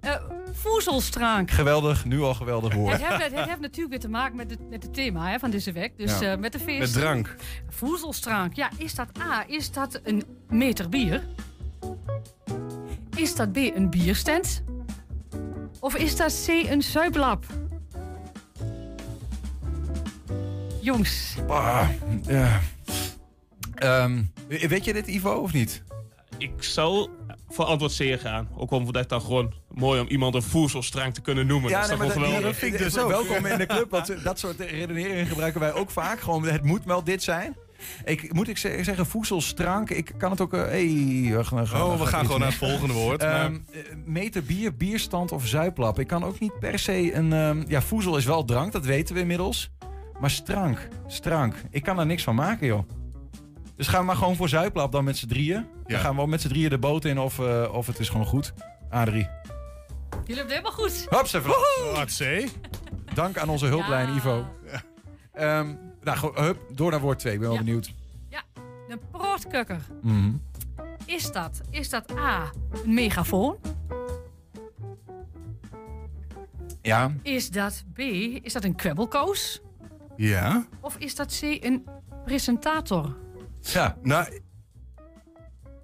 Uh, 0.04 0.14
voezelstrank. 0.52 1.50
Geweldig, 1.50 2.04
nu 2.04 2.20
al 2.20 2.34
geweldig 2.34 2.74
woord. 2.74 2.92
Het 2.92 3.06
heeft, 3.06 3.22
het 3.36 3.44
heeft 3.44 3.60
natuurlijk 3.60 3.88
weer 3.90 4.00
te 4.00 4.08
maken 4.08 4.36
met, 4.36 4.50
het, 4.50 4.70
met 4.70 4.82
het 4.82 4.94
thema 4.94 5.30
hè, 5.30 5.38
van 5.38 5.50
deze 5.50 5.72
week. 5.72 5.92
Dus 5.96 6.18
Ja. 6.18 6.32
uh, 6.32 6.38
met 6.38 6.52
de 6.52 6.58
feest. 6.58 6.78
Met 6.80 6.92
drank. 6.92 7.34
Voezelstrank. 7.68 8.54
Ja, 8.54 8.70
is 8.76 8.94
dat 8.94 9.08
A, 9.20 9.44
is 9.46 9.70
dat 9.70 10.00
een 10.04 10.24
meter 10.48 10.88
bier? 10.88 11.22
Is 13.16 13.34
dat 13.34 13.52
B, 13.52 13.56
een 13.56 13.90
bierstand? 13.90 14.62
Of 15.82 15.96
is 15.96 16.16
dat 16.16 16.44
C, 16.46 16.48
een 16.48 16.82
zuiplap? 16.82 17.44
Jongens. 20.80 21.36
Ah, 21.48 21.88
ja. 22.26 22.60
Ehm, 23.74 24.22
weet 24.48 24.84
je 24.84 24.92
dit, 24.92 25.06
Ivo, 25.06 25.32
of 25.32 25.52
niet? 25.52 25.82
Ik 26.38 26.62
zou 26.62 27.08
voor 27.48 27.64
antwoord 27.64 27.96
C 27.96 28.20
gaan. 28.20 28.48
Ook 28.56 28.70
omdat 28.70 28.94
het 28.94 29.08
dan 29.08 29.20
gewoon 29.20 29.54
mooi 29.68 30.00
om 30.00 30.06
iemand 30.08 30.34
een 30.34 30.42
voedselstrang 30.42 31.14
te 31.14 31.20
kunnen 31.20 31.46
noemen. 31.46 31.70
dat 31.70 31.82
is 31.82 31.88
toch 31.88 31.98
wel 31.98 32.06
dat, 32.06 32.16
geweldig. 32.16 32.42
dat 32.42 32.56
vind 32.56 32.72
ik 32.74 32.78
dus 32.78 32.98
ook. 32.98 33.08
Welkom 33.08 33.46
in 33.46 33.58
de 33.58 33.66
club, 33.66 33.90
want 33.90 34.24
dat 34.24 34.38
soort 34.38 34.60
redeneringen 34.60 35.26
gebruiken 35.26 35.60
wij 35.60 35.72
ook 35.72 35.90
vaak. 35.90 36.20
Gewoon, 36.20 36.44
het 36.44 36.62
moet 36.62 36.84
wel 36.84 37.04
dit 37.04 37.22
zijn. 37.22 37.56
Ik, 38.04 38.32
moet 38.32 38.48
ik 38.48 38.58
zeggen, 38.58 39.06
voedselstrank, 39.06 39.90
ik 39.90 40.12
kan 40.18 40.30
het 40.30 40.40
ook... 40.40 40.54
Uh, 40.54 40.60
hey, 40.60 40.86
we 41.36 41.44
gaan, 41.44 41.60
Oh, 41.82 42.00
we 42.00 42.06
gaan 42.06 42.24
gewoon 42.24 42.40
naar 42.40 42.48
het 42.48 42.58
volgende 42.58 42.94
woord. 42.94 43.20
maar- 43.20 43.44
Um, 43.46 43.64
meter 44.04 44.42
bier, 44.42 44.76
bierstand 44.76 45.32
of 45.32 45.46
zuiplap. 45.46 45.98
Ik 45.98 46.06
kan 46.06 46.24
ook 46.24 46.38
niet 46.38 46.58
per 46.58 46.78
se 46.78 47.14
een... 47.14 47.32
Um, 47.32 47.64
ja, 47.68 47.82
voezel 47.82 48.16
is 48.16 48.24
wel 48.24 48.44
drank, 48.44 48.72
dat 48.72 48.84
weten 48.84 49.14
we 49.14 49.20
inmiddels. 49.20 49.70
Maar 50.20 50.30
strank, 50.30 50.88
strank. 51.06 51.54
Ik 51.70 51.82
kan 51.82 51.96
daar 51.96 52.06
niks 52.06 52.22
van 52.22 52.34
maken, 52.34 52.66
joh. 52.66 52.88
Dus 53.76 53.86
gaan 53.88 54.00
we 54.00 54.06
maar 54.06 54.16
gewoon 54.16 54.36
voor 54.36 54.48
zuiplap 54.48 54.92
dan 54.92 55.04
met 55.04 55.16
z'n 55.16 55.26
drieën. 55.26 55.66
Dan 55.86 55.98
gaan 56.00 56.10
we 56.10 56.16
wel 56.16 56.26
met 56.26 56.40
z'n 56.40 56.48
drieën 56.48 56.70
de 56.70 56.78
boot 56.78 57.04
in 57.04 57.18
of, 57.18 57.38
uh, 57.38 57.68
of 57.72 57.86
het 57.86 57.98
is 57.98 58.08
gewoon 58.08 58.26
goed. 58.26 58.52
Adrie. 58.90 59.28
Jullie 60.24 60.36
hebben 60.36 60.36
het 60.36 60.48
helemaal 60.50 60.72
goed. 60.72 61.06
Hops, 61.10 61.32
even. 61.32 61.50
Wat 61.94 62.16
C. 62.18 62.48
Dank 63.14 63.38
aan 63.38 63.48
onze 63.48 63.66
hulplijn, 63.66 64.08
Ja. 64.08 64.14
Ivo. 64.16 64.46
Um, 65.40 65.78
nou, 66.02 66.40
hup, 66.40 66.58
door 66.72 66.90
naar 66.90 67.00
woord 67.00 67.18
2. 67.18 67.32
Ik 67.32 67.38
ben 67.38 67.48
wel 67.48 67.58
Ja. 67.58 67.64
benieuwd. 67.64 67.94
Ja, 68.28 68.42
een 68.88 69.00
prootkukker. 69.10 69.80
Mhm. 70.02 70.32
Is 71.06 71.32
dat, 71.32 71.60
is 71.70 71.88
dat 71.88 72.16
A, 72.18 72.50
een 72.84 72.94
megafoon? 72.94 73.56
Ja. 76.82 77.12
Is 77.22 77.50
dat 77.50 77.84
B, 77.92 77.98
is 77.98 78.52
dat 78.52 78.64
een 78.64 78.74
kwebbelkoos? 78.74 79.60
Ja. 80.16 80.66
Of 80.80 80.96
is 80.96 81.14
dat 81.14 81.38
C, 81.40 81.42
een 81.64 81.86
presentator? 82.24 83.16
Ja. 83.60 83.96
Nou, 84.02 84.40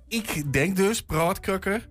ik 0.09 0.53
denk 0.53 0.77
dus, 0.77 1.03
praatkukker, 1.03 1.89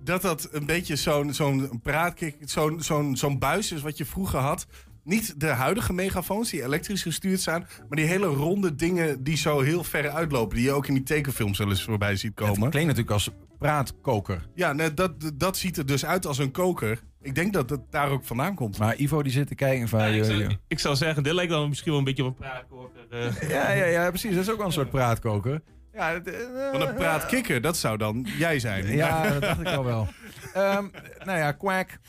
dat 0.00 0.22
dat 0.22 0.48
een 0.52 0.66
beetje 0.66 0.96
zo'n 0.96 1.32
zo'n 1.34 1.80
praatkik, 1.82 2.36
zo'n 2.40 2.80
zo'n 2.82 3.16
zo'n 3.16 3.38
buis 3.38 3.72
is 3.72 3.82
wat 3.82 3.96
je 3.96 4.04
vroeger 4.04 4.38
had. 4.38 4.66
Niet 5.04 5.40
de 5.40 5.46
huidige 5.46 5.92
megafoons 5.92 6.50
die 6.50 6.62
elektrisch 6.62 7.02
gestuurd 7.02 7.40
zijn, 7.40 7.66
maar 7.88 7.96
die 7.96 8.06
hele 8.06 8.26
ronde 8.26 8.74
dingen 8.74 9.22
die 9.22 9.36
zo 9.36 9.60
heel 9.60 9.84
ver 9.84 10.10
uitlopen. 10.10 10.56
Die 10.56 10.64
je 10.64 10.72
ook 10.72 10.86
in 10.86 10.94
die 10.94 11.02
tekenfilms 11.02 11.58
wel 11.58 11.68
eens 11.68 11.82
voorbij 11.84 12.16
ziet 12.16 12.34
komen. 12.34 12.60
Het 12.60 12.70
klinkt 12.70 12.88
natuurlijk 12.88 13.10
als 13.14 13.30
praatkoker. 13.58 14.46
Ja, 14.54 14.72
nee, 14.72 14.94
dat, 14.94 15.12
dat 15.34 15.56
ziet 15.56 15.76
er 15.76 15.86
dus 15.86 16.04
uit 16.04 16.26
als 16.26 16.38
een 16.38 16.50
koker. 16.50 17.00
Ik 17.22 17.34
denk 17.34 17.52
dat 17.52 17.70
het 17.70 17.80
daar 17.90 18.10
ook 18.10 18.24
vandaan 18.24 18.54
komt. 18.54 18.78
Maar 18.78 18.96
Ivo 18.96 19.22
die 19.22 19.32
zit 19.32 19.46
te 19.46 19.54
kijken 19.54 19.88
van... 19.88 20.00
ik, 20.04 20.14
joh, 20.14 20.24
zou, 20.24 20.38
joh. 20.38 20.50
ik 20.68 20.78
zou 20.78 20.96
zeggen, 20.96 21.22
dit 21.22 21.32
lijkt 21.32 21.50
dan 21.52 21.68
misschien 21.68 21.90
wel 21.90 21.98
een 21.98 22.04
beetje 22.06 22.24
op 22.24 22.28
een 22.28 22.46
praatkoker. 22.46 23.00
eh. 23.10 23.50
Ja, 23.56 23.70
ja, 23.72 23.84
ja, 23.84 24.08
precies. 24.08 24.34
Dat 24.34 24.42
is 24.42 24.50
ook 24.50 24.56
wel 24.56 24.66
een 24.66 24.72
soort 24.72 24.90
praatkoker. 24.90 25.62
Ja, 25.92 26.12
het, 26.12 26.28
eh, 26.30 26.72
Want 26.72 26.84
een 26.84 26.94
praatkikker, 26.94 27.60
dat 27.60 27.76
zou 27.76 27.96
dan 27.98 28.26
jij 28.38 28.58
zijn. 28.58 28.86
Ja, 28.96 29.22
dat 29.32 29.40
dacht 29.42 29.60
ik 29.60 29.66
al 29.66 29.84
wel. 29.84 30.08
Ehm, 30.54 30.86
nou 31.24 31.38
ja, 31.38 31.52
quack. 31.52 31.98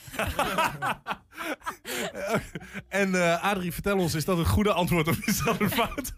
En 2.90 3.16
eh, 3.16 3.44
Adrie, 3.44 3.72
vertel 3.74 3.98
ons, 3.98 4.14
is 4.14 4.26
dat 4.26 4.38
een 4.38 4.46
goede 4.46 4.74
antwoord 4.74 5.08
of 5.08 5.18
is 5.28 5.44
dat 5.44 5.60
een 5.60 5.70
fout? 5.70 6.14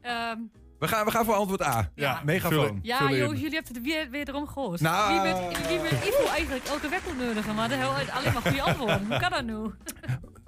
Ehm, 0.00 0.38
We 0.78 0.88
gaan, 0.88 1.04
we 1.04 1.10
gaan 1.10 1.24
voor 1.24 1.34
antwoord 1.34 1.62
A. 1.62 1.90
Ja, 1.94 2.20
Megafoon. 2.24 2.78
ja, 2.82 3.10
jongens, 3.10 3.40
jullie 3.40 3.54
hebben 3.54 3.74
het 3.74 3.82
weer, 3.82 4.10
weer 4.10 4.28
erom 4.28 4.46
gehoord. 4.48 4.80
Nou. 4.80 5.12
Wie 5.12 5.32
bent, 5.32 5.66
wie 5.68 5.80
bent 5.80 6.04
Ivo 6.04 6.26
eigenlijk 6.28 6.64
elke 6.64 6.88
week 6.88 7.02
ontnodigen? 7.08 7.54
Maar 7.54 7.70
alleen 7.72 8.32
maar 8.32 8.42
goede 8.42 8.62
antwoorden. 8.62 9.06
Hoe 9.06 9.18
kan 9.18 9.30
dat 9.30 9.44
nu? 9.44 9.54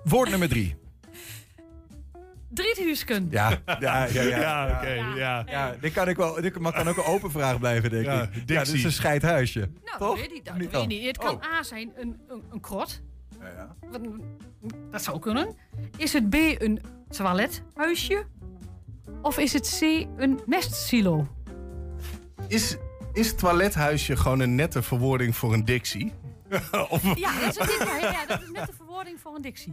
Woord 0.04 0.30
nummer 0.30 0.48
drie. 0.48 0.76
Ja, 3.30 3.50
ja, 3.66 4.04
ja. 4.04 4.06
ja, 4.22 4.22
Ja, 4.38 4.76
oké, 4.76 4.88
ja. 4.92 5.44
Ja, 5.46 5.74
dit 5.80 5.92
kan, 5.92 6.08
ik 6.08 6.16
wel, 6.16 6.34
dit 6.40 6.52
kan 6.52 6.88
ook 6.88 6.96
een 6.96 7.04
open 7.04 7.30
vraag 7.30 7.58
blijven, 7.58 7.90
denk 7.90 8.04
Ja, 8.04 8.22
ik. 8.22 8.34
Ja, 8.34 8.40
dit 8.64 8.72
is 8.74 8.84
een 8.84 8.92
scheidhuisje. 8.92 9.68
Nou, 9.84 9.98
Toch? 9.98 10.16
weet 10.16 10.32
ik, 10.32 10.44
dat 10.44 10.56
Niet 10.58 10.70
weet 10.70 10.82
ik 10.82 10.88
niet. 10.88 11.06
Het 11.06 11.18
kan 11.18 11.34
Oh. 11.34 11.42
A 11.58 11.62
zijn 11.62 11.92
een, 11.96 12.20
een, 12.28 12.42
een 12.52 12.60
krot. 12.60 13.02
Ja, 13.40 13.46
ja. 13.48 13.76
Wat- 13.90 14.00
Dat 14.90 15.02
zou 15.02 15.18
kunnen. 15.18 15.56
Is 15.96 16.12
het 16.12 16.30
B 16.30 16.34
een 16.34 16.80
toilethuisje? 17.08 18.26
Of 19.22 19.38
is 19.38 19.52
het 19.52 19.76
C 19.80 20.06
een 20.16 20.40
mestsilo? 20.46 21.26
Is, 22.48 22.76
is 23.12 23.34
toilethuisje 23.34 24.16
gewoon 24.16 24.40
een 24.40 24.54
nette 24.54 24.82
verwoording 24.82 25.36
voor 25.36 25.52
een 25.52 25.64
dictie? 25.64 26.12
of, 26.88 27.16
Ja, 27.18 27.40
dat 27.40 27.48
is, 27.68 27.78
een, 27.78 27.86
ja, 27.86 28.10
ja, 28.10 28.26
dat 28.26 28.42
is 28.42 28.50
net 28.50 28.66
de 28.66 28.72
verwoording 28.76 29.20
voor 29.20 29.34
een 29.36 29.42
dictie. 29.42 29.72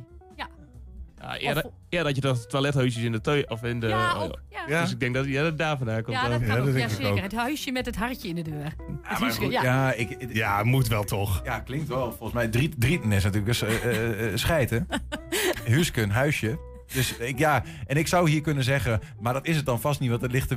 Ja, 1.22 1.34
Ja, 1.34 1.38
eerder, 1.40 1.64
eerder 1.90 2.08
dat 2.08 2.16
je 2.16 2.22
dat 2.22 2.50
toilethuisjes 2.50 3.04
in 3.04 3.12
de 3.12 3.22
tuin 3.22 3.50
of 3.50 3.64
in 3.64 3.80
de. 3.80 3.88
Ja, 3.88 4.16
oh, 4.16 4.24
ook, 4.24 4.40
ja. 4.50 4.64
Ja. 4.68 4.82
Dus 4.82 4.92
ik 4.92 5.00
denk 5.00 5.14
dat 5.14 5.26
ja, 5.26 5.44
dat 5.44 5.58
daar 5.58 5.78
vandaan 5.78 6.02
komt. 6.04 6.16
ja 6.18 6.28
dat 6.30 6.46
kan 6.46 6.60
ook. 6.60 6.66
dat 6.80 6.92
zeker. 6.92 7.12
ook. 7.12 7.20
Het 7.20 7.36
huisje 7.36 7.72
met 7.72 7.86
het 7.86 7.96
hartje 7.96 8.28
in 8.28 8.36
de 8.36 8.42
deur. 8.42 8.64
Het 8.64 8.76
maar 9.02 9.20
huisje, 9.20 9.40
goed, 9.42 9.52
ja. 9.52 9.64
ja, 9.64 9.94
ik, 9.94 10.16
het- 10.20 10.36
ja, 10.36 10.64
moet 10.64 10.88
wel 10.88 11.04
toch? 11.04 11.42
ja, 11.44 11.60
klinkt 11.60 11.88
wel. 11.88 12.08
Volgens 12.10 12.34
mij 12.34 12.48
driet, 12.48 12.76
drieten 12.82 13.12
is 13.12 13.24
natuurlijk 13.24 13.62
een 13.62 13.90
uh, 13.92 14.32
uh, 14.32 14.38
scheiden. 14.38 14.88
Huisken, 15.68 16.10
huisje. 16.10 16.60
Dus 16.94 17.18
ik, 17.18 17.38
ja, 17.40 17.64
en 17.88 17.98
ik 17.98 18.08
zou 18.08 18.30
hier 18.30 18.42
kunnen 18.42 18.64
zeggen, 18.64 19.00
maar 19.20 19.34
dat 19.34 19.48
is 19.48 19.56
het 19.56 19.66
dan 19.66 19.80
vast 19.82 20.00
niet, 20.00 20.10
want 20.10 20.22
het 20.22 20.32
ligt 20.32 20.48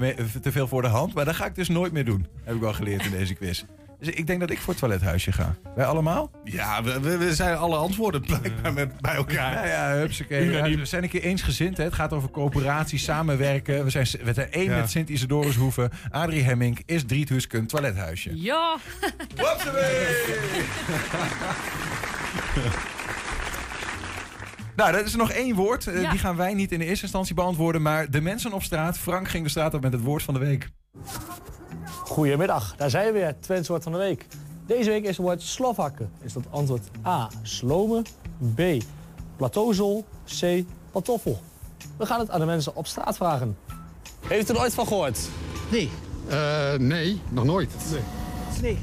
te 0.42 0.52
veel 0.52 0.68
voor 0.68 0.82
de 0.82 0.88
hand. 0.88 1.14
Maar 1.14 1.24
dat 1.24 1.34
ga 1.34 1.46
ik 1.46 1.54
dus 1.54 1.68
nooit 1.68 1.92
meer 1.92 2.04
doen, 2.04 2.26
heb 2.44 2.54
ik 2.54 2.60
wel 2.60 2.72
geleerd 2.72 3.04
in 3.04 3.10
deze 3.10 3.34
quiz. 3.34 3.64
Dus 4.02 4.14
ik 4.14 4.26
denk 4.26 4.40
dat 4.40 4.50
ik 4.50 4.58
voor 4.58 4.68
het 4.68 4.78
toilethuisje 4.78 5.32
ga. 5.32 5.54
Wij 5.74 5.84
allemaal? 5.86 6.30
Ja, 6.44 6.82
we, 6.82 7.00
we, 7.00 7.16
we 7.16 7.34
zijn 7.34 7.56
alle 7.56 7.76
antwoorden 7.76 8.20
blijkbaar 8.20 8.72
met, 8.72 9.00
bij 9.00 9.14
elkaar. 9.14 9.66
Ja, 9.66 9.90
ja, 9.92 9.98
hupsakee. 9.98 10.50
Ja, 10.50 10.62
we 10.76 10.84
zijn 10.84 11.02
een 11.02 11.08
keer 11.08 11.22
eensgezind. 11.22 11.76
Hè. 11.76 11.84
Het 11.84 11.92
gaat 11.94 12.12
over 12.12 12.30
coöperatie, 12.30 12.98
samenwerken. 12.98 13.84
We 13.84 13.90
zijn, 13.90 14.06
we 14.24 14.32
zijn 14.32 14.50
één 14.52 14.70
Ja. 14.70 14.76
met 14.76 14.90
Sint 14.90 15.08
Isidorus 15.08 15.56
Hoeven. 15.56 15.90
Adrie 16.10 16.42
Hemming 16.42 16.82
is 16.86 17.04
Driethusken 17.04 17.66
toilethuisje. 17.66 18.30
Ja, 18.34 18.76
Nou, 24.76 24.92
dat 24.92 25.04
is 25.06 25.14
nog 25.14 25.30
één 25.30 25.54
woord. 25.54 25.86
Eh, 25.86 26.02
Ja. 26.02 26.10
Die 26.10 26.18
gaan 26.18 26.36
wij 26.36 26.54
niet 26.54 26.72
in 26.72 26.78
de 26.78 26.84
eerste 26.84 27.02
instantie 27.04 27.34
beantwoorden. 27.34 27.82
Maar 27.82 28.10
de 28.10 28.20
mensen 28.20 28.52
op 28.52 28.62
straat. 28.62 28.98
Frank 28.98 29.28
ging 29.28 29.44
de 29.44 29.50
straat 29.50 29.74
op 29.74 29.82
met 29.82 29.92
het 29.92 30.02
woord 30.02 30.22
van 30.22 30.34
de 30.34 30.40
week. 30.40 30.68
Goedemiddag, 32.04 32.74
daar 32.76 32.90
zijn 32.90 33.06
we 33.06 33.12
weer. 33.12 33.34
Twents 33.40 33.68
woord 33.68 33.82
van 33.82 33.92
de 33.92 33.98
week. 33.98 34.26
Deze 34.66 34.90
week 34.90 35.02
is 35.02 35.08
het 35.08 35.16
woord 35.16 35.42
slovakken. 35.42 36.10
Is 36.22 36.32
dat 36.32 36.42
antwoord 36.50 36.88
A, 37.06 37.28
slomen, 37.42 38.02
B, 38.54 38.60
plateauzol, 39.36 40.04
C, 40.40 40.64
pantoffel? 40.92 41.40
We 41.96 42.06
gaan 42.06 42.18
het 42.20 42.30
aan 42.30 42.40
de 42.40 42.46
mensen 42.46 42.76
op 42.76 42.86
straat 42.86 43.16
vragen. 43.16 43.56
Heeft 44.26 44.50
u 44.50 44.54
er 44.54 44.60
ooit 44.60 44.74
van 44.74 44.86
gehoord? 44.86 45.18
Nee. 45.70 45.90
Eh, 46.28 46.72
nee, 46.78 47.20
nog 47.28 47.44
nooit. 47.44 47.70
Nee. 48.62 48.78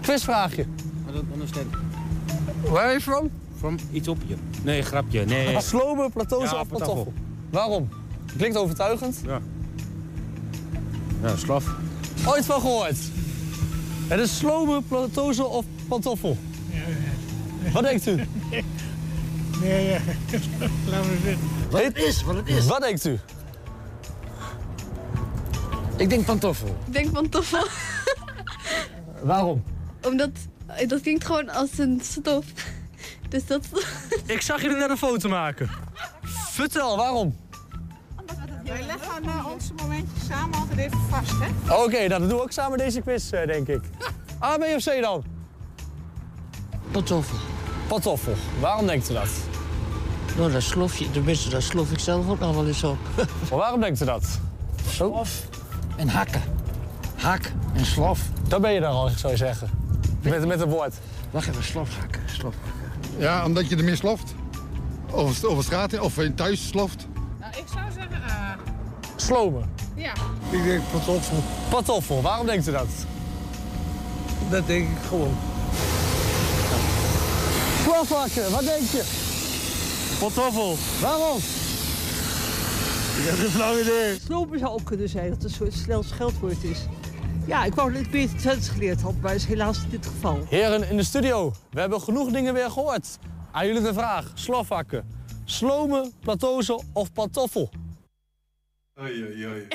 Quizvraagje. 0.00 0.66
Where 2.62 2.78
are 2.78 2.88
you 2.88 3.00
from? 3.00 3.30
From 3.58 3.76
Ethiopië. 3.92 4.36
Nee, 4.62 4.82
grapje. 4.82 5.24
Nee. 5.24 5.60
Slomen, 5.70 6.10
plateauzol 6.12 6.54
Ja, 6.56 6.60
of 6.62 6.68
pantoffel? 6.68 6.94
pantoffel. 7.04 7.22
Waarom? 7.50 7.88
Klinkt 8.36 8.56
overtuigend. 8.56 9.20
Ja. 9.24 9.40
Ja, 11.22 11.36
slaf. 11.36 11.64
Ooit 12.26 12.44
van 12.44 12.60
gehoord? 12.60 12.96
Het 14.08 14.20
is 14.20 14.36
slomen, 14.36 14.84
plateauzol 14.84 15.46
of 15.46 15.64
pantoffel? 15.88 16.38
Wat 17.72 17.82
denkt 17.82 18.06
u? 18.06 18.26
Nee, 19.60 19.86
ja. 19.86 19.98
Laten 20.86 21.10
we 21.10 21.18
zitten. 21.24 21.48
Wat 21.70 21.82
het 21.82 21.96
is, 21.96 22.22
wat 22.22 22.34
het 22.34 22.48
is. 22.48 22.66
Wat 22.66 22.80
denkt 22.80 23.04
u? 23.04 23.18
Ik 25.96 26.10
denk 26.10 26.24
pantoffel. 26.24 26.76
Ik 26.86 26.92
denk 26.92 27.12
pantoffel. 27.12 27.66
Waarom? 29.22 29.62
Omdat 30.02 30.30
eh, 30.66 30.88
dat 30.88 31.00
klinkt 31.00 31.24
gewoon 31.24 31.48
als 31.48 31.78
een 31.78 32.00
stof. 32.02 32.44
Dus 33.28 33.46
dat. 33.46 33.66
Ik 34.26 34.40
zag 34.40 34.62
jullie 34.62 34.76
net 34.76 34.90
een 34.90 34.96
foto 34.96 35.28
maken. 35.28 35.70
Vertel, 36.50 36.96
waarom? 36.96 37.36
Wij 38.70 38.82
leggen 38.86 39.24
uh, 39.24 39.46
onze 39.52 39.72
momentjes 39.82 40.26
samen 40.26 40.58
altijd 40.58 40.78
even 40.78 40.98
vast, 41.08 41.32
hè? 41.40 41.74
Oké, 41.74 41.96
nou, 41.96 42.08
dan 42.08 42.20
doen 42.20 42.28
we 42.28 42.42
ook 42.42 42.52
samen 42.52 42.78
deze 42.78 43.00
quiz, 43.00 43.32
eh, 43.32 43.46
denk 43.46 43.68
ik. 43.68 43.80
A, 44.44 44.56
B 44.56 44.62
of 44.76 44.84
C 44.84 45.00
dan? 45.00 45.24
Pantoffel. 46.90 47.38
Pantoffel. 47.88 48.34
Waarom 48.60 48.86
denkt 48.86 49.10
u 49.10 49.14
dat? 49.14 49.28
Nou, 50.36 50.52
dat 50.52 50.62
slof 50.62 50.96
je, 50.98 51.10
tenminste, 51.10 51.48
dat 51.48 51.62
slof 51.62 51.92
ik 51.92 51.98
zelf 51.98 52.28
ook 52.28 52.38
nog 52.38 52.54
wel 52.54 52.66
eens 52.66 52.84
op. 52.84 52.98
Maar 53.50 53.58
waarom 53.58 53.80
denkt 53.80 54.00
u 54.00 54.04
dat? 54.04 54.40
Slof 54.88 55.46
en 55.96 56.08
hakken. 56.08 56.42
Hak 57.16 57.52
en 57.74 57.86
slof. 57.86 58.20
Daar 58.48 58.60
ben 58.60 58.72
je 58.72 58.80
dan 58.80 58.92
al, 58.92 59.08
zou 59.08 59.32
je 59.32 59.38
zeggen. 59.38 59.70
Met, 60.22 60.46
met 60.46 60.60
een 60.60 60.68
woord. 60.68 60.94
Wacht 61.30 61.48
even, 61.48 61.64
slof 61.64 61.98
hakken. 61.98 62.22
Slof 62.26 62.54
Ja, 63.16 63.44
omdat 63.44 63.68
je 63.68 63.76
ermee 63.76 63.96
sloft. 63.96 64.34
Over, 65.10 65.48
over 65.48 65.64
straat 65.64 65.98
of 65.98 66.18
in 66.18 66.34
thuis 66.34 66.68
sloft. 66.68 67.06
Nou, 67.40 67.52
ik 67.56 67.64
zou 67.72 67.84
zeggen. 67.92 68.22
eh 68.22 68.49
Slomen. 69.30 69.70
ja. 69.94 70.12
Ik 70.50 70.64
denk 70.64 70.82
pantoffel. 70.90 71.36
Pantoffel. 71.68 72.22
Waarom 72.22 72.46
denkt 72.46 72.68
u 72.68 72.72
dat? 72.72 72.88
Dat 74.50 74.66
denk 74.66 74.88
ik 74.88 75.04
gewoon. 75.08 75.36
Slofhakken. 77.82 78.50
Wat 78.50 78.60
denk 78.60 78.88
je? 78.88 79.04
Pantoffel. 80.20 80.76
Waarom? 81.00 81.36
Ik 81.36 83.26
heb 83.26 83.34
geen 83.34 83.50
flauw 83.50 83.78
idee. 83.80 84.18
Slopen 84.24 84.58
zou 84.58 84.72
ook 84.72 84.84
kunnen 84.84 85.08
zijn 85.08 85.28
dat 85.28 85.42
het 85.42 85.44
een 85.44 85.56
soort 85.56 85.72
snel 85.72 86.02
scheldwoord 86.02 86.64
is. 86.64 86.78
Ja, 87.46 87.64
ik 87.64 87.74
wou 87.74 87.92
dat 87.92 88.00
ik 88.00 88.10
beter 88.10 88.38
Twents 88.38 88.68
geleerd 88.68 89.00
had, 89.00 89.14
maar 89.20 89.32
dat 89.32 89.40
is 89.40 89.46
helaas 89.46 89.78
niet 89.82 89.92
het 89.92 90.06
geval. 90.06 90.38
Heren 90.48 90.90
in 90.90 90.96
de 90.96 91.04
studio, 91.04 91.52
we 91.70 91.80
hebben 91.80 92.00
genoeg 92.00 92.30
dingen 92.30 92.54
weer 92.54 92.70
gehoord. 92.70 93.18
Aan 93.52 93.66
jullie 93.66 93.82
de 93.82 93.92
vraag. 93.92 94.30
Slofhakken. 94.34 95.04
Slomen, 95.44 96.12
plateauzen 96.20 96.82
of 96.92 97.12
pantoffel? 97.12 97.70
Oei, 99.00 99.24
oei, 99.24 99.46
oei. 99.46 99.66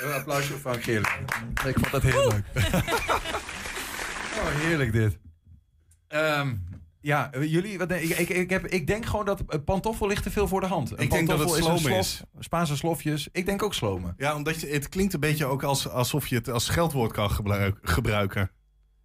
Een 0.00 0.12
applausje 0.12 0.50
voor 0.50 0.58
Frank 0.58 0.82
Geerlijk. 0.82 1.18
Ik 1.66 1.78
vond 1.78 1.90
dat 1.90 2.02
heel 2.02 2.28
leuk. 2.28 2.44
oh, 4.38 4.48
heerlijk 4.48 4.92
dit. 4.92 5.18
Ehm, 6.08 6.54
ja, 7.00 7.30
jullie, 7.40 7.78
wat 7.78 7.90
ik, 7.90 8.18
ik, 8.18 8.28
ik, 8.28 8.50
heb, 8.50 8.66
ik 8.66 8.86
denk 8.86 9.06
gewoon 9.06 9.24
dat 9.24 9.64
pantoffel 9.64 10.06
ligt 10.06 10.22
te 10.22 10.30
veel 10.30 10.48
voor 10.48 10.60
de 10.60 10.66
hand. 10.66 10.90
Een 10.90 10.98
Ik 10.98 11.10
denk 11.10 11.28
dat 11.28 11.38
het 11.38 11.50
slomen 11.50 11.78
slof, 11.78 12.22
Spaanse 12.38 12.76
slofjes. 12.76 13.28
Ik 13.32 13.46
denk 13.46 13.62
ook 13.62 13.74
slomen. 13.74 14.14
Ja, 14.16 14.34
omdat 14.34 14.60
je, 14.60 14.66
het 14.66 14.88
klinkt 14.88 15.14
een 15.14 15.20
beetje 15.20 15.44
ook 15.46 15.62
als, 15.62 15.88
alsof 15.88 16.26
je 16.26 16.36
het 16.36 16.48
als 16.48 16.64
scheldwoord 16.64 17.12
kan 17.12 17.30
gebruik- 17.30 17.78
gebruiken. 17.82 18.50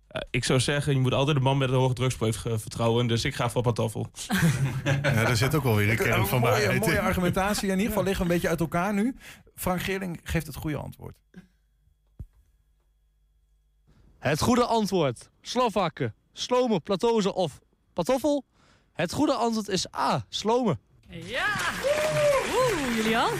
Eh, 0.07 0.21
ik 0.31 0.43
zou 0.43 0.59
zeggen, 0.59 0.93
je 0.93 0.99
moet 0.99 1.13
altijd 1.13 1.37
de 1.37 1.43
man 1.43 1.57
met 1.57 1.69
een 1.69 1.75
hoge 1.75 1.93
drugspreuk 1.93 2.35
eh, 2.35 2.53
vertrouwen. 2.57 3.07
Dus 3.07 3.25
ik 3.25 3.35
ga 3.35 3.49
voor 3.49 3.61
pantoffel. 3.61 4.11
Ja, 4.83 4.99
daar 5.01 5.35
zit 5.37 5.55
ook 5.55 5.63
wel 5.63 5.75
weer 5.75 5.89
een 5.89 5.95
kern 5.95 6.27
van 6.27 6.39
mooie, 6.39 6.51
waarheid 6.51 6.79
mooie 6.79 6.95
in. 6.95 6.99
argumentatie. 7.01 7.63
In 7.69 7.73
ieder 7.73 7.87
geval 7.87 8.03
liggen 8.03 8.25
we 8.25 8.29
een 8.29 8.35
beetje 8.35 8.49
uit 8.49 8.59
elkaar 8.59 8.93
nu. 8.93 9.15
Frank 9.57 9.81
Geerling 9.81 10.19
geeft 10.23 10.47
het 10.47 10.55
goede 10.55 10.77
antwoord. 10.77 11.17
Het 14.19 14.41
goede 14.41 14.65
antwoord. 14.65 15.29
Slofhakken, 15.41 16.15
slomen, 16.33 16.81
plateauzen 16.81 17.33
of 17.33 17.59
pantoffel? 17.93 18.45
Het 18.93 19.13
goede 19.13 19.33
antwoord 19.33 19.67
is 19.67 19.93
A. 19.95 20.25
Slomen. 20.29 20.79
Ja! 21.09 21.55
Oeh, 22.53 22.95
Julian. 22.95 23.29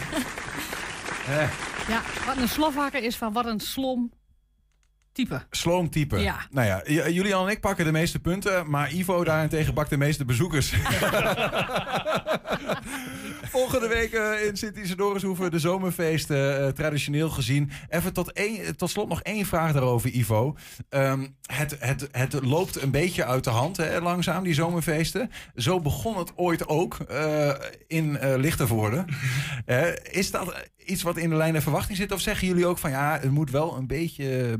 Ja, 1.88 2.02
wat 2.26 2.36
een 2.36 2.48
slofhakker 2.48 3.02
is 3.02 3.16
van 3.16 3.32
wat 3.32 3.46
een 3.46 3.60
slom 3.60 4.12
type. 5.12 5.46
Sloomtype. 5.50 6.18
Ja. 6.18 6.46
Nou 6.50 6.66
ja, 6.66 7.08
Julian 7.08 7.46
en 7.46 7.52
ik 7.52 7.60
pakken 7.60 7.84
de 7.84 7.92
meeste 7.92 8.18
punten, 8.18 8.70
maar 8.70 8.92
Ivo 8.92 9.24
daarentegen 9.24 9.74
pakt 9.74 9.90
de 9.90 9.96
meeste 9.96 10.24
bezoekers. 10.24 10.72
Volgende 13.58 13.88
week 13.88 14.12
eh, 14.12 14.46
in 14.46 14.56
Sint-Isidorus 14.56 15.22
hoeven 15.22 15.44
we 15.44 15.50
de 15.50 15.58
zomerfeesten 15.58 16.60
eh, 16.60 16.68
traditioneel 16.68 17.30
gezien. 17.30 17.70
Even 17.88 18.12
tot, 18.12 18.32
één, 18.32 18.76
tot 18.76 18.90
slot 18.90 19.08
nog 19.08 19.22
één 19.22 19.46
vraag 19.46 19.72
daarover, 19.72 20.10
Ivo. 20.10 20.56
Ehm, 20.88 21.26
het, 21.52 21.76
het, 21.78 22.08
het 22.12 22.44
loopt 22.44 22.82
een 22.82 22.90
beetje 22.90 23.24
uit 23.24 23.44
de 23.44 23.50
hand, 23.50 23.76
hè, 23.76 24.00
langzaam, 24.00 24.44
die 24.44 24.54
zomerfeesten. 24.54 25.30
Zo 25.56 25.80
begon 25.80 26.18
het 26.18 26.32
ooit 26.36 26.68
ook 26.68 26.98
eh, 26.98 27.54
in 27.86 28.18
Lichtervoorde. 28.36 29.04
Eh, 29.64 29.86
is 30.10 30.30
dat 30.30 30.68
iets 30.86 31.02
wat 31.02 31.16
in 31.16 31.30
de 31.30 31.36
lijn 31.36 31.52
der 31.52 31.62
verwachting 31.62 31.96
zit? 31.96 32.12
Of 32.12 32.20
zeggen 32.20 32.46
jullie 32.46 32.66
ook 32.66 32.78
van 32.78 32.90
ja, 32.90 33.18
het 33.20 33.30
moet 33.30 33.50
wel 33.50 33.76
een 33.76 33.86
beetje 33.86 34.58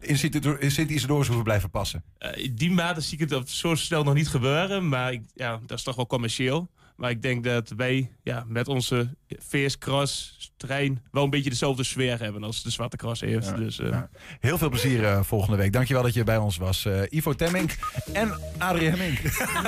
in 0.00 0.18
Sint- 0.18 0.46
in 0.60 0.70
Sint-Isidorus 0.70 1.26
hoeven 1.26 1.44
blijven 1.44 1.70
passen? 1.70 2.04
Die 2.52 2.70
mate 2.70 3.00
zie 3.00 3.18
ik 3.18 3.28
het 3.28 3.38
op 3.38 3.48
zo 3.48 3.74
snel 3.74 4.04
nog 4.04 4.14
niet 4.14 4.28
gebeuren. 4.28 4.88
Maar 4.88 5.12
ik, 5.12 5.22
ja, 5.34 5.60
dat 5.66 5.78
is 5.78 5.84
toch 5.84 5.96
wel 5.96 6.06
commercieel. 6.06 6.68
Maar 6.96 7.10
ik 7.10 7.22
denk 7.22 7.44
dat 7.44 7.72
wij 7.76 8.10
ja, 8.22 8.44
met 8.46 8.68
onze 8.68 9.08
VS 9.26 9.78
Cross 9.78 10.36
trein 10.56 11.02
wel 11.10 11.24
een 11.24 11.30
beetje 11.30 11.50
dezelfde 11.50 11.84
sfeer 11.84 12.20
hebben 12.20 12.44
als 12.44 12.62
de 12.62 12.70
Zwarte 12.70 12.96
Cross 12.96 13.20
heeft. 13.20 13.46
Ja, 13.46 13.52
dus, 13.52 13.78
eh, 13.78 13.88
ja. 13.88 14.08
Heel 14.40 14.58
veel 14.58 14.68
plezier 14.68 15.04
eh, 15.04 15.22
volgende 15.22 15.56
week. 15.56 15.72
Dankjewel 15.72 16.02
dat 16.02 16.14
je 16.14 16.24
bij 16.24 16.36
ons 16.36 16.56
was. 16.56 16.84
Eh, 16.84 17.00
Ivo 17.08 17.32
Temmink 17.32 17.76
en 18.12 18.40
Adrie 18.58 18.88
Hemmink. 18.88 19.18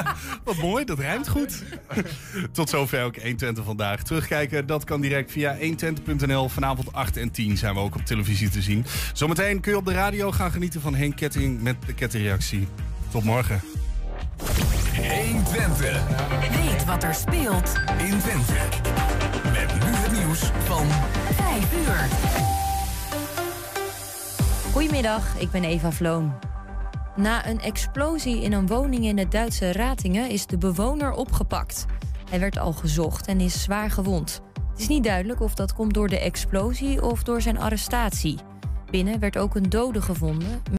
Wat 0.45 0.57
mooi, 0.57 0.85
dat 0.85 0.99
rijmt 0.99 1.29
goed. 1.29 1.63
Tot 2.53 2.69
zover 2.69 3.05
ook 3.05 3.17
120 3.17 3.65
vandaag. 3.65 4.03
Terugkijken, 4.03 4.67
dat 4.67 4.85
kan 4.85 5.01
direct 5.01 5.33
via 5.33 5.57
120.nl. 5.59 6.49
Vanavond 6.49 6.93
8 6.93 7.17
en 7.17 7.31
10 7.31 7.57
zijn 7.57 7.75
we 7.75 7.81
ook 7.81 7.95
op 7.95 8.05
televisie 8.05 8.49
te 8.49 8.63
zien. 8.63 8.85
Zometeen 9.13 9.61
kun 9.61 9.73
je 9.73 9.79
op 9.79 9.85
de 9.85 9.93
radio 9.93 10.33
gaan 10.33 10.53
genieten 10.53 10.81
van 10.81 10.95
Henk 10.95 11.17
Ketting 11.17 11.63
met 11.63 11.77
de 11.87 11.95
kettingreactie. 11.95 12.69
Tot 13.11 13.25
morgen. 13.25 13.61
120. 14.97 16.07
Weet 16.51 16.85
wat 16.85 17.03
er 17.03 17.15
speelt 17.15 17.73
in 17.99 18.19
Twente. 18.19 18.53
Met 19.53 19.75
nu 19.75 19.91
het 19.91 20.13
nieuws 20.13 20.41
van 20.65 20.87
5 21.35 21.87
uur. 21.87 22.09
Goedemiddag, 24.73 25.39
ik 25.39 25.51
ben 25.51 25.65
Eva 25.65 25.93
Vloon. 25.93 26.35
Na 27.17 27.47
een 27.49 27.61
explosie 27.61 28.43
in 28.43 28.53
een 28.53 28.67
woning 28.67 29.05
in 29.05 29.19
het 29.19 29.31
Duitse 29.31 29.73
Ratingen 29.73 30.31
is 30.31 30.47
de 30.47 30.59
bewoner 30.59 31.13
opgepakt. 31.13 31.87
Hij 32.31 32.41
werd 32.41 32.59
al 32.59 32.73
gezocht 32.73 33.27
en 33.27 33.41
is 33.41 33.63
zwaar 33.63 33.91
gewond. 33.91 34.41
Het 34.71 34.81
is 34.81 34.89
niet 34.89 35.05
duidelijk 35.05 35.41
of 35.41 35.55
dat 35.55 35.73
komt 35.73 35.95
door 35.95 36.09
de 36.09 36.21
explosie 36.21 37.03
of 37.03 37.23
door 37.23 37.43
zijn 37.43 37.59
arrestatie. 37.59 38.39
Binnen 38.91 39.19
werd 39.19 39.39
ook 39.39 39.55
een 39.55 39.71
dode 39.71 40.03
gevonden. 40.03 40.63